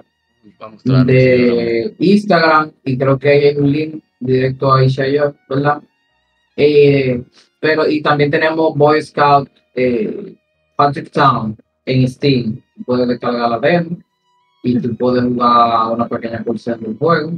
de 1.06 1.94
Instagram 1.98 2.70
y 2.84 2.98
creo 2.98 3.18
que 3.18 3.28
hay 3.30 3.56
un 3.56 3.72
link 3.72 4.04
directo 4.20 4.70
a 4.70 4.84
itch.io, 4.84 5.34
¿verdad? 5.48 5.82
Eh, 6.54 7.24
pero 7.58 7.88
y 7.88 8.02
también 8.02 8.30
tenemos 8.30 8.76
Boy 8.76 9.00
Scout 9.00 9.48
eh, 9.74 10.36
Patrick 10.76 11.10
Town 11.10 11.56
en 11.86 12.06
Steam. 12.06 12.62
Puedes 12.84 13.08
descargar 13.08 13.48
la 13.48 13.58
demo 13.58 13.96
y 14.62 14.78
tú 14.78 14.94
puedes 14.94 15.24
jugar 15.24 15.92
una 15.92 16.06
pequeña 16.06 16.44
porción 16.44 16.82
del 16.82 16.98
juego 16.98 17.32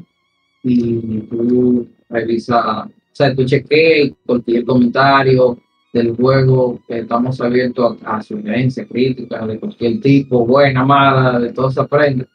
y 0.64 1.20
tú 1.30 1.88
revisas, 2.08 2.86
o 2.86 2.90
sea, 3.12 3.32
tú 3.32 3.44
chequeas 3.44 4.10
cualquier 4.26 4.64
comentario 4.64 5.56
del 5.94 6.14
juego, 6.16 6.80
que 6.88 6.98
estamos 6.98 7.40
abiertos 7.40 7.96
a, 8.04 8.16
a 8.16 8.22
sugerencias, 8.22 8.86
críticas 8.88 9.46
de 9.46 9.58
cualquier 9.60 10.00
tipo, 10.00 10.44
buena, 10.44 10.84
mala, 10.84 11.38
de 11.38 11.52
todo 11.52 11.70
se 11.70 11.80
aprende. 11.80 12.26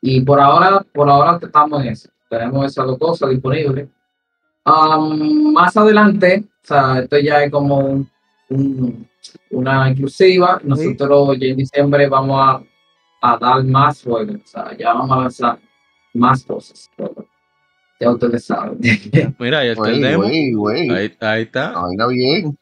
Y 0.00 0.20
por 0.22 0.40
ahora, 0.40 0.84
por 0.94 1.10
ahora 1.10 1.38
estamos 1.42 1.82
en 1.82 1.88
eso. 1.88 2.08
Tenemos 2.30 2.64
esas 2.64 2.86
dos 2.86 2.98
cosas 2.98 3.30
disponibles. 3.30 3.88
Am, 4.64 5.52
más 5.52 5.76
adelante, 5.76 6.44
o 6.46 6.66
sea, 6.66 7.00
esto 7.00 7.18
ya 7.18 7.42
es 7.42 7.50
como 7.50 7.78
un- 7.78 8.08
un- 8.50 9.08
una 9.50 9.90
inclusiva. 9.90 10.60
Nosotros 10.62 11.36
ya 11.40 11.46
en 11.48 11.56
diciembre 11.56 12.08
vamos 12.08 12.38
a, 12.40 12.62
a 13.32 13.38
dar 13.38 13.64
más 13.64 14.02
juegos. 14.02 14.36
O 14.36 14.46
sea, 14.46 14.76
ya 14.78 14.94
vamos 14.94 15.10
a 15.10 15.20
lanzar 15.22 15.58
más 16.14 16.44
cosas. 16.44 16.88
pero 16.96 17.26
Ya 18.00 18.10
ustedes 18.10 18.44
saben. 18.44 18.78
Mira, 19.38 19.58
ahí 19.60 19.68
está 19.70 19.82
el 19.90 20.00
demo. 20.10 20.22
Ahí, 20.68 20.90
ahí 20.98 21.06
está. 21.06 21.70
Ah, 21.70 21.82
Vaina 21.82 22.06
bien. 22.06 22.58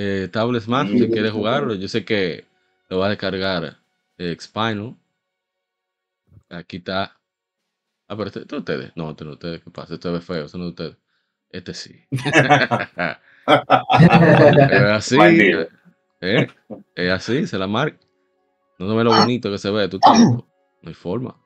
Eh, 0.00 0.28
Tables 0.30 0.68
Mask, 0.68 0.90
Sí. 0.92 0.98
si 1.00 1.08
quieres 1.10 1.32
jugarlo. 1.32 1.74
Yo 1.74 1.88
sé 1.88 2.04
que 2.04 2.46
lo 2.88 2.98
va 3.00 3.06
a 3.06 3.10
descargar 3.10 3.78
eh, 4.18 4.36
Spinal. 4.40 4.96
Aquí 6.50 6.76
está. 6.78 7.18
Ah, 8.08 8.16
pero 8.16 8.28
este, 8.28 8.40
este 8.40 8.54
es 8.56 8.60
ustedes. 8.60 8.92
No, 8.94 9.10
este 9.10 9.24
no 9.24 9.30
es 9.30 9.34
ustedes. 9.34 9.62
¿Qué 9.62 9.70
pasa? 9.70 9.94
Este 9.94 10.14
es 10.16 10.24
feo. 10.24 10.44
Este 10.46 10.56
no 10.58 10.64
es 10.64 10.70
ustedes. 10.70 10.96
Este 11.50 11.74
sí. 11.74 12.04
Es 14.70 14.82
así. 14.82 15.16
Eh, 16.20 16.46
Es 16.94 17.10
así, 17.12 17.46
se 17.46 17.58
la 17.58 17.66
marca. 17.66 17.98
No 18.78 18.86
no 18.86 18.96
ve 18.96 19.04
lo 19.04 19.10
bonito 19.12 19.50
que 19.50 19.58
se 19.58 19.70
ve. 19.70 19.88
Tú 19.88 19.98
loco. 19.98 20.48
No 20.82 20.88
hay 20.88 20.94
forma. 20.94 21.36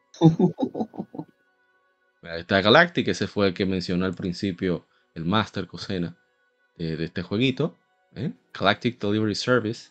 Ahí 2.22 2.40
está 2.40 2.60
Galactic, 2.60 3.08
ese 3.08 3.26
fue 3.26 3.48
el 3.48 3.54
que 3.54 3.66
mencionó 3.66 4.04
al 4.04 4.14
principio 4.14 4.86
el 5.14 5.24
Master 5.24 5.66
Cosena 5.66 6.16
de, 6.76 6.96
de 6.96 7.04
este 7.06 7.22
jueguito. 7.22 7.78
¿Eh? 8.16 8.32
Galactic 8.58 9.00
Delivery 9.00 9.34
Service. 9.34 9.90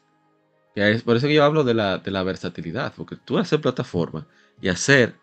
Por 1.03 1.17
eso 1.17 1.27
que 1.27 1.33
yo 1.33 1.43
hablo 1.43 1.63
de 1.63 1.73
la, 1.73 1.97
de 1.97 2.11
la 2.11 2.23
versatilidad, 2.23 2.93
porque 2.95 3.17
tú 3.17 3.37
hacer 3.37 3.59
plataforma 3.59 4.25
y 4.61 4.69
hacer 4.69 5.15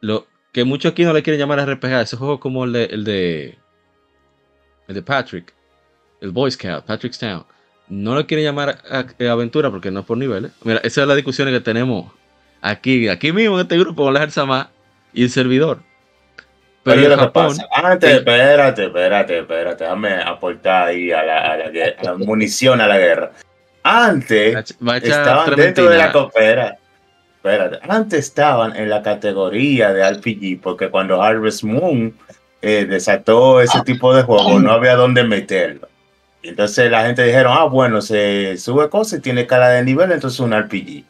lo 0.00 0.26
que 0.52 0.64
muchos 0.64 0.92
aquí 0.92 1.04
no 1.04 1.12
le 1.12 1.22
quieren 1.22 1.40
llamar 1.40 1.60
RPG, 1.60 1.92
ese 2.02 2.16
juego 2.16 2.38
como 2.38 2.64
el 2.64 2.72
de, 2.72 2.84
el 2.84 3.04
de, 3.04 3.58
el 4.88 4.94
de 4.94 5.02
Patrick, 5.02 5.54
el 6.20 6.32
Boy 6.32 6.50
Scout, 6.50 6.84
Patrick 6.84 7.16
Town, 7.16 7.44
no 7.88 8.14
lo 8.14 8.26
quieren 8.26 8.44
llamar 8.44 8.82
a- 8.90 9.32
aventura 9.32 9.70
porque 9.70 9.90
no 9.90 10.00
es 10.00 10.06
por 10.06 10.18
niveles. 10.18 10.52
Mira, 10.64 10.80
esa 10.84 11.02
es 11.02 11.08
la 11.08 11.14
discusión 11.14 11.48
que 11.48 11.60
tenemos 11.60 12.12
aquí, 12.60 13.08
aquí 13.08 13.32
mismo 13.32 13.56
en 13.56 13.62
este 13.62 13.78
grupo 13.78 14.04
con 14.04 14.14
la 14.14 14.28
Sama 14.30 14.70
y 15.14 15.22
el 15.24 15.30
servidor. 15.30 15.82
Pero 16.82 17.12
en 17.12 17.18
Japón, 17.18 17.48
pasa, 17.48 17.66
Antes, 17.74 18.10
el- 18.10 18.16
espérate, 18.18 18.84
espérate, 18.86 19.38
espérate. 19.40 19.84
Déjame 19.84 20.14
aportar 20.14 20.88
ahí 20.88 21.12
a 21.12 21.22
la, 21.22 21.38
a 21.52 21.56
la, 21.56 21.64
a 21.66 22.04
la 22.04 22.14
munición 22.14 22.80
a 22.80 22.86
la 22.86 22.98
guerra. 22.98 23.32
Antes 23.82 24.74
estaban 25.02 25.54
dentro 25.56 25.88
de 25.90 25.98
la 25.98 26.12
coopera. 26.12 26.76
Espérate, 27.36 27.78
antes 27.88 28.18
estaban 28.26 28.76
en 28.76 28.90
la 28.90 29.02
categoría 29.02 29.92
de 29.94 30.10
RPG, 30.10 30.60
porque 30.62 30.90
cuando 30.90 31.22
Harvest 31.22 31.62
Moon 31.62 32.14
eh, 32.60 32.84
desató 32.84 33.62
ese 33.62 33.80
tipo 33.82 34.14
de 34.14 34.22
juego, 34.22 34.58
no 34.60 34.72
había 34.72 34.94
dónde 34.94 35.24
meterlo. 35.24 35.88
Entonces 36.42 36.90
la 36.90 37.04
gente 37.06 37.22
dijeron, 37.24 37.54
ah, 37.56 37.64
bueno, 37.64 38.00
se 38.02 38.56
sube 38.58 38.88
cosas 38.90 39.18
y 39.18 39.22
tiene 39.22 39.46
cara 39.46 39.68
de 39.70 39.82
nivel, 39.84 40.12
entonces 40.12 40.38
es 40.38 40.44
un 40.44 40.52
RPG. 40.58 41.04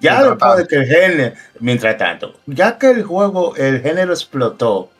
Ya 0.00 0.22
después 0.22 0.56
de 0.58 0.66
que 0.68 0.76
el 0.76 0.86
género, 0.86 1.34
mientras 1.60 1.96
tanto, 1.96 2.34
ya 2.46 2.78
que 2.78 2.90
el 2.90 3.02
juego, 3.04 3.54
el 3.56 3.80
género 3.80 4.12
explotó 4.12 4.90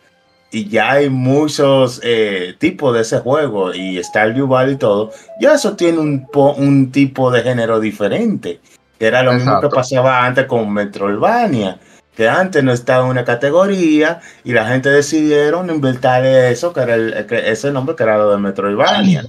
y 0.51 0.69
ya 0.69 0.93
hay 0.93 1.11
muchos 1.11 2.01
eh, 2.03 2.55
tipos 2.59 2.95
de 2.95 3.03
ese 3.03 3.19
juego 3.19 3.75
y 3.75 4.03
Stardew 4.03 4.47
Valley 4.47 4.75
y 4.75 4.79
todo, 4.79 5.13
ya 5.41 5.55
eso 5.55 5.77
tiene 5.77 5.99
un, 5.99 6.27
po- 6.27 6.55
un 6.55 6.91
tipo 6.91 7.31
de 7.31 7.43
género 7.43 7.81
diferente. 7.81 8.61
Que 8.99 9.07
era 9.07 9.23
lo 9.23 9.33
mismo 9.33 9.53
que 9.61 9.69
pasaba 9.77 10.27
antes 10.27 10.47
con 10.47 10.73
Metroidvania, 10.73 11.79
que 12.17 12.29
antes 12.29 12.65
no 12.65 12.73
estaba 12.73 13.05
en 13.05 13.11
una 13.13 13.25
categoría 13.25 14.21
y 14.43 14.53
la 14.53 14.67
gente 14.67 14.89
decidieron 14.91 15.71
inventar 15.71 16.25
eso, 16.27 16.73
que 16.73 16.81
era 16.81 16.95
el, 16.97 17.27
que 17.27 17.49
ese 17.51 17.71
nombre 17.71 17.95
que 17.95 18.03
era 18.03 18.19
lo 18.19 18.31
de 18.33 18.39
Metroidvania. 18.39 19.27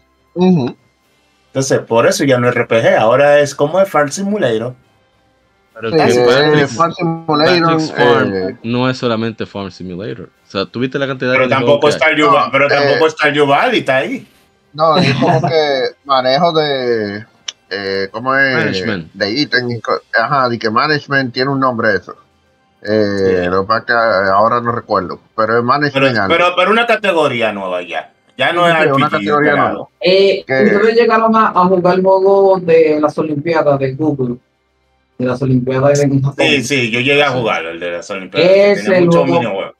Entonces, 1.47 1.79
por 1.79 2.07
eso 2.07 2.23
ya 2.23 2.39
no 2.39 2.49
es 2.49 2.55
RPG, 2.55 2.95
ahora 2.97 3.39
es 3.39 3.53
como 3.53 3.79
el 3.79 3.85
Farm 3.85 4.09
Simulator. 4.11 4.73
Pero 5.79 5.95
eh, 5.95 6.67
Farm 6.67 6.91
Simulator, 6.93 7.79
Farm 7.81 8.33
eh, 8.35 8.57
no 8.63 8.89
es 8.89 8.97
solamente 8.97 9.45
Farm 9.45 9.71
Simulator. 9.71 10.25
O 10.47 10.51
sea, 10.51 10.65
tuviste 10.65 10.99
la 10.99 11.07
cantidad 11.07 11.31
Pero 11.31 11.43
de 11.45 11.49
tampoco 11.49 11.79
juegos. 11.81 11.95
Stardew, 11.95 12.25
No, 12.27 12.33
Va- 12.33 12.49
pero 12.51 12.65
eh, 12.65 12.69
tampoco 12.69 13.09
Stardew 13.09 13.45
Valley 13.47 13.79
está 13.79 13.97
ahí. 13.97 14.27
No, 14.73 14.97
es 14.97 15.13
como 15.15 15.41
que 15.41 15.81
manejo 16.05 16.51
de. 16.51 17.25
Eh, 17.69 18.09
¿Cómo 18.11 18.35
es? 18.35 18.55
Management. 18.55 19.13
De 19.13 19.31
ítem. 19.31 19.67
Ajá, 20.19 20.49
de 20.49 20.59
que 20.59 20.69
management 20.69 21.33
tiene 21.33 21.49
un 21.51 21.59
nombre 21.59 21.95
eso. 21.95 22.15
Eh. 22.81 23.47
Lo 23.49 23.65
que 23.67 23.73
que 23.87 23.93
ahora 23.93 24.59
no 24.61 24.71
recuerdo. 24.71 25.19
Pero 25.35 25.59
es 25.59 25.63
management. 25.63 26.27
pero, 26.27 26.53
pero 26.57 26.71
una 26.71 26.85
categoría 26.87 27.51
nueva 27.53 27.81
ya. 27.83 28.11
Ya 28.37 28.53
no 28.53 28.65
Sí, 28.65 28.71
es 28.77 28.83
sí, 28.83 28.89
una 28.91 29.09
categoría 29.09 29.55
nueva. 29.55 29.87
Eh. 30.01 30.39
¿Ustedes 30.41 30.95
llegaron 30.95 31.35
a, 31.35 31.47
a 31.47 31.65
jugar 31.65 31.95
el 31.95 32.03
juego 32.03 32.59
de 32.61 32.99
las 33.01 33.17
Olimpiadas 33.17 33.79
de 33.79 33.93
Google? 33.93 34.35
De 35.19 35.25
las 35.25 35.41
Olimpiadas 35.41 35.99
de 35.99 36.21
Japón. 36.21 36.33
Sí, 36.37 36.63
sí, 36.63 36.91
yo 36.91 37.01
llegué 37.01 37.21
a 37.21 37.31
jugar 37.31 37.65
el 37.65 37.79
de 37.79 37.91
las 37.91 38.09
Olimpiadas. 38.09 38.49
Es 38.49 38.81
Tiene 38.81 38.97
el 38.97 39.05
muchos 39.05 39.29
juego-. 39.29 39.73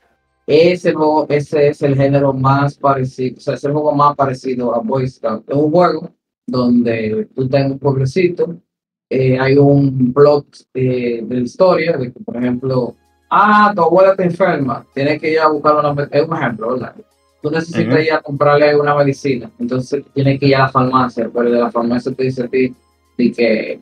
Ese, 0.45 0.93
juego, 0.93 1.27
ese 1.29 1.67
es 1.69 1.81
el 1.83 1.95
género 1.95 2.33
más 2.33 2.75
parecido, 2.75 3.37
o 3.37 3.39
sea, 3.39 3.53
es 3.53 3.63
el 3.63 3.71
juego 3.71 3.93
más 3.93 4.15
parecido 4.15 4.75
a 4.75 4.79
Boy 4.79 5.07
Scout. 5.07 5.47
Es 5.47 5.55
un 5.55 5.71
juego 5.71 6.09
donde 6.47 7.29
tú 7.35 7.47
tienes 7.47 7.73
un 7.73 7.77
pueblecito, 7.79 8.59
eh, 9.09 9.39
hay 9.39 9.57
un 9.57 10.11
plot 10.11 10.47
eh, 10.73 11.21
de 11.23 11.35
la 11.35 11.41
historia, 11.41 11.97
de 11.97 12.11
que, 12.11 12.19
por 12.19 12.35
ejemplo, 12.35 12.95
ah, 13.29 13.71
tu 13.75 13.83
abuela 13.83 14.11
está 14.11 14.23
enferma, 14.23 14.85
tienes 14.93 15.21
que 15.21 15.33
ir 15.33 15.39
a 15.39 15.49
buscar 15.49 15.75
una, 15.75 16.07
es 16.11 16.27
un 16.27 16.35
ejemplo, 16.35 16.71
¿verdad? 16.73 16.95
Tú 17.43 17.51
necesitas 17.51 17.93
Ujú. 17.93 18.03
ir 18.03 18.13
a 18.13 18.21
comprarle 18.21 18.75
una 18.75 18.95
medicina, 18.95 19.51
entonces 19.59 20.03
tienes 20.13 20.39
que 20.39 20.47
ir 20.47 20.55
a 20.55 20.59
la 20.61 20.69
farmacia, 20.69 21.29
pero 21.33 21.51
de 21.51 21.59
la 21.59 21.71
farmacia 21.71 22.11
te 22.11 22.23
dice 22.23 22.43
a 22.43 22.47
ti 22.47 22.73
de 23.17 23.31
que 23.31 23.79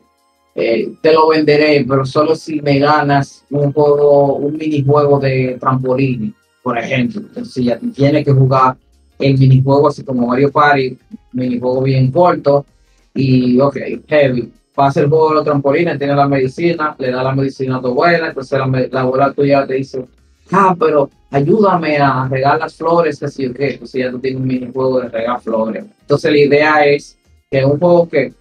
eh, 0.60 0.92
te 1.00 1.12
lo 1.12 1.28
venderé, 1.28 1.84
pero 1.88 2.04
solo 2.04 2.34
si 2.34 2.60
me 2.60 2.80
ganas 2.80 3.44
un 3.48 3.72
juego, 3.72 4.34
un 4.34 4.56
minijuego 4.56 5.20
de 5.20 5.56
trampolín, 5.60 6.34
por 6.64 6.76
ejemplo. 6.76 7.20
Entonces 7.20 7.64
ya 7.64 7.78
tienes 7.78 8.24
que 8.24 8.32
jugar 8.32 8.76
el 9.20 9.38
minijuego 9.38 9.86
así 9.86 10.02
como 10.02 10.26
Mario 10.26 10.50
Party, 10.50 10.98
minijuego 11.32 11.82
bien 11.82 12.10
corto 12.10 12.66
y 13.14 13.60
ok, 13.60 13.76
heavy. 14.08 14.52
Pasa 14.74 15.00
el 15.00 15.08
juego 15.08 15.28
de 15.28 15.34
los 15.36 15.44
trampolines, 15.44 15.96
tiene 15.96 16.16
la 16.16 16.26
medicina, 16.26 16.96
le 16.98 17.12
da 17.12 17.22
la 17.22 17.36
medicina 17.36 17.76
a 17.76 17.80
tu 17.80 17.88
abuela, 17.88 18.26
entonces 18.26 18.58
la, 18.58 18.88
la 18.90 19.00
abuela 19.02 19.32
tuya 19.32 19.64
te 19.64 19.74
dice, 19.74 20.04
ah, 20.50 20.74
pero 20.76 21.08
ayúdame 21.30 21.98
a 21.98 22.26
regar 22.28 22.58
las 22.58 22.74
flores, 22.74 23.20
que 23.20 23.28
sí 23.28 23.46
o 23.46 23.54
qué, 23.54 23.74
entonces 23.74 24.00
ya 24.00 24.10
tú 24.10 24.18
tienes 24.18 24.40
un 24.40 24.48
minijuego 24.48 25.02
de 25.02 25.08
regar 25.08 25.40
flores. 25.40 25.84
Entonces 26.00 26.32
la 26.32 26.38
idea 26.38 26.84
es 26.84 27.16
que 27.48 27.64
un 27.64 27.78
juego 27.78 28.08
que 28.08 28.32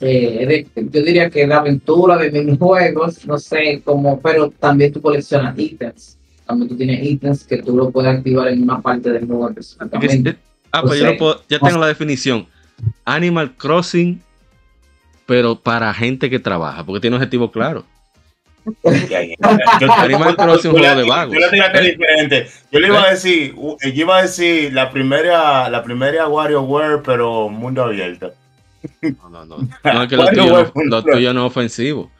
eh, 0.00 0.66
de- 0.74 0.88
yo 0.90 1.02
diría 1.02 1.28
que 1.30 1.46
de 1.46 1.54
aventura, 1.54 2.16
de 2.16 2.30
minijuegos, 2.30 3.26
no 3.26 3.38
sé, 3.38 3.82
como, 3.84 4.20
pero 4.20 4.50
también 4.50 4.92
tú 4.92 5.00
coleccionas 5.02 5.58
ítems. 5.58 6.16
También 6.46 6.68
tú 6.68 6.76
tienes 6.76 7.02
ítems 7.04 7.44
que 7.44 7.58
tú 7.62 7.76
lo 7.76 7.90
puedes 7.90 8.16
activar 8.16 8.48
en 8.48 8.62
una 8.62 8.80
parte 8.80 9.10
del 9.10 9.26
juego 9.26 9.50
Es- 9.50 9.76
específicamente. 9.80 10.30
es- 10.30 10.36
ah, 10.72 10.82
pues 10.82 10.98
yo 11.00 11.06
sé. 11.06 11.12
lo 11.12 11.18
puedo- 11.18 11.42
ya 11.48 11.58
tengo 11.58 11.78
la 11.78 11.86
definición. 11.88 12.46
Animal 13.04 13.54
Crossing, 13.56 14.22
pero 15.26 15.56
para 15.60 15.92
gente 15.92 16.30
que 16.30 16.38
trabaja, 16.38 16.84
porque 16.86 17.00
tiene 17.00 17.16
un 17.16 17.22
objetivo 17.22 17.50
claro. 17.50 17.84
Animal 18.84 20.36
Crossing 20.36 20.70
es 20.70 20.74
un 20.74 20.78
juego 20.80 20.96
de 20.96 21.08
vagos. 21.08 21.34
Yo 21.34 21.40
¿Eh? 21.56 21.90
diferente. 21.92 22.46
Yo 22.70 22.80
le 22.80 22.86
iba 22.88 23.02
a 23.02 23.10
decir, 23.10 23.54
uh, 23.56 23.76
yo 23.82 23.88
iba 24.02 24.18
a 24.18 24.22
decir 24.22 24.72
la 24.72 24.90
primera, 24.90 25.68
la 25.70 25.82
primera 25.82 26.28
WarioWare, 26.28 27.02
pero 27.04 27.48
mundo 27.48 27.82
abierto. 27.84 28.32
No, 29.02 29.28
no, 29.30 29.44
no. 29.44 29.56
No, 29.84 30.02
es 30.02 30.08
que 30.08 30.16
lo 30.16 30.26
tuyo, 30.28 30.72
no, 30.74 30.82
lo 30.84 31.02
tuyo 31.02 31.32
no 31.34 31.46
es 31.46 31.50
ofensivo. 31.50 32.10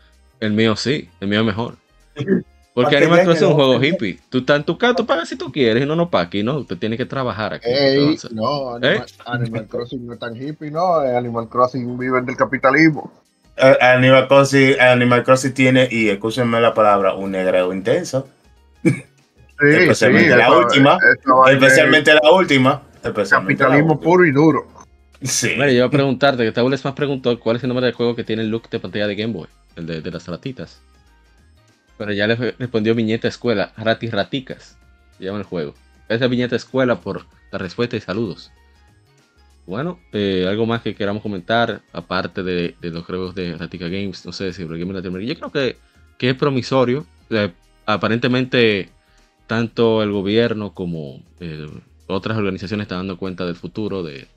El 0.41 0.53
mío 0.53 0.77
sí, 0.77 1.09
el 1.21 1.29
mío 1.29 1.41
es 1.41 1.47
mejor. 1.47 1.75
Porque 2.15 2.35
Para 2.75 2.89
que 2.91 2.97
Animal 2.99 3.25
Crossing 3.25 3.45
es 3.45 3.49
un 3.51 3.55
juego 3.55 3.83
hippie. 3.83 4.21
Tú 4.29 4.39
estás 4.39 4.57
en 4.59 4.65
tu 4.65 4.79
casa, 4.79 4.95
tú 4.95 5.05
pagas 5.07 5.29
si 5.29 5.37
tú 5.37 5.51
quieres 5.51 5.83
y 5.83 5.87
no, 5.87 5.97
no 5.97 6.09
pa' 6.11 6.21
aquí, 6.21 6.43
no. 6.45 6.59
Usted 6.59 6.77
tiene 6.79 6.97
que 6.97 7.07
trabajar 7.07 7.55
aquí. 7.55 7.69
Ey, 7.69 7.99
entonces. 7.99 8.31
no, 8.33 8.77
¿Eh? 8.79 8.81
Animal, 8.87 9.07
Animal 9.27 9.67
Crossing 9.67 10.07
no 10.07 10.13
es 10.13 10.19
tan 10.21 10.37
hippie, 10.37 10.71
no. 10.71 11.03
eh, 11.05 11.17
Animal 11.17 11.49
Crossing 11.49 11.99
viven 11.99 12.25
del 12.25 12.37
capitalismo. 12.37 13.13
Eh, 13.57 13.77
Animal 13.81 14.29
Crossing, 14.29 14.81
Animal 14.81 15.25
Crossing 15.25 15.53
tiene, 15.55 15.89
y 15.91 16.09
escúchenme 16.09 16.61
la 16.61 16.73
palabra, 16.73 17.15
un 17.15 17.33
negreo 17.33 17.73
intenso. 17.75 18.29
Sí, 18.85 18.93
Especialmente 19.61 20.37
la 20.37 20.47
eso- 20.47 20.59
última, 20.59 20.99
eso 21.19 21.47
Especialmente 21.49 22.15
la 22.15 22.31
última. 22.31 22.83
Especialmente 23.03 23.63
la 23.65 23.69
Capitalismo 23.71 23.95
última. 23.95 24.11
puro 24.13 24.25
y 24.25 24.31
duro. 24.31 24.67
Mira, 25.21 25.67
yo 25.69 25.79
iba 25.79 25.87
a 25.87 25.91
preguntarte, 25.91 26.45
que 26.45 26.53
Tabules 26.53 26.85
más 26.85 26.95
preguntó 26.95 27.39
cuál 27.41 27.57
es 27.57 27.63
el 27.65 27.69
nombre 27.69 27.87
del 27.87 27.95
juego 27.95 28.15
que 28.15 28.25
tiene 28.25 28.43
el 28.43 28.51
look 28.51 28.69
de 28.71 28.79
pantalla 28.79 29.07
de 29.07 29.17
Game 29.17 29.33
Boy, 29.33 29.49
el 29.77 29.87
de, 29.87 30.11
las 30.11 30.27
ratitas. 30.29 30.81
Pero 31.97 32.13
ya 32.13 32.29
le 32.29 32.37
respondió 32.37 32.95
Viñeta 32.95 33.27
Escuela, 33.27 33.73
Ratis 33.77 34.13
Raticas, 34.13 34.79
se 35.17 35.25
llama 35.25 35.39
el 35.39 35.45
juego. 35.45 35.75
Esa 36.09 36.29
Viñeta 36.29 36.55
Escuela 36.55 37.01
por 37.01 37.27
la 37.51 37.59
respuesta 37.59 37.97
y 37.97 38.01
saludos. 38.01 38.53
Bueno, 39.67 39.99
eh, 40.13 40.47
algo 40.49 40.65
más 40.65 40.83
que 40.83 40.95
queramos 40.95 41.23
comentar, 41.23 41.83
aparte 41.93 42.43
de, 42.43 42.75
los 42.81 43.05
juegos 43.05 43.35
de 43.35 43.57
Ratica 43.57 43.89
Games, 43.89 44.25
no 44.25 44.33
sé 44.33 44.53
si 44.53 44.63
el 44.63 44.69
Game 44.69 44.93
Latinoamérica. 44.93 45.35
Yo 45.35 45.39
creo 45.39 45.53
que, 45.53 45.77
que 46.17 46.31
es 46.31 46.37
promisorio. 46.37 47.05
Aparentemente, 47.85 48.89
tanto 49.47 50.03
el 50.03 50.13
gobierno 50.13 50.73
como 50.73 51.21
eh, 51.41 51.67
otras 52.07 52.39
organizaciones 52.39 52.85
están 52.85 53.01
dando 53.01 53.19
cuenta 53.19 53.45
del 53.45 53.57
futuro 53.57 54.03
de, 54.03 54.29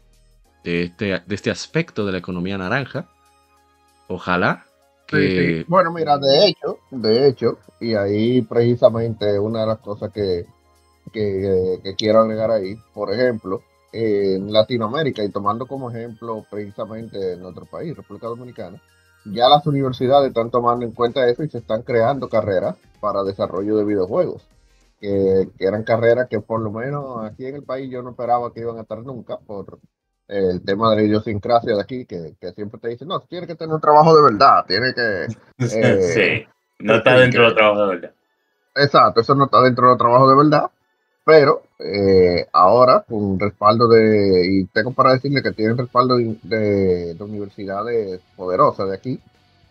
de 0.64 0.84
este, 0.84 1.06
de 1.26 1.36
este 1.36 1.52
aspecto 1.52 2.06
de 2.06 2.12
la 2.12 2.18
economía 2.20 2.58
naranja. 2.58 3.10
Ojalá 4.08 4.66
que... 5.08 5.64
sí. 5.64 5.66
Bueno, 5.68 5.92
mira, 5.92 6.18
de 6.18 6.48
hecho, 6.48 6.80
de 6.92 7.28
hecho, 7.28 7.60
y 7.80 7.96
ahí 7.96 8.42
precisamente 8.42 9.40
una 9.40 9.62
de 9.62 9.68
las 9.68 9.80
cosas 9.80 10.12
que, 10.12 10.46
que, 11.12 11.80
que 11.84 11.96
quiero 11.96 12.20
agregar 12.20 12.52
ahí, 12.52 12.76
por 12.94 13.12
ejemplo, 13.14 13.62
en 13.94 14.52
Latinoamérica, 14.54 15.24
y 15.24 15.30
tomando 15.30 15.66
como 15.66 15.92
ejemplo 15.92 16.46
precisamente 16.50 17.36
nuestro 17.38 17.66
país, 17.66 17.96
República 17.96 18.28
Dominicana, 18.28 18.82
ya 19.26 19.50
las 19.50 19.68
universidades 19.68 20.30
están 20.30 20.50
tomando 20.50 20.86
en 20.86 20.92
cuenta 20.94 21.28
eso 21.28 21.44
y 21.44 21.50
se 21.50 21.60
están 21.60 21.84
creando 21.84 22.30
carreras 22.30 22.76
para 23.00 23.24
desarrollo 23.24 23.76
de 23.78 23.86
videojuegos, 23.86 24.48
que, 25.00 25.50
que 25.58 25.66
eran 25.66 25.84
carreras 25.84 26.28
que 26.30 26.40
por 26.40 26.62
lo 26.62 26.72
menos 26.72 27.24
aquí 27.26 27.46
en 27.46 27.56
el 27.56 27.64
país 27.64 27.90
yo 27.92 28.02
no 28.02 28.12
esperaba 28.12 28.54
que 28.54 28.62
iban 28.62 28.78
a 28.78 28.82
estar 28.82 29.00
nunca 29.04 29.38
por 29.38 29.80
el 30.32 30.62
tema 30.64 30.90
de 30.92 30.96
la 30.98 31.02
idiosincrasia 31.04 31.76
de 31.76 31.82
aquí, 31.82 32.06
que, 32.06 32.34
que 32.40 32.52
siempre 32.54 32.80
te 32.80 32.88
dicen, 32.90 33.08
no, 33.08 33.20
tiene 33.22 33.46
que 33.48 33.56
tener 33.56 33.76
un 33.76 33.82
trabajo 33.82 34.16
de 34.16 34.24
verdad, 34.24 34.66
tiene 34.68 34.94
que... 34.94 35.28
Eh, 35.64 36.02
sí. 36.02 36.48
No 36.80 36.96
está 36.96 37.18
dentro 37.20 37.44
del 37.44 37.54
trabajo 37.54 37.82
de 37.82 37.88
verdad. 37.96 38.12
Exacto, 38.76 39.22
eso 39.22 39.36
no 39.36 39.46
está 39.46 39.62
dentro 39.62 39.90
del 39.90 39.98
trabajo 39.98 40.30
de 40.30 40.36
verdad, 40.38 40.72
pero 41.26 41.62
eh, 41.80 42.48
ahora 42.54 43.04
con 43.08 43.38
respaldo 43.40 43.88
de, 43.90 44.48
y 44.50 44.66
tengo 44.68 44.92
para 44.94 45.14
decirle 45.14 45.44
que 45.44 45.52
tienen 45.52 45.78
respaldo 45.78 46.18
de, 46.18 46.36
de- 46.44 47.14
de 47.14 47.24
universidades 47.24 48.22
poderosas 48.36 48.90
de 48.90 48.96
aquí, 48.96 49.20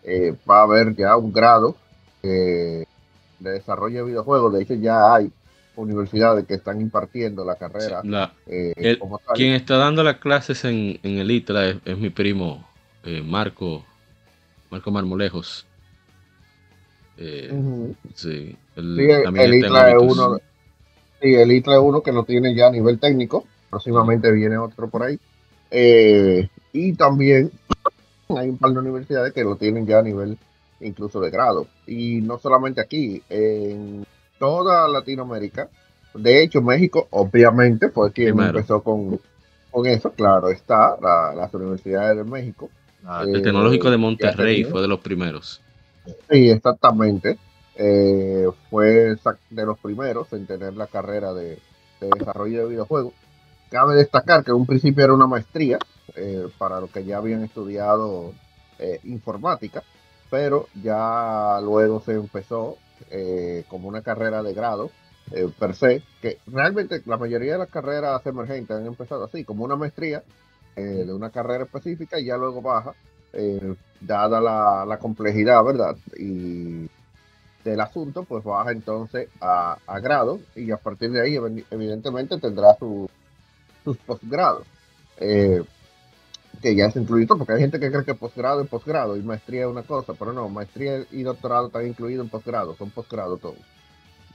eh, 0.03 0.33
va 0.49 0.59
a 0.59 0.63
haber 0.63 0.95
ya 0.95 1.17
un 1.17 1.33
grado 1.33 1.75
eh, 2.23 2.85
de 3.39 3.51
desarrollo 3.51 3.99
de 4.05 4.11
videojuegos, 4.11 4.53
de 4.53 4.61
hecho 4.61 4.75
ya 4.75 5.15
hay 5.15 5.31
universidades 5.75 6.45
que 6.45 6.55
están 6.55 6.81
impartiendo 6.81 7.45
la 7.45 7.55
carrera. 7.55 8.01
La- 8.03 8.33
eh, 8.47 8.73
el- 8.75 8.99
como 8.99 9.19
tal. 9.19 9.35
quien 9.35 9.53
está 9.53 9.77
dando 9.77 10.03
las 10.03 10.17
clases 10.17 10.63
en, 10.65 10.99
en 11.03 11.17
el 11.17 11.31
ITLA 11.31 11.69
es, 11.69 11.77
es 11.85 11.97
mi 11.97 12.09
primo 12.09 12.67
eh, 13.03 13.21
Marco, 13.21 13.83
Marco 14.69 14.91
Marmolejos. 14.91 15.65
Eh, 17.17 17.51
sí, 18.15 18.55
el, 18.75 18.99
es 18.99 19.97
uno. 19.99 20.39
Sí, 21.21 21.35
el 21.35 21.51
ITLA 21.51 21.75
es 21.75 21.81
uno 21.81 22.01
que 22.01 22.11
lo 22.11 22.23
tiene 22.23 22.55
ya 22.55 22.67
a 22.67 22.71
nivel 22.71 22.99
técnico. 22.99 23.45
Próximamente 23.69 24.31
viene 24.31 24.57
otro 24.57 24.89
por 24.89 25.03
ahí. 25.03 25.19
Eh, 25.69 26.47
y 26.73 26.93
también 26.93 27.51
hay 28.29 28.49
un 28.49 28.57
par 28.57 28.71
de 28.71 28.79
universidades 28.79 29.33
que 29.33 29.43
lo 29.43 29.55
tienen 29.55 29.85
ya 29.85 29.99
a 29.99 30.03
nivel 30.03 30.37
incluso 30.79 31.19
de 31.21 31.29
grado. 31.29 31.67
Y 31.85 32.21
no 32.21 32.39
solamente 32.39 32.81
aquí, 32.81 33.21
en 33.29 34.03
toda 34.41 34.87
Latinoamérica. 34.87 35.69
De 36.15 36.41
hecho, 36.41 36.61
México, 36.63 37.07
obviamente, 37.11 37.89
fue 37.89 38.11
quien 38.11 38.29
Primero. 38.35 38.57
empezó 38.57 38.81
con, 38.81 39.19
con 39.69 39.85
eso. 39.85 40.11
Claro, 40.11 40.49
está 40.49 40.97
la- 40.99 41.33
las 41.35 41.53
universidades 41.53 42.17
de 42.17 42.23
México. 42.23 42.69
Ah, 43.05 43.23
eh, 43.25 43.31
el 43.33 43.43
Tecnológico 43.43 43.91
de 43.91 43.97
ya 43.97 44.01
Monterrey 44.01 44.63
fue 44.63 44.81
de 44.81 44.87
los 44.87 44.99
primeros. 44.99 45.61
Sí, 46.29 46.49
exactamente. 46.49 47.37
Eh, 47.75 48.47
fue 48.71 49.15
de 49.51 49.65
los 49.65 49.77
primeros 49.77 50.33
en 50.33 50.47
tener 50.47 50.73
la 50.73 50.87
carrera 50.87 51.33
de, 51.33 51.59
de 52.01 52.09
desarrollo 52.17 52.63
de 52.63 52.69
videojuegos. 52.69 53.13
Cabe 53.69 53.95
destacar 53.95 54.43
que 54.43 54.49
en 54.51 54.57
un 54.57 54.65
principio 54.65 55.03
era 55.03 55.13
una 55.13 55.27
maestría 55.27 55.77
eh, 56.15 56.47
para 56.57 56.81
los 56.81 56.89
que 56.89 57.05
ya 57.05 57.17
habían 57.17 57.43
estudiado 57.43 58.33
eh, 58.79 58.99
informática, 59.03 59.83
pero 60.31 60.67
ya 60.83 61.59
luego 61.63 62.01
se 62.01 62.13
empezó 62.13 62.77
eh, 63.11 63.63
como 63.69 63.87
una 63.87 64.01
carrera 64.01 64.41
de 64.43 64.53
grado 64.53 64.89
eh, 65.31 65.47
per 65.59 65.75
se, 65.75 66.01
que 66.21 66.39
realmente 66.47 67.01
la 67.05 67.17
mayoría 67.17 67.53
de 67.53 67.59
las 67.59 67.69
carreras 67.69 68.25
emergentes 68.25 68.75
han 68.77 68.85
empezado 68.85 69.25
así, 69.25 69.43
como 69.43 69.63
una 69.63 69.75
maestría 69.75 70.23
eh, 70.75 70.81
de 70.81 71.13
una 71.13 71.29
carrera 71.29 71.65
específica 71.65 72.19
y 72.19 72.25
ya 72.25 72.37
luego 72.37 72.61
baja 72.61 72.93
eh, 73.33 73.75
dada 73.99 74.41
la, 74.41 74.97
complejidad, 74.97 75.63
¿verdad? 75.63 75.95
Y 76.17 76.89
del 77.63 77.79
asunto, 77.79 78.23
pues 78.23 78.43
baja 78.43 78.71
entonces 78.71 79.29
a, 79.39 79.77
a 79.85 79.99
grado 79.99 80.39
y 80.55 80.71
a 80.71 80.77
partir 80.77 81.11
de 81.11 81.21
ahí 81.21 81.33
evi- 81.35 81.65
evidentemente 81.69 82.37
tendrá 82.39 82.75
su- 82.79 83.09
sus 83.83 83.97
posgrados, 83.97 84.65
que 86.61 86.75
ya 86.75 86.85
es 86.85 86.95
incluido, 86.95 87.37
porque 87.37 87.53
hay 87.53 87.59
gente 87.59 87.79
que 87.79 87.91
cree 87.91 88.03
que 88.03 88.15
posgrado 88.15 88.61
es 88.61 88.69
posgrado 88.69 89.17
y 89.17 89.21
maestría 89.21 89.61
es 89.61 89.67
una 89.67 89.83
cosa, 89.83 90.13
pero 90.13 90.33
no, 90.33 90.49
maestría 90.49 91.05
y 91.11 91.23
doctorado 91.23 91.67
están 91.67 91.87
incluidos 91.87 92.25
en 92.25 92.29
posgrado, 92.29 92.75
son 92.75 92.89
posgrados 92.91 93.39
todos. 93.39 93.57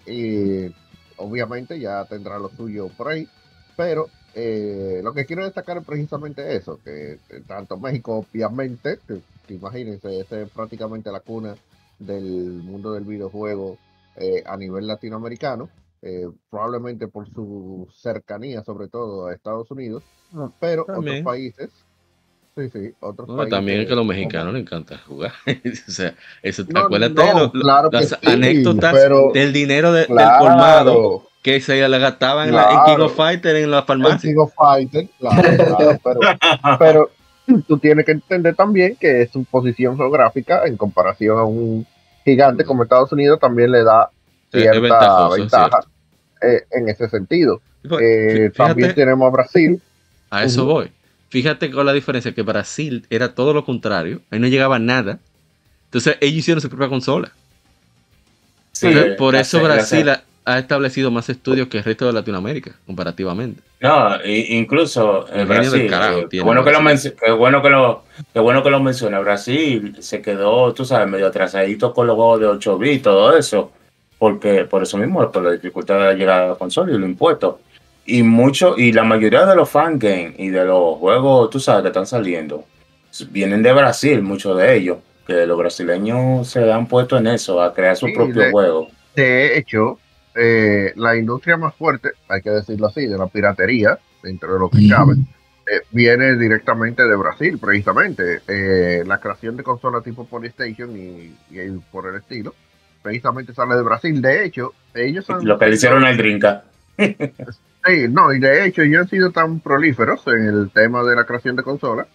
Y 0.06 0.72
obviamente 1.16 1.78
ya 1.78 2.04
tendrá 2.04 2.38
lo 2.38 2.48
suyo 2.48 2.88
por 2.96 3.08
ahí, 3.08 3.28
pero 3.76 4.08
eh, 4.34 5.00
lo 5.02 5.12
que 5.12 5.26
quiero 5.26 5.44
destacar 5.44 5.78
es 5.78 5.84
precisamente 5.84 6.56
eso, 6.56 6.80
que 6.84 7.12
eh, 7.12 7.18
tanto 7.46 7.76
México, 7.76 8.26
obviamente, 8.30 8.98
que, 9.06 9.20
que 9.46 9.54
imagínense, 9.54 10.20
esa 10.20 10.40
es 10.40 10.50
prácticamente 10.50 11.10
la 11.10 11.20
cuna 11.20 11.54
del 11.98 12.62
mundo 12.62 12.92
del 12.92 13.04
videojuego 13.04 13.78
eh, 14.16 14.42
a 14.46 14.56
nivel 14.56 14.86
latinoamericano, 14.86 15.68
eh, 16.02 16.26
probablemente 16.50 17.08
por 17.08 17.28
su 17.30 17.88
cercanía, 17.92 18.62
sobre 18.64 18.88
todo 18.88 19.26
a 19.26 19.34
Estados 19.34 19.70
Unidos, 19.70 20.04
pero 20.60 20.84
también. 20.84 21.18
otros 21.20 21.24
países, 21.24 21.70
sí, 22.56 22.68
sí, 22.70 22.94
otros 23.00 23.28
No, 23.28 23.36
países. 23.36 23.50
también 23.50 23.80
es 23.80 23.86
que 23.86 23.92
a 23.92 23.96
los 23.96 24.02
como- 24.02 24.12
mexicanos 24.12 24.52
les 24.54 24.62
encanta 24.62 24.98
jugar. 25.06 25.32
o 25.88 25.90
sea, 25.90 26.14
eso, 26.42 26.64
No, 26.68 26.80
acuérdate 26.80 27.14
no, 27.34 27.46
de 27.48 27.50
claro 27.60 27.88
las 27.92 28.08
sí, 28.08 28.14
anécdotas 28.24 28.92
pero- 28.94 29.30
del 29.32 29.52
dinero 29.52 29.92
de- 29.92 30.06
del 30.06 30.28
colmado 30.38 31.22
que 31.42 31.60
se 31.60 31.88
le 31.88 31.98
gastaban 31.98 32.48
en, 32.48 32.54
la- 32.56 32.70
en 32.72 32.78
King 32.96 33.02
of 33.04 33.14
Fighter 33.14 33.54
en 33.56 33.70
la 33.70 33.82
farmacia. 33.84 34.30
King 34.30 34.38
of 34.38 34.52
Fighters, 34.54 35.08
claro, 35.18 35.42
claro, 35.42 36.00
pero, 36.02 36.20
pero 36.78 37.10
tú 37.68 37.78
tienes 37.78 38.04
que 38.04 38.12
entender 38.12 38.54
también 38.56 38.96
que 38.96 39.28
su 39.32 39.44
posición 39.44 39.96
geográfica 39.96 40.64
en 40.66 40.76
comparación 40.76 41.38
a 41.38 41.44
un 41.44 41.86
gigante 42.24 42.64
como 42.64 42.82
Estados 42.82 43.12
Unidos 43.12 43.38
también 43.38 43.70
le 43.70 43.84
da 43.84 44.10
Es- 44.52 44.62
es 44.64 44.70
cierta 44.72 45.28
es 45.28 45.36
ventaja 45.40 45.80
eh, 46.42 46.62
en 46.72 46.88
ese 46.88 47.08
sentido. 47.08 47.60
Pues, 47.88 48.02
Eh, 48.02 48.50
también 48.56 48.92
tenemos 48.96 49.28
a 49.28 49.30
Brasil. 49.30 49.80
a 50.30 50.42
eso 50.42 50.64
voy. 50.66 50.90
Fíjate 51.28 51.70
con 51.70 51.86
la 51.86 51.92
diferencia 51.92 52.32
que 52.32 52.42
Brasil 52.42 53.06
era 53.10 53.34
todo 53.34 53.52
lo 53.52 53.64
contrario. 53.64 54.20
Ahí 54.30 54.38
no 54.38 54.46
llegaba 54.46 54.78
nada. 54.78 55.18
Entonces 55.86 56.16
ellos 56.20 56.38
hicieron 56.38 56.60
su 56.60 56.68
propia 56.68 56.88
consola. 56.88 57.32
Sí, 58.72 58.88
Entonces, 58.88 59.16
por 59.16 59.34
eso 59.34 59.62
Brasil 59.62 60.10
ha, 60.44 60.58
establecido 60.58 61.10
más 61.10 61.28
estudios 61.28 61.68
que 61.68 61.78
el 61.78 61.84
resto 61.84 62.06
de 62.06 62.12
Latinoamérica, 62.12 62.72
comparativamente. 62.84 63.62
No, 63.80 64.24
incluso 64.24 65.26
en 65.32 65.48
Brasil, 65.48 65.88
carajo 65.88 66.20
eh, 66.20 66.26
qué 66.30 66.40
bueno 66.42 66.62
que 66.62 66.70
lo 66.70 66.78
qué 66.80 67.32
bueno 67.32 67.62
que 67.62 67.70
lo 67.70 68.04
qué 68.32 68.40
bueno 68.40 68.62
que 68.62 68.70
lo 68.70 68.80
menciona. 68.80 69.18
Brasil 69.20 69.96
se 69.98 70.22
quedó, 70.22 70.72
tú 70.72 70.84
sabes, 70.84 71.08
medio 71.08 71.26
atrasadito 71.26 71.92
con 71.92 72.06
los 72.06 72.16
juegos 72.16 72.40
de 72.40 72.46
8 72.46 72.78
bits 72.78 72.96
y 72.96 72.98
todo 73.00 73.36
eso, 73.36 73.72
porque 74.18 74.64
por 74.64 74.82
eso 74.82 74.98
mismo, 74.98 75.30
por 75.32 75.42
la 75.42 75.52
dificultad 75.52 76.08
de 76.08 76.14
llegar 76.14 76.42
a 76.42 76.48
la 76.48 76.54
consola 76.54 76.92
y 76.92 76.98
los 76.98 77.08
impuestos. 77.08 77.56
Y 78.06 78.22
mucho 78.22 78.76
y 78.78 78.92
la 78.92 79.02
mayoría 79.04 79.44
de 79.46 79.56
los 79.56 79.68
fan 79.68 79.98
games 79.98 80.34
y 80.38 80.48
de 80.48 80.64
los 80.64 80.96
juegos, 80.98 81.50
tú 81.50 81.58
sabes, 81.58 81.82
que 81.82 81.88
están 81.88 82.06
saliendo, 82.06 82.64
vienen 83.30 83.62
de 83.62 83.72
Brasil, 83.72 84.22
muchos 84.22 84.56
de 84.56 84.76
ellos, 84.76 84.98
que 85.26 85.44
los 85.46 85.58
brasileños 85.58 86.48
se 86.48 86.70
han 86.72 86.86
puesto 86.86 87.16
en 87.18 87.26
eso, 87.26 87.60
a 87.60 87.74
crear 87.74 87.96
su 87.96 88.06
Sí, 88.06 88.12
propio 88.14 88.42
de- 88.42 88.50
juego. 88.52 88.88
De 89.16 89.58
hecho, 89.58 89.98
eh, 90.36 90.92
la 90.96 91.16
industria 91.16 91.56
más 91.56 91.74
fuerte, 91.74 92.10
hay 92.28 92.42
que 92.42 92.50
decirlo 92.50 92.86
así, 92.86 93.06
de 93.06 93.18
la 93.18 93.26
piratería, 93.26 93.98
dentro 94.22 94.52
de 94.54 94.60
lo 94.60 94.70
que 94.70 94.88
cabe, 94.88 95.14
eh, 95.66 95.80
viene 95.90 96.36
directamente 96.36 97.02
de 97.04 97.16
Brasil, 97.16 97.58
precisamente. 97.58 98.40
Eh, 98.46 99.02
la 99.04 99.18
creación 99.18 99.56
de 99.56 99.64
consolas 99.64 100.04
tipo 100.04 100.26
PlayStation 100.26 100.96
y, 100.96 101.34
y 101.50 101.70
por 101.90 102.06
el 102.08 102.16
estilo, 102.16 102.54
precisamente 103.02 103.52
sale 103.52 103.74
de 103.74 103.82
Brasil. 103.82 104.22
De 104.22 104.44
hecho, 104.44 104.74
ellos 104.94 105.28
han 105.30 105.44
Lo 105.44 105.58
que 105.58 105.66
le 105.66 105.74
hicieron 105.74 106.04
al 106.04 106.16
Drinka. 106.18 106.62
Sí, 107.86 108.06
no, 108.08 108.32
y 108.32 108.40
de 108.40 108.66
hecho 108.66 108.82
ellos 108.82 109.02
han 109.02 109.08
sido 109.08 109.30
tan 109.30 109.60
prolíferos 109.60 110.26
en 110.26 110.46
el 110.46 110.70
tema 110.72 111.04
de 111.04 111.14
la 111.14 111.24
creación 111.24 111.56
de 111.56 111.62
consolas 111.62 112.06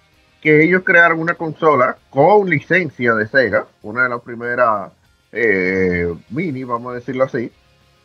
que 0.41 0.63
ellos 0.63 0.81
crearon 0.83 1.19
una 1.19 1.35
consola 1.35 1.97
con 2.09 2.49
licencia 2.49 3.13
de 3.13 3.27
Sega, 3.27 3.67
una 3.83 4.03
de 4.03 4.09
las 4.09 4.21
primeras 4.21 4.91
eh, 5.31 6.11
mini, 6.29 6.63
vamos 6.63 6.91
a 6.91 6.95
decirlo 6.95 7.25
así, 7.25 7.51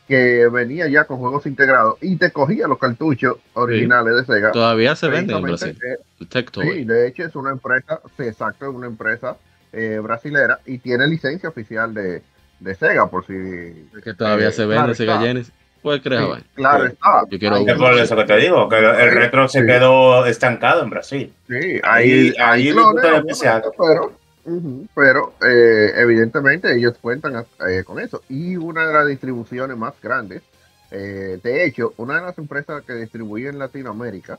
que 0.07 0.47
venía 0.49 0.87
ya 0.87 1.05
con 1.05 1.17
juegos 1.19 1.47
integrados 1.47 1.97
y 2.03 2.17
te 2.17 2.31
cogía 2.31 2.69
los 2.69 2.79
cartuchos 2.79 3.39
originales 3.55 4.15
de 4.17 4.25
Sega. 4.25 4.53
Todavía 4.53 4.95
se 4.95 5.09
venden 5.09 5.39
en 5.39 5.43
Brasil. 5.43 5.79
eh. 5.83 5.97
Sí, 6.63 6.85
de 6.85 7.09
hecho 7.09 7.25
es 7.25 7.35
una 7.35 7.51
empresa, 7.51 8.01
sí, 8.17 8.25
exacto, 8.25 8.69
es 8.69 8.75
una 8.75 8.87
empresa 8.87 9.39
eh, 9.73 9.99
brasilera 10.03 10.61
y 10.67 10.79
tiene 10.79 11.09
licencia 11.09 11.49
oficial 11.49 11.95
de, 11.95 12.23
de 12.61 12.75
Sega, 12.75 13.09
por 13.09 13.27
si... 13.27 13.33
que 14.05 14.15
todavía 14.15 14.49
eh, 14.49 14.53
se 14.53 14.67
vende 14.67 14.77
claro 14.77 14.95
Sega. 14.95 15.21
Genesis. 15.21 15.53
Creer, 16.03 16.23
Sí, 16.39 16.45
claro 16.55 16.87
Sí. 16.87 16.93
está. 16.93 17.23
Yo 17.31 17.39
quiero. 17.39 17.57
Es 17.57 17.75
por 17.79 17.95
eso 17.99 18.17
que 18.17 18.25
te 18.25 18.37
digo, 18.37 18.69
que 18.69 18.79
el 18.79 19.11
Sí, 19.11 19.17
retro 19.17 19.49
se 19.49 19.61
sí. 19.61 19.67
quedó 19.67 20.27
estancado 20.27 20.83
en 20.83 20.91
Brasil. 20.91 21.33
Sí, 21.49 21.81
Ahí- 21.83 22.35
ahí, 22.39 22.75
pero, 23.79 24.13
pero 24.95 25.35
eh, 25.47 25.93
evidentemente 25.97 26.75
ellos 26.77 26.95
cuentan 27.01 27.45
eh, 27.69 27.83
con 27.85 28.01
eso. 28.01 28.23
Y 28.29 28.57
una 28.57 28.87
de 28.87 28.93
las 28.95 29.07
distribuciones 29.07 29.77
más 29.77 29.95
grandes, 30.03 30.43
eh, 30.91 31.39
de 31.43 31.65
hecho, 31.65 31.95
una 31.97 32.17
de 32.17 32.23
las 32.27 32.39
empresas 32.39 32.83
que 32.85 32.95
distribuye 32.95 33.49
en 33.49 33.59
Latinoamérica, 33.59 34.39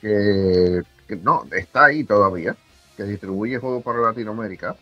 que, 0.00 0.82
que 1.08 1.16
no, 1.16 1.44
está 1.52 1.86
ahí 1.86 2.04
todavía, 2.04 2.56
que 2.96 3.04
distribuye 3.04 3.58
juegos 3.58 3.82
para 3.82 3.98
Latinoamérica, 4.00 4.76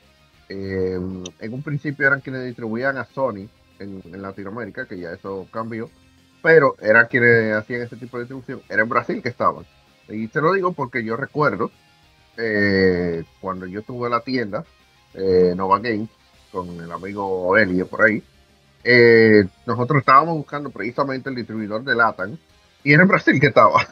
eh, 0.49 0.99
en 1.41 1.53
un 1.55 1.63
principio 1.63 2.07
eran 2.07 2.21
quienes 2.21 2.45
distribuían 2.45 2.97
a 2.99 3.05
Sony 3.05 3.49
en, 3.79 4.03
en 4.05 4.23
Latinoamérica, 4.23 4.87
que 4.87 4.99
ya 4.99 5.13
eso 5.13 5.47
cambió, 5.53 5.89
pero 6.43 6.77
eran 6.81 7.07
quienes 7.07 7.55
hacían 7.55 7.83
ese 7.83 7.97
tipo 7.97 8.19
de 8.19 8.25
distribución, 8.25 8.63
era 8.69 8.83
en 8.83 8.89
Brasil 8.89 9.23
que 9.23 9.29
estaban. 9.29 9.65
Y 10.09 10.29
te 10.29 10.41
lo 10.41 10.53
digo 10.53 10.73
porque 10.73 11.05
yo 11.05 11.17
recuerdo 11.17 11.71
eh, 12.37 13.25
cuando 13.41 13.67
yo 13.67 13.83
tuve 13.83 14.11
la 14.11 14.21
tienda 14.21 14.65
eh, 15.15 15.55
Nova 15.57 15.79
Games 15.79 16.09
con 16.51 16.69
el 16.81 16.91
amigo 16.91 17.57
Elio 17.57 17.87
por 17.87 18.03
ahí, 18.03 18.23
eh, 18.85 19.45
nosotros 19.65 20.01
estábamos 20.01 20.37
buscando 20.37 20.71
precisamente 20.71 21.31
el 21.31 21.37
distribuidor 21.37 21.85
de 21.85 21.95
Latam 21.95 22.37
y 22.83 22.93
era 22.93 23.03
en 23.03 23.09
Brasil 23.09 23.41
que 23.41 23.47
estaba. 23.47 23.87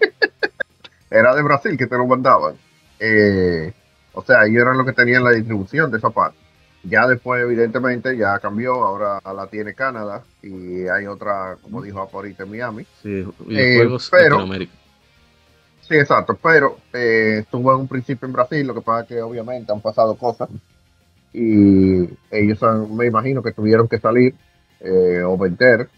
era 1.10 1.34
de 1.34 1.42
Brasil 1.42 1.76
que 1.76 1.86
te 1.86 1.96
lo 1.96 2.06
mandaban. 2.06 2.56
Eh, 2.98 3.72
o 4.12 4.22
sea, 4.22 4.46
ellos 4.46 4.62
eran 4.62 4.76
los 4.76 4.86
que 4.86 4.92
tenían 4.92 5.22
la 5.22 5.30
distribución 5.30 5.90
de 5.90 5.98
esa 5.98 6.10
parte. 6.10 6.38
Ya 6.82 7.06
después, 7.06 7.42
evidentemente, 7.42 8.16
ya 8.16 8.38
cambió, 8.38 8.74
ahora 8.74 9.20
la 9.34 9.46
tiene 9.48 9.74
Canadá 9.74 10.22
y 10.42 10.86
hay 10.86 11.06
otra, 11.06 11.56
como 11.62 11.82
dijo 11.82 11.98
ahorita 12.12 12.44
en 12.44 12.50
Miami. 12.50 12.86
Sí, 13.02 13.26
videojuegos 13.40 14.08
pero-. 14.10 14.46
Sí, 15.80 15.94
exacto, 15.94 16.36
pero 16.42 16.78
eh, 16.92 17.38
estuvo 17.42 17.72
en 17.72 17.80
un 17.80 17.88
principio 17.88 18.26
en 18.26 18.32
Brasil, 18.32 18.66
lo 18.66 18.74
que 18.74 18.80
pasa 18.80 19.02
es 19.02 19.08
que 19.08 19.22
obviamente 19.22 19.72
han 19.72 19.80
pasado 19.80 20.16
cosas 20.16 20.48
y 21.32 22.08
ellos 22.30 22.62
han- 22.62 22.96
me 22.96 23.06
imagino 23.06 23.42
que 23.42 23.52
tuvieron 23.52 23.88
que 23.88 23.98
salir 23.98 24.34
eh, 24.80 25.22
o 25.24 25.38
vender 25.38 25.88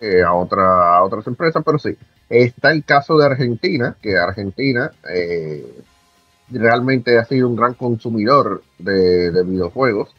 eh, 0.00 0.22
a, 0.22 0.32
otra, 0.34 0.96
a 0.96 1.02
otras 1.02 1.26
empresas, 1.26 1.62
pero 1.64 1.78
sí. 1.78 1.96
Está 2.28 2.72
el 2.72 2.84
caso 2.84 3.16
de 3.18 3.26
Argentina, 3.26 3.96
que 4.00 4.16
Argentina 4.16 4.90
eh, 5.12 5.64
realmente 6.52 7.18
ha 7.18 7.24
sido 7.24 7.48
un 7.48 7.56
gran 7.56 7.74
consumidor 7.74 8.62
de, 8.78 9.30
de 9.30 9.42
videojuegos. 9.44 10.10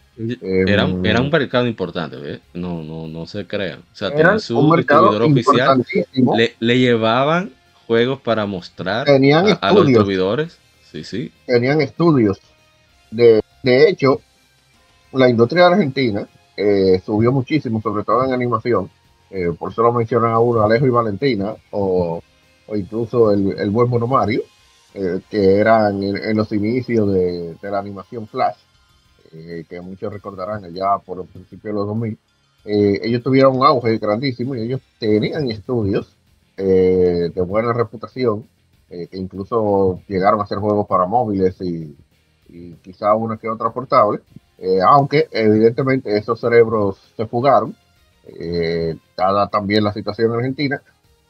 Era, 0.42 0.84
Em, 0.84 1.06
era 1.06 1.22
un 1.22 1.30
mercado 1.30 1.66
importante. 1.66 2.42
No, 2.54 2.84
no, 2.84 3.08
no 3.08 3.26
se 3.26 3.48
crean. 3.48 3.80
O 3.80 3.96
sea, 3.96 4.40
su 4.40 4.60
un 4.60 4.76
distribuidor 4.78 5.24
oficial. 5.24 5.86
Le, 6.38 6.56
le 6.60 6.80
llevaban 6.80 7.52
juegos 7.88 8.22
para 8.22 8.46
mostrar 8.46 9.06
Tenían 9.06 9.48
a, 9.48 9.54
a 9.54 9.74
los 9.74 9.88
distribuidores. 9.88 10.58
Sí, 10.92 11.04
sí. 11.04 11.32
tenían 11.48 11.82
estudios. 11.82 12.40
De, 13.10 13.42
de 13.64 13.90
hecho, 13.90 14.22
la 15.14 15.30
industria 15.30 15.68
argentina 15.68 16.28
eh, 16.56 17.02
subió 17.04 17.32
muchísimo, 17.32 17.82
sobre 17.82 18.04
todo 18.04 18.24
en 18.24 18.34
animación. 18.34 18.90
Eh, 19.32 19.52
por 19.58 19.72
eso 19.72 19.82
lo 19.82 19.92
mencionan 19.92 20.32
a 20.32 20.40
uno, 20.40 20.62
Alejo 20.62 20.86
y 20.86 20.90
Valentina, 20.92 21.56
o, 21.72 22.22
o 22.68 22.76
incluso 22.76 23.32
el, 23.32 23.58
el 23.58 23.70
buen 23.72 23.90
Mono 23.90 24.06
Mario, 24.06 24.44
eh, 24.96 25.22
que 25.28 25.56
eran 25.58 26.04
en, 26.04 26.38
los 26.38 26.52
inicios 26.52 27.12
de, 27.12 27.58
la 27.64 27.80
animación 27.80 28.28
Flash, 28.28 28.58
eh, 29.32 29.66
que 29.68 29.82
muchos 29.82 30.14
recordarán 30.14 30.64
allá 30.64 31.00
por 31.04 31.20
el 31.20 31.26
principio 31.26 31.72
de 31.72 31.74
los 31.74 31.88
2000. 31.88 32.18
Eh, 32.66 33.00
ellos 33.02 33.24
tuvieron 33.24 33.58
un 33.58 33.66
auge 33.66 33.98
grandísimo 33.98 34.56
y 34.56 34.62
ellos 34.62 34.82
tenían 35.00 35.50
estudios 35.50 36.16
eh, 36.58 37.32
de 37.34 37.42
buena 37.42 37.74
reputación 37.74 38.48
que 38.88 39.18
incluso 39.18 40.02
llegaron 40.08 40.40
a 40.40 40.44
hacer 40.44 40.60
juegos 40.60 40.86
para 40.86 41.08
móviles 41.08 41.60
y, 41.62 41.98
y 42.48 42.74
quizá 42.74 43.16
una 43.16 43.38
que 43.38 43.50
otra 43.50 43.72
portable, 43.72 44.20
aunque 44.88 45.28
evidentemente 45.32 46.16
esos 46.16 46.40
cerebros 46.40 47.00
se 47.18 47.26
fugaron, 47.26 47.76
dada 49.18 49.48
también 49.48 49.84
la 49.84 49.94
situación 49.94 50.30
en 50.30 50.38
Argentina, 50.38 50.80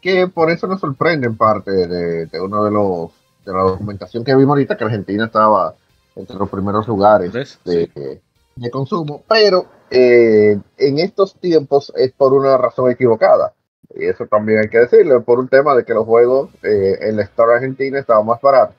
que 0.01 0.27
por 0.27 0.51
eso 0.51 0.67
nos 0.67 0.81
sorprende 0.81 1.25
en 1.25 1.37
parte 1.37 1.71
de 1.71 2.41
uno 2.41 2.65
de 2.65 2.71
los 2.71 3.11
de 3.45 3.53
la 3.53 3.63
documentación 3.63 4.23
que 4.23 4.35
vimos 4.35 4.53
ahorita 4.53 4.77
que 4.77 4.83
Argentina 4.83 5.25
estaba 5.25 5.75
entre 6.15 6.37
los 6.37 6.49
primeros 6.49 6.87
lugares 6.87 7.31
de, 7.63 8.21
de 8.55 8.71
consumo, 8.71 9.23
pero 9.27 9.65
eh, 9.89 10.57
en 10.77 10.99
estos 10.99 11.35
tiempos 11.35 11.91
es 11.95 12.11
por 12.11 12.33
una 12.33 12.57
razón 12.57 12.91
equivocada. 12.91 13.53
Y 13.95 14.05
eso 14.05 14.25
también 14.25 14.59
hay 14.59 14.69
que 14.69 14.79
decirlo, 14.79 15.23
por 15.23 15.39
un 15.39 15.47
tema 15.47 15.75
de 15.75 15.85
que 15.85 15.93
los 15.93 16.05
juegos 16.05 16.49
eh, 16.63 16.97
en 17.01 17.17
la 17.17 17.23
Store 17.23 17.55
Argentina 17.55 17.99
estaban 17.99 18.25
más 18.25 18.41
baratos. 18.41 18.75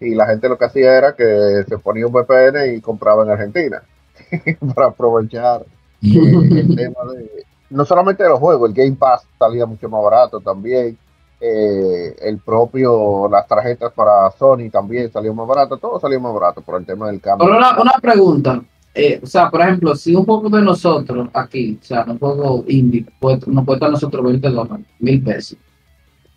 Y 0.00 0.14
la 0.14 0.26
gente 0.26 0.48
lo 0.48 0.58
que 0.58 0.66
hacía 0.66 0.96
era 0.96 1.16
que 1.16 1.64
se 1.66 1.78
ponía 1.78 2.06
un 2.06 2.12
VPN 2.12 2.74
y 2.74 2.80
compraba 2.80 3.24
en 3.24 3.30
Argentina 3.30 3.82
para 4.74 4.88
aprovechar 4.88 5.64
eh, 6.02 6.08
el 6.12 6.76
tema 6.76 7.12
de 7.12 7.46
no 7.70 7.84
solamente 7.84 8.22
de 8.22 8.28
los 8.30 8.38
juegos, 8.38 8.70
el 8.70 8.74
Game 8.74 8.96
Pass 8.96 9.26
salía 9.38 9.66
mucho 9.66 9.88
más 9.88 10.02
barato 10.02 10.40
también. 10.40 10.96
Eh, 11.40 12.16
el 12.20 12.38
propio, 12.38 13.28
las 13.30 13.46
tarjetas 13.46 13.92
para 13.92 14.30
Sony 14.38 14.70
también 14.70 15.10
salió 15.12 15.32
más 15.34 15.46
barato, 15.46 15.76
todo 15.76 16.00
salió 16.00 16.20
más 16.20 16.34
barato 16.34 16.60
por 16.62 16.80
el 16.80 16.86
tema 16.86 17.06
del 17.08 17.20
cambio. 17.20 17.46
Pero 17.46 17.58
una, 17.58 17.80
una 17.80 17.92
pregunta. 18.02 18.60
eh, 18.94 19.20
o 19.22 19.26
sea, 19.26 19.48
por 19.50 19.60
ejemplo, 19.60 19.94
si 19.94 20.14
un 20.16 20.24
juego 20.24 20.48
de 20.48 20.62
nosotros 20.62 21.28
aquí, 21.32 21.78
o 21.80 21.84
sea, 21.84 22.04
un 22.08 22.18
juego 22.18 22.64
indie, 22.66 23.06
puede- 23.20 23.40
nos 23.46 23.64
cuesta 23.64 23.86
a 23.86 23.90
nosotros 23.90 24.24
20 24.24 24.48
dólares, 24.50 24.84
mil 24.98 25.22
pesos. 25.22 25.56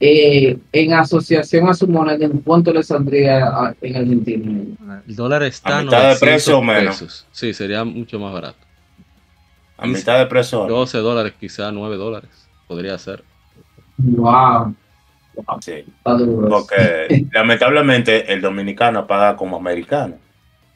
eh, 0.03 0.57
en 0.71 0.93
asociación 0.93 1.69
a 1.69 1.75
su 1.75 1.87
moneda, 1.87 2.25
¿en 2.25 2.39
cuánto 2.39 2.73
le 2.73 2.81
saldría 2.81 3.45
a- 3.47 3.75
en 3.81 3.95
Argentina? 3.95 5.01
El 5.07 5.15
dólar 5.15 5.43
está 5.43 5.77
A 5.79 5.83
mitad 5.83 5.97
de 5.97 6.03
900 6.05 6.19
precio 6.19 6.57
o 6.57 6.61
menos. 6.63 6.95
pesos. 6.99 7.27
Sí, 7.31 7.53
sería 7.53 7.83
mucho 7.83 8.17
más 8.19 8.33
barato. 8.33 8.57
A 9.77 9.85
mitad 9.87 10.17
de 10.17 10.25
precio. 10.25 10.65
12 10.67 10.97
dólares, 10.99 11.33
quizá 11.39 11.71
9 11.71 11.97
dólares. 11.97 12.29
Podría 12.67 12.97
ser. 12.97 13.23
Wow. 13.97 14.73
Sí, 15.61 15.85
duro. 16.05 16.47
eso. 16.47 16.49
porque 16.49 17.25
lamentablemente 17.31 18.31
el 18.31 18.41
dominicano 18.41 19.05
paga 19.07 19.35
como 19.35 19.57
americano 19.57 20.15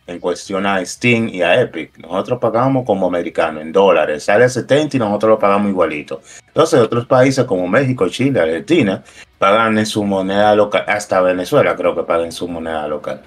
en 0.07 0.19
cuestión 0.19 0.65
a 0.65 0.85
Steam 0.85 1.29
y 1.29 1.41
a 1.41 1.61
Epic. 1.61 1.97
Nosotros 1.97 2.39
pagamos 2.39 2.85
como 2.85 3.07
americano 3.07 3.59
en 3.59 3.71
dólares. 3.71 4.23
Sale 4.23 4.45
a 4.45 4.49
70 4.49 4.97
y 4.97 4.99
nosotros 4.99 5.31
lo 5.31 5.39
pagamos 5.39 5.69
igualito. 5.69 6.21
Entonces 6.47 6.79
otros 6.79 7.07
países 7.07 7.45
como 7.45 7.67
México, 7.67 8.07
Chile, 8.09 8.39
Argentina 8.39 9.03
pagan 9.37 9.77
en 9.77 9.85
su 9.85 10.03
moneda 10.03 10.55
local. 10.55 10.83
Hasta 10.87 11.21
Venezuela 11.21 11.75
creo 11.75 11.95
que 11.95 12.03
pagan 12.03 12.25
en 12.25 12.31
su 12.31 12.47
moneda 12.47 12.87
local. 12.87 13.21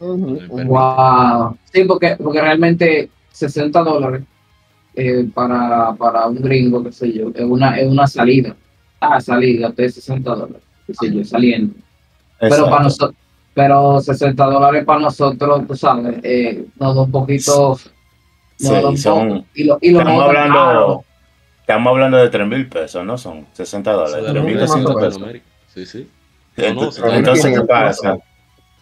Wow. 0.00 1.56
Sí, 1.72 1.84
porque, 1.84 2.16
porque 2.22 2.40
realmente 2.40 3.08
60 3.30 3.80
dólares 3.82 4.22
eh, 4.94 5.28
para, 5.32 5.92
para 5.94 6.26
un 6.26 6.40
gringo, 6.42 6.82
qué 6.82 6.92
sé 6.92 7.12
yo, 7.12 7.30
es 7.34 7.44
una, 7.44 7.78
es 7.78 7.88
una 7.88 8.06
salida. 8.06 8.54
Ah, 9.12 9.20
salida 9.20 9.70
de 9.70 9.88
60 9.88 10.34
dólares, 10.34 10.62
sé 10.98 11.12
yo, 11.12 11.24
saliendo. 11.24 11.74
Pero 12.40 12.54
Exacto. 12.54 12.70
para 12.70 12.82
nosotros, 12.84 13.14
pero 13.54 14.00
60 14.00 14.44
dólares 14.44 14.84
para 14.84 15.00
nosotros, 15.00 15.66
tú 15.66 15.76
sabes, 15.76 16.16
eh, 16.22 16.64
nos 16.78 16.94
da 16.94 17.02
un 17.02 17.10
poquito. 17.10 17.70
Nos 17.70 17.80
Sí, 18.56 18.68
da 18.68 18.88
un 18.88 18.98
son- 18.98 19.28
poco. 19.28 19.44
Y 19.54 19.64
lo, 19.64 19.78
y 19.80 19.90
lo 19.90 19.98
Estamos 20.00 20.24
hablando, 20.24 20.54
caro. 20.54 21.04
estamos 21.60 21.90
hablando 21.90 22.16
de 22.18 22.28
3 22.30 22.46
mil 22.46 22.68
pesos, 22.68 23.04
¿no? 23.04 23.18
Son 23.18 23.46
60 23.52 23.92
dólares. 23.92 24.16
Eso 24.16 24.26
de 24.26 24.32
3 24.32 24.44
mil 24.44 24.56
Latinoamérica, 24.58 24.88
más 24.88 24.96
o 24.96 25.00
pesos. 25.00 25.20
menos. 25.20 25.34
Latinoamérica. 25.34 25.46
Sí, 25.74 25.86
sí. 25.86 26.10
No, 26.56 27.08
no, 27.08 27.14
Entonces, 27.14 27.58
¿qué 27.58 27.64
pasa? 27.66 28.18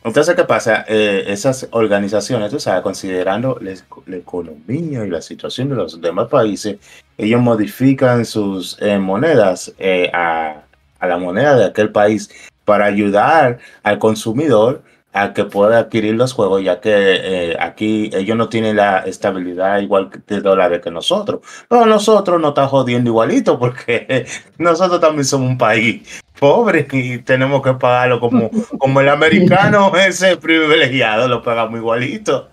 Entonces, 0.05 0.35
¿qué 0.35 0.45
pasa? 0.45 0.85
Eh, 0.89 1.25
esas 1.29 1.69
organizaciones, 1.71 2.51
tú 2.51 2.59
sabes, 2.59 2.83
considerando 2.83 3.57
la, 3.63 3.73
la 4.07 4.17
economía 4.17 5.05
y 5.07 5.09
la 5.11 5.23
situación 5.23 5.69
de 5.69 5.77
los 5.77 6.01
demás 6.01 6.29
países, 6.29 6.79
ellos 7.19 7.41
modifican 7.41 8.25
sus 8.25 8.77
eh, 8.81 8.99
monedas 8.99 9.73
eh, 9.79 10.11
a, 10.13 10.63
a 10.99 11.07
la 11.07 11.17
moneda 11.19 11.57
de 11.57 11.67
aquel 11.67 11.91
país 11.91 12.31
para 12.65 12.87
ayudar 12.87 13.59
al 13.83 13.99
consumidor 13.99 14.83
a 15.13 15.35
que 15.35 15.45
pueda 15.45 15.79
adquirir 15.79 16.15
los 16.15 16.33
juegos, 16.33 16.63
ya 16.63 16.81
que 16.81 16.91
eh, 16.93 17.57
aquí 17.61 18.11
ellos 18.15 18.37
no 18.37 18.49
tienen 18.49 18.77
la 18.77 19.01
estabilidad 19.01 19.81
igual 19.81 20.11
de 20.27 20.41
dólares 20.41 20.81
que 20.83 20.91
nosotros. 20.91 21.41
Pero 21.69 21.85
nosotros 21.87 22.41
nos 22.41 22.51
está 22.51 22.67
jodiendo 22.67 23.11
igualito 23.11 23.59
porque 23.59 24.27
nosotros 24.59 25.01
también 25.01 25.25
somos 25.25 25.51
un 25.51 25.59
país 25.59 26.23
pobre 26.39 26.87
y 26.91 27.19
tenemos 27.19 27.63
que 27.63 27.75
pagarlo 27.75 28.19
como, 28.21 28.51
como 28.79 29.01
el 29.01 29.09
americano 29.11 29.93
ese 29.95 30.37
privilegiado, 30.37 31.29
lo 31.29 31.43
pagamos 31.43 31.79
igualito. 31.79 32.49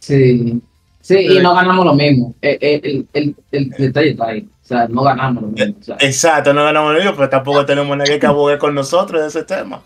Sí. 0.00 0.60
Sí, 1.06 1.18
y 1.18 1.38
no 1.38 1.54
ganamos 1.54 1.84
lo 1.84 1.94
mismo. 1.94 2.34
Eh, 2.42 2.58
eh, 2.60 2.80
El, 2.82 3.06
el, 3.12 3.36
el, 3.52 3.70
detalle 3.70 4.10
está 4.10 4.26
ahí. 4.26 4.40
O 4.40 4.66
sea, 4.66 4.88
no 4.88 5.04
ganamos 5.04 5.44
lo 5.44 5.48
mismo. 5.50 5.76
O 5.80 5.84
sea, 5.84 5.96
Exacto, 6.00 6.52
no 6.52 6.64
ganamos 6.64 6.96
el 6.96 7.14
pero 7.14 7.28
tampoco 7.28 7.64
tenemos 7.64 7.96
nadie 7.96 8.18
que 8.18 8.26
abogue 8.26 8.58
con 8.58 8.74
nosotros 8.74 9.22
de 9.22 9.28
ese 9.28 9.44
tema. 9.44 9.84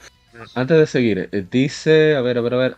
Antes 0.54 0.78
de 0.78 0.86
seguir, 0.86 1.28
eh, 1.30 1.44
dice, 1.50 2.16
a 2.16 2.22
ver, 2.22 2.38
a 2.38 2.40
ver, 2.40 2.54
a 2.54 2.56
ver. 2.56 2.76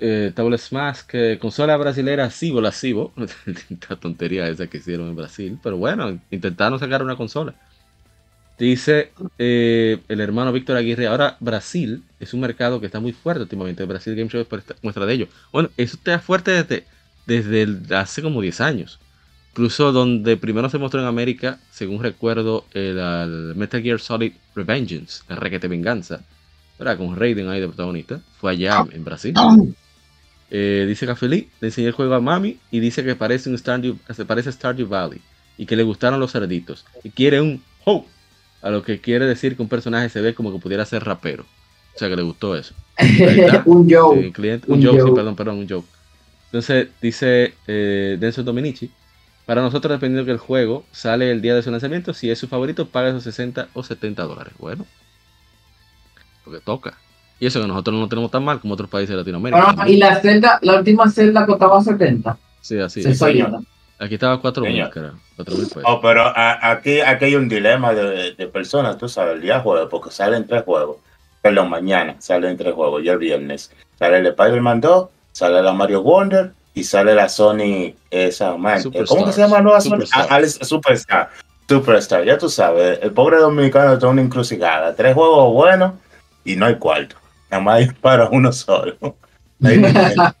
Eh, 0.00 0.32
Table 0.34 0.58
Smash, 0.58 1.00
que 1.08 1.38
consola 1.40 1.78
brasilera 1.78 2.28
Cibo, 2.28 2.60
la 2.60 2.72
Cibo. 2.72 3.14
La 3.88 3.96
tontería 4.00 4.46
esa 4.48 4.66
que 4.66 4.76
hicieron 4.76 5.08
en 5.08 5.16
Brasil. 5.16 5.58
Pero 5.62 5.78
bueno, 5.78 6.18
intentaron 6.30 6.78
sacar 6.78 7.02
una 7.02 7.16
consola. 7.16 7.54
Dice 8.58 9.12
eh, 9.38 9.98
el 10.08 10.20
hermano 10.20 10.52
Víctor 10.52 10.76
Aguirre. 10.76 11.06
Ahora 11.06 11.38
Brasil 11.40 12.02
es 12.20 12.34
un 12.34 12.40
mercado 12.40 12.80
que 12.80 12.86
está 12.86 13.00
muy 13.00 13.12
fuerte 13.12 13.44
últimamente. 13.44 13.82
Brasil 13.86 14.14
Game 14.14 14.28
Show 14.28 14.42
es 14.42 14.64
muestra 14.82 15.06
de 15.06 15.14
ello. 15.14 15.28
Bueno, 15.50 15.70
eso 15.78 15.96
está 15.96 16.18
fuerte 16.18 16.50
desde, 16.50 16.84
desde 17.26 17.62
el- 17.62 17.82
hace 17.94 18.22
como 18.22 18.40
10 18.40 18.60
años. 18.60 18.98
Incluso 19.52 19.92
donde 19.92 20.36
primero 20.36 20.68
se 20.68 20.78
mostró 20.78 21.00
en 21.00 21.06
América, 21.06 21.60
según 21.70 22.02
recuerdo, 22.02 22.64
el, 22.72 22.98
al 22.98 23.54
Metal 23.54 23.80
Gear 23.82 24.00
Solid 24.00 24.32
Revengeance, 24.54 25.22
el 25.28 25.36
requete 25.36 25.68
venganza, 25.68 26.22
¿verdad? 26.78 26.98
con 26.98 27.14
Raiden 27.16 27.48
ahí 27.48 27.60
de 27.60 27.68
protagonista, 27.68 28.20
fue 28.40 28.50
allá 28.52 28.84
en 28.90 29.04
Brasil. 29.04 29.32
Eh, 30.50 30.84
dice 30.86 31.06
Café 31.06 31.28
Lee, 31.28 31.48
le 31.60 31.68
enseñé 31.68 31.88
el 31.88 31.92
juego 31.94 32.14
a 32.14 32.20
Mami 32.20 32.58
y 32.70 32.80
dice 32.80 33.02
que 33.04 33.14
parece 33.16 33.48
un 33.48 33.56
Stardew, 33.58 33.96
se 34.14 34.24
parece 34.24 34.48
a 34.50 34.52
Stardew 34.52 34.86
Valley 34.88 35.20
y 35.56 35.66
que 35.66 35.74
le 35.76 35.82
gustaron 35.84 36.20
los 36.20 36.32
cerditos 36.32 36.84
y 37.02 37.10
quiere 37.10 37.40
un 37.40 37.62
ho, 37.84 38.06
a 38.62 38.70
lo 38.70 38.82
que 38.82 39.00
quiere 39.00 39.24
decir 39.26 39.56
que 39.56 39.62
un 39.62 39.68
personaje 39.68 40.08
se 40.08 40.20
ve 40.20 40.34
como 40.34 40.52
que 40.52 40.58
pudiera 40.58 40.84
ser 40.84 41.04
rapero. 41.04 41.44
O 41.94 41.98
sea 41.98 42.08
que 42.08 42.16
le 42.16 42.22
gustó 42.22 42.56
eso. 42.56 42.74
Un 43.66 43.88
Joe. 43.90 44.18
Un, 44.66 44.74
un 44.74 44.82
joke, 44.84 44.96
sí, 45.10 45.14
perdón, 45.14 45.36
perdón, 45.36 45.58
un 45.58 45.68
joke. 45.68 45.88
Entonces 46.54 46.86
dice 47.02 47.52
eh, 47.66 48.16
Denso 48.20 48.44
Dominici, 48.44 48.88
para 49.44 49.60
nosotros 49.60 49.90
dependiendo 49.90 50.24
que 50.24 50.30
el 50.30 50.38
juego 50.38 50.84
sale 50.92 51.32
el 51.32 51.42
día 51.42 51.52
de 51.52 51.64
su 51.64 51.70
lanzamiento, 51.72 52.14
si 52.14 52.30
es 52.30 52.38
su 52.38 52.46
favorito, 52.46 52.86
paga 52.86 53.08
esos 53.08 53.24
60 53.24 53.70
o 53.74 53.82
70 53.82 54.22
dólares. 54.22 54.54
Bueno, 54.60 54.86
lo 56.46 56.52
que 56.52 56.60
toca. 56.60 56.96
Y 57.40 57.46
eso 57.46 57.60
que 57.60 57.66
nosotros 57.66 57.94
no 57.96 58.02
lo 58.02 58.08
tenemos 58.08 58.30
tan 58.30 58.44
mal 58.44 58.60
como 58.60 58.74
otros 58.74 58.88
países 58.88 59.10
de 59.10 59.16
Latinoamérica. 59.16 59.74
Y 59.88 59.96
la 59.96 60.20
celda, 60.20 60.60
la 60.62 60.78
última 60.78 61.10
celda 61.10 61.44
costaba 61.44 61.82
70. 61.82 62.38
Sí, 62.60 62.78
así. 62.78 63.02
Yo. 63.02 63.58
Aquí 63.98 64.14
estaba 64.14 64.40
4 64.40 64.62
mil, 64.62 64.88
creo. 64.90 65.18
4 65.34 65.56
mil 65.56 65.66
pesos. 65.66 65.82
Oh, 65.84 66.00
pero 66.00 66.22
a- 66.22 66.70
aquí, 66.70 67.00
aquí 67.00 67.24
hay 67.24 67.34
un 67.34 67.48
dilema 67.48 67.92
de, 67.94 68.34
de 68.34 68.46
personas, 68.46 68.96
tú 68.96 69.08
sabes, 69.08 69.34
el 69.34 69.40
día 69.40 69.58
jueves, 69.58 69.88
porque 69.90 70.12
salen 70.12 70.46
tres 70.46 70.62
juegos. 70.62 70.98
Perdón, 71.42 71.68
mañana 71.68 72.14
salen 72.20 72.56
tres 72.56 72.74
juegos, 72.74 73.02
ya 73.02 73.14
el 73.14 73.18
viernes. 73.18 73.72
Sale 73.98 74.18
el 74.18 74.26
Spider-Man 74.28 74.80
2, 74.80 75.08
sale 75.34 75.62
la 75.62 75.72
Mario 75.72 76.02
Wonder 76.02 76.52
y 76.74 76.84
sale 76.84 77.14
la 77.14 77.28
Sony, 77.28 77.92
esa, 78.10 78.56
man, 78.56 78.80
eh, 78.92 79.04
¿cómo 79.06 79.26
que 79.26 79.32
se 79.32 79.40
llama 79.42 79.56
la 79.56 79.62
nueva 79.62 79.80
Sony? 79.80 80.04
Ah, 80.12 80.40
Superstar. 80.62 81.30
Superstar, 81.68 82.24
ya 82.24 82.38
tú 82.38 82.48
sabes, 82.48 82.98
el 83.02 83.12
pobre 83.12 83.38
dominicano 83.38 83.94
está 83.94 84.08
una 84.08 84.22
encrucijada. 84.22 84.94
Tres 84.94 85.14
juegos 85.14 85.52
buenos 85.52 85.94
y 86.44 86.56
no 86.56 86.66
hay 86.66 86.76
cuarto. 86.76 87.16
Nada 87.50 87.62
más 87.62 87.76
hay 87.76 87.86
para 87.90 88.28
uno 88.28 88.52
solo. 88.52 88.96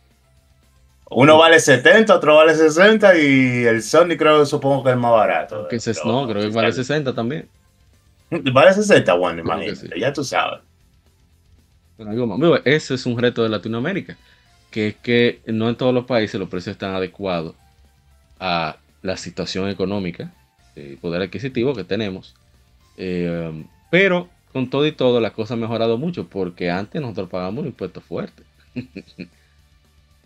uno 1.10 1.38
vale 1.38 1.60
70, 1.60 2.14
otro 2.14 2.36
vale 2.36 2.54
60 2.54 3.18
y 3.18 3.64
el 3.64 3.82
Sony 3.82 4.16
creo 4.18 4.46
supongo 4.46 4.84
que 4.84 4.90
es 4.90 4.94
el 4.94 5.00
más 5.00 5.12
barato. 5.12 5.66
Que 5.68 5.78
no, 6.04 6.28
creo 6.28 6.42
que 6.42 6.48
vale 6.48 6.72
60 6.72 7.14
también. 7.14 7.48
Vale 8.30 8.74
60, 8.74 9.14
bueno, 9.14 9.40
imagínate, 9.40 9.98
ya 9.98 10.12
tú 10.12 10.22
sabes. 10.24 10.60
Bueno, 11.96 12.56
ese 12.64 12.94
es 12.94 13.06
un 13.06 13.18
reto 13.18 13.42
de 13.42 13.48
Latinoamérica, 13.48 14.16
que 14.74 14.88
es 14.88 14.96
que 14.96 15.40
no 15.46 15.68
en 15.68 15.76
todos 15.76 15.94
los 15.94 16.04
países 16.04 16.40
los 16.40 16.48
precios 16.48 16.74
están 16.74 16.96
adecuados 16.96 17.54
a 18.40 18.76
la 19.02 19.16
situación 19.16 19.68
económica 19.68 20.34
y 20.74 20.96
poder 20.96 21.22
adquisitivo 21.22 21.76
que 21.76 21.84
tenemos. 21.84 22.34
Eh, 22.96 23.64
pero 23.88 24.28
con 24.52 24.70
todo 24.70 24.84
y 24.84 24.90
todo, 24.90 25.20
la 25.20 25.32
cosa 25.32 25.54
ha 25.54 25.56
mejorado 25.56 25.96
mucho 25.96 26.26
porque 26.26 26.72
antes 26.72 27.00
nosotros 27.00 27.30
pagamos 27.30 27.60
un 27.62 27.68
impuesto 27.68 28.00
fuerte. 28.00 28.42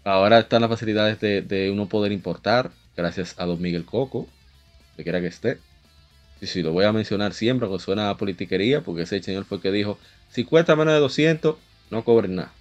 Ahora 0.04 0.38
están 0.38 0.62
las 0.62 0.70
facilidades 0.70 1.20
de, 1.20 1.70
uno 1.70 1.86
poder 1.86 2.10
importar, 2.10 2.70
gracias 2.96 3.34
a 3.38 3.44
Don 3.44 3.60
Miguel 3.60 3.84
Coco, 3.84 4.28
de 4.96 5.02
quiera 5.02 5.20
que 5.20 5.26
esté. 5.26 5.58
Sí, 6.40 6.46
sí, 6.46 6.62
lo 6.62 6.72
voy 6.72 6.86
a 6.86 6.92
mencionar 6.92 7.34
siempre, 7.34 7.68
que 7.68 7.78
suena 7.80 8.08
a 8.08 8.16
politiquería, 8.16 8.80
porque 8.80 9.02
ese 9.02 9.22
señor 9.22 9.44
fue 9.44 9.58
el 9.58 9.62
que 9.62 9.72
dijo, 9.72 9.98
si 10.30 10.44
cuesta 10.44 10.74
menos 10.74 10.94
de 10.94 11.00
200, 11.00 11.56
no 11.90 12.02
cobren 12.02 12.36
nada. 12.36 12.52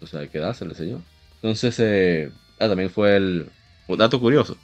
O 0.00 0.06
sea, 0.06 0.20
hay 0.20 0.28
que 0.28 0.38
dárselo, 0.38 0.74
señor. 0.74 1.00
Entonces, 1.36 1.78
eh, 1.80 2.30
ah, 2.58 2.68
también 2.68 2.90
fue 2.90 3.16
el, 3.16 3.50
un 3.86 3.98
dato 3.98 4.20
curioso, 4.20 4.56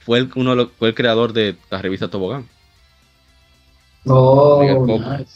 fue 0.00 0.18
el, 0.18 0.30
uno 0.34 0.70
fue 0.78 0.88
el 0.88 0.94
creador 0.94 1.32
de 1.32 1.56
la 1.70 1.82
revista 1.82 2.08
Tobogán. 2.08 2.48
Oh, 4.06 4.62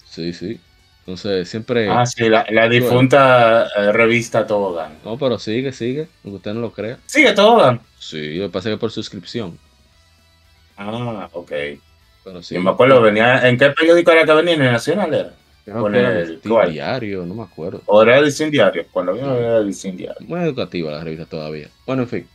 Sí, 0.06 0.32
sí. 0.32 0.60
Entonces, 1.00 1.48
siempre... 1.48 1.90
Ah, 1.90 2.06
sí, 2.06 2.28
la, 2.28 2.68
difunta 2.68 3.66
eh, 3.76 3.92
revista 3.92 4.46
Tobogán. 4.46 4.98
No, 5.04 5.18
pero 5.18 5.38
sigue, 5.38 5.72
sigue, 5.72 6.08
aunque 6.24 6.36
usted 6.36 6.54
no 6.54 6.60
lo 6.60 6.70
crea. 6.70 6.98
¿Sigue 7.06 7.32
Tobogán? 7.32 7.80
Sí, 7.98 8.36
lo 8.36 8.46
que 8.46 8.52
pasa 8.52 8.68
es 8.68 8.76
que 8.76 8.80
por 8.80 8.92
suscripción. 8.92 9.58
Ah, 10.76 11.28
ok. 11.32 11.52
Pero 12.24 12.42
sí. 12.42 12.56
me 12.58 12.70
acuerdo, 12.70 13.00
venía, 13.00 13.48
¿en 13.48 13.58
qué 13.58 13.70
periódico 13.70 14.12
era 14.12 14.24
que 14.24 14.32
venía? 14.32 14.54
¿En 14.54 14.62
el 14.62 14.72
Nacional 14.72 15.12
era? 15.12 15.32
Con 15.64 15.94
el, 15.94 16.40
diario, 16.42 17.24
no 17.24 17.34
me 17.34 17.42
acuerdo. 17.44 17.82
O 17.86 18.02
era 18.02 18.18
el 18.18 18.50
Diario, 18.50 18.84
cuando 18.90 19.14
vino 19.14 19.36
era 19.36 19.58
el 19.58 19.72
Diario. 19.72 20.26
Muy 20.26 20.40
educativa 20.40 20.90
la 20.90 21.04
revista 21.04 21.26
todavía. 21.26 21.68
Bueno, 21.86 22.02
en 22.02 22.08
fin. 22.08 22.26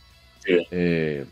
Sí. 0.44 0.66
Eh, 0.70 1.26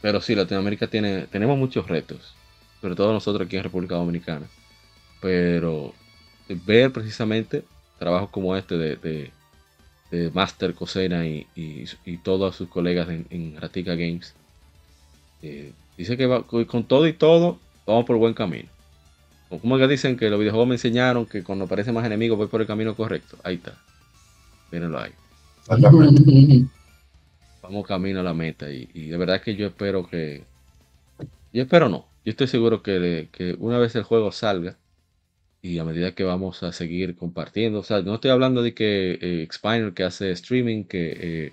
pero 0.00 0.22
sí, 0.22 0.34
Latinoamérica 0.34 0.86
tiene, 0.86 1.26
tenemos 1.26 1.58
muchos 1.58 1.86
retos, 1.88 2.34
sobre 2.80 2.94
todo 2.94 3.12
nosotros 3.12 3.46
aquí 3.46 3.56
en 3.56 3.64
República 3.64 3.96
Dominicana. 3.96 4.46
Pero 5.20 5.92
ver 6.48 6.90
precisamente 6.92 7.64
trabajos 7.98 8.30
como 8.30 8.56
este 8.56 8.76
de, 8.78 8.96
de, 8.96 10.30
Master 10.32 10.72
Cosena 10.72 11.26
y, 11.26 11.46
y, 11.54 12.16
todos 12.18 12.56
sus 12.56 12.68
colegas 12.68 13.08
en, 13.10 13.26
en 13.28 13.60
Ratica 13.60 13.94
Games, 13.94 14.34
eh, 15.42 15.72
dice 15.98 16.16
que 16.16 16.26
con 16.66 16.84
todo 16.84 17.06
y 17.06 17.12
todo 17.12 17.58
vamos 17.84 18.06
por 18.06 18.16
buen 18.16 18.32
camino. 18.32 18.68
Como 19.48 19.78
que 19.78 19.86
dicen 19.86 20.16
que 20.16 20.28
los 20.28 20.38
videojuegos 20.38 20.68
me 20.68 20.74
enseñaron 20.74 21.26
que 21.26 21.42
cuando 21.42 21.66
aparece 21.66 21.92
más 21.92 22.04
enemigos 22.04 22.36
voy 22.36 22.48
por 22.48 22.60
el 22.60 22.66
camino 22.66 22.96
correcto. 22.96 23.36
Ahí 23.44 23.56
está. 23.56 23.74
Mírenlo 24.72 24.98
ahí. 24.98 25.12
Vamos 27.62 27.86
camino 27.86 28.20
a 28.20 28.22
la 28.22 28.34
meta. 28.34 28.70
Y, 28.70 29.08
de 29.08 29.16
verdad 29.16 29.40
que 29.40 29.54
yo 29.56 29.66
espero 29.66 30.06
que. 30.06 30.44
Yo 31.52 31.62
espero 31.62 31.88
no. 31.88 32.06
Yo 32.24 32.30
estoy 32.30 32.48
seguro 32.48 32.82
que, 32.82 33.28
una 33.58 33.78
vez 33.78 33.94
el 33.94 34.02
juego 34.02 34.32
salga 34.32 34.76
y 35.62 35.78
a 35.78 35.84
medida 35.84 36.12
que 36.12 36.24
vamos 36.24 36.62
a 36.62 36.72
seguir 36.72 37.16
compartiendo, 37.16 37.80
o 37.80 37.82
sea, 37.82 38.02
no 38.02 38.14
estoy 38.14 38.30
hablando 38.30 38.62
de 38.62 38.74
que 38.74 39.18
eh, 39.20 39.92
que 39.94 40.04
hace 40.04 40.30
streaming, 40.32 40.84
que 40.84 41.16
eh, 41.18 41.52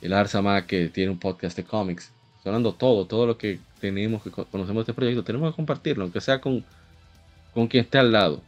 el 0.00 0.12
Arzama 0.12 0.66
que 0.66 0.88
tiene 0.88 1.10
un 1.10 1.18
podcast 1.18 1.56
de 1.56 1.64
cómics, 1.64 2.10
estoy 2.36 2.50
hablando 2.50 2.72
todo, 2.72 3.06
todo 3.06 3.26
lo 3.26 3.36
que 3.36 3.58
tenemos 3.80 4.22
que 4.22 4.30
conocemos 4.30 4.76
de 4.76 4.80
este 4.92 4.94
proyecto, 4.94 5.24
tenemos 5.24 5.50
que 5.50 5.56
compartirlo, 5.56 6.04
aunque 6.04 6.20
sea 6.20 6.40
con 6.40 6.64
con 7.54 7.66
quien 7.66 7.84
esté 7.84 7.98
al 7.98 8.12
lado 8.12 8.42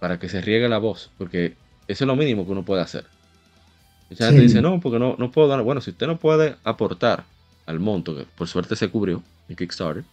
para 0.00 0.18
que 0.18 0.28
se 0.28 0.40
riegue 0.40 0.68
la 0.68 0.78
voz, 0.78 1.10
porque 1.18 1.54
eso 1.88 2.04
es 2.04 2.08
lo 2.08 2.16
mínimo 2.16 2.44
que 2.44 2.52
uno 2.52 2.64
puede 2.64 2.82
hacer. 2.82 3.04
Mucha 4.10 4.26
gente 4.26 4.42
dice, 4.42 4.60
no, 4.60 4.80
porque 4.80 4.98
no, 4.98 5.16
no 5.18 5.30
puedo 5.30 5.48
dar. 5.48 5.62
Bueno, 5.62 5.80
si 5.80 5.90
usted 5.90 6.06
no 6.06 6.18
puede 6.18 6.56
aportar 6.64 7.24
al 7.66 7.80
monto, 7.80 8.14
que 8.14 8.24
por 8.36 8.48
suerte 8.48 8.76
se 8.76 8.88
cubrió 8.88 9.22
en 9.48 9.56
Kickstarter, 9.56 10.04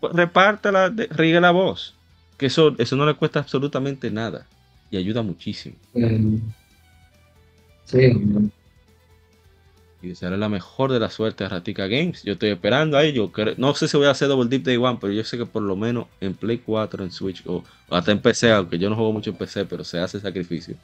pues 0.00 0.14
repártela, 0.14 0.92
riegue 1.10 1.40
la 1.40 1.50
voz. 1.50 1.94
Que 2.38 2.46
eso, 2.46 2.74
eso 2.78 2.96
no 2.96 3.04
le 3.04 3.14
cuesta 3.14 3.40
absolutamente 3.40 4.10
nada 4.10 4.46
y 4.90 4.96
ayuda 4.96 5.22
muchísimo. 5.22 5.76
Sí 7.84 8.12
y 10.02 10.08
desearle 10.08 10.38
la 10.38 10.48
mejor 10.48 10.92
de 10.92 10.98
la 10.98 11.10
suerte 11.10 11.44
a 11.44 11.48
Ratica 11.48 11.86
Games. 11.86 12.22
Yo 12.22 12.32
estoy 12.32 12.50
esperando 12.50 12.96
ahí. 12.96 13.12
Yo 13.12 13.30
no 13.58 13.74
sé 13.74 13.86
si 13.86 13.96
voy 13.96 14.06
a 14.06 14.10
hacer 14.10 14.28
Double 14.28 14.48
Deep 14.48 14.62
Day 14.62 14.76
One, 14.76 14.98
pero 15.00 15.12
yo 15.12 15.22
sé 15.24 15.36
que 15.36 15.46
por 15.46 15.62
lo 15.62 15.76
menos 15.76 16.06
en 16.20 16.34
Play 16.34 16.58
4, 16.58 17.04
en 17.04 17.10
Switch 17.10 17.42
o, 17.46 17.62
hasta 17.90 18.12
en 18.12 18.20
PC, 18.20 18.50
aunque 18.52 18.78
yo 18.78 18.88
no 18.88 18.96
juego 18.96 19.12
mucho 19.12 19.30
en 19.30 19.36
PC, 19.36 19.66
pero 19.66 19.84
se 19.84 19.98
hace 19.98 20.18
sacrificio. 20.20 20.74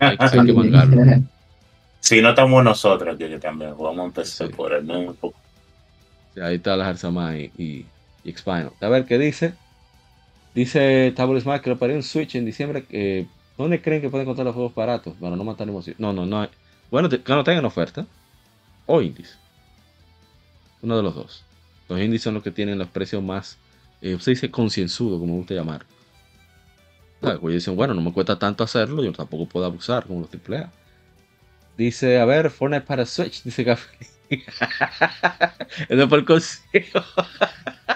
hay, 0.00 0.16
que, 0.16 0.26
hay 0.38 1.24
Si 2.00 2.22
no 2.22 2.30
estamos 2.30 2.64
nosotros, 2.64 3.18
que, 3.18 3.38
también 3.38 3.74
jugamos 3.74 4.06
en 4.06 4.12
PC 4.12 4.48
por 4.48 4.72
el 4.72 4.84
mismo 4.84 5.12
poco. 5.14 5.38
ahí 6.42 6.56
está 6.56 6.76
la 6.76 6.88
Harzama 6.88 7.36
y, 7.36 7.52
y, 7.58 7.86
y 8.24 8.34
A 8.80 8.88
ver 8.88 9.04
qué 9.04 9.18
dice. 9.18 9.52
Dice 10.54 11.12
Table 11.14 11.40
Smart 11.40 11.62
que 11.62 11.70
lo 11.70 11.78
paré 11.78 11.94
en 11.94 12.02
Switch 12.02 12.34
en 12.34 12.46
diciembre. 12.46 12.84
Eh, 12.90 13.26
¿Dónde 13.56 13.82
creen 13.82 14.00
que 14.00 14.08
pueden 14.08 14.24
encontrar 14.24 14.46
los 14.46 14.54
juegos 14.54 14.74
baratos? 14.74 15.14
Para 15.20 15.36
no 15.36 15.44
matar 15.44 15.68
emoción. 15.68 15.94
No, 15.98 16.12
no, 16.14 16.24
no. 16.24 16.48
Bueno, 16.90 17.08
que 17.08 17.22
no 17.26 17.44
tengan 17.44 17.64
oferta. 17.64 18.06
O 18.86 19.00
indies. 19.00 19.38
Uno 20.82 20.96
de 20.96 21.02
los 21.02 21.14
dos. 21.14 21.44
Los 21.88 22.00
indies 22.00 22.22
son 22.22 22.34
los 22.34 22.42
que 22.42 22.50
tienen 22.50 22.78
los 22.78 22.88
precios 22.88 23.22
más, 23.22 23.58
eh, 24.00 24.16
se 24.20 24.30
dice 24.30 24.50
concienzudo, 24.50 25.18
como 25.18 25.34
gusta 25.34 25.54
llamar. 25.54 25.84
Pues 27.20 27.54
dicen, 27.54 27.76
bueno, 27.76 27.92
no 27.92 28.00
me 28.00 28.12
cuesta 28.12 28.38
tanto 28.38 28.64
hacerlo, 28.64 29.04
yo 29.04 29.12
tampoco 29.12 29.46
puedo 29.46 29.66
abusar 29.66 30.06
como 30.06 30.20
los 30.20 30.30
AAA. 30.32 30.70
Dice, 31.76 32.18
a 32.18 32.24
ver, 32.24 32.50
Fortnite 32.50 32.86
para 32.86 33.04
Switch, 33.04 33.42
dice 33.44 33.64
Café. 33.64 34.06
Eso 35.88 36.08
por 36.08 36.24
consejo. 36.24 37.04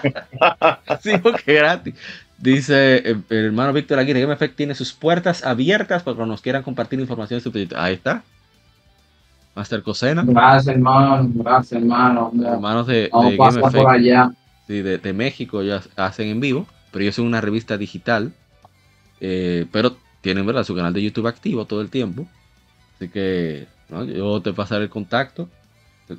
sí, 1.01 1.17
porque 1.23 1.53
gratis. 1.53 1.95
Dice 2.37 2.97
eh, 2.97 3.15
el 3.29 3.45
hermano 3.45 3.71
Víctor 3.71 3.97
Aguirre, 3.97 4.21
Game 4.21 4.33
Effect 4.33 4.55
tiene 4.55 4.75
sus 4.75 4.91
puertas 4.91 5.43
abiertas 5.45 6.03
para 6.03 6.15
cuando 6.15 6.33
nos 6.33 6.41
quieran 6.41 6.63
compartir 6.63 6.99
información. 6.99 7.41
Ahí 7.75 7.93
está. 7.93 8.23
Master 9.55 9.81
Cosena. 9.83 10.23
Gracias, 10.25 10.75
hermano. 10.75 11.29
Gracias, 11.33 11.81
hermano. 11.81 12.31
Hermanos 12.45 12.87
de, 12.87 13.03
de 13.03 13.37
Game 13.37 13.59
Effect. 13.61 13.87
allá. 13.87 14.31
Sí, 14.67 14.81
de, 14.81 15.13
México 15.13 15.61
ya 15.63 15.81
hacen 15.95 16.27
en 16.27 16.39
vivo, 16.39 16.65
pero 16.91 17.03
ellos 17.03 17.15
son 17.15 17.25
una 17.25 17.41
revista 17.41 17.77
digital. 17.77 18.33
Eh, 19.21 19.65
pero 19.71 19.95
tienen 20.21 20.45
¿verdad? 20.45 20.63
su 20.63 20.75
canal 20.75 20.91
de 20.93 21.01
YouTube 21.01 21.27
activo 21.27 21.65
todo 21.65 21.81
el 21.81 21.89
tiempo. 21.89 22.27
Así 22.95 23.09
que 23.09 23.67
yo 23.89 24.41
te 24.41 24.53
pasaré 24.53 24.85
el 24.85 24.89
contacto 24.89 25.49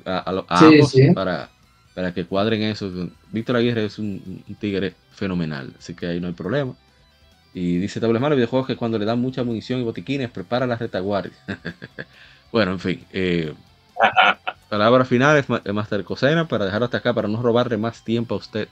a, 0.05 0.23
ambos 0.47 0.95
Para, 1.13 1.49
para 1.93 2.13
que 2.13 2.25
cuadren 2.25 2.61
eso. 2.63 2.91
Víctor 3.31 3.57
Aguirre 3.57 3.85
es 3.85 3.99
un, 3.99 4.43
tigre 4.59 4.93
fenomenal, 5.11 5.73
así 5.77 5.93
que 5.93 6.07
ahí 6.07 6.19
no 6.19 6.27
hay 6.27 6.33
problema. 6.33 6.73
Y 7.53 7.77
dice 7.77 7.99
Table 7.99 8.19
Malo, 8.19 8.35
videojuegos 8.35 8.67
que 8.67 8.75
cuando 8.75 8.99
le 8.99 9.05
dan 9.05 9.19
mucha 9.19 9.43
munición 9.43 9.79
y 9.79 9.83
botiquines, 9.83 10.29
prepara 10.29 10.67
la 10.67 10.75
retaguardia. 10.75 11.33
Bueno, 12.51 12.71
en 12.71 12.79
fin. 12.79 13.05
Eh, 13.11 13.53
palabras 14.69 15.07
finales, 15.07 15.45
Master 15.49 16.03
Cosena, 16.03 16.47
para 16.47 16.65
dejarlo 16.65 16.85
hasta 16.85 16.97
acá, 16.97 17.13
para 17.13 17.27
no 17.27 17.41
robarle 17.41 17.77
más 17.77 18.03
tiempo 18.03 18.35
a 18.35 18.37
usted. 18.37 18.67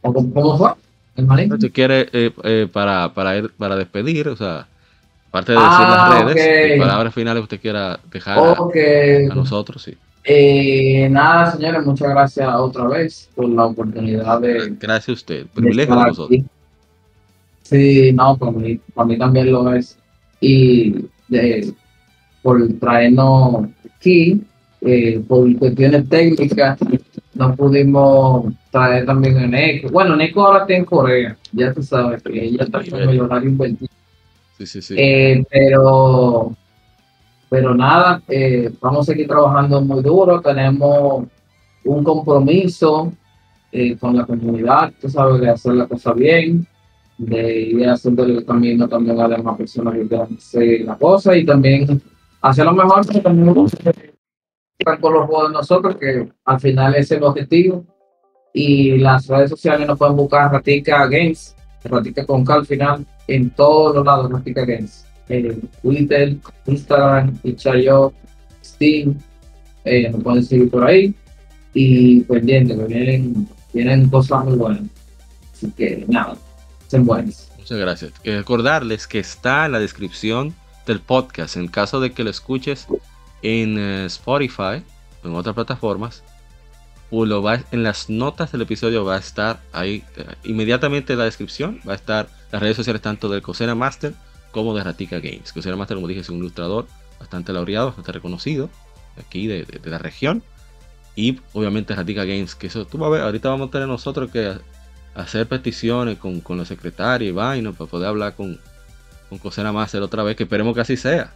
¿Cómo 0.00 0.56
fue? 0.56 0.70
¿El 1.16 1.60
Si 1.60 1.70
quiere, 1.70 2.08
eh, 2.12 2.32
eh, 2.44 2.68
para, 2.72 3.12
para, 3.12 3.36
ir, 3.36 3.50
para 3.58 3.74
despedir, 3.74 4.28
o 4.28 4.36
sea, 4.36 4.68
aparte 5.28 5.52
de 5.52 5.58
decir 5.58 5.80
las 5.80 5.98
ah, 5.98 6.24
redes, 6.24 6.78
palabras 6.78 7.12
finales 7.12 7.42
usted 7.42 7.60
quiera 7.60 7.98
dejar 8.10 8.38
a, 8.38 9.34
nosotros, 9.34 9.82
sí. 9.82 9.96
Eh, 10.22 11.08
nada, 11.10 11.50
señores, 11.50 11.84
muchas 11.84 12.10
gracias 12.10 12.54
otra 12.54 12.86
vez 12.86 13.28
por 13.34 13.48
la 13.48 13.66
oportunidad 13.66 14.40
de. 14.40 14.76
Gracias 14.78 15.08
a 15.08 15.12
usted, 15.12 15.46
privilegio 15.46 15.96
de, 15.96 16.04
nosotros. 16.04 16.40
Sí, 17.68 18.12
no, 18.12 18.36
para 18.38 18.52
mí, 18.52 18.80
para 18.94 19.06
mí 19.08 19.18
también 19.18 19.52
lo 19.52 19.74
es. 19.74 19.98
Y 20.40 20.94
de, 21.28 21.74
por 22.42 22.66
traernos 22.80 23.66
aquí, 23.94 24.40
eh, 24.80 25.20
por 25.28 25.54
cuestiones 25.58 26.08
técnicas, 26.08 26.78
no 27.34 27.54
pudimos 27.56 28.54
traer 28.70 29.04
también 29.04 29.36
a 29.38 29.46
Neko. 29.46 29.90
Bueno, 29.90 30.16
Neko 30.16 30.46
ahora 30.46 30.60
está 30.60 30.74
en 30.74 30.84
Corea, 30.86 31.36
ya 31.52 31.74
tú 31.74 31.82
sabes 31.82 32.22
que 32.22 32.42
ella 32.42 32.64
está 32.64 32.80
con 32.88 33.00
el 33.02 33.20
horario 33.20 33.50
invertido. 33.50 33.90
Sí, 34.56 34.66
sí, 34.66 34.80
sí. 34.82 34.94
Eh, 34.96 35.44
pero 35.50 36.56
Pero 37.50 37.74
nada, 37.74 38.22
eh, 38.28 38.70
vamos 38.80 39.08
a 39.08 39.12
seguir 39.12 39.26
trabajando 39.28 39.80
muy 39.80 40.02
duro, 40.02 40.40
tenemos 40.40 41.26
un 41.84 42.04
compromiso 42.04 43.12
eh, 43.72 43.96
con 43.98 44.16
la 44.16 44.24
comunidad, 44.26 44.92
tú 45.00 45.08
sabes, 45.08 45.40
de 45.40 45.50
hacer 45.50 45.74
la 45.74 45.86
cosa 45.86 46.12
bien, 46.12 46.66
de 47.18 47.60
ir 47.60 47.88
haciendo 47.88 48.24
el 48.24 48.44
camino 48.44 48.88
también 48.88 49.20
a 49.20 49.26
las 49.26 49.38
demás 49.38 49.56
personas 49.56 49.94
que 49.94 50.84
la 50.84 50.96
cosa 50.96 51.36
y 51.36 51.44
también 51.44 52.00
hacer 52.40 52.64
lo 52.64 52.72
mejor, 52.72 53.04
pero 53.06 53.20
también 53.20 53.54
con 55.00 55.12
los 55.12 55.26
juegos 55.26 55.48
de 55.48 55.52
nosotros, 55.54 55.96
que 55.96 56.28
al 56.44 56.60
final 56.60 56.94
es 56.94 57.10
el 57.10 57.22
objetivo. 57.24 57.84
Y 58.54 58.98
las 58.98 59.26
redes 59.26 59.50
sociales 59.50 59.86
nos 59.86 59.98
pueden 59.98 60.16
buscar 60.16 60.50
Ratica 60.50 61.06
Games, 61.06 61.54
Ratica 61.84 62.24
con 62.24 62.44
K 62.44 62.54
al 62.54 62.66
final, 62.66 63.06
en 63.26 63.50
todos 63.50 63.96
los 63.96 64.04
lados, 64.04 64.30
Ratica 64.30 64.64
Games. 64.64 65.04
En 65.28 65.60
Twitter, 65.82 66.36
Instagram, 66.66 67.38
Itch.io, 67.42 68.12
Steam, 68.64 69.18
eh, 69.84 70.08
nos 70.10 70.22
pueden 70.22 70.42
seguir 70.42 70.70
por 70.70 70.84
ahí. 70.84 71.14
Y 71.74 72.20
pendiente, 72.22 72.74
que 72.74 72.84
vienen, 72.84 73.48
vienen 73.74 74.08
cosas 74.08 74.44
muy 74.44 74.56
buenas. 74.56 74.82
Así 75.52 75.70
que 75.72 76.04
nada, 76.08 76.36
Muchas 77.58 77.78
gracias. 77.78 78.12
Recordarles 78.24 79.06
que 79.06 79.18
está 79.18 79.66
en 79.66 79.72
la 79.72 79.78
descripción 79.78 80.54
del 80.86 81.00
podcast, 81.00 81.56
en 81.56 81.68
caso 81.68 82.00
de 82.00 82.12
que 82.12 82.24
lo 82.24 82.30
escuches 82.30 82.86
en 83.42 83.78
eh, 83.78 84.06
Spotify 84.06 84.82
o 85.22 85.28
en 85.28 85.34
otras 85.34 85.54
plataformas, 85.54 86.22
pues 87.10 87.28
lo 87.28 87.42
va, 87.42 87.60
en 87.70 87.82
las 87.82 88.10
notas 88.10 88.52
del 88.52 88.62
episodio 88.62 89.04
va 89.04 89.16
a 89.16 89.18
estar 89.18 89.60
ahí 89.72 90.04
eh, 90.16 90.26
inmediatamente 90.44 91.12
en 91.12 91.18
la 91.18 91.24
descripción, 91.24 91.80
va 91.86 91.92
a 91.92 91.96
estar 91.96 92.28
las 92.52 92.60
redes 92.60 92.76
sociales 92.76 93.02
tanto 93.02 93.28
del 93.28 93.42
Cosena 93.42 93.74
Master 93.74 94.14
como 94.50 94.74
de 94.74 94.84
Ratica 94.84 95.18
Games. 95.18 95.52
Cosena 95.52 95.76
Master, 95.76 95.96
como 95.96 96.08
dije, 96.08 96.20
es 96.20 96.28
un 96.28 96.38
ilustrador 96.38 96.86
bastante 97.18 97.52
laureado, 97.52 97.86
bastante 97.86 98.12
reconocido 98.12 98.70
aquí 99.18 99.46
de, 99.46 99.66
la 99.84 99.98
región. 99.98 100.42
Y 101.16 101.40
obviamente 101.52 101.94
Ratica 101.94 102.24
Games, 102.24 102.54
que 102.54 102.68
eso 102.68 102.86
tú 102.86 102.98
vas 102.98 103.08
a 103.08 103.10
ver, 103.10 103.22
ahorita 103.22 103.48
vamos 103.48 103.68
a 103.68 103.70
tener 103.72 103.88
nosotros 103.88 104.30
que 104.30 104.56
hacer 105.18 105.46
peticiones 105.48 106.16
con, 106.18 106.40
con 106.40 106.56
los 106.58 106.68
secretarios 106.68 107.30
y 107.30 107.32
vainos 107.32 107.76
para 107.76 107.90
poder 107.90 108.08
hablar 108.08 108.34
con, 108.34 108.58
con 109.28 109.38
Cosena 109.38 109.72
Master 109.72 110.02
otra 110.02 110.22
vez, 110.22 110.36
que 110.36 110.44
esperemos 110.44 110.74
que 110.74 110.80
así 110.80 110.96
sea. 110.96 111.32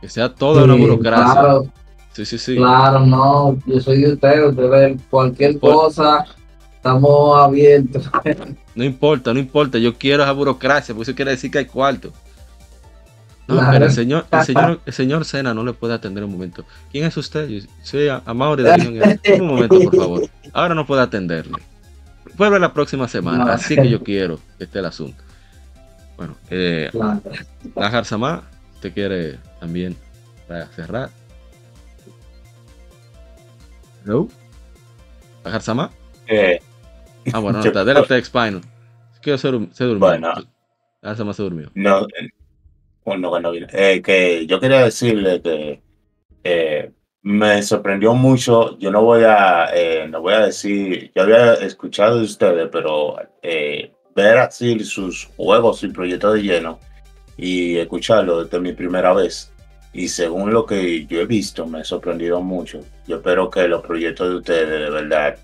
Que 0.00 0.08
sea 0.08 0.28
toda 0.32 0.64
una 0.64 0.74
burocracia. 0.74 1.32
Claro, 1.32 1.66
Sí, 2.12 2.26
sí, 2.26 2.36
sí. 2.36 2.56
claro, 2.56 3.00
no, 3.06 3.56
yo 3.64 3.80
soy 3.80 4.02
de 4.02 4.12
ustedes, 4.12 4.50
ustedes 4.50 5.00
cualquier 5.08 5.58
cosa, 5.58 6.24
estamos 6.76 7.38
abiertos. 7.40 8.08
No 8.74 8.84
importa, 8.84 9.34
no 9.34 9.38
importa. 9.38 9.76
Yo 9.78 9.92
quiero 9.98 10.22
esa 10.22 10.32
burocracia, 10.32 10.94
porque 10.94 11.10
eso 11.10 11.14
quiere 11.16 11.32
decir 11.32 11.50
que 11.50 11.58
hay 11.58 11.66
cuarto. 11.66 12.10
No, 13.46 13.56
Claro. 13.56 13.70
pero 13.72 13.84
el 13.84 13.90
señor, 13.92 14.24
el 14.30 14.42
señor, 14.44 14.80
el 14.86 14.92
señor 14.94 15.24
Sena 15.26 15.52
no 15.52 15.62
le 15.62 15.74
puede 15.74 15.92
atender 15.92 16.24
un 16.24 16.32
momento. 16.32 16.64
¿Quién 16.90 17.04
es 17.04 17.14
usted? 17.18 17.48
Yo 17.48 17.60
soy 17.82 18.08
a, 18.08 18.22
a 18.24 18.32
Mauri 18.32 18.62
de. 18.62 19.20
Un 19.40 19.46
momento, 19.46 19.78
por 19.78 19.94
favor. 19.96 20.22
Ahora 20.54 20.74
no 20.74 20.86
puede 20.86 21.02
atenderle. 21.02 21.58
Vuelve 22.36 22.58
la 22.58 22.72
próxima 22.72 23.08
semana. 23.08 23.44
No. 23.44 23.52
Así 23.52 23.76
que 23.76 23.88
yo 23.88 24.02
quiero 24.02 24.38
que 24.58 24.64
esté 24.64 24.78
el 24.78 24.86
asunto. 24.86 25.22
Bueno, 26.16 26.36
eh, 26.50 26.88
Claro. 26.92 27.20
Najar 27.76 28.04
Sama, 28.04 28.42
¿usted 28.74 28.92
quiere 28.92 29.38
también 29.60 29.96
para 30.48 30.66
cerrar? 30.68 31.10
¿No? 34.04 34.28
Najar 35.44 35.62
Sama? 35.62 35.90
Eh, 36.26 36.60
Ah, 37.32 37.38
bueno, 37.38 37.58
no 37.60 37.64
está. 37.64 37.84
Dele 37.84 38.00
usted 38.00 38.22
Spinal. 38.24 38.60
Que 39.20 39.38
se, 39.38 39.48
se 39.72 39.84
durmió. 39.84 39.98
Bueno. 40.00 40.32
Najar 41.02 41.16
Sama 41.16 41.32
se 41.32 41.42
durmió. 41.42 41.70
no, 41.74 42.00
eh, 42.06 42.28
bueno, 43.04 43.30
bueno, 43.30 43.50
bien. 43.50 43.66
Eh, 43.72 44.00
que 44.02 44.46
yo 44.46 44.60
quería 44.60 44.80
decirle 44.84 45.40
que 45.42 45.82
eh, 46.44 46.90
me 47.22 47.62
sorprendió 47.62 48.14
mucho. 48.14 48.78
Yo 48.78 48.90
no 48.90 49.02
voy 49.02 49.22
a, 49.24 49.68
eh, 49.74 50.06
no 50.08 50.20
voy 50.20 50.34
a 50.34 50.46
decir, 50.46 51.12
yo 51.14 51.22
había 51.22 51.54
escuchado 51.54 52.18
de 52.18 52.24
ustedes, 52.24 52.68
pero 52.70 53.16
eh, 53.42 53.92
ver 54.14 54.38
así 54.38 54.78
sus 54.80 55.26
juegos 55.36 55.82
y 55.84 55.88
proyectos 55.88 56.34
de 56.34 56.42
lleno 56.42 56.80
y 57.36 57.76
escucharlo 57.76 58.44
desde 58.44 58.60
mi 58.60 58.72
primera 58.72 59.12
vez. 59.12 59.52
Y 59.92 60.08
según 60.08 60.52
lo 60.52 60.64
que 60.66 61.06
yo 61.06 61.20
he 61.20 61.26
visto, 61.26 61.66
me 61.66 61.80
ha 61.80 61.84
sorprendido 61.84 62.40
mucho. 62.40 62.80
Yo 63.06 63.16
espero 63.16 63.50
que 63.50 63.68
los 63.68 63.82
proyectos 63.82 64.28
de 64.30 64.36
ustedes 64.36 64.68
de 64.68 64.90
verdad 64.90 65.36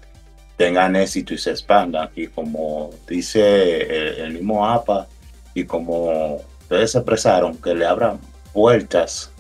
tengan 0.56 0.96
éxito 0.96 1.34
y 1.34 1.38
se 1.38 1.50
expandan. 1.50 2.08
Y 2.16 2.28
como 2.28 2.90
dice 3.06 3.82
el, 3.82 4.24
el 4.24 4.32
mismo 4.32 4.66
APA, 4.66 5.06
y 5.54 5.64
como 5.64 6.36
ustedes 6.62 6.94
expresaron, 6.94 7.56
que 7.58 7.74
le 7.74 7.84
abran 7.84 8.18
puertas 8.52 9.32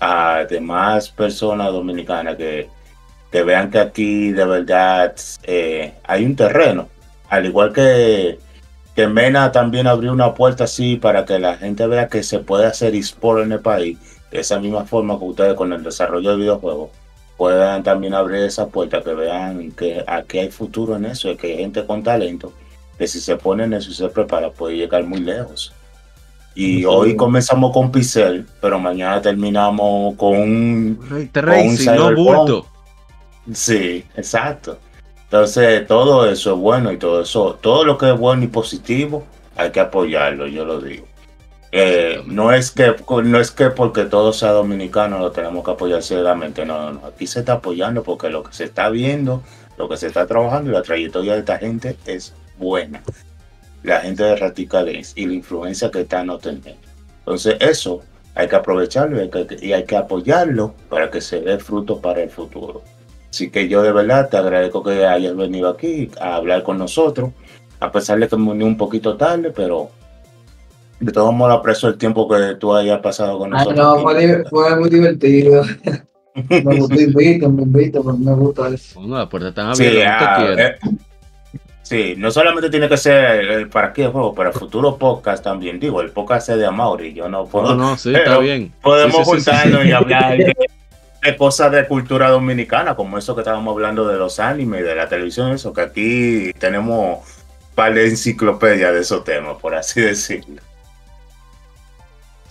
a 0.00 0.44
demás 0.48 1.10
personas 1.10 1.72
dominicanas 1.72 2.36
que, 2.36 2.68
que 3.30 3.42
vean 3.42 3.70
que 3.70 3.78
aquí 3.78 4.32
de 4.32 4.44
verdad 4.44 5.14
eh, 5.44 5.94
hay 6.04 6.24
un 6.24 6.34
terreno. 6.34 6.88
Al 7.28 7.46
igual 7.46 7.72
que, 7.72 8.38
que 8.96 9.06
Mena 9.06 9.52
también 9.52 9.86
abrió 9.86 10.12
una 10.12 10.34
puerta 10.34 10.64
así 10.64 10.96
para 10.96 11.24
que 11.24 11.38
la 11.38 11.56
gente 11.56 11.86
vea 11.86 12.08
que 12.08 12.22
se 12.22 12.40
puede 12.40 12.66
hacer 12.66 12.94
eSport 12.94 13.42
en 13.42 13.52
el 13.52 13.60
país. 13.60 13.98
De 14.30 14.40
esa 14.40 14.58
misma 14.58 14.84
forma 14.84 15.18
que 15.18 15.24
ustedes 15.24 15.54
con 15.54 15.72
el 15.72 15.82
desarrollo 15.82 16.30
de 16.30 16.36
videojuegos 16.36 16.90
puedan 17.36 17.82
también 17.82 18.14
abrir 18.14 18.42
esa 18.42 18.68
puerta, 18.68 19.02
que 19.02 19.14
vean 19.14 19.72
que 19.72 20.04
aquí 20.06 20.38
hay 20.38 20.50
futuro 20.50 20.96
en 20.96 21.06
eso, 21.06 21.34
que 21.36 21.52
hay 21.52 21.56
gente 21.58 21.86
con 21.86 22.02
talento, 22.02 22.52
que 22.98 23.08
si 23.08 23.20
se 23.20 23.36
pone 23.36 23.64
en 23.64 23.72
eso 23.72 23.90
y 23.90 23.94
se 23.94 24.08
prepara 24.08 24.50
puede 24.50 24.76
llegar 24.76 25.04
muy 25.04 25.20
lejos. 25.20 25.72
Y 26.60 26.84
hoy 26.84 27.16
comenzamos 27.16 27.72
con 27.72 27.90
Pixel, 27.90 28.46
pero 28.60 28.78
mañana 28.78 29.22
terminamos 29.22 30.14
con 30.16 30.36
un 30.36 31.00
Ray 31.08 31.26
Tracing, 31.28 31.86
no 31.86 32.08
Cyberpunk. 32.08 32.16
bulto. 32.16 32.66
Sí, 33.50 34.04
exacto. 34.14 34.78
Entonces, 35.24 35.86
todo 35.86 36.30
eso 36.30 36.52
es 36.52 36.58
bueno 36.58 36.92
y 36.92 36.98
todo 36.98 37.22
eso, 37.22 37.58
todo 37.62 37.82
lo 37.84 37.96
que 37.96 38.10
es 38.10 38.18
bueno 38.18 38.44
y 38.44 38.48
positivo, 38.48 39.24
hay 39.56 39.70
que 39.70 39.80
apoyarlo, 39.80 40.48
yo 40.48 40.66
lo 40.66 40.82
digo. 40.82 41.06
Eh, 41.72 42.22
no 42.26 42.52
es 42.52 42.72
que 42.72 42.94
no 43.24 43.40
es 43.40 43.50
que 43.52 43.70
porque 43.70 44.04
todo 44.04 44.34
sea 44.34 44.50
dominicano 44.50 45.18
lo 45.18 45.30
tenemos 45.30 45.64
que 45.64 45.70
apoyar 45.70 46.02
ciegamente, 46.02 46.66
no, 46.66 46.78
no, 46.78 46.92
no. 47.00 47.06
Aquí 47.06 47.26
se 47.26 47.38
está 47.38 47.54
apoyando 47.54 48.02
porque 48.02 48.28
lo 48.28 48.42
que 48.42 48.52
se 48.52 48.64
está 48.64 48.90
viendo, 48.90 49.42
lo 49.78 49.88
que 49.88 49.96
se 49.96 50.08
está 50.08 50.26
trabajando 50.26 50.68
y 50.68 50.74
la 50.74 50.82
trayectoria 50.82 51.32
de 51.32 51.38
esta 51.38 51.56
gente 51.56 51.96
es 52.04 52.34
buena. 52.58 53.02
La 53.82 54.00
gente 54.00 54.22
de 54.24 54.36
Radicales 54.36 55.12
y 55.16 55.26
la 55.26 55.34
influencia 55.34 55.90
que 55.90 56.02
están 56.02 56.28
obteniendo. 56.30 56.80
Entonces, 57.20 57.56
eso 57.60 58.02
hay 58.34 58.48
que 58.48 58.56
aprovecharlo 58.56 59.16
y 59.18 59.20
hay 59.22 59.30
que, 59.30 59.46
y 59.60 59.72
hay 59.72 59.84
que 59.84 59.96
apoyarlo 59.96 60.74
para 60.88 61.10
que 61.10 61.20
se 61.20 61.40
dé 61.40 61.58
fruto 61.58 62.00
para 62.00 62.22
el 62.22 62.30
futuro. 62.30 62.82
Así 63.30 63.50
que 63.50 63.68
yo 63.68 63.82
de 63.82 63.92
verdad 63.92 64.28
te 64.28 64.36
agradezco 64.36 64.82
que 64.82 65.06
hayas 65.06 65.36
venido 65.36 65.68
aquí 65.68 66.10
a 66.20 66.34
hablar 66.36 66.62
con 66.62 66.78
nosotros, 66.78 67.30
a 67.78 67.90
pesar 67.92 68.18
de 68.18 68.28
que 68.28 68.36
me 68.36 68.50
uní 68.50 68.64
un 68.64 68.76
poquito 68.76 69.16
tarde, 69.16 69.52
pero 69.54 69.90
de 70.98 71.12
todos 71.12 71.32
modos 71.32 71.58
aprecio 71.58 71.88
el 71.88 71.96
tiempo 71.96 72.28
que 72.28 72.56
tú 72.56 72.74
hayas 72.74 73.00
pasado 73.00 73.38
con 73.38 73.54
Ay, 73.54 73.58
nosotros. 73.68 74.02
no, 74.02 74.08
aquí. 74.08 74.48
fue, 74.50 74.76
muy 74.76 74.90
divertido. 74.90 75.62
Me 76.48 76.78
gustó, 76.78 76.94
invito, 77.00 77.50
me 77.50 77.62
invito, 77.62 78.04
me- 78.04 78.32
gusta 78.34 78.68
eso. 78.68 79.00
Bueno, 79.00 79.18
la 79.18 79.28
puerta 79.28 79.48
está 79.48 79.74
Sí, 79.74 79.84
sí, 81.90 82.14
no 82.16 82.30
solamente 82.30 82.70
tiene 82.70 82.88
que 82.88 82.96
ser 82.96 83.40
el 83.50 83.68
para 83.68 83.92
qué 83.92 84.06
juego, 84.06 84.32
para 84.32 84.52
futuro 84.52 84.96
podcast 84.96 85.42
también. 85.42 85.80
Digo, 85.80 86.00
el 86.00 86.12
podcast 86.12 86.48
es 86.50 86.58
de 86.58 86.66
Amaury, 86.66 87.12
yo 87.12 87.28
no 87.28 87.46
puedo. 87.46 87.74
No, 87.74 87.74
no, 87.74 87.98
sí, 87.98 88.14
está 88.14 88.38
bien. 88.38 88.72
Podemos 88.80 89.16
Sí, 89.16 89.24
sí, 89.24 89.30
juntarnos 89.30 89.84
y 89.84 89.90
hablar 89.90 90.36
de, 90.36 90.54
de 91.24 91.36
cosas 91.36 91.72
de 91.72 91.88
cultura 91.88 92.30
dominicana, 92.30 92.94
como 92.94 93.18
eso 93.18 93.34
que 93.34 93.40
estábamos 93.40 93.72
hablando 93.72 94.06
de 94.06 94.16
los 94.16 94.38
animes 94.38 94.82
y 94.82 94.84
de 94.84 94.94
la 94.94 95.08
televisión, 95.08 95.50
eso 95.50 95.72
que 95.72 95.80
aquí 95.80 96.52
tenemos 96.60 97.18
un 97.18 97.74
par 97.74 97.92
de 97.92 98.06
enciclopedias 98.06 98.92
de 98.92 99.00
esos 99.00 99.24
temas, 99.24 99.56
por 99.56 99.74
así 99.74 100.00
decirlo. 100.00 100.62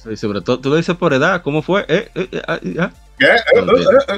Sí, 0.03 0.17
sobre 0.17 0.41
todo, 0.41 0.59
tú 0.59 0.69
lo 0.69 0.75
dices 0.75 0.97
por 0.97 1.13
edad, 1.13 1.41
¿cómo 1.43 1.61
fue? 1.61 1.85
Eh, 1.87 2.09
eh, 2.13 2.29
eh. 2.31 2.89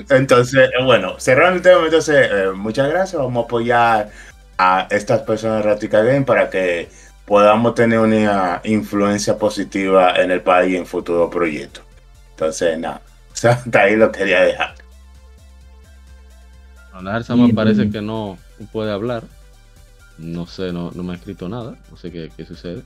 Entonces, 0.09 0.69
eh, 0.69 0.83
bueno, 0.83 1.19
cerrando 1.19 1.57
el 1.57 1.61
tema, 1.61 1.85
entonces, 1.85 2.29
eh, 2.31 2.51
muchas 2.55 2.89
gracias. 2.89 3.21
Vamos 3.21 3.43
a 3.43 3.45
apoyar 3.45 4.09
a 4.61 4.87
estas 4.91 5.21
personas 5.21 5.63
de 5.63 5.71
Ratica 5.71 6.03
Game 6.03 6.21
para 6.21 6.49
que 6.49 6.87
podamos 7.25 7.73
tener 7.73 7.97
una 7.97 8.61
influencia 8.63 9.37
positiva 9.37 10.13
en 10.15 10.29
el 10.29 10.41
país 10.41 10.75
en 10.75 10.85
futuros 10.85 11.31
proyectos. 11.31 11.83
Entonces, 12.31 12.77
nada, 12.77 13.01
o 13.33 13.35
sea, 13.35 13.53
hasta 13.53 13.81
ahí 13.81 13.95
lo 13.95 14.11
quería 14.11 14.41
dejar. 14.41 14.75
Sama 17.23 17.47
Sí, 17.47 17.53
parece 17.53 17.89
que 17.89 18.01
no 18.01 18.37
puede 18.71 18.91
hablar. 18.91 19.23
No 20.19 20.45
sé, 20.45 20.71
no, 20.71 20.91
no 20.91 21.01
me 21.01 21.13
ha 21.13 21.15
escrito 21.15 21.49
nada. 21.49 21.75
No 21.89 21.97
sé 21.97 22.11
qué, 22.11 22.31
qué 22.37 22.45
sucede. 22.45 22.83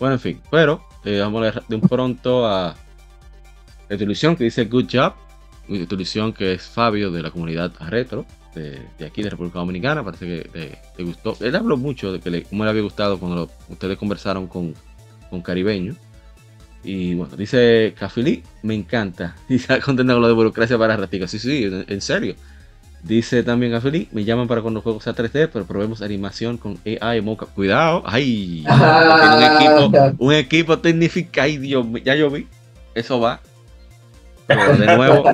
Bueno, 0.00 0.14
en 0.14 0.20
fin. 0.20 0.40
Pero 0.50 0.84
eh, 1.04 1.20
vamos 1.20 1.46
a 1.46 1.62
de 1.68 1.76
un 1.76 1.82
pronto 1.82 2.48
a 2.48 2.74
la 3.88 3.96
que 3.96 4.44
dice 4.44 4.64
Good 4.64 4.88
Job. 4.92 5.12
Ilusión 5.68 6.32
que 6.32 6.54
es 6.54 6.62
Fabio 6.62 7.12
de 7.12 7.22
la 7.22 7.30
comunidad 7.30 7.70
retro. 7.88 8.26
De, 8.54 8.80
de 8.98 9.06
aquí 9.06 9.22
de 9.22 9.30
República 9.30 9.58
Dominicana. 9.58 10.04
Parece 10.04 10.26
que 10.26 10.50
le, 10.54 10.78
le 10.96 11.04
gustó. 11.04 11.36
Él 11.40 11.54
habló 11.56 11.76
mucho 11.76 12.12
de 12.12 12.20
que 12.20 12.30
le, 12.30 12.42
cómo 12.44 12.64
le 12.64 12.70
había 12.70 12.82
gustado 12.82 13.18
cuando 13.18 13.36
lo- 13.36 13.50
ustedes 13.68 13.98
conversaron 13.98 14.46
con, 14.46 14.74
con 15.30 15.42
Caribeño. 15.42 15.94
Y 16.82 17.14
bueno, 17.14 17.34
dice 17.36 17.94
Cafili, 17.98 18.42
me 18.62 18.74
encanta. 18.74 19.34
Y 19.48 19.56
está 19.56 19.80
contento 19.80 20.12
con 20.12 20.22
lo 20.22 20.28
de 20.28 20.34
burocracia 20.34 20.76
para 20.78 20.96
ratica. 20.96 21.26
Sí, 21.26 21.38
sí, 21.38 21.64
en, 21.64 21.84
en 21.88 22.00
serio. 22.00 22.34
Dice 23.02 23.42
también 23.42 23.72
Cafili, 23.72 24.08
me 24.12 24.24
llaman 24.24 24.48
para 24.48 24.62
cuando 24.62 24.80
el 24.80 24.84
juego 24.84 24.98
sea 25.00 25.14
3D, 25.14 25.50
pero 25.52 25.66
probemos 25.66 26.00
animación 26.00 26.56
con 26.56 26.78
AI 26.86 27.20
Mocha. 27.20 27.44
Cuidado, 27.46 28.02
ay, 28.06 28.64
un 28.66 29.42
equipo, 29.42 30.14
un 30.18 30.32
equipo. 30.32 30.80
Ay, 31.40 31.58
Dios 31.58 31.86
ya 32.04 32.14
yo 32.14 32.30
vi. 32.30 32.46
Eso 32.94 33.20
va. 33.20 33.40
Pero 34.46 34.76
de 34.76 34.96
nuevo, 34.96 35.24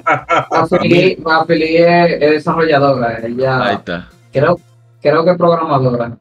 Mafili 0.51 1.17
Mafili 1.17 1.77
es, 1.77 2.13
es 2.13 2.31
desarrolladora, 2.31 3.17
ahí 3.17 3.33
ella 3.33 3.73
está. 3.73 4.09
creo, 4.33 4.59
creo 5.01 5.25
que 5.25 5.31
es 5.33 5.37
programadora. 5.37 6.05
Ahí 6.07 6.13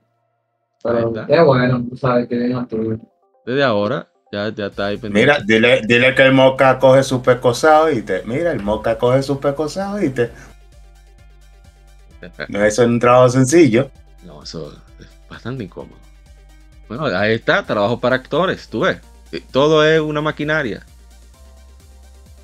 Pero 0.83 1.25
qué 1.27 1.41
bueno, 1.41 1.85
tú 1.89 1.97
sabes 1.97 2.27
que 2.27 2.43
es 2.45 2.51
natural. 2.51 2.99
Desde 3.45 3.63
ahora, 3.63 4.07
ya, 4.31 4.49
ya 4.49 4.67
está 4.67 4.87
ahí 4.87 4.97
pendiente. 4.97 5.19
Mira, 5.19 5.43
dile, 5.45 5.81
dile 5.85 6.15
que 6.15 6.23
el 6.23 6.33
moca 6.33 6.79
coge 6.79 7.03
su 7.03 7.21
pecosado 7.21 7.91
y 7.91 8.01
te. 8.01 8.23
Mira, 8.23 8.51
el 8.51 8.61
moca 8.61 8.97
coge 8.97 9.23
su 9.23 9.39
pecosado 9.39 10.01
y 10.01 10.09
te. 10.09 10.31
No 12.49 12.63
es 12.65 12.77
un 12.79 12.99
trabajo 12.99 13.29
sencillo. 13.29 13.89
No, 14.25 14.43
eso 14.43 14.73
es 14.99 15.07
bastante 15.29 15.63
incómodo. 15.63 15.97
Bueno, 16.89 17.05
ahí 17.05 17.35
está, 17.35 17.63
trabajo 17.63 17.99
para 17.99 18.17
actores, 18.17 18.67
tú 18.67 18.81
ves. 18.81 18.97
Eh, 19.31 19.41
Todo 19.51 19.85
es 19.85 20.01
una 20.01 20.21
maquinaria. 20.21 20.85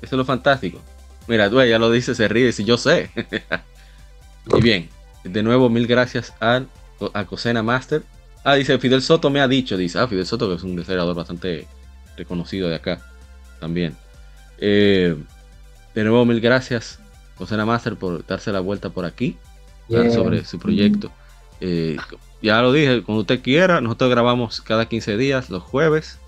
Eso 0.02 0.14
es 0.14 0.18
lo 0.18 0.24
fantástico. 0.24 0.80
Mira, 1.28 1.50
tú 1.50 1.62
ya 1.62 1.78
lo 1.78 1.90
dice, 1.90 2.14
se 2.14 2.28
ríe, 2.28 2.52
si 2.52 2.64
yo 2.64 2.76
sé. 2.76 3.10
y 4.56 4.60
bien, 4.60 4.88
de 5.24 5.42
nuevo, 5.42 5.68
mil 5.68 5.86
gracias 5.86 6.32
al, 6.40 6.68
a 7.12 7.24
Cosena 7.24 7.62
Master. 7.62 8.02
Ah, 8.44 8.54
dice, 8.54 8.78
Fidel 8.78 9.02
Soto 9.02 9.28
me 9.28 9.40
ha 9.40 9.48
dicho, 9.48 9.76
dice, 9.76 9.98
ah, 9.98 10.06
Fidel 10.06 10.26
Soto, 10.26 10.48
que 10.48 10.54
es 10.54 10.62
un 10.62 10.76
desarrollador 10.76 11.16
bastante 11.16 11.66
reconocido 12.16 12.68
de 12.68 12.76
acá, 12.76 13.00
también. 13.58 13.96
Eh, 14.58 15.16
de 15.94 16.04
nuevo, 16.04 16.24
mil 16.24 16.40
gracias, 16.40 17.00
Cosena 17.36 17.66
Master, 17.66 17.96
por 17.96 18.24
darse 18.24 18.52
la 18.52 18.60
vuelta 18.60 18.90
por 18.90 19.04
aquí 19.04 19.36
Bien. 19.88 20.12
sobre 20.12 20.44
su 20.44 20.58
proyecto. 20.58 21.10
Eh, 21.60 21.96
ya 22.42 22.62
lo 22.62 22.72
dije, 22.72 23.02
cuando 23.02 23.22
usted 23.22 23.42
quiera, 23.42 23.80
nosotros 23.80 24.10
grabamos 24.10 24.60
cada 24.60 24.86
15 24.86 25.16
días, 25.16 25.50
los 25.50 25.62
jueves, 25.62 26.18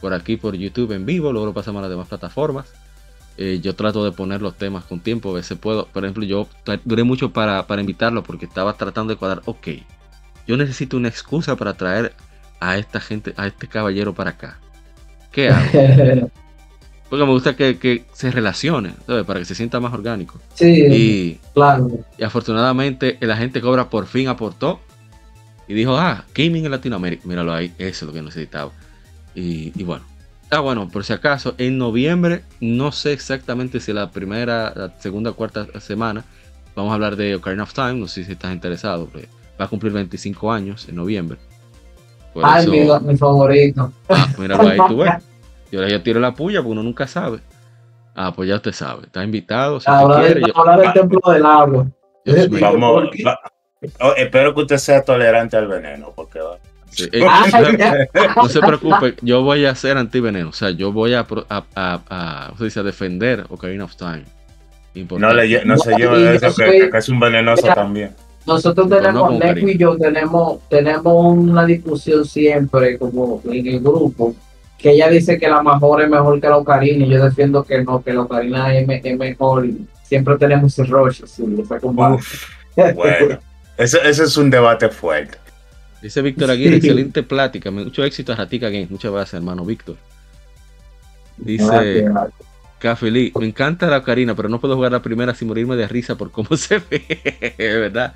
por 0.00 0.14
aquí 0.14 0.36
por 0.36 0.56
YouTube 0.56 0.92
en 0.92 1.04
vivo, 1.04 1.32
luego 1.32 1.46
lo 1.46 1.54
pasamos 1.54 1.80
a 1.80 1.82
las 1.82 1.90
demás 1.90 2.08
plataformas. 2.08 2.72
Eh, 3.36 3.60
yo 3.62 3.74
trato 3.74 4.04
de 4.04 4.12
poner 4.12 4.42
los 4.42 4.56
temas 4.56 4.84
con 4.84 5.00
tiempo, 5.00 5.30
a 5.30 5.34
veces 5.34 5.58
puedo, 5.58 5.86
por 5.86 6.04
ejemplo, 6.04 6.24
yo 6.24 6.48
duré 6.84 7.04
mucho 7.04 7.32
para, 7.32 7.66
para 7.66 7.80
invitarlo 7.80 8.22
porque 8.22 8.44
estaba 8.44 8.74
tratando 8.74 9.14
de 9.14 9.18
cuadrar, 9.18 9.42
ok, 9.46 9.68
yo 10.46 10.56
necesito 10.56 10.96
una 10.96 11.08
excusa 11.08 11.56
para 11.56 11.74
traer 11.74 12.14
a 12.60 12.76
esta 12.76 13.00
gente, 13.00 13.32
a 13.36 13.46
este 13.46 13.68
caballero 13.68 14.14
para 14.14 14.30
acá. 14.30 14.58
¿Qué 15.32 15.48
hago? 15.50 15.70
Porque 17.08 17.24
me 17.24 17.32
gusta 17.32 17.56
que, 17.56 17.78
que 17.78 18.06
se 18.12 18.30
relacione, 18.30 18.94
¿sabes? 19.06 19.24
Para 19.24 19.40
que 19.40 19.44
se 19.44 19.54
sienta 19.56 19.80
más 19.80 19.92
orgánico. 19.92 20.40
sí, 20.54 20.86
Y, 20.88 21.40
claro. 21.54 21.88
y 22.16 22.22
afortunadamente 22.22 23.18
la 23.20 23.36
gente 23.36 23.60
cobra 23.60 23.90
por 23.90 24.06
fin 24.06 24.28
aportó 24.28 24.80
y 25.66 25.74
dijo, 25.74 25.96
ah, 25.96 26.24
gaming 26.34 26.64
en 26.66 26.70
Latinoamérica. 26.72 27.26
Míralo 27.26 27.52
ahí, 27.52 27.74
eso 27.78 28.04
es 28.04 28.08
lo 28.08 28.12
que 28.12 28.22
necesitaba. 28.22 28.72
Y, 29.34 29.72
y 29.80 29.84
bueno. 29.84 30.09
Ah, 30.50 30.60
bueno, 30.60 30.88
por 30.88 31.04
si 31.04 31.12
acaso, 31.12 31.54
en 31.58 31.78
noviembre, 31.78 32.42
no 32.60 32.90
sé 32.92 33.12
exactamente 33.12 33.78
si 33.78 33.92
la 33.92 34.10
primera, 34.10 34.72
la 34.74 34.92
segunda, 34.98 35.32
cuarta 35.32 35.66
semana, 35.80 36.24
vamos 36.74 36.90
a 36.90 36.94
hablar 36.94 37.14
de 37.16 37.36
Ocarina 37.36 37.62
of 37.62 37.72
Time. 37.72 37.94
No 37.94 38.08
sé 38.08 38.24
si 38.24 38.32
estás 38.32 38.52
interesado, 38.52 39.06
porque 39.06 39.28
va 39.60 39.66
a 39.66 39.68
cumplir 39.68 39.92
25 39.92 40.50
años 40.52 40.88
en 40.88 40.96
noviembre. 40.96 41.38
Por 42.34 42.44
Ay, 42.44 42.62
eso, 42.64 43.00
mi, 43.02 43.12
mi 43.12 43.16
favorito. 43.16 43.92
ah, 44.08 44.28
míralo 44.38 44.68
ahí, 44.68 44.78
tú 44.88 44.96
ves. 44.98 45.12
Yo, 45.72 45.86
yo 45.86 46.02
tiro 46.02 46.18
la 46.18 46.34
puya 46.34 46.58
porque 46.58 46.72
uno 46.72 46.82
nunca 46.82 47.06
sabe. 47.06 47.38
Ah, 48.16 48.32
pues 48.34 48.48
ya 48.48 48.56
usted 48.56 48.72
sabe. 48.72 49.04
Está 49.06 49.22
invitado, 49.22 49.78
si 49.78 49.88
Hablar 49.88 50.18
quiere. 50.24 50.40
del, 50.40 50.48
yo- 50.48 50.58
hablar 50.58 50.80
del 50.80 50.92
templo 50.92 51.20
del 51.32 51.46
agua. 51.46 51.86
Vamos. 52.60 53.04
oh, 54.00 54.12
espero 54.16 54.52
que 54.52 54.60
usted 54.62 54.78
sea 54.78 55.04
tolerante 55.04 55.56
al 55.56 55.68
veneno, 55.68 56.12
porque 56.16 56.40
va. 56.40 56.58
Sí, 56.90 57.08
eh, 57.12 57.24
Ay, 57.28 57.52
no 58.36 58.48
se 58.48 58.60
preocupe, 58.60 59.14
yo 59.22 59.42
voy 59.42 59.64
a 59.64 59.74
ser 59.74 59.96
antiveneno. 59.96 60.50
O 60.50 60.52
sea, 60.52 60.70
yo 60.70 60.92
voy 60.92 61.14
a, 61.14 61.26
pro- 61.26 61.46
a, 61.48 61.64
a, 61.74 62.00
a- 62.08 62.46
¿cómo 62.48 62.58
se 62.58 62.64
dice? 62.64 62.80
a 62.80 62.82
defender 62.82 63.44
Ocarina 63.48 63.84
of 63.84 63.96
Time. 63.96 64.24
No, 64.94 65.00
Importante. 65.02 65.46
le, 65.46 65.64
no 65.64 65.76
sé 65.78 65.92
yo 65.98 66.16
Y 66.18 66.22
de 66.22 66.38
yo 66.40 66.46
eso, 66.48 66.56
que, 66.56 66.66
soy- 66.80 66.90
que 66.90 66.98
es 66.98 67.08
un 67.08 67.20
venenoso 67.20 67.62
Mira, 67.62 67.74
también. 67.74 68.10
Nosotros 68.46 68.88
no 68.88 68.96
tenemos, 68.96 69.38
cariño. 69.38 69.68
y 69.68 69.78
yo 69.78 69.96
tenemos, 69.96 70.68
tenemos 70.68 71.36
una 71.36 71.64
discusión 71.64 72.24
siempre 72.24 72.98
como 72.98 73.40
en 73.44 73.66
el 73.68 73.80
grupo, 73.80 74.34
que 74.78 74.92
ella 74.92 75.08
dice 75.10 75.38
que 75.38 75.46
la 75.48 75.62
mejor 75.62 76.02
es 76.02 76.08
mejor 76.08 76.40
que 76.40 76.48
la 76.48 76.56
Ocarina 76.56 77.04
y 77.04 77.08
yo 77.10 77.22
defiendo 77.22 77.62
que 77.62 77.84
no, 77.84 78.02
que 78.02 78.12
la 78.14 78.22
Ocarina 78.22 78.74
es, 78.74 78.88
es 79.04 79.18
mejor. 79.18 79.66
y 79.66 79.86
siempre 80.04 80.36
tenemos 80.38 80.72
ese 80.72 80.90
rollo, 80.90 81.26
sí. 81.26 81.42
Uf, 81.44 82.48
bueno, 82.94 83.38
ese, 83.76 83.98
ese 84.08 84.24
es 84.24 84.36
un 84.36 84.50
debate 84.50 84.88
fuerte. 84.88 85.38
Dice 86.02 86.22
Víctor 86.22 86.50
Aguirre, 86.50 86.76
excelente 86.76 87.22
plática. 87.22 87.70
Mucho 87.70 88.04
éxito 88.04 88.32
a 88.32 88.36
Ratica 88.36 88.70
Games. 88.70 88.90
Muchas 88.90 89.12
gracias, 89.12 89.34
hermano 89.34 89.64
Víctor. 89.64 89.96
Dice 91.36 92.06
Café 92.78 93.10
Lee, 93.10 93.32
me 93.38 93.46
encanta 93.46 93.86
la 93.88 93.98
Ocarina, 93.98 94.34
pero 94.34 94.48
no 94.48 94.58
puedo 94.58 94.74
jugar 94.74 94.92
la 94.92 95.02
primera 95.02 95.34
sin 95.34 95.48
morirme 95.48 95.76
de 95.76 95.86
risa 95.86 96.16
por 96.16 96.30
cómo 96.30 96.48
se 96.56 96.78
ve. 96.78 97.04
es 97.58 97.74
verdad, 97.76 98.14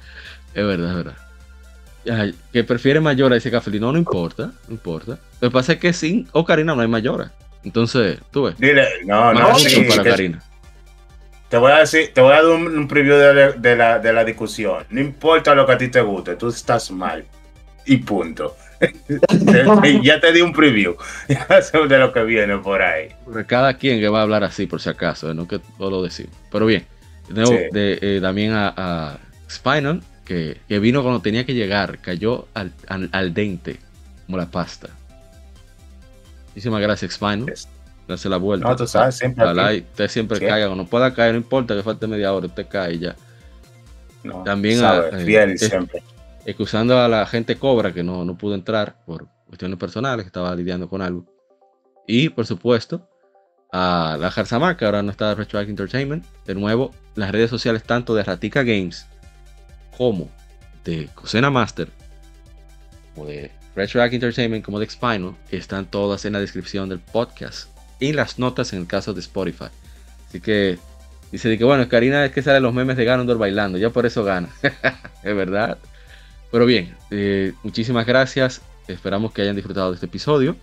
es 0.55 0.66
verdad, 0.66 0.90
es 0.90 0.97
verdad. 0.97 1.16
Ay, 2.11 2.35
que 2.52 2.65
prefiere 2.65 3.01
Mayora, 3.01 3.35
dice 3.35 3.51
Café 3.51 3.70
Lee. 3.70 3.81
No, 3.81 3.93
no 3.93 3.98
importa, 3.98 4.52
no 4.69 4.74
importa. 4.74 5.19
Lo 5.40 5.48
que 5.48 5.52
pasa 5.52 5.73
es 5.74 5.78
que 5.78 5.93
sin 5.93 6.27
Ocarina 6.32 6.74
no 6.74 6.81
hay 6.81 6.89
Mayora. 6.89 7.32
Entonces, 7.62 8.19
tú 8.31 8.44
ves. 8.44 8.56
Dile, 8.59 8.86
no, 9.05 9.32
no, 9.35 9.55
sí, 9.59 9.85
para 9.89 10.02
Ocarina. 10.02 10.43
te 11.51 11.59
voy 11.59 11.73
a 11.73 11.78
decir, 11.81 12.11
te 12.15 12.20
voy 12.23 12.32
a 12.32 12.36
dar 12.36 12.47
un, 12.47 12.66
un 12.66 12.89
preview 12.89 13.16
de, 13.16 13.52
de 13.52 13.77
la, 13.77 13.98
de 13.98 14.12
la 14.15 14.24
discusión. 14.24 14.85
No 14.90 15.01
importa 15.01 15.55
lo 15.55 15.66
que 15.66 15.73
a 15.73 15.78
ti 15.78 15.89
te 15.89 16.01
guste, 16.01 16.36
tú 16.36 16.48
estás 16.48 16.90
mal. 16.90 17.24
Y 17.86 17.98
punto. 17.98 18.56
Ya 20.02 20.20
te 20.20 20.32
di 20.32 20.40
un 20.43 20.52
preview 20.52 20.97
de 21.89 21.98
lo 21.98 22.12
que 22.12 22.23
viene 22.24 22.59
por 22.59 22.82
ahí. 22.82 23.09
Cada 23.47 23.74
quien 23.78 23.98
que 24.01 24.09
va 24.09 24.20
a 24.20 24.23
hablar 24.23 24.44
así, 24.44 24.66
por 24.66 24.81
si 24.81 24.90
acaso, 24.90 25.32
no 25.32 25.47
que 25.48 25.59
todo 25.78 25.90
lo 25.90 26.02
decimos. 26.02 26.32
Pero 26.51 26.66
bien, 26.66 26.85
Sí. 27.28 27.55
de, 27.73 27.98
eh, 28.02 28.19
también 28.20 28.52
a, 28.52 28.74
a 28.77 29.19
Spinal, 29.51 30.02
que, 30.27 30.59
que 30.69 30.78
vino 30.78 31.02
cuando 31.02 31.20
tenía 31.23 31.47
que 31.47 31.55
llegar, 31.55 31.98
cayó 32.01 32.47
al, 32.52 32.73
al, 32.89 33.09
al 33.12 33.32
dente, 33.32 33.78
como 34.27 34.36
la 34.36 34.47
pasta. 34.51 34.89
Muchísimas 36.48 36.81
gracias, 36.82 37.12
Spinal. 37.15 37.48
Es- 37.48 37.69
Darse 38.06 38.28
la 38.28 38.36
vuelta. 38.36 38.69
No, 38.69 38.77
tú 38.77 38.86
sabes, 38.86 39.16
siempre 39.16 39.43
Ojalá 39.44 39.73
y 39.73 39.78
usted 39.78 40.09
siempre 40.09 40.39
Sí. 40.39 40.44
caiga, 40.44 40.66
cuando 40.66 40.85
pueda 40.85 41.15
caer, 41.15 41.32
no 41.32 41.39
importa 41.39 41.74
que 41.74 41.82
falte 41.82 42.06
media 42.06 42.35
hora, 42.35 42.47
usted 42.48 42.66
cae 42.69 42.98
ya. 42.98 43.16
No, 44.23 44.43
También 44.43 44.85
a- 44.85 45.06
eh, 45.11 45.24
fiel 45.24 45.51
es- 45.52 45.61
siempre. 45.66 46.02
Excusando 46.45 46.99
a 46.99 47.09
la 47.09 47.27
gente 47.27 47.57
Cobra 47.57 47.93
que 47.93 48.03
no, 48.03 48.25
no 48.25 48.37
pudo 48.37 48.55
entrar 48.55 49.03
por 49.07 49.29
cuestiones 49.47 49.79
personales, 49.79 50.25
que 50.25 50.29
estaba 50.29 50.55
lidiando 50.55 50.89
con 50.89 51.01
algo. 51.01 51.27
Y 52.07 52.29
por 52.29 52.47
supuesto, 52.47 53.09
a 53.73 54.16
la 54.21 54.31
Jarzamar, 54.31 54.77
que 54.77 54.85
ahora 54.85 55.03
no 55.03 55.11
está 55.11 55.31
de 55.31 55.35
Retroact 55.35 55.71
Entertainment. 55.71 56.25
De 56.45 56.55
nuevo, 56.55 56.93
las 57.16 57.33
redes 57.33 57.51
sociales 57.51 57.83
tanto 57.83 58.15
de 58.15 58.23
Ratica 58.23 58.62
Games 58.62 59.07
como 59.97 60.31
de 60.85 61.09
Cosena 61.15 61.51
Master 61.51 61.89
o 63.16 63.27
de 63.27 63.51
Retroact 63.75 64.15
Entertainment 64.15 64.65
como 64.65 64.79
de 64.79 64.89
Spinal 64.89 65.35
están 65.51 65.87
todas 65.87 66.25
en 66.25 66.35
la 66.35 66.41
descripción 66.41 66.89
del 66.89 67.01
podcast 67.01 67.69
y 67.99 68.12
las 68.12 68.39
notas 68.39 68.73
en 68.73 68.81
el 68.81 68.87
caso 68.87 69.15
de 69.15 69.21
Spotify. 69.21 69.66
Así 70.29 70.41
que 70.41 70.79
dice 71.33 71.57
que 71.57 71.65
bueno, 71.65 71.89
Karina 71.89 72.25
es 72.25 72.33
que 72.33 72.43
sale 72.43 72.61
los 72.61 72.75
memes 72.75 72.97
de 72.97 73.05
Ganondorf 73.05 73.41
bailando, 73.41 73.79
ya 73.79 73.91
por 73.91 74.07
eso 74.07 74.25
gana. 74.25 74.51
es 75.23 75.37
verdad. 75.37 75.79
Pero 76.55 76.66
bien, 76.66 76.94
eh, 77.10 77.52
muchísimas 77.64 78.06
gracias. 78.06 78.62
Esperamos 78.86 79.32
que 79.32 79.43
hayan 79.43 79.56
disfrutado 79.56 79.90
de 79.90 79.97
este 79.97 80.06
episodio. 80.06 80.55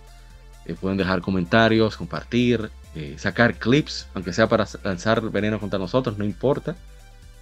Eh, 0.64 0.72
pueden 0.72 0.96
dejar 0.96 1.20
comentarios, 1.20 1.98
compartir, 1.98 2.70
eh, 2.94 3.16
sacar 3.18 3.56
clips, 3.56 4.08
aunque 4.14 4.32
sea 4.32 4.48
para 4.48 4.66
lanzar 4.84 5.20
veneno 5.30 5.60
contra 5.60 5.78
nosotros, 5.78 6.16
no 6.16 6.24
importa. 6.24 6.76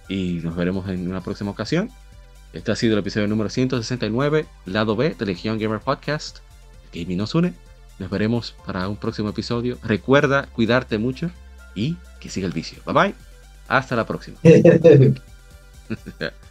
Y 0.09 0.41
nos 0.43 0.57
veremos 0.57 0.89
en 0.89 1.07
una 1.07 1.23
próxima 1.23 1.49
ocasión. 1.49 1.91
Este 2.51 2.73
ha 2.73 2.75
sido 2.75 2.91
el 2.91 2.99
episodio 2.99 3.29
número 3.29 3.49
169, 3.49 4.45
lado 4.65 4.97
B 4.97 5.15
de 5.17 5.25
Legion 5.25 5.57
Gamer 5.57 5.79
Podcast. 5.79 6.39
Gaming 6.93 7.19
nos 7.19 7.33
une. 7.33 7.53
Nos 7.99 8.09
veremos 8.09 8.53
para 8.65 8.89
un 8.89 8.97
próximo 8.97 9.29
episodio. 9.29 9.77
Recuerda 9.81 10.47
cuidarte 10.47 10.97
mucho 10.97 11.31
y 11.73 11.95
que 12.19 12.27
siga 12.27 12.47
el 12.47 12.53
vicio. 12.53 12.79
Bye 12.85 12.93
bye. 12.93 13.15
Hasta 13.69 13.95
la 13.95 14.05
próxima. 14.05 14.37